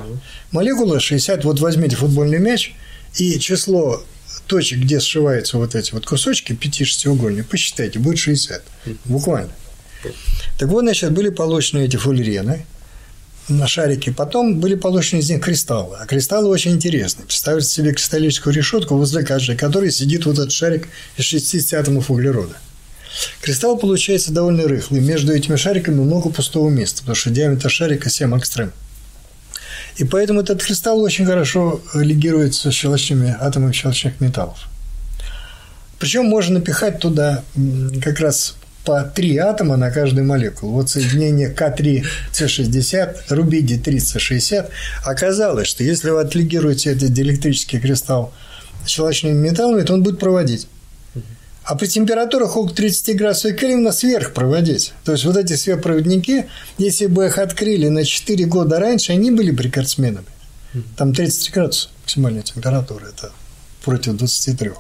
Молекула 0.51 0.99
60, 0.99 1.45
вот 1.45 1.61
возьмите 1.61 1.95
футбольный 1.95 2.41
мяч, 2.41 2.75
и 3.15 3.39
число 3.39 4.03
точек, 4.49 4.81
где 4.81 4.99
сшиваются 4.99 5.57
вот 5.59 5.77
эти 5.77 5.93
вот 5.93 6.05
кусочки, 6.05 6.53
пяти 6.53 6.85
шестиугольник, 6.85 7.47
посчитайте, 7.47 8.01
будет 8.01 8.19
60. 8.19 8.61
Буквально. 9.05 9.53
Так 10.59 10.69
вот, 10.69 10.83
значит, 10.83 11.13
были 11.13 11.29
получены 11.29 11.85
эти 11.85 11.95
фуллерены, 11.95 12.67
на 13.49 13.67
шарике. 13.67 14.13
Потом 14.13 14.61
были 14.61 14.75
получены 14.75 15.21
из 15.21 15.31
них 15.31 15.41
кристаллы. 15.41 15.97
А 16.01 16.07
кристаллы 16.07 16.49
очень 16.49 16.73
интересны. 16.73 17.25
Представьте 17.25 17.69
себе 17.69 17.93
кристаллическую 17.93 18.55
решетку 18.55 18.97
возле 18.97 19.23
каждой, 19.25 19.57
которой 19.57 19.91
сидит 19.93 20.27
вот 20.27 20.39
этот 20.39 20.53
шарик 20.53 20.89
из 21.17 21.25
60 21.25 21.81
атомов 21.81 22.11
углерода. 22.11 22.57
Кристалл 23.41 23.79
получается 23.79 24.33
довольно 24.33 24.65
рыхлый. 24.65 25.01
Между 25.01 25.33
этими 25.33 25.57
шариками 25.57 26.01
много 26.01 26.31
пустого 26.31 26.69
места, 26.69 27.01
потому 27.01 27.15
что 27.15 27.31
диаметр 27.31 27.71
шарика 27.71 28.11
7 28.11 28.37
экстрем. 28.37 28.73
И 29.97 30.05
поэтому 30.05 30.41
этот 30.41 30.63
кристалл 30.63 31.01
очень 31.01 31.25
хорошо 31.25 31.81
легируется 31.95 32.71
с 32.71 32.75
щелочными 32.75 33.35
атомами 33.41 33.73
щелочных 33.73 34.21
металлов. 34.21 34.69
Причем 35.99 36.27
можно 36.27 36.59
напихать 36.59 36.99
туда 36.99 37.43
как 38.03 38.21
раз 38.21 38.57
по 38.87 39.03
три 39.03 39.37
атома 39.37 39.77
на 39.77 39.91
каждую 39.91 40.27
молекулу. 40.27 40.73
Вот 40.73 40.89
соединение 40.89 41.53
К3С60, 41.53 43.17
рубидий 43.31 43.79
3С60. 43.79 44.71
Оказалось, 45.05 45.69
что 45.69 45.85
если 45.85 46.09
вы 46.11 46.21
отлегируете 46.21 46.93
этот 46.93 47.13
диэлектрический 47.13 47.81
кристалл 47.81 48.33
щелочными 48.87 49.35
металлами, 49.35 49.83
то 49.83 49.93
он 49.93 50.03
будет 50.03 50.21
проводить. 50.21 50.69
А 51.65 51.75
при 51.75 51.89
температурах 51.89 52.57
около 52.57 52.73
30 52.73 53.17
градусов 53.17 53.57
Кельвина 53.57 53.91
сверх 53.91 54.33
проводить. 54.33 54.93
То 55.05 55.11
есть, 55.11 55.25
вот 55.25 55.37
эти 55.37 55.55
сверхпроводники, 55.55 56.47
если 56.79 57.07
бы 57.07 57.27
их 57.27 57.39
открыли 57.39 57.89
на 57.89 58.05
4 58.05 58.45
года 58.45 58.79
раньше, 58.79 59.13
они 59.13 59.33
были 59.33 59.51
прикордсменами. 59.51 60.27
Там 60.97 61.13
30 61.13 61.53
градусов 61.53 61.91
максимальная 62.03 62.43
температура, 62.43 63.07
это 63.07 63.33
против 63.83 64.17
23. 64.17 64.71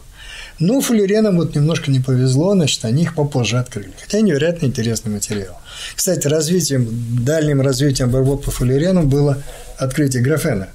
Но 0.58 0.80
фуллеренам 0.80 1.36
вот 1.36 1.54
немножко 1.54 1.90
не 1.90 2.00
повезло, 2.00 2.54
значит, 2.54 2.84
они 2.84 3.02
их 3.02 3.14
попозже 3.14 3.58
открыли. 3.58 3.92
Хотя 4.00 4.20
невероятно 4.20 4.66
интересный 4.66 5.12
материал. 5.12 5.60
Кстати, 5.94 6.26
развитием, 6.28 6.88
дальним 7.24 7.60
развитием 7.60 8.10
борьбы 8.10 8.38
по 8.38 8.50
фуллеренам 8.50 9.08
было 9.08 9.42
открытие 9.76 10.22
графена. 10.22 10.68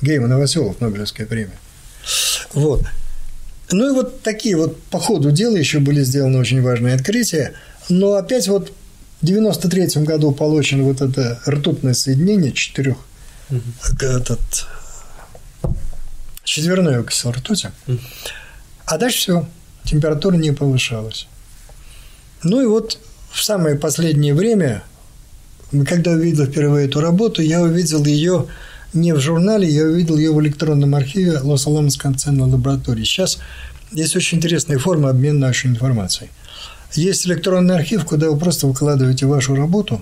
Гейман 0.00 0.30
Новоселов, 0.30 0.80
Нобелевская 0.80 1.26
премия. 1.26 1.58
Вот. 2.54 2.82
Ну 3.70 3.90
и 3.90 3.94
вот 3.94 4.22
такие 4.22 4.56
вот 4.56 4.80
по 4.84 4.98
ходу 4.98 5.30
дела 5.30 5.56
еще 5.56 5.78
были 5.78 6.02
сделаны 6.02 6.38
очень 6.38 6.62
важные 6.62 6.94
открытия. 6.94 7.52
Но 7.88 8.14
опять 8.14 8.48
вот 8.48 8.72
в 9.20 9.26
93 9.26 10.04
году 10.04 10.32
получено 10.32 10.84
вот 10.84 11.00
это 11.00 11.40
ртутное 11.46 11.94
соединение 11.94 12.52
четырех, 12.52 12.96
угу. 13.50 13.60
этот 14.00 14.66
четверной 16.44 17.00
окисел 17.00 17.32
ртути. 17.32 17.70
Угу. 17.88 17.98
А 18.86 18.98
дальше 18.98 19.18
все, 19.18 19.46
температура 19.84 20.36
не 20.36 20.52
повышалась. 20.52 21.26
Ну 22.42 22.60
и 22.60 22.66
вот 22.66 22.98
в 23.30 23.42
самое 23.42 23.76
последнее 23.76 24.34
время, 24.34 24.82
когда 25.86 26.12
увидел 26.12 26.46
впервые 26.46 26.86
эту 26.86 27.00
работу, 27.00 27.42
я 27.42 27.62
увидел 27.62 28.04
ее 28.04 28.46
не 28.92 29.12
в 29.12 29.20
журнале, 29.20 29.68
я 29.68 29.84
увидел 29.84 30.16
ее 30.16 30.32
в 30.32 30.40
электронном 30.40 30.94
архиве 30.94 31.38
Лос-Аламос 31.38 31.96
концерной 31.96 32.50
лаборатории. 32.50 33.04
Сейчас 33.04 33.38
есть 33.90 34.14
очень 34.14 34.38
интересная 34.38 34.78
форма 34.78 35.10
обмена 35.10 35.38
нашей 35.38 35.70
информацией. 35.70 36.30
Есть 36.92 37.26
электронный 37.26 37.74
архив, 37.74 38.04
куда 38.04 38.30
вы 38.30 38.38
просто 38.38 38.66
выкладываете 38.66 39.26
вашу 39.26 39.56
работу 39.56 40.00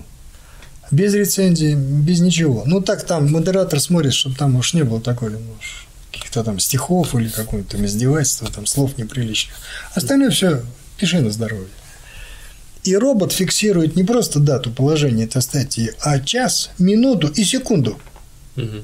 без 0.91 1.13
рецензии, 1.13 1.73
без 1.73 2.19
ничего. 2.19 2.63
Ну, 2.65 2.81
так 2.81 3.03
там 3.03 3.31
модератор 3.31 3.79
смотрит, 3.79 4.13
чтобы 4.13 4.35
там 4.35 4.55
уж 4.55 4.73
не 4.73 4.83
было 4.83 5.01
такой, 5.01 5.31
ну, 5.31 5.39
каких-то 6.13 6.43
там 6.43 6.59
стихов 6.59 7.15
или 7.15 7.27
какое-то 7.27 7.71
там 7.71 7.85
издевательства, 7.85 8.49
там 8.51 8.65
слов 8.65 8.97
неприличных. 8.97 9.55
Остальное 9.95 10.29
все 10.29 10.61
пиши 10.97 11.19
на 11.19 11.31
здоровье. 11.31 11.67
И 12.83 12.95
робот 12.95 13.31
фиксирует 13.31 13.95
не 13.95 14.03
просто 14.03 14.39
дату 14.39 14.71
положения 14.71 15.23
этой 15.23 15.41
статьи, 15.41 15.91
а 16.01 16.19
час, 16.19 16.69
минуту 16.77 17.27
и 17.27 17.43
секунду. 17.43 17.99
Угу. 18.57 18.83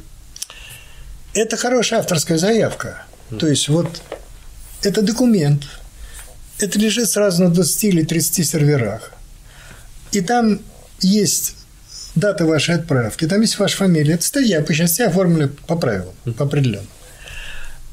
Это 1.34 1.58
хорошая 1.58 2.00
авторская 2.00 2.38
заявка. 2.38 3.04
Угу. 3.30 3.40
То 3.40 3.48
есть, 3.48 3.68
вот 3.68 4.02
это 4.82 5.02
документ, 5.02 5.64
это 6.60 6.80
лежит 6.80 7.10
сразу 7.10 7.44
на 7.44 7.50
20 7.50 7.84
или 7.86 8.04
30 8.04 8.48
серверах. 8.48 9.12
И 10.12 10.22
там 10.22 10.62
есть 11.02 11.56
дата 12.16 12.46
вашей 12.46 12.76
отправки, 12.76 13.28
там 13.28 13.42
есть 13.42 13.60
ваша 13.60 13.78
фамилия. 13.78 14.16
Это 14.16 14.26
статья 14.26 14.62
по 14.62 14.74
части 14.74 15.02
оформлена 15.02 15.52
по 15.68 15.76
правилам, 15.76 16.14
по 16.38 16.46
определенным. 16.46 16.88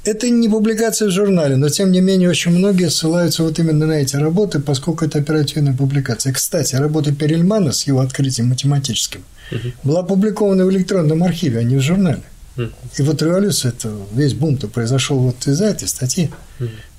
Это 0.06 0.30
не 0.30 0.48
публикация 0.48 1.08
в 1.08 1.10
журнале, 1.10 1.56
но 1.56 1.68
тем 1.68 1.90
не 1.90 2.00
менее 2.00 2.30
очень 2.30 2.52
многие 2.52 2.90
ссылаются 2.90 3.42
вот 3.42 3.58
именно 3.58 3.86
на 3.86 3.94
эти 3.94 4.14
работы, 4.14 4.60
поскольку 4.60 5.04
это 5.04 5.18
оперативная 5.18 5.74
публикация. 5.74 6.32
Кстати, 6.32 6.76
работа 6.76 7.12
Перельмана 7.12 7.72
с 7.72 7.88
его 7.88 8.00
открытием 8.00 8.48
математическим 8.48 9.24
угу. 9.50 9.72
была 9.82 10.00
опубликована 10.00 10.64
в 10.64 10.70
электронном 10.70 11.24
архиве, 11.24 11.58
а 11.58 11.62
не 11.64 11.74
в 11.74 11.80
журнале. 11.80 12.22
Угу. 12.56 12.68
И 12.98 13.02
вот 13.02 13.20
революция, 13.20 13.70
это 13.72 13.92
весь 14.12 14.34
бум-то 14.34 14.68
произошел 14.68 15.18
вот 15.18 15.44
из-за 15.44 15.66
этой 15.66 15.88
статьи. 15.88 16.30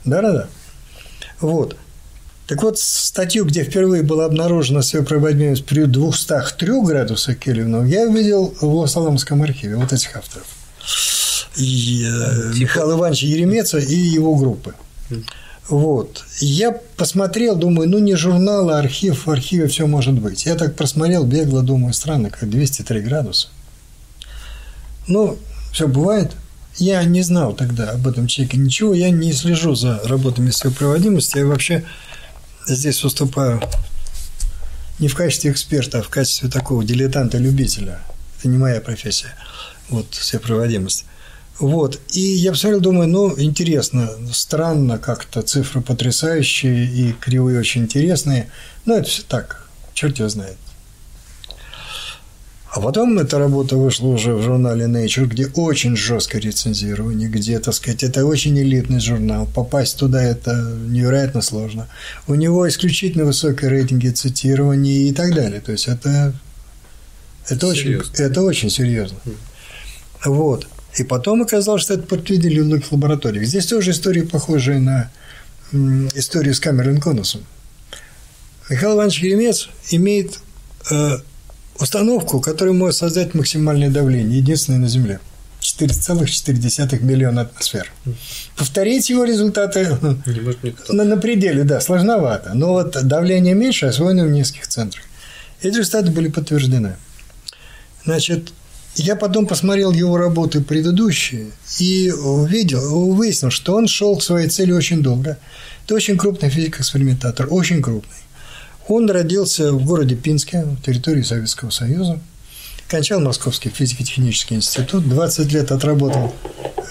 Да-да-да. 0.04 0.48
Вот. 1.40 1.78
Так 2.46 2.62
вот, 2.64 2.78
статью, 2.78 3.46
где 3.46 3.64
впервые 3.64 4.04
была 4.04 4.26
обнаружена 4.26 4.82
сверхпроводимость 4.82 5.66
при 5.66 5.86
203 5.86 6.82
градусах 6.82 7.38
Кельвина, 7.40 7.86
я 7.86 8.04
увидел 8.04 8.54
в 8.60 8.66
Лос-Аламском 8.66 9.44
архиве 9.44 9.78
вот 9.78 9.94
этих 9.94 10.14
авторов. 10.16 10.46
И, 11.58 12.06
э, 12.06 12.54
типа... 12.54 12.58
Михаила 12.60 12.94
Ивановича 12.94 13.28
Еремеца 13.28 13.78
и 13.80 13.96
его 13.96 14.36
группы. 14.36 14.74
Вот. 15.70 16.24
Я 16.40 16.72
посмотрел, 16.72 17.56
думаю, 17.56 17.90
ну 17.90 18.00
не 18.00 18.16
журнал, 18.16 18.70
а 18.70 18.80
архив, 18.80 19.26
в 19.26 19.32
архиве 19.32 19.68
все 19.68 19.86
может 19.86 20.14
быть. 20.14 20.46
Я 20.46 20.56
так 20.56 20.76
просмотрел, 20.76 21.26
бегло, 21.26 21.62
думаю, 21.62 21.94
странно, 21.94 22.30
как 22.30 22.50
203 22.50 23.02
градуса. 23.02 23.50
Ну, 25.08 25.38
все 25.74 25.88
бывает. 25.88 26.32
Я 26.78 27.04
не 27.04 27.22
знал 27.22 27.54
тогда 27.54 27.92
об 27.92 28.08
этом 28.08 28.28
человеке 28.28 28.58
ничего, 28.58 28.94
я 28.94 29.10
не 29.10 29.34
слежу 29.34 29.74
за 29.74 30.00
работами 30.04 30.52
своей 30.52 30.76
проводимости, 30.76 31.40
я 31.40 31.46
вообще 31.46 31.84
здесь 32.68 33.04
выступаю 33.04 33.62
не 35.00 35.08
в 35.08 35.16
качестве 35.16 35.52
эксперта, 35.52 36.00
а 36.00 36.02
в 36.04 36.10
качестве 36.10 36.50
такого 36.50 36.84
дилетанта-любителя. 36.84 38.00
Это 38.38 38.48
не 38.48 38.58
моя 38.58 38.80
профессия, 38.80 39.34
вот, 39.90 40.06
проводимость. 40.44 41.06
Вот. 41.60 42.00
И 42.12 42.20
я 42.20 42.52
посмотрел, 42.52 42.82
думаю, 42.82 43.08
ну, 43.08 43.34
интересно, 43.40 44.12
странно 44.32 44.98
как-то, 45.00 45.42
цифры 45.42 45.82
потрясающие 45.82 46.86
и 46.86 47.14
кривые 47.14 47.60
очень 47.60 47.84
интересные. 47.84 48.50
Но 48.86 48.96
это 48.96 49.10
все 49.10 49.24
так, 49.28 49.68
черт 49.94 50.18
его 50.20 50.30
знает. 50.30 50.58
А 52.70 52.80
потом 52.80 53.18
эта 53.18 53.40
работа 53.40 53.76
вышла 53.76 54.08
уже 54.08 54.36
в 54.36 54.44
журнале 54.44 54.86
Nature, 54.86 55.26
где 55.26 55.48
очень 55.48 55.96
жесткое 55.96 56.42
рецензирование, 56.42 57.28
где, 57.28 57.58
так 57.60 57.74
сказать, 57.74 58.04
это 58.04 58.24
очень 58.24 58.60
элитный 58.60 59.00
журнал. 59.00 59.48
Попасть 59.48 59.98
туда 59.98 60.22
это 60.22 60.54
невероятно 60.88 61.42
сложно. 61.42 61.88
У 62.28 62.36
него 62.36 62.68
исключительно 62.68 63.26
высокие 63.26 63.72
рейтинги 63.72 64.10
цитирования 64.10 65.10
и 65.10 65.12
так 65.12 65.34
далее. 65.34 65.60
То 65.60 65.72
есть 65.72 65.88
это, 65.88 66.34
это, 67.48 67.66
очень, 67.66 68.00
это 68.16 68.44
очень 68.44 68.70
серьезно. 68.70 69.18
Вот. 70.24 70.68
И 70.98 71.04
потом 71.04 71.44
оказалось, 71.44 71.84
что 71.84 71.94
это 71.94 72.04
подтвердили 72.04 72.60
в 72.60 72.66
многих 72.66 72.92
лабораториях. 72.92 73.46
Здесь 73.46 73.68
тоже 73.68 73.92
история 73.92 74.24
похожая 74.24 74.80
на 74.80 75.12
историю 76.16 76.56
с 76.56 76.60
Камерон 76.60 77.00
Конусом. 77.00 77.42
Михаил 78.70 78.96
Иванович 78.96 79.20
Еремец 79.20 79.70
имеет 79.92 80.40
э, 80.90 81.18
установку, 81.80 82.42
которая 82.42 82.74
может 82.74 82.98
создать 82.98 83.34
максимальное 83.36 83.90
давление, 83.90 84.40
единственное 84.40 84.80
на 84.80 84.88
Земле. 84.88 85.20
4,4 85.62 87.04
миллиона 87.04 87.42
атмосфер. 87.42 87.92
Повторить 88.56 89.10
его 89.10 89.24
результаты 89.24 89.98
на, 90.90 91.04
на 91.04 91.18
пределе, 91.18 91.64
да, 91.64 91.80
сложновато. 91.80 92.54
Но 92.56 92.74
вот 92.74 92.98
давление 93.08 93.54
меньше, 93.54 93.86
освоено 93.86 94.26
в 94.26 94.32
нескольких 94.32 94.68
центрах. 94.68 95.04
Эти 95.62 95.76
результаты 95.76 96.12
были 96.12 96.30
подтверждены. 96.30 96.96
Значит, 98.06 98.52
я 98.98 99.16
потом 99.16 99.46
посмотрел 99.46 99.92
его 99.92 100.18
работы 100.18 100.62
предыдущие 100.62 101.52
и 101.80 102.12
увидел, 102.12 103.14
выяснил, 103.14 103.52
что 103.52 103.76
он 103.76 103.88
шел 103.88 104.18
к 104.18 104.24
своей 104.24 104.50
цели 104.50 104.72
очень 104.72 105.04
долго. 105.04 105.38
Это 105.86 105.96
очень 105.96 106.18
крупный 106.18 106.50
физик-экспериментатор, 106.50 107.48
очень 107.50 107.82
крупный. 107.82 108.18
Он 108.88 109.10
родился 109.10 109.72
в 109.72 109.86
городе 109.86 110.16
Пинске, 110.16 110.64
в 110.64 110.82
территории 110.82 111.22
Советского 111.22 111.70
Союза. 111.70 112.20
Кончал 112.88 113.20
Московский 113.20 113.70
физико-технический 113.70 114.56
институт. 114.56 115.08
20 115.08 115.52
лет 115.52 115.72
отработал 115.72 116.34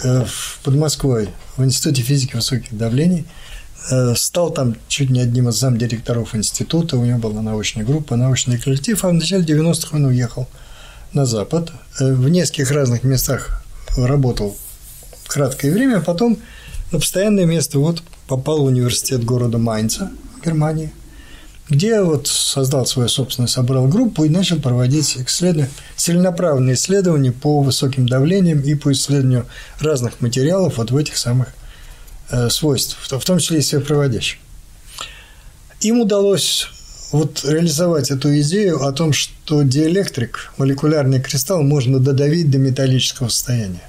э, 0.05 0.25
под 0.63 0.75
Москвой 0.75 1.31
в 1.57 1.65
Институте 1.65 2.03
физики 2.03 2.37
высоких 2.37 2.77
давлений. 2.77 3.25
Э, 3.91 4.15
стал 4.15 4.51
там 4.51 4.77
чуть 4.89 5.11
не 5.11 5.21
одним 5.21 5.49
из 5.49 5.57
замдиректоров 5.57 6.35
института. 6.35 6.99
У 6.99 7.05
него 7.05 7.19
была 7.19 7.43
научная 7.43 7.85
группа, 7.85 8.15
научный 8.17 8.59
коллектив. 8.59 9.03
А 9.05 9.09
в 9.09 9.15
начале 9.15 9.43
90-х 9.43 9.97
он 9.97 10.05
уехал 10.05 10.47
на 11.13 11.27
Запад. 11.27 11.71
Э, 12.01 12.13
в 12.13 12.29
нескольких 12.29 12.71
разных 12.71 13.05
местах 13.05 13.63
работал 13.97 14.57
краткое 15.27 15.73
время. 15.73 15.99
А 15.99 16.01
потом 16.01 16.39
на 16.93 16.99
постоянное 16.99 17.47
место 17.47 17.79
вот 17.79 18.03
попал 18.29 18.63
в 18.63 18.65
университет 18.65 19.25
города 19.25 19.59
Майнца 19.59 20.11
Германии– 20.45 20.93
где 21.69 22.01
вот 22.01 22.29
создал 22.29 22.87
свою 22.87 23.09
собственную, 23.09 23.49
собрал 23.49 23.89
группу 23.89 24.25
и 24.25 24.29
начал 24.29 24.61
проводить 24.61 25.17
исследования, 25.17 25.71
целенаправленные 25.97 26.75
исследования 26.75 27.33
по 27.33 27.61
высоким 27.61 28.09
давлениям 28.09 28.61
и 28.61 28.75
по 28.75 28.93
исследованию 28.93 29.47
разных 29.81 30.21
материалов 30.21 30.79
вот 30.79 30.91
в 30.91 30.97
этих 30.97 31.17
самых 31.17 31.49
э, 32.31 32.49
свойств, 32.51 32.97
в 33.01 33.25
том 33.25 33.39
числе 33.39 33.59
и 33.59 33.63
сверхпроводящих. 33.63 34.39
Им 35.81 36.01
удалось 36.01 36.69
вот 37.13 37.45
реализовать 37.45 38.11
эту 38.11 38.39
идею 38.41 38.85
о 38.85 38.93
том, 38.93 39.13
что 39.13 39.63
диэлектрик, 39.63 40.53
молекулярный 40.57 41.21
кристалл, 41.21 41.63
можно 41.63 41.99
додавить 41.99 42.51
до 42.51 42.59
металлического 42.59 43.29
состояния. 43.29 43.89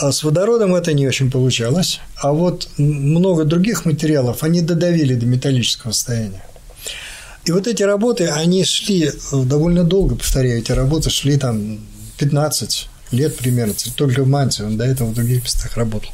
А 0.00 0.10
с 0.10 0.24
водородом 0.24 0.74
это 0.74 0.92
не 0.92 1.06
очень 1.06 1.30
получалось, 1.30 2.00
а 2.16 2.32
вот 2.32 2.68
много 2.78 3.44
других 3.44 3.84
материалов 3.84 4.42
они 4.42 4.60
додавили 4.60 5.14
до 5.14 5.26
металлического 5.26 5.92
состояния. 5.92 6.44
И 7.44 7.52
вот 7.52 7.66
эти 7.66 7.82
работы, 7.82 8.26
они 8.26 8.64
шли 8.64 9.12
довольно 9.32 9.84
долго, 9.84 10.16
повторяю, 10.16 10.58
эти 10.58 10.72
работы 10.72 11.10
шли 11.10 11.36
там 11.36 11.78
15 12.18 12.88
лет 13.12 13.36
примерно, 13.36 13.74
только 13.96 14.24
в 14.24 14.28
Манте, 14.28 14.64
он 14.64 14.76
до 14.76 14.84
этого 14.84 15.10
в 15.10 15.14
других 15.14 15.44
местах 15.44 15.76
работал. 15.76 16.10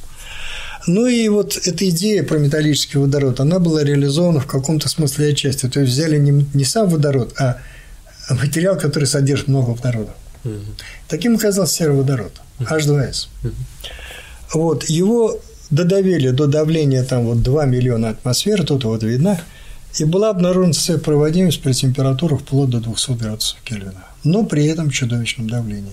Ну 0.92 1.06
и 1.06 1.28
вот 1.28 1.56
эта 1.56 1.88
идея 1.88 2.22
про 2.22 2.38
металлический 2.38 2.98
водород, 2.98 3.40
она 3.40 3.58
была 3.58 3.84
реализована 3.84 4.40
в 4.40 4.46
каком-то 4.46 4.88
смысле 4.88 5.30
отчасти. 5.30 5.68
То 5.68 5.80
есть 5.80 5.92
взяли 5.92 6.18
не, 6.18 6.46
не 6.54 6.64
сам 6.64 6.88
водород, 6.88 7.34
а 7.38 7.58
материал, 8.30 8.76
который 8.76 9.04
содержит 9.04 9.48
много 9.48 9.70
водорода. 9.70 10.12
Угу. 10.44 10.54
Таким 11.08 11.36
оказался 11.36 11.74
сероводород, 11.74 12.32
H2S. 12.60 13.28
Угу. 13.44 13.52
Вот, 14.54 14.84
его 14.84 15.38
додавили 15.70 16.30
до 16.30 16.46
давления 16.46 17.04
там 17.04 17.26
вот 17.26 17.42
2 17.42 17.66
миллиона 17.66 18.10
атмосфер, 18.10 18.64
тут 18.64 18.84
вот 18.84 19.02
видно– 19.02 19.40
и 19.98 20.04
была 20.04 20.30
обнаружена 20.30 20.98
проводимость 20.98 21.62
при 21.62 21.72
температурах 21.72 22.40
вплоть 22.40 22.70
до 22.70 22.80
200 22.80 23.12
градусов 23.12 23.58
Кельвина, 23.64 24.04
но 24.22 24.44
при 24.44 24.66
этом 24.66 24.90
чудовищном 24.90 25.48
давлении. 25.48 25.92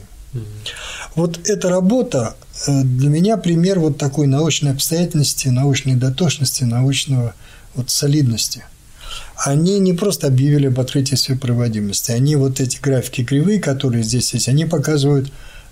Вот 1.17 1.49
эта 1.49 1.69
работа 1.69 2.35
э, 2.67 2.83
для 2.83 3.09
меня 3.09 3.37
пример 3.37 3.79
вот 3.79 3.97
такой 3.97 4.27
научной 4.27 4.71
обстоятельности, 4.71 5.47
научной 5.47 5.95
дотошности, 5.95 6.63
научного 6.63 7.33
вот 7.73 7.89
солидности. 7.89 8.63
Они 9.35 9.79
не 9.79 9.93
просто 9.93 10.27
объявили 10.27 10.67
об 10.67 10.79
открытии 10.79 11.15
своей 11.15 11.39
проводимости, 11.39 12.11
они 12.11 12.35
вот 12.35 12.59
эти 12.59 12.77
графики 12.79 13.23
кривые, 13.23 13.59
которые 13.59 14.03
здесь 14.03 14.31
есть, 14.35 14.47
они 14.47 14.65
показывают 14.65 15.31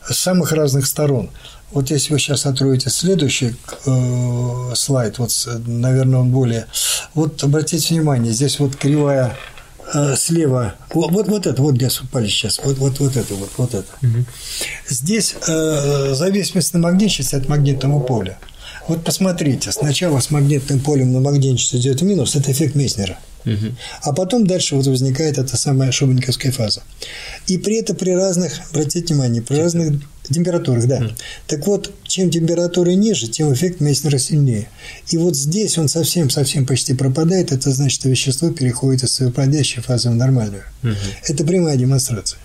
с 0.09 0.15
самых 0.15 0.51
разных 0.51 0.87
сторон. 0.87 1.29
Вот 1.71 1.91
если 1.91 2.13
вы 2.13 2.17
сейчас 2.17 2.47
откроете 2.47 2.89
следующий 2.89 3.55
э, 3.85 4.71
слайд, 4.73 5.19
вот, 5.19 5.31
наверное, 5.67 6.21
он 6.21 6.31
более... 6.31 6.65
Вот 7.13 7.43
обратите 7.43 7.93
внимание, 7.93 8.33
здесь 8.33 8.57
вот 8.57 8.75
кривая 8.75 9.37
слева, 10.15 10.75
вот, 10.93 11.11
вот, 11.11 11.27
вот 11.27 11.47
это, 11.47 11.61
вот 11.61 11.75
где 11.75 11.89
палец 12.11 12.29
сейчас, 12.29 12.59
вот, 12.63 12.77
вот, 12.77 12.99
вот 12.99 13.15
это, 13.15 13.33
вот, 13.35 13.49
вот 13.57 13.73
это. 13.73 13.87
Угу. 14.01 14.25
Здесь 14.87 15.35
э, 15.47 16.13
зависимость 16.13 16.73
на 16.73 16.79
магнитность 16.79 17.33
от 17.33 17.47
магнитного 17.47 17.99
поля. 17.99 18.37
Вот 18.87 19.03
посмотрите, 19.03 19.71
сначала 19.71 20.19
с 20.19 20.29
магнитным 20.29 20.79
полем 20.79 21.11
на 21.11 21.19
магнитность 21.19 21.73
идет 21.75 22.01
минус, 22.01 22.35
это 22.35 22.51
эффект 22.51 22.75
А 24.01 24.13
потом 24.13 24.47
дальше 24.47 24.75
вот 24.75 24.87
возникает 24.87 25.37
эта 25.37 25.57
самая 25.57 25.91
шубенковская 25.91 26.51
фаза. 26.51 26.83
И 27.47 27.57
при 27.57 27.77
этом 27.77 27.95
при 27.95 28.11
разных, 28.11 28.53
обратите 28.71 29.13
внимание, 29.13 29.41
при 29.41 29.57
разных 29.57 30.01
температурах, 30.23 30.85
да. 30.87 31.15
Так 31.47 31.67
вот, 31.67 31.91
чем 32.03 32.29
температура 32.31 32.89
ниже, 32.91 33.27
тем 33.27 33.53
эффект 33.53 33.79
Месснера 33.81 34.17
сильнее. 34.17 34.67
И 35.09 35.17
вот 35.17 35.35
здесь 35.35 35.77
он 35.77 35.87
совсем-совсем 35.87 36.65
почти 36.65 36.93
пропадает, 36.93 37.51
это 37.51 37.71
значит, 37.71 37.99
что 37.99 38.09
вещество 38.09 38.49
переходит 38.49 39.03
из 39.03 39.19
выпадящей 39.19 39.81
фазы 39.81 40.09
в 40.09 40.15
нормальную. 40.15 40.63
Это 41.23 41.43
прямая 41.43 41.77
демонстрация. 41.77 42.39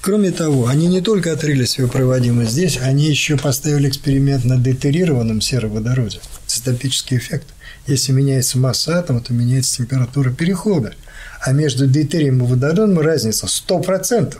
Кроме 0.00 0.32
того, 0.32 0.66
они 0.66 0.88
не 0.88 1.00
только 1.00 1.32
открыли 1.32 1.64
свою 1.64 1.88
проводимость 1.88 2.50
здесь, 2.50 2.78
они 2.82 3.04
еще 3.04 3.38
поставили 3.38 3.88
эксперимент 3.88 4.44
на 4.44 4.58
дейтерированном 4.58 5.40
сероводороде. 5.40 6.18
Цитопический 6.46 7.16
эффект– 7.18 7.46
если 7.86 8.12
меняется 8.12 8.58
масса 8.58 8.98
атома, 8.98 9.20
то 9.20 9.32
меняется 9.32 9.78
температура 9.78 10.30
перехода. 10.30 10.94
А 11.40 11.52
между 11.52 11.86
дейтерием 11.86 12.42
и 12.42 12.46
водородом 12.46 12.98
разница 13.00 13.46
100%. 13.46 14.38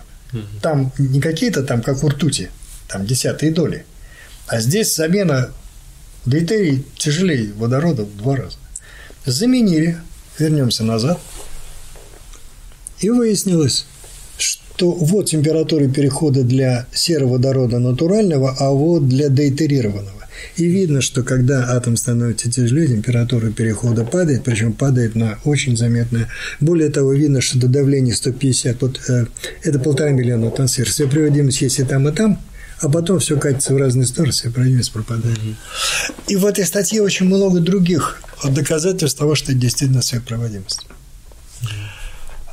Там 0.63 0.93
не 0.99 1.21
какие-то 1.21 1.63
там, 1.63 1.83
как 1.83 2.03
у 2.03 2.09
ртути, 2.09 2.51
там 2.89 3.05
десятые 3.05 3.53
доли. 3.53 3.85
А 4.47 4.61
здесь 4.61 4.95
замена 4.95 5.51
дейтерий 6.25 6.87
тяжелее 6.97 7.53
водорода 7.53 8.05
в 8.05 8.17
два 8.17 8.37
раза. 8.37 8.57
Заменили, 9.27 9.99
вернемся 10.39 10.85
назад, 10.85 11.21
и 13.01 13.11
выяснилось, 13.11 13.87
что 14.39 14.93
вот 14.93 15.27
температура 15.27 15.87
перехода 15.89 16.43
для 16.45 16.87
сероводорода 16.93 17.79
натурального, 17.79 18.57
а 18.59 18.71
вот 18.71 19.09
для 19.09 19.29
дейтерированного. 19.29 20.22
И 20.57 20.67
видно, 20.67 21.01
что 21.01 21.23
когда 21.23 21.73
атом 21.73 21.97
становится 21.97 22.51
тяжелее, 22.51 22.89
температура 22.89 23.51
перехода 23.51 24.05
падает, 24.05 24.45
причем 24.45 24.73
падает 24.73 25.15
на 25.15 25.39
очень 25.45 25.77
заметное. 25.77 26.29
Более 26.61 26.91
того, 26.91 27.13
видно, 27.13 27.41
что 27.41 27.59
до 27.59 27.69
давления 27.69 28.15
150, 28.15 28.83
вот, 28.83 29.01
э, 29.09 29.27
это 29.63 29.79
полтора 29.79 30.11
миллиона 30.11 30.49
атмосфер. 30.49 30.89
Все 30.89 31.09
проводимость 31.09 31.63
есть 31.63 31.79
и 31.79 31.85
там, 31.85 32.09
и 32.09 32.13
там, 32.13 32.41
а 32.81 32.89
потом 32.89 33.21
все 33.21 33.39
катится 33.39 33.73
в 33.75 33.77
разные 33.77 34.07
стороны, 34.07 34.33
все 34.33 34.51
проводимость 34.51 34.93
пропадает. 34.93 35.39
И 36.27 36.37
в 36.37 36.45
этой 36.45 36.67
статье 36.67 37.01
очень 37.03 37.27
много 37.27 37.61
других 37.61 38.21
доказательств 38.45 39.19
того, 39.19 39.35
что 39.35 39.53
это 39.53 39.61
действительно 39.61 40.03
сверхпроводимость. 40.03 40.87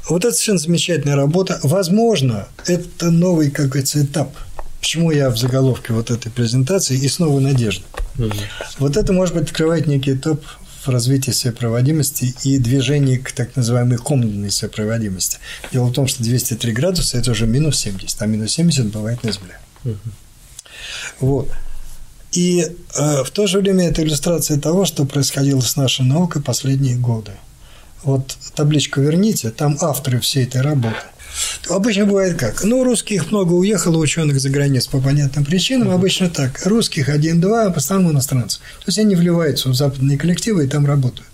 Вот 0.07 0.25
это 0.25 0.33
совершенно 0.33 0.59
замечательная 0.59 1.15
работа. 1.15 1.59
Возможно, 1.63 2.47
это 2.65 3.11
новый 3.11 3.51
какой-то 3.51 4.03
этап. 4.03 4.35
Почему 4.79 5.11
я 5.11 5.29
в 5.29 5.37
заголовке 5.37 5.93
вот 5.93 6.09
этой 6.09 6.31
презентации 6.31 6.97
и 6.97 7.07
снова 7.09 7.39
надежда. 7.39 7.83
Угу. 8.17 8.31
Вот 8.79 8.97
это, 8.97 9.11
может 9.13 9.35
быть, 9.35 9.43
открывает 9.43 9.87
некий 9.87 10.13
этап 10.13 10.41
в 10.83 10.87
развитии 10.87 11.31
сопроводимости 11.31 12.33
и 12.43 12.57
движении 12.57 13.17
к 13.17 13.31
так 13.33 13.55
называемой 13.55 13.97
комнатной 13.97 14.51
сопроводимости. 14.51 15.37
Дело 15.73 15.87
в 15.87 15.93
том, 15.93 16.07
что 16.07 16.23
203 16.23 16.71
градуса– 16.71 17.17
это 17.19 17.31
уже 17.31 17.45
минус 17.45 17.77
70, 17.79 18.21
а 18.21 18.25
минус 18.25 18.53
70 18.53 18.87
бывает 18.87 19.23
на 19.23 19.31
Земле. 19.31 19.59
Угу. 19.83 19.97
Вот. 21.19 21.51
И 22.31 22.61
э, 22.95 23.23
в 23.23 23.31
то 23.31 23.47
же 23.47 23.59
время 23.59 23.89
это 23.89 24.03
иллюстрация 24.03 24.59
того, 24.59 24.85
что 24.85 25.05
происходило 25.05 25.61
с 25.61 25.75
нашей 25.75 26.05
наукой 26.05 26.41
последние 26.41 26.95
годы. 26.95 27.31
Вот 28.03 28.37
табличку 28.55 29.01
верните, 29.01 29.49
там 29.49 29.77
авторы 29.81 30.19
всей 30.19 30.43
этой 30.45 30.61
работы. 30.61 30.95
Обычно 31.69 32.05
бывает 32.05 32.37
как? 32.37 32.63
Ну, 32.63 32.83
русских 32.83 33.31
много 33.31 33.53
уехало, 33.53 33.97
ученых 33.97 34.39
за 34.39 34.49
границу 34.49 34.89
по 34.89 34.99
понятным 34.99 35.45
причинам. 35.45 35.91
Обычно 35.91 36.29
так. 36.29 36.65
Русских 36.65 37.09
один-два, 37.09 37.65
а 37.65 37.69
по 37.69 37.77
основному 37.77 38.13
иностранцев. 38.13 38.61
То 38.79 38.85
есть 38.87 38.99
они 38.99 39.15
вливаются 39.15 39.69
в 39.69 39.75
западные 39.75 40.17
коллективы 40.17 40.65
и 40.65 40.67
там 40.67 40.85
работают. 40.85 41.27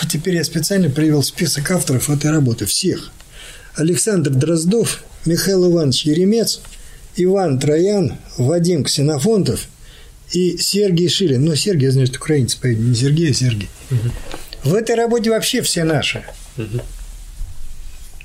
А 0.00 0.06
теперь 0.06 0.36
я 0.36 0.44
специально 0.44 0.88
привел 0.88 1.22
список 1.22 1.70
авторов 1.70 2.10
этой 2.10 2.30
работы. 2.30 2.66
Всех. 2.66 3.10
Александр 3.74 4.30
Дроздов, 4.30 5.02
Михаил 5.24 5.70
Иванович 5.70 6.04
Еремец, 6.04 6.60
Иван 7.16 7.58
Троян, 7.58 8.18
Вадим 8.36 8.84
Ксенофонтов 8.84 9.66
и 10.32 10.56
Сергей 10.58 11.08
Шилин. 11.08 11.44
Ну, 11.44 11.54
Сергей, 11.54 11.86
я 11.86 11.92
знаю, 11.92 12.06
что 12.06 12.18
украинец, 12.18 12.54
поэтому 12.54 12.88
не 12.88 12.94
Сергей, 12.94 13.30
а 13.30 13.34
Сергей. 13.34 13.68
Угу. 13.90 14.70
В 14.70 14.74
этой 14.74 14.94
работе 14.94 15.30
вообще 15.30 15.62
все 15.62 15.84
наши. 15.84 16.22
Угу. 16.56 16.80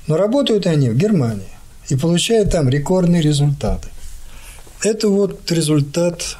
Но 0.06 0.16
работают 0.16 0.66
они 0.66 0.90
в 0.90 0.96
Германии 0.96 1.48
и 1.88 1.96
получают 1.96 2.50
там 2.50 2.68
рекордные 2.68 3.22
результаты. 3.22 3.88
Это 4.82 5.08
вот 5.08 5.50
результат 5.50 6.36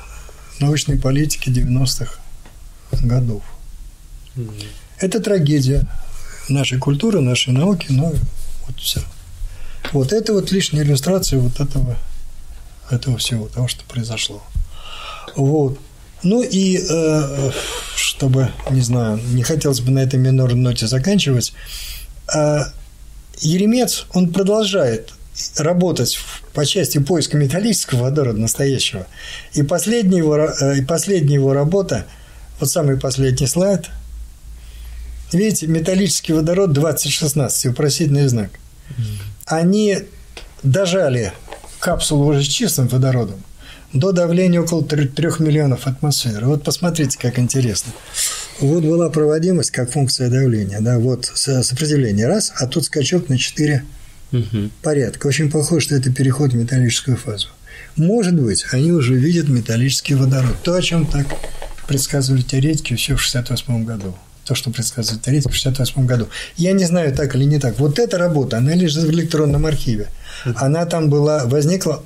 научной 0.60 0.98
политики 0.98 1.48
90-х 1.48 2.14
годов. 3.02 3.42
Это 4.98 5.20
трагедия 5.20 5.86
нашей 6.48 6.78
культуры, 6.78 7.20
нашей 7.20 7.52
науки, 7.52 7.86
но 7.90 8.12
вот 8.66 8.78
все. 8.78 9.00
Вот 9.92 10.12
это 10.12 10.32
вот 10.32 10.50
лишняя 10.52 10.84
иллюстрация 10.84 11.38
вот 11.38 11.60
этого, 11.60 11.96
этого 12.90 13.18
всего, 13.18 13.48
того, 13.48 13.68
что 13.68 13.84
произошло. 13.84 14.42
Вот. 15.34 15.78
Ну 16.22 16.42
и, 16.42 16.78
э, 16.78 17.50
чтобы, 17.94 18.50
не 18.70 18.80
знаю, 18.80 19.20
не 19.32 19.42
хотелось 19.42 19.80
бы 19.80 19.92
на 19.92 20.00
этой 20.00 20.18
минорной 20.18 20.60
ноте 20.60 20.86
заканчивать, 20.86 21.52
э, 22.34 22.64
Еремец, 23.40 24.06
он 24.12 24.32
продолжает 24.32 25.12
работать 25.56 26.18
по 26.54 26.64
части 26.64 26.98
поиска 26.98 27.36
металлического 27.36 28.04
водорода 28.04 28.38
настоящего. 28.38 29.06
И 29.52 29.62
последняя 29.62 30.18
его, 30.18 30.36
э, 30.36 30.78
и 30.78 30.82
последняя 30.82 31.34
его 31.34 31.52
работа, 31.52 32.06
вот 32.58 32.70
самый 32.70 32.98
последний 32.98 33.46
слайд, 33.46 33.90
видите, 35.32 35.66
металлический 35.66 36.32
водород 36.32 36.72
2016, 36.72 37.66
вопросительный 37.66 38.28
знак. 38.28 38.50
Они 39.44 39.98
дожали 40.62 41.32
капсулу 41.80 42.26
уже 42.26 42.42
с 42.42 42.46
чистым 42.46 42.88
водородом 42.88 43.42
до 43.92 44.12
давления 44.12 44.60
около 44.60 44.84
3 44.84 45.10
миллионов 45.38 45.86
атмосфер. 45.86 46.44
Вот 46.46 46.64
посмотрите, 46.64 47.18
как 47.18 47.38
интересно. 47.38 47.92
Вот 48.60 48.84
была 48.84 49.10
проводимость 49.10 49.70
как 49.70 49.90
функция 49.90 50.30
давления, 50.30 50.80
да, 50.80 50.98
вот 50.98 51.30
сопротивление 51.34 52.26
раз, 52.26 52.52
а 52.56 52.66
тут 52.66 52.86
скачок 52.86 53.28
на 53.28 53.36
4 53.36 53.84
угу. 54.32 54.70
порядка. 54.82 55.26
Очень 55.26 55.50
похоже, 55.50 55.86
что 55.86 55.94
это 55.96 56.12
переход 56.12 56.52
в 56.52 56.56
металлическую 56.56 57.16
фазу. 57.16 57.48
Может 57.96 58.34
быть, 58.34 58.66
они 58.72 58.92
уже 58.92 59.14
видят 59.14 59.48
металлический 59.48 60.14
водород. 60.14 60.56
То, 60.62 60.74
о 60.74 60.82
чем 60.82 61.06
так 61.06 61.26
предсказывали 61.86 62.42
теоретики 62.42 62.92
еще 62.92 63.16
в 63.16 63.26
1968 63.26 63.84
году. 63.84 64.16
То, 64.44 64.54
что 64.54 64.70
предсказывали 64.70 65.18
теоретики 65.18 65.52
в 65.52 65.58
1968 65.58 66.06
году. 66.06 66.28
Я 66.56 66.72
не 66.72 66.84
знаю, 66.84 67.14
так 67.14 67.34
или 67.34 67.44
не 67.44 67.58
так. 67.58 67.78
Вот 67.78 67.98
эта 67.98 68.18
работа, 68.18 68.58
она 68.58 68.74
лежит 68.74 69.04
в 69.04 69.10
электронном 69.10 69.66
архиве. 69.66 70.08
Она 70.44 70.86
там 70.86 71.10
была, 71.10 71.46
возникла 71.46 72.02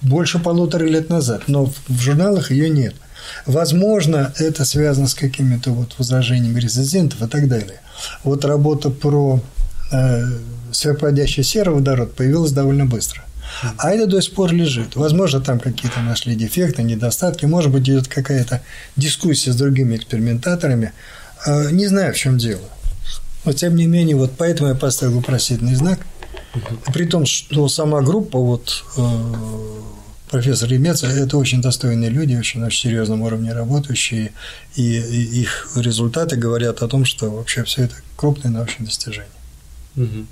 больше 0.00 0.38
полутора 0.38 0.84
лет 0.84 1.08
назад, 1.08 1.44
но 1.46 1.72
в 1.88 2.00
журналах 2.00 2.50
ее 2.50 2.68
нет. 2.68 2.94
Возможно, 3.46 4.32
это 4.38 4.64
связано 4.64 5.08
с 5.08 5.14
какими-то 5.14 5.70
вот 5.70 5.94
возражениями 5.98 6.60
резидентов 6.60 7.22
и 7.22 7.26
так 7.26 7.48
далее. 7.48 7.80
Вот 8.24 8.44
работа 8.44 8.90
про 8.90 9.40
э, 9.92 10.22
сверхпроводящий 10.72 11.42
сероводород 11.42 12.14
появилась 12.14 12.52
довольно 12.52 12.86
быстро. 12.86 13.22
А 13.76 13.90
это 13.90 14.06
до 14.06 14.20
сих 14.20 14.34
пор 14.34 14.52
лежит. 14.52 14.96
Возможно, 14.96 15.40
там 15.40 15.60
какие-то 15.60 16.00
нашли 16.00 16.34
дефекты, 16.34 16.82
недостатки. 16.82 17.44
Может 17.44 17.70
быть, 17.70 17.82
идет 17.82 18.08
какая-то 18.08 18.62
дискуссия 18.96 19.52
с 19.52 19.56
другими 19.56 19.96
экспериментаторами. 19.96 20.92
Э, 21.46 21.70
не 21.70 21.86
знаю, 21.86 22.14
в 22.14 22.16
чем 22.16 22.38
дело. 22.38 22.62
Но, 23.44 23.52
тем 23.52 23.76
не 23.76 23.86
менее, 23.86 24.16
вот 24.16 24.32
поэтому 24.38 24.70
я 24.70 24.74
поставил 24.74 25.16
вопросительный 25.16 25.74
знак. 25.74 26.00
При 26.92 27.06
том, 27.06 27.26
что 27.26 27.68
сама 27.68 28.02
группа 28.02 28.38
вот 28.38 28.84
э, 28.96 29.02
профессор 30.32 30.72
Емец– 30.72 31.02
это 31.04 31.36
очень 31.36 31.60
достойные 31.60 32.08
люди, 32.08 32.34
очень 32.34 32.60
на 32.60 32.70
серьезном 32.70 33.20
уровне 33.20 33.52
работающие, 33.52 34.32
и, 34.74 34.82
их 34.82 35.68
результаты 35.76 36.36
говорят 36.36 36.82
о 36.82 36.88
том, 36.88 37.04
что 37.04 37.30
вообще 37.30 37.64
все 37.64 37.84
это 37.84 37.94
крупные 38.16 38.50
научные 38.50 38.86
достижения. 38.86 39.28
Угу. 39.94 40.26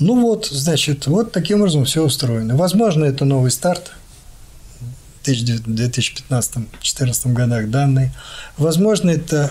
Ну 0.00 0.20
вот, 0.20 0.46
значит, 0.46 1.06
вот 1.06 1.30
таким 1.30 1.60
образом 1.60 1.84
все 1.84 2.02
устроено. 2.02 2.56
Возможно, 2.56 3.04
это 3.04 3.24
новый 3.24 3.52
старт 3.52 3.92
в 5.22 5.28
2015-2014 5.28 7.32
годах 7.32 7.70
данные. 7.70 8.12
Возможно, 8.58 9.10
это 9.10 9.48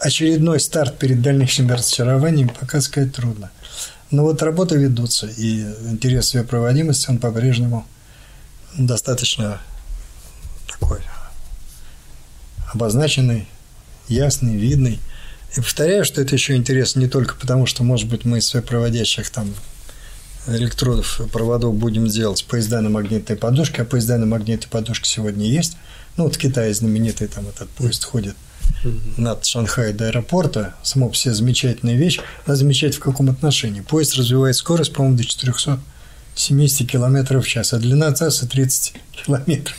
очередной 0.00 0.60
старт 0.60 0.98
перед 0.98 1.20
дальнейшим 1.20 1.70
разочарованием, 1.70 2.48
пока 2.48 2.80
сказать 2.80 3.14
трудно. 3.14 3.50
Но 4.10 4.22
вот 4.22 4.42
работы 4.42 4.76
ведутся, 4.76 5.26
и 5.26 5.60
интерес 5.90 6.34
ее 6.34 6.42
проводимости, 6.42 7.10
он 7.10 7.18
по-прежнему 7.18 7.86
достаточно 8.76 9.60
такой 10.66 11.00
обозначенный, 12.72 13.46
ясный, 14.08 14.56
видный. 14.56 15.00
И 15.56 15.60
повторяю, 15.60 16.04
что 16.04 16.20
это 16.20 16.34
еще 16.34 16.56
интересно 16.56 17.00
не 17.00 17.08
только 17.08 17.36
потому, 17.36 17.66
что, 17.66 17.84
может 17.84 18.08
быть, 18.08 18.24
мы 18.24 18.38
из 18.38 18.50
проводящих 18.50 19.30
там 19.30 19.54
электродов, 20.48 21.20
проводов 21.32 21.74
будем 21.74 22.06
делать 22.06 22.44
поезда 22.44 22.80
на 22.80 22.90
магнитной 22.90 23.36
подушке, 23.36 23.82
а 23.82 23.84
поезда 23.84 24.18
на 24.18 24.26
магнитной 24.26 24.68
подушке 24.68 25.08
сегодня 25.08 25.46
есть. 25.46 25.76
Ну, 26.16 26.24
вот 26.24 26.36
в 26.36 26.38
Китае 26.38 26.74
знаменитый 26.74 27.28
там 27.28 27.48
этот 27.48 27.68
поезд 27.70 28.04
ходит 28.04 28.36
над 29.16 29.44
Шанхай 29.44 29.92
до 29.92 30.08
аэропорта. 30.08 30.74
Само 30.82 31.08
по 31.08 31.14
себе 31.14 31.34
замечательная 31.34 31.96
вещь. 31.96 32.20
Надо 32.46 32.58
замечать 32.58 32.94
в 32.96 33.00
каком 33.00 33.30
отношении. 33.30 33.80
Поезд 33.80 34.16
развивает 34.16 34.56
скорость, 34.56 34.92
по-моему, 34.92 35.16
до 35.16 35.24
400 35.24 35.80
70 36.34 36.90
километров 36.90 37.44
в 37.44 37.48
час, 37.48 37.72
а 37.72 37.78
длина 37.78 38.10
трассы 38.12 38.46
30 38.46 38.94
километров. 39.12 39.76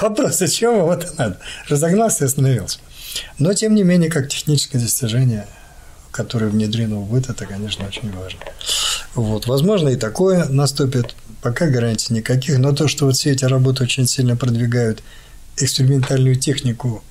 Вопрос, 0.00 0.38
зачем 0.38 0.76
его 0.76 0.92
это 0.92 1.12
надо? 1.16 1.38
Разогнался 1.68 2.24
и 2.24 2.26
остановился. 2.26 2.78
Но, 3.38 3.54
тем 3.54 3.74
не 3.74 3.82
менее, 3.82 4.10
как 4.10 4.28
техническое 4.28 4.78
достижение, 4.78 5.46
которое 6.10 6.50
внедрено 6.50 6.96
в 6.96 7.10
быт, 7.10 7.30
это, 7.30 7.46
конечно, 7.46 7.86
очень 7.86 8.12
важно. 8.12 8.40
Вот. 9.14 9.46
Возможно, 9.46 9.88
и 9.88 9.96
такое 9.96 10.46
наступит. 10.46 11.14
Пока 11.42 11.68
гарантий 11.68 12.12
никаких. 12.12 12.58
Но 12.58 12.72
то, 12.72 12.88
что 12.88 13.06
вот 13.06 13.16
все 13.16 13.30
эти 13.30 13.44
работы 13.44 13.84
очень 13.84 14.06
сильно 14.06 14.36
продвигают 14.36 15.02
экспериментальную 15.56 16.36
технику 16.36 17.02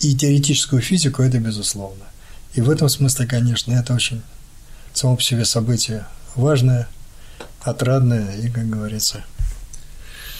и 0.00 0.14
теоретическую 0.14 0.80
физику, 0.80 1.22
это 1.22 1.38
безусловно. 1.38 2.04
И 2.54 2.60
в 2.60 2.70
этом 2.70 2.88
смысле, 2.88 3.26
конечно, 3.26 3.72
это 3.72 3.94
очень 3.94 4.22
само 4.94 5.16
по 5.16 5.22
себе 5.22 5.44
событие 5.44 6.06
важное– 6.34 6.88
отрадное 7.62 8.36
и, 8.36 8.48
как 8.48 8.68
говорится, 8.68 9.24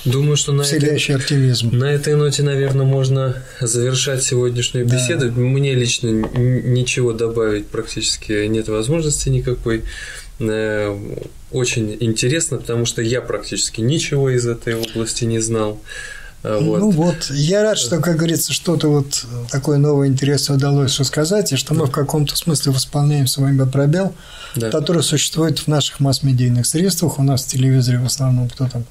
Думаю, 0.05 0.37
что 0.37 0.53
на 0.53 0.63
этой, 0.63 0.97
оптимизм. 1.15 1.77
на 1.77 1.93
этой 1.93 2.15
ноте, 2.15 2.43
наверное, 2.43 2.87
можно 2.87 3.43
завершать 3.61 4.23
сегодняшнюю 4.23 4.87
беседу. 4.87 5.31
Да. 5.31 5.41
Мне 5.41 5.75
лично 5.75 6.09
ничего 6.09 7.13
добавить 7.13 7.67
практически 7.67 8.47
нет 8.47 8.69
возможности 8.69 9.29
никакой. 9.29 9.85
Э, 10.39 10.99
очень 11.51 11.99
интересно, 12.01 12.57
потому 12.57 12.87
что 12.87 13.03
я 13.03 13.21
практически 13.21 13.83
ничего 13.83 14.31
из 14.31 14.47
этой 14.47 14.75
области 14.75 15.25
не 15.25 15.39
знал. 15.41 15.79
А, 16.43 16.59
вот. 16.59 16.81
Ну 16.81 16.91
вот, 16.91 17.31
я 17.31 17.63
рад, 17.63 17.79
что, 17.79 18.01
как 18.01 18.17
говорится, 18.17 18.53
что-то 18.53 18.89
вот 18.89 19.27
такое 19.51 19.79
новое 19.79 20.09
интересное 20.09 20.57
удалось 20.57 20.99
рассказать, 20.99 21.53
и 21.53 21.57
что 21.57 21.75
мы 21.75 21.87
в 21.87 21.91
каком-то 21.91 22.35
смысле 22.35 22.73
восполняем 22.73 23.27
с 23.27 23.37
вами 23.37 23.69
пробел, 23.69 24.15
да. 24.57 24.71
который 24.71 25.03
существует 25.03 25.59
в 25.59 25.69
наших 25.69 26.01
масс-медийных 26.01 26.67
средствах. 26.67 27.19
У 27.19 27.23
нас 27.23 27.45
в 27.45 27.49
телевизоре 27.49 27.99
в 27.99 28.07
основном 28.07 28.49
кто 28.49 28.69
там 28.69 28.85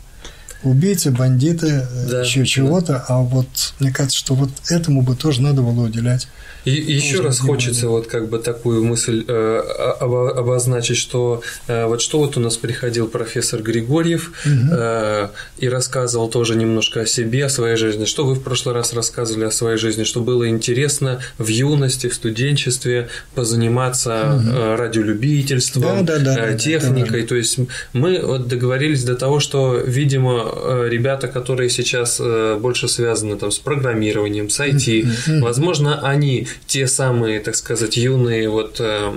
убийцы, 0.64 1.10
бандиты, 1.10 1.88
Да, 2.10 2.22
еще 2.22 2.46
чего-то, 2.46 3.04
а 3.08 3.20
вот 3.20 3.48
мне 3.80 3.92
кажется, 3.92 4.18
что 4.18 4.36
вот 4.36 4.50
этому 4.70 5.02
бы 5.02 5.16
тоже 5.16 5.42
надо 5.42 5.62
было 5.62 5.86
уделять. 5.86 6.28
И 6.70 6.94
еще 6.94 7.22
раз 7.22 7.40
внимание. 7.40 7.56
хочется 7.68 7.88
вот 7.90 8.08
как 8.08 8.30
бы 8.30 8.40
такую 8.40 8.84
мысль 8.84 9.24
э, 9.28 9.62
обо- 10.00 10.32
обозначить, 10.32 10.98
что 10.98 11.41
э, 11.68 11.86
вот 11.86 12.02
что 12.02 12.20
вот 12.20 12.38
у 12.38 12.40
нас 12.40 12.58
приходил 12.58 13.08
профессор 13.08 13.62
Григорьев 13.62 14.32
э, 14.46 15.28
и 15.58 15.70
рассказывал 15.70 16.30
тоже 16.30 16.56
немножко 16.56 17.02
о 17.02 17.06
себе, 17.06 17.46
о 17.46 17.50
своей 17.50 17.76
жизни. 17.76 18.06
Что 18.06 18.26
вы 18.26 18.36
в 18.36 18.41
прошлый 18.44 18.76
раз 18.76 18.94
рассказывали 18.94 19.46
о 19.46 19.52
своей 19.52 19.78
жизни, 19.78 20.04
что 20.04 20.22
было 20.22 20.48
интересно 20.50 21.20
в 21.38 21.48
юности, 21.48 22.08
в 22.08 22.14
студенчестве 22.14 23.10
позаниматься 23.36 24.41
э, 24.46 24.76
радиолюбительством, 24.76 26.06
Да, 26.06 26.18
да, 26.18 26.20
да, 26.20 26.34
э, 26.34 26.36
да, 26.36 26.52
да, 26.52 26.58
техникой. 26.58 27.12
важно. 27.22 27.28
То 27.28 27.36
есть 27.36 27.58
мы 27.94 28.20
вот 28.24 28.48
договорились 28.48 29.04
до 29.04 29.16
того, 29.16 29.40
что, 29.40 29.76
видимо, 29.78 30.46
э, 30.54 30.88
ребята, 30.90 31.28
которые 31.28 31.70
сейчас 31.70 32.20
э, 32.20 32.58
больше 32.60 32.88
связаны 32.88 33.36
там, 33.38 33.52
с 33.52 33.60
программированием, 33.60 34.50
с 34.50 34.60
IT, 34.60 35.40
возможно, 35.41 36.00
они 36.08 36.48
те 36.68 36.88
самые, 36.88 37.40
так 37.40 37.56
сказать, 37.56 37.98
юные 37.98 38.49
вот 38.49 38.77
э, 38.80 39.11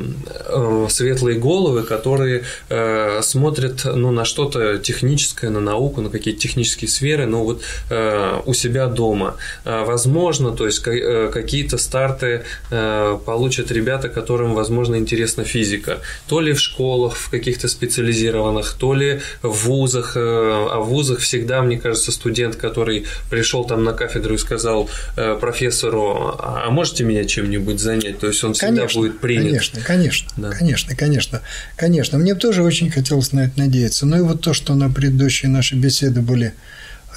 э, 0.47 0.87
светлые 0.89 1.39
головы, 1.39 1.83
которые 1.83 2.45
э, 2.69 3.21
смотрят 3.23 3.85
ну, 3.85 4.11
на 4.11 4.25
что-то 4.25 4.79
техническое, 4.79 5.51
на 5.51 5.61
науку, 5.61 6.01
на 6.01 6.09
какие-то 6.11 6.41
технические 6.41 6.89
сферы, 6.89 7.27
но 7.27 7.45
вот 7.45 7.63
э, 7.91 8.41
у 8.47 8.55
себя 8.55 8.87
дома. 8.87 9.37
Э, 9.65 9.85
Возможно, 9.85 10.53
то 10.53 10.67
есть 10.67 10.87
э, 10.87 11.31
какие-то 11.33 11.79
старты 11.79 12.43
э, 12.71 13.19
получат 13.27 13.71
ребята, 13.71 14.09
которым, 14.09 14.55
возможно, 14.55 14.97
интересна 14.97 15.45
физика. 15.45 15.99
То 16.27 16.41
ли 16.41 16.53
в 16.53 16.61
школах, 16.61 17.15
в 17.17 17.31
каких-то 17.31 17.69
специализированных, 17.69 18.75
то 18.79 18.95
ли 18.95 19.21
в 19.43 19.67
вузах. 19.67 20.17
э, 20.17 20.21
А 20.21 20.79
вузах 20.81 21.19
всегда, 21.19 21.63
мне 21.63 21.79
кажется, 21.79 22.13
студент, 22.13 22.57
который 22.57 23.07
пришел 23.31 23.65
там 23.65 23.85
на 23.85 23.93
кафедру 23.93 24.35
и 24.35 24.39
сказал 24.39 24.89
э, 25.17 25.37
профессору, 25.41 26.37
а 26.39 26.71
можете 26.71 27.05
меня 27.05 27.22
чем-нибудь 27.25 27.81
занять? 27.81 28.19
То 28.19 28.29
есть 28.29 28.43
он 28.45 28.55
всегда 28.55 28.87
будет 28.87 29.21
принят. 29.21 29.45
Конечно, 29.47 29.81
конечно, 29.81 30.31
Да. 30.37 30.51
конечно, 30.51 30.97
конечно, 30.97 31.41
конечно. 31.77 32.19
Мне 32.19 32.35
тоже 32.35 32.63
очень 32.63 32.91
хотелось 32.91 33.33
на 33.33 33.41
это 33.47 33.59
надеяться. 33.59 34.07
Ну 34.07 34.17
и 34.19 34.21
вот 34.21 34.41
то, 34.41 34.53
что 34.55 34.75
на 34.75 34.91
предыдущие 34.91 35.51
наши 35.51 35.75
беседы 35.77 36.21
были 36.21 36.55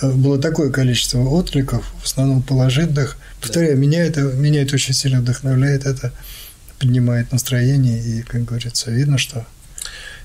э, 0.02 0.11
было 0.11 0.38
такое 0.40 0.72
количество 0.72 1.19
откликов, 1.19 1.86
в 2.02 2.06
основном 2.06 2.41
положительных. 2.41 3.18
Повторяю, 3.41 3.77
меня 3.77 4.03
это, 4.06 4.22
меня 4.22 4.61
это 4.64 4.76
очень 4.76 4.94
сильно 4.94 5.19
вдохновляет, 5.22 5.86
это 5.86 6.11
поднимает 6.80 7.32
настроение, 7.32 8.02
и, 8.02 8.22
как 8.23 8.44
говорится, 8.45 8.91
видно, 8.91 9.18
что, 9.18 9.45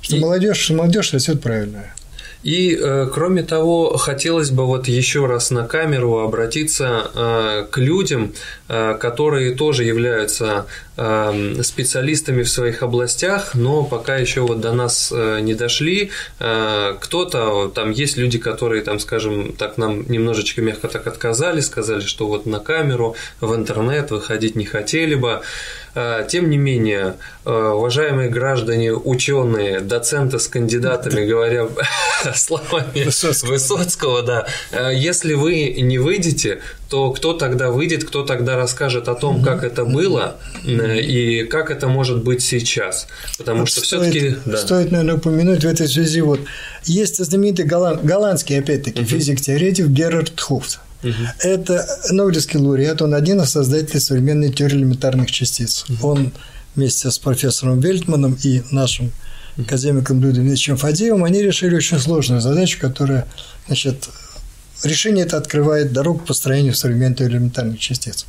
что 0.00 0.16
И- 0.16 0.20
молодежь, 0.20 0.70
молодежь 0.70 1.12
растет 1.12 1.40
правильно. 1.42 1.84
И, 2.42 2.74
э, 2.74 3.08
кроме 3.12 3.42
того, 3.42 3.96
хотелось 3.98 4.50
бы 4.50 4.64
вот 4.66 4.88
еще 4.88 5.26
раз 5.26 5.50
на 5.50 5.66
камеру 5.66 6.20
обратиться 6.20 7.10
э, 7.14 7.66
к 7.70 7.78
людям, 7.78 8.32
э, 8.68 8.96
которые 8.98 9.54
тоже 9.54 9.84
являются 9.84 10.66
специалистами 11.62 12.42
в 12.42 12.50
своих 12.50 12.82
областях, 12.82 13.54
но 13.54 13.84
пока 13.84 14.16
еще 14.16 14.42
вот 14.42 14.60
до 14.60 14.74
нас 14.74 15.10
не 15.10 15.54
дошли. 15.54 16.10
Кто-то, 16.38 17.72
там 17.74 17.90
есть 17.90 18.18
люди, 18.18 18.36
которые, 18.38 18.82
там, 18.82 18.98
скажем, 18.98 19.54
так 19.56 19.78
нам 19.78 20.04
немножечко 20.10 20.60
мягко 20.60 20.88
так 20.88 21.06
отказали, 21.06 21.60
сказали, 21.60 22.02
что 22.02 22.26
вот 22.26 22.44
на 22.44 22.58
камеру, 22.60 23.16
в 23.40 23.54
интернет 23.54 24.10
выходить 24.10 24.56
не 24.56 24.66
хотели 24.66 25.14
бы. 25.14 25.40
Э, 25.94 26.24
Тем 26.28 26.50
не 26.50 26.56
менее, 26.56 27.14
э, 27.44 27.50
уважаемые 27.50 28.28
граждане, 28.28 28.92
ученые, 28.92 29.80
доценты 29.80 30.38
с 30.38 30.46
кандидатами, 30.46 31.24
говоря 31.26 31.66
словами 32.34 33.04
Высоцкого. 33.04 33.50
Высоцкого, 33.52 34.22
да, 34.22 34.46
э, 34.72 34.90
если 34.94 35.34
вы 35.34 35.74
не 35.80 35.98
выйдете, 35.98 36.60
то 36.88 37.10
кто 37.12 37.32
тогда 37.32 37.70
выйдет, 37.70 38.04
кто 38.04 38.24
тогда 38.24 38.56
расскажет 38.56 39.08
о 39.08 39.14
том, 39.14 39.42
как 39.42 39.64
это 39.64 39.84
было 39.84 40.36
и 40.64 41.44
как 41.50 41.70
это 41.70 41.88
может 41.88 42.22
быть 42.22 42.42
сейчас? 42.42 43.06
Потому 43.38 43.60
Вот 43.60 43.68
что 43.68 43.80
все-таки 43.82 44.36
Стоит, 44.56 44.90
наверное, 44.90 45.16
упомянуть 45.16 45.64
в 45.64 45.68
этой 45.68 45.88
связи, 45.88 46.20
вот 46.20 46.40
есть 46.84 47.24
знаменитый 47.24 47.64
голланд- 47.64 48.04
голландский, 48.04 48.58
опять-таки, 48.58 49.04
физик-теоретик 49.04 49.86
Герард 49.86 50.38
Хуфт. 50.40 50.80
Это 51.40 51.86
Нобелевский 52.10 52.58
лауреат, 52.58 53.02
он 53.02 53.14
один 53.14 53.40
из 53.40 53.50
создателей 53.50 54.00
современной 54.00 54.52
теории 54.52 54.76
элементарных 54.76 55.30
частиц. 55.30 55.86
Он 56.02 56.32
вместе 56.74 57.10
с 57.10 57.18
профессором 57.18 57.80
Вельтманом 57.80 58.36
и 58.42 58.62
нашим 58.70 59.12
академиком 59.58 60.22
Людом 60.22 60.46
Ильичем 60.46 60.76
Фадеевым, 60.76 61.24
они 61.24 61.42
решили 61.42 61.74
очень 61.74 61.98
сложную 61.98 62.40
задачу, 62.40 62.78
которая, 62.80 63.26
значит, 63.66 64.08
решение 64.84 65.24
это 65.24 65.36
открывает 65.36 65.92
дорогу 65.92 66.20
к 66.20 66.26
построению 66.26 66.74
современной 66.74 67.16
теории 67.16 67.34
элементарных 67.34 67.78
частиц. 67.78 68.26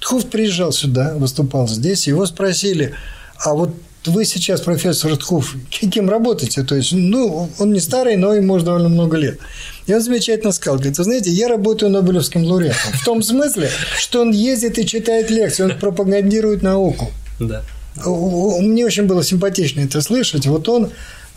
Тхуфт 0.00 0.30
приезжал 0.30 0.72
сюда, 0.72 1.14
выступал 1.14 1.68
здесь, 1.68 2.06
его 2.06 2.26
спросили, 2.26 2.94
а 3.38 3.54
вот 3.54 3.74
вы 4.04 4.24
сейчас, 4.24 4.60
профессор 4.60 5.16
Тхуф, 5.16 5.56
кем 5.70 6.08
работаете? 6.08 6.62
То 6.62 6.76
есть, 6.76 6.92
ну, 6.92 7.50
он 7.58 7.72
не 7.72 7.80
старый, 7.80 8.16
но 8.16 8.34
ему 8.34 8.54
уже 8.54 8.64
довольно 8.64 8.88
много 8.88 9.16
лет. 9.16 9.38
И 9.86 9.94
он 9.94 10.00
замечательно 10.00 10.52
сказал, 10.52 10.76
говорит, 10.78 10.98
вы 10.98 11.04
знаете, 11.04 11.30
я 11.30 11.48
работаю 11.48 11.90
Нобелевским 11.92 12.44
лауреатом. 12.44 12.92
В 12.94 13.04
том 13.04 13.22
смысле, 13.22 13.70
что 13.98 14.20
он 14.22 14.32
ездит 14.32 14.78
и 14.78 14.86
читает 14.86 15.30
лекции, 15.30 15.62
он 15.64 15.78
пропагандирует 15.78 16.62
науку. 16.62 17.10
да. 17.40 17.62
Мне 18.04 18.84
очень 18.84 19.04
было 19.04 19.22
симпатично 19.24 19.80
это 19.80 20.02
слышать. 20.02 20.46
Вот 20.46 20.68
он, 20.68 20.90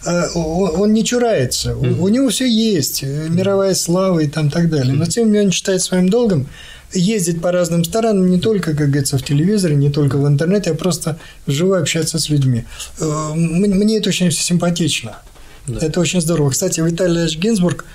э, 0.06 0.24
он 0.36 0.92
не 0.94 1.06
чурается. 1.06 1.74
У- 1.78 2.04
У 2.04 2.08
него 2.10 2.28
все 2.30 2.46
есть, 2.50 3.02
э, 3.04 3.28
мировая 3.30 3.74
слава 3.76 4.20
и 4.20 4.28
там 4.28 4.50
так 4.52 4.70
далее. 4.70 4.94
Но 4.94 5.06
тем 5.06 5.26
не 5.28 5.32
менее 5.32 5.46
он 5.48 5.52
считает 5.54 5.82
своим 5.82 6.10
долгом 6.10 6.48
ездить 6.94 7.42
по 7.42 7.52
разным 7.54 7.86
странам, 7.86 8.30
не 8.30 8.40
только, 8.40 8.74
как 8.76 8.88
говорится, 8.90 9.18
в 9.18 9.24
телевизоре, 9.24 9.76
не 9.76 9.90
только 9.90 10.18
в 10.18 10.28
интернете, 10.28 10.72
а 10.72 10.74
просто 10.74 11.18
вживую 11.48 11.80
общаться 11.82 12.20
с 12.20 12.28
людьми. 12.30 12.66
Э, 13.00 13.06
Мне 13.36 13.98
это 14.00 14.10
очень 14.10 14.30
симпатично. 14.32 15.18
Да. 15.68 15.86
Это 15.86 16.00
очень 16.02 16.20
здорово. 16.20 16.50
Кстати, 16.50 16.82
Виталий 16.82 17.22
Ильич 17.22 17.38
Гинзбург 17.38 17.86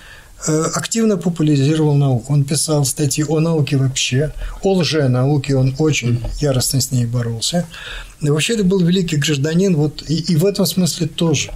активно 0.47 1.17
популяризировал 1.17 1.95
науку. 1.95 2.33
Он 2.33 2.45
писал 2.45 2.85
статьи 2.85 3.25
о 3.27 3.41
науке 3.41 3.77
вообще, 3.77 4.33
о 4.63 4.75
лженауке, 4.75 5.57
он 5.57 5.75
очень 5.79 6.23
яростно 6.41 6.81
с 6.81 6.91
ней 6.93 7.07
боролся. 7.07 7.67
И 8.21 8.29
вообще 8.29 8.55
это 8.55 8.65
был 8.65 8.81
великий 8.81 9.17
гражданин, 9.17 9.77
вот, 9.77 10.05
и, 10.09 10.17
и 10.17 10.37
в 10.37 10.45
этом 10.45 10.67
смысле 10.67 11.07
тоже. 11.07 11.51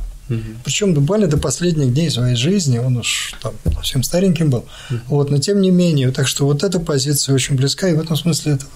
Причем 0.65 0.93
буквально 0.93 1.27
до 1.27 1.39
последних 1.39 1.95
дней 1.95 2.11
своей 2.11 2.37
жизни, 2.37 2.79
он 2.79 2.99
уж 2.99 3.35
там 3.43 3.55
совсем 3.75 4.03
стареньким 4.03 4.51
был, 4.51 4.67
вот, 5.07 5.31
но 5.31 5.39
тем 5.39 5.61
не 5.63 5.71
менее, 5.71 6.11
так 6.11 6.29
что 6.29 6.45
вот 6.45 6.63
эта 6.63 6.81
позиция 6.81 7.35
очень 7.35 7.57
близка, 7.57 7.89
и 7.89 7.95
в 7.95 8.01
этом 8.01 8.15
смысле 8.15 8.53
это 8.53 8.67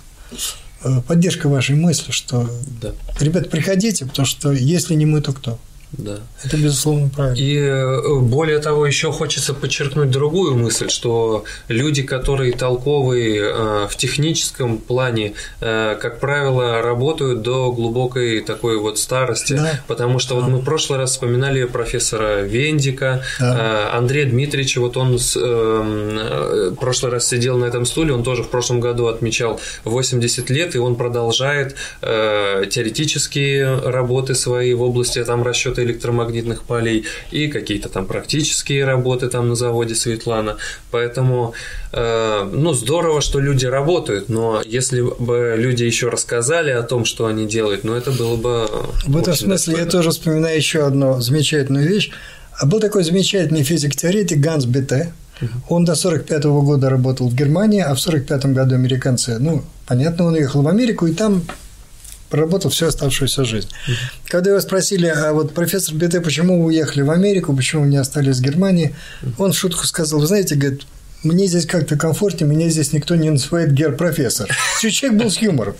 э, 0.85 1.03
поддержка 1.07 1.49
вашей 1.49 1.77
мысли, 1.77 2.11
что, 2.11 2.49
Да, 2.81 2.93
ребят, 3.21 3.51
приходите, 3.51 4.07
потому 4.07 4.25
что 4.25 4.51
если 4.51 4.95
не 4.95 5.05
мы, 5.05 5.21
то 5.21 5.35
кто? 5.35 5.59
Да. 5.93 6.19
Это, 6.43 6.57
безусловно, 6.57 7.11
правильно. 7.15 7.37
И 7.39 7.57
э, 7.57 8.19
более 8.21 8.59
того, 8.61 8.87
еще 8.87 9.13
хочется 9.13 9.53
подчеркнуть 9.53 10.11
другую 10.11 10.55
мысль, 10.57 10.89
что 10.89 11.45
люди, 11.69 12.03
которые 12.03 12.53
толковые 12.53 13.41
э, 13.43 13.87
в 13.89 13.97
техническом 13.97 14.79
плане, 14.79 15.35
э, 15.61 15.97
как 16.01 16.19
правило, 16.19 16.81
работают 16.81 17.43
до 17.43 17.71
глубокой 17.73 18.41
такой 18.41 18.79
вот 18.79 18.99
старости, 18.99 19.53
Да. 19.55 19.81
потому 19.87 20.19
что 20.19 20.35
вот 20.35 20.49
мы 20.49 20.59
в 20.59 20.65
прошлый 20.65 20.99
раз 20.99 21.11
вспоминали 21.13 21.65
профессора 21.65 22.41
Вендика, 22.43 23.23
Да. 23.39 23.91
Андрея 23.93 24.27
Дмитриевича, 24.27 24.81
вот 24.81 24.97
он 24.97 25.19
с, 25.19 25.37
э, 25.37 25.41
э, 25.41 26.71
в 26.71 26.77
прошлый 26.77 27.13
раз 27.13 27.29
сидел 27.29 27.59
на 27.59 27.67
этом 27.67 27.85
стуле, 27.85 28.15
он 28.15 28.23
тоже 28.23 28.43
в 28.45 28.49
прошлом 28.49 28.81
году 28.81 29.07
отмечал 29.09 29.61
80 29.85 30.49
лет, 30.51 30.75
и 30.75 30.79
он 30.79 30.97
продолжает 30.97 31.77
теоретические 32.01 33.79
работы 33.81 34.35
свои 34.35 34.73
в 34.75 34.83
области 34.83 35.23
там 35.25 35.43
расчета 35.43 35.82
электромагнитных 35.83 36.63
полей 36.63 37.05
и 37.31 37.49
какие-то 37.49 37.89
там 37.89 38.07
практические 38.07 38.85
работы 38.85 39.29
там 39.29 39.49
на 39.49 39.55
заводе 39.55 39.95
Светлана. 39.95 40.57
Поэтому, 40.91 41.55
э, 41.93 42.49
ну, 42.53 42.73
здорово, 42.73 43.21
что 43.21 43.41
люди 43.41 43.67
работают, 43.67 44.29
но 44.29 44.63
если 44.65 45.01
бы 45.01 45.55
люди 45.57 45.85
еще 45.85 46.09
рассказали 46.09 46.71
о 46.71 46.83
том, 46.83 47.05
что 47.05 47.27
они 47.27 47.47
делают, 47.47 47.85
ну, 47.85 47.95
это 47.95 48.11
было 48.11 48.37
бы... 48.37 48.69
В 49.07 49.17
этом 49.17 49.35
смысле 49.35 49.75
я 49.75 49.85
достойно. 49.85 49.91
тоже 49.91 50.11
вспоминаю 50.11 50.57
еще 50.57 50.87
одну 50.87 51.21
замечательную 51.21 51.89
вещь. 51.89 52.11
А 52.59 52.67
Был 52.67 52.81
такой 52.81 53.05
замечательный 53.05 53.63
физик-теоретик 53.63 54.39
Ганс 54.39 54.67
Бете. 54.67 55.13
Он 55.69 55.85
до 55.85 55.95
45 55.95 56.45
года 56.45 56.89
работал 56.89 57.29
в 57.29 57.35
Германии, 57.35 57.81
а 57.81 57.95
в 57.95 58.01
45 58.01 58.47
году 58.47 58.75
американцы, 58.75 59.39
ну, 59.39 59.65
понятно, 59.87 60.27
он 60.27 60.35
уехал 60.35 60.63
в 60.63 60.69
Америку 60.69 61.07
и 61.07 61.15
там 61.15 61.43
проработал 62.33 62.71
всю 62.71 62.87
оставшуюся 62.87 63.45
жизнь. 63.45 63.69
Когда 64.25 64.51
его 64.51 64.61
спросили, 64.61 65.07
а 65.07 65.35
вот 65.35 65.53
профессор 65.53 65.95
Бете, 65.95 66.23
почему 66.23 66.59
вы 66.59 66.69
уехали 66.69 67.03
в 67.03 67.11
Америку, 67.11 67.55
почему 67.55 67.83
вы 67.83 67.89
не 67.89 67.99
остались 67.99 68.39
в 68.39 68.41
Германии, 68.41 68.95
он 69.37 69.53
в 69.53 69.59
шутку 69.59 69.85
сказал, 69.85 70.19
вы 70.19 70.27
знаете, 70.27 70.55
говорит, 70.55 70.83
мне 71.23 71.47
здесь 71.47 71.67
как-то 71.67 71.97
комфортнее, 71.97 72.49
меня 72.49 72.71
здесь 72.71 72.95
никто 72.95 73.17
не 73.17 73.29
называет 73.29 73.73
гер-профессор. 73.73 74.49
Человек 74.81 75.23
был 75.23 75.31
с 75.31 75.43
юмором. 75.43 75.75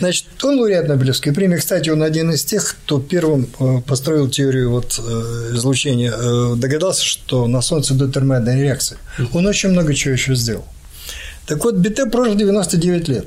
Значит, 0.00 0.24
он 0.42 0.58
лауреат 0.58 0.88
Нобелевской 0.88 1.34
премии. 1.34 1.58
Кстати, 1.58 1.90
он 1.90 2.02
один 2.02 2.32
из 2.32 2.44
тех, 2.44 2.76
кто 2.84 2.98
первым 2.98 3.46
э, 3.60 3.82
построил 3.86 4.30
теорию 4.30 4.70
вот 4.70 4.98
э, 4.98 5.50
излучения, 5.52 6.14
э, 6.16 6.54
догадался, 6.56 7.04
что 7.04 7.46
на 7.46 7.60
Солнце 7.60 7.92
идут 7.92 8.14
термоядные 8.14 8.62
реакции. 8.62 8.96
Он 9.34 9.46
очень 9.46 9.68
много 9.68 9.92
чего 9.92 10.14
еще 10.14 10.34
сделал. 10.34 10.64
Так 11.46 11.62
вот, 11.62 11.74
Бите 11.74 12.06
прожил 12.06 12.34
99 12.34 13.08
лет. 13.08 13.26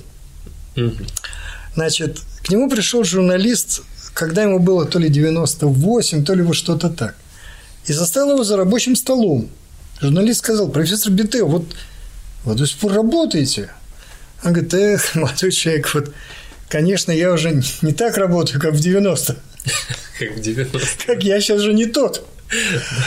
Значит, 1.75 2.17
к 2.47 2.49
нему 2.49 2.69
пришел 2.69 3.03
журналист, 3.03 3.81
когда 4.13 4.43
ему 4.43 4.59
было 4.59 4.85
то 4.85 4.99
ли 4.99 5.09
98, 5.09 6.23
то 6.23 6.33
ли 6.33 6.41
вот 6.43 6.55
что-то 6.55 6.89
так. 6.89 7.15
И 7.87 7.91
заставил 7.91 8.35
его 8.35 8.45
за 8.45 8.55
рабочим 8.55 8.95
столом. 8.95 9.49
Журналист 9.99 10.39
сказал, 10.39 10.69
профессор 10.69 11.11
Бите, 11.11 11.43
вот, 11.43 11.65
вы 12.45 12.55
до 12.55 12.65
сих 12.65 12.77
пор 12.77 12.93
работаете. 12.93 13.69
Он 14.45 14.53
говорит, 14.53 14.73
эх, 14.73 15.15
молодой 15.15 15.51
человек, 15.51 15.93
вот, 15.93 16.13
конечно, 16.69 17.11
я 17.11 17.33
уже 17.33 17.61
не 17.81 17.91
так 17.91 18.15
работаю, 18.15 18.61
как 18.61 18.75
в 18.75 18.79
90 18.79 19.35
Как 20.17 20.37
в 20.37 20.39
90 20.39 20.79
Как 21.05 21.23
я 21.25 21.41
сейчас 21.41 21.59
же 21.59 21.73
не 21.73 21.85
тот. 21.85 22.25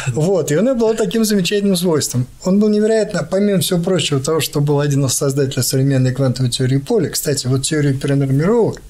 Вот, 0.09 0.53
и 0.53 0.57
он 0.57 0.77
был 0.77 0.93
таким 0.93 1.25
замечательным 1.25 1.77
свойством. 1.77 2.27
Он 2.45 2.61
был 2.61 2.69
невероятно, 2.69 3.23
помимо 3.25 3.61
всего 3.61 3.81
прочего, 3.81 4.21
того, 4.21 4.41
что 4.41 4.61
был 4.61 4.81
один 4.81 5.07
из 5.07 5.15
создателей 5.15 5.63
современной 5.63 6.13
квантовой 6.13 6.51
теории 6.51 6.77
поля. 6.77 7.09
Кстати, 7.09 7.47
вот 7.47 7.63
теорию 7.63 7.99
перенормировок 7.99 8.83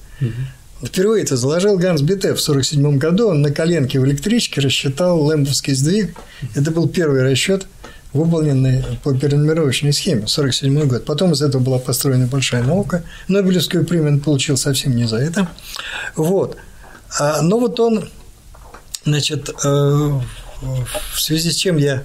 Впервые 0.83 1.23
это 1.23 1.37
заложил 1.37 1.77
Ганс 1.77 2.01
Бите 2.01 2.33
в 2.33 2.41
1947 2.41 2.97
году. 2.97 3.29
Он 3.29 3.41
на 3.41 3.51
коленке 3.51 3.99
в 3.99 4.05
электричке 4.05 4.61
рассчитал 4.61 5.21
лэмбовский 5.21 5.75
сдвиг. 5.75 6.15
Это 6.55 6.71
был 6.71 6.89
первый 6.89 7.21
расчет, 7.21 7.67
выполненный 8.13 8.83
по 9.03 9.13
перенумеровочной 9.13 9.93
схеме, 9.93 10.23
1947 10.23 10.87
год. 10.87 11.05
Потом 11.05 11.33
из 11.33 11.41
этого 11.43 11.61
была 11.61 11.77
построена 11.77 12.25
большая 12.25 12.63
наука. 12.63 13.03
Нобелевскую 13.27 13.85
премию 13.85 14.13
он 14.13 14.19
получил 14.21 14.57
совсем 14.57 14.95
не 14.95 15.05
за 15.07 15.17
это. 15.17 15.47
Вот. 16.15 16.57
А, 17.19 17.43
но 17.43 17.59
вот 17.59 17.79
он, 17.79 18.09
значит, 19.05 19.49
э, 19.49 20.19
в 21.13 21.21
связи 21.21 21.51
с 21.51 21.55
чем 21.55 21.77
я, 21.77 22.03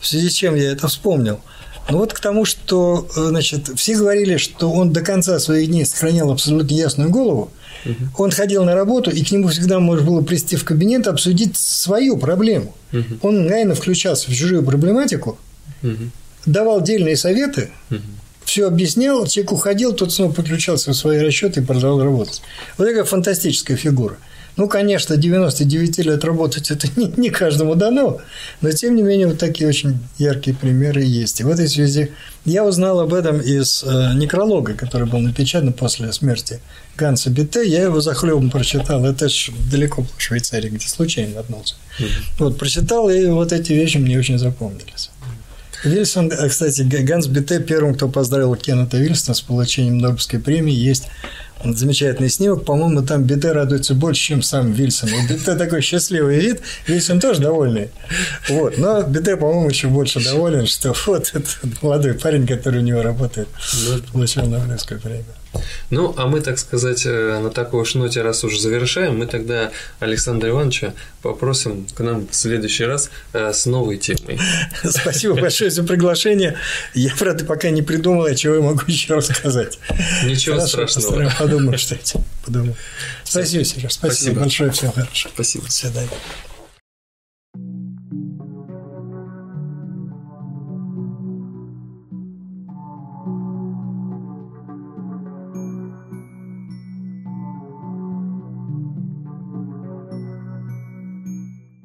в 0.00 0.06
связи 0.06 0.30
с 0.30 0.32
чем 0.32 0.56
я 0.56 0.72
это 0.72 0.88
вспомнил– 0.88 1.40
ну 1.88 1.98
вот 1.98 2.12
к 2.12 2.20
тому, 2.20 2.44
что, 2.44 3.06
э, 3.16 3.20
значит, 3.28 3.70
все 3.76 3.94
говорили, 3.94 4.38
что 4.38 4.72
он 4.72 4.92
до 4.92 5.02
конца 5.02 5.38
своих 5.38 5.68
дней 5.68 5.86
сохранял 5.86 6.32
абсолютно 6.32 6.74
ясную 6.74 7.10
голову. 7.10 7.52
Угу. 7.86 8.24
Он 8.24 8.30
ходил 8.30 8.64
на 8.64 8.74
работу, 8.74 9.10
и 9.10 9.22
к 9.22 9.30
нему 9.30 9.48
всегда 9.48 9.78
можно 9.78 10.06
было 10.06 10.22
прийти 10.22 10.56
в 10.56 10.64
кабинет 10.64 11.06
обсудить 11.06 11.56
свою 11.56 12.16
проблему. 12.16 12.74
Угу. 12.92 13.18
Он 13.22 13.42
мгновенно 13.42 13.74
включался 13.74 14.30
в 14.30 14.34
чужую 14.34 14.62
проблематику, 14.64 15.38
угу. 15.82 16.10
давал 16.44 16.80
дельные 16.80 17.16
советы, 17.16 17.70
угу. 17.90 18.00
все 18.44 18.66
объяснял, 18.66 19.26
человек 19.26 19.52
уходил, 19.52 19.92
тот 19.92 20.12
снова 20.12 20.32
подключался 20.32 20.90
в 20.90 20.94
свои 20.94 21.18
расчеты 21.18 21.60
и 21.60 21.64
продолжал 21.64 22.02
работать. 22.02 22.42
Вот 22.76 22.86
такая 22.86 23.04
фантастическая 23.04 23.76
фигура. 23.76 24.16
Ну, 24.56 24.68
конечно, 24.68 25.16
99 25.16 25.98
лет 25.98 26.24
работать 26.24 26.70
это 26.70 26.88
не, 26.96 27.12
не 27.16 27.30
каждому 27.30 27.74
дано, 27.74 28.20
но 28.62 28.70
тем 28.70 28.96
не 28.96 29.02
менее 29.02 29.26
вот 29.26 29.38
такие 29.38 29.68
очень 29.68 29.98
яркие 30.18 30.56
примеры 30.56 31.02
есть. 31.02 31.40
И 31.40 31.44
в 31.44 31.48
этой 31.48 31.68
связи 31.68 32.12
я 32.46 32.64
узнал 32.64 33.00
об 33.00 33.12
этом 33.12 33.40
из 33.40 33.84
э, 33.84 34.12
некролога, 34.14 34.72
который 34.72 35.06
был 35.06 35.18
напечатан 35.18 35.74
после 35.74 36.10
смерти 36.12 36.60
Ганса 36.96 37.28
Бите. 37.28 37.68
Я 37.68 37.82
его 37.82 38.00
за 38.00 38.14
хлебом 38.14 38.50
прочитал. 38.50 39.04
Это 39.04 39.28
ж 39.28 39.50
далеко 39.70 40.02
в 40.16 40.22
Швейцарии, 40.22 40.70
где 40.70 40.88
случайно 40.88 41.34
наткнулся. 41.34 41.74
Mm-hmm. 41.98 42.08
Вот, 42.38 42.58
прочитал, 42.58 43.10
и 43.10 43.26
вот 43.26 43.52
эти 43.52 43.72
вещи 43.74 43.98
мне 43.98 44.18
очень 44.18 44.38
запомнились. 44.38 45.10
Вильсон, 45.86 46.30
э, 46.30 46.48
кстати, 46.48 46.82
Ганс 46.82 47.26
Бите 47.26 47.60
первым, 47.60 47.94
кто 47.94 48.08
поздравил 48.08 48.54
Кеннета 48.56 48.98
Вильсона 48.98 49.34
с 49.34 49.40
получением 49.40 49.98
Нобелевской 49.98 50.38
премии, 50.38 50.74
есть 50.74 51.08
замечательный 51.64 52.28
снимок. 52.28 52.64
По-моему, 52.64 53.02
там 53.02 53.24
Бите 53.24 53.52
радуется 53.52 53.94
больше, 53.94 54.20
чем 54.20 54.42
сам 54.42 54.72
Вильсон. 54.72 55.10
У 55.12 55.28
Бите 55.28 55.54
такой 55.54 55.80
счастливый 55.80 56.38
вид, 56.38 56.60
Вильсон 56.86 57.20
тоже 57.20 57.40
довольный. 57.40 57.90
Вот. 58.48 58.78
Но 58.78 59.02
Бите, 59.02 59.36
по-моему, 59.36 59.68
еще 59.68 59.88
больше 59.88 60.22
доволен, 60.22 60.66
что 60.66 60.94
вот 61.06 61.30
этот 61.32 61.82
молодой 61.82 62.14
парень, 62.14 62.46
который 62.46 62.80
у 62.80 62.82
него 62.82 63.02
работает, 63.02 63.48
получил 64.12 64.44
Нобелевскую 64.46 65.00
премию. 65.00 65.24
Ну, 65.90 66.14
а 66.16 66.26
мы, 66.26 66.40
так 66.40 66.58
сказать, 66.58 67.02
э, 67.06 67.38
на 67.40 67.50
такой 67.50 67.82
уж 67.82 67.94
ноте, 67.94 68.22
раз 68.22 68.44
уже 68.44 68.60
завершаем, 68.60 69.18
мы 69.18 69.26
тогда 69.26 69.70
Александра 70.00 70.50
Ивановича 70.50 70.94
попросим 71.22 71.86
к 71.94 72.00
нам 72.00 72.26
в 72.28 72.34
следующий 72.34 72.84
раз 72.84 73.10
э, 73.32 73.52
с 73.52 73.66
новой 73.66 73.98
темой. 73.98 74.38
Спасибо 74.84 75.34
большое 75.34 75.70
за 75.70 75.82
приглашение. 75.82 76.56
Я, 76.94 77.12
правда, 77.18 77.44
пока 77.44 77.70
не 77.70 77.82
придумал, 77.82 78.32
чего 78.34 78.54
я 78.54 78.60
могу 78.60 78.82
еще 78.86 79.14
рассказать. 79.14 79.78
Ничего 80.24 80.56
Хорошо, 80.56 80.86
страшного. 80.86 81.32
Подумаю, 81.38 81.78
что 81.78 81.94
это. 81.94 82.20
Подумаю. 82.44 82.76
Спасибо, 83.24 83.64
Сереж. 83.64 83.92
Спасибо, 83.92 84.14
спасибо. 84.14 84.40
большое. 84.40 84.70
Всего 84.70 84.92
хорошего. 84.92 85.30
Спасибо. 85.34 85.64
До 85.64 85.72
свидания. 85.72 86.08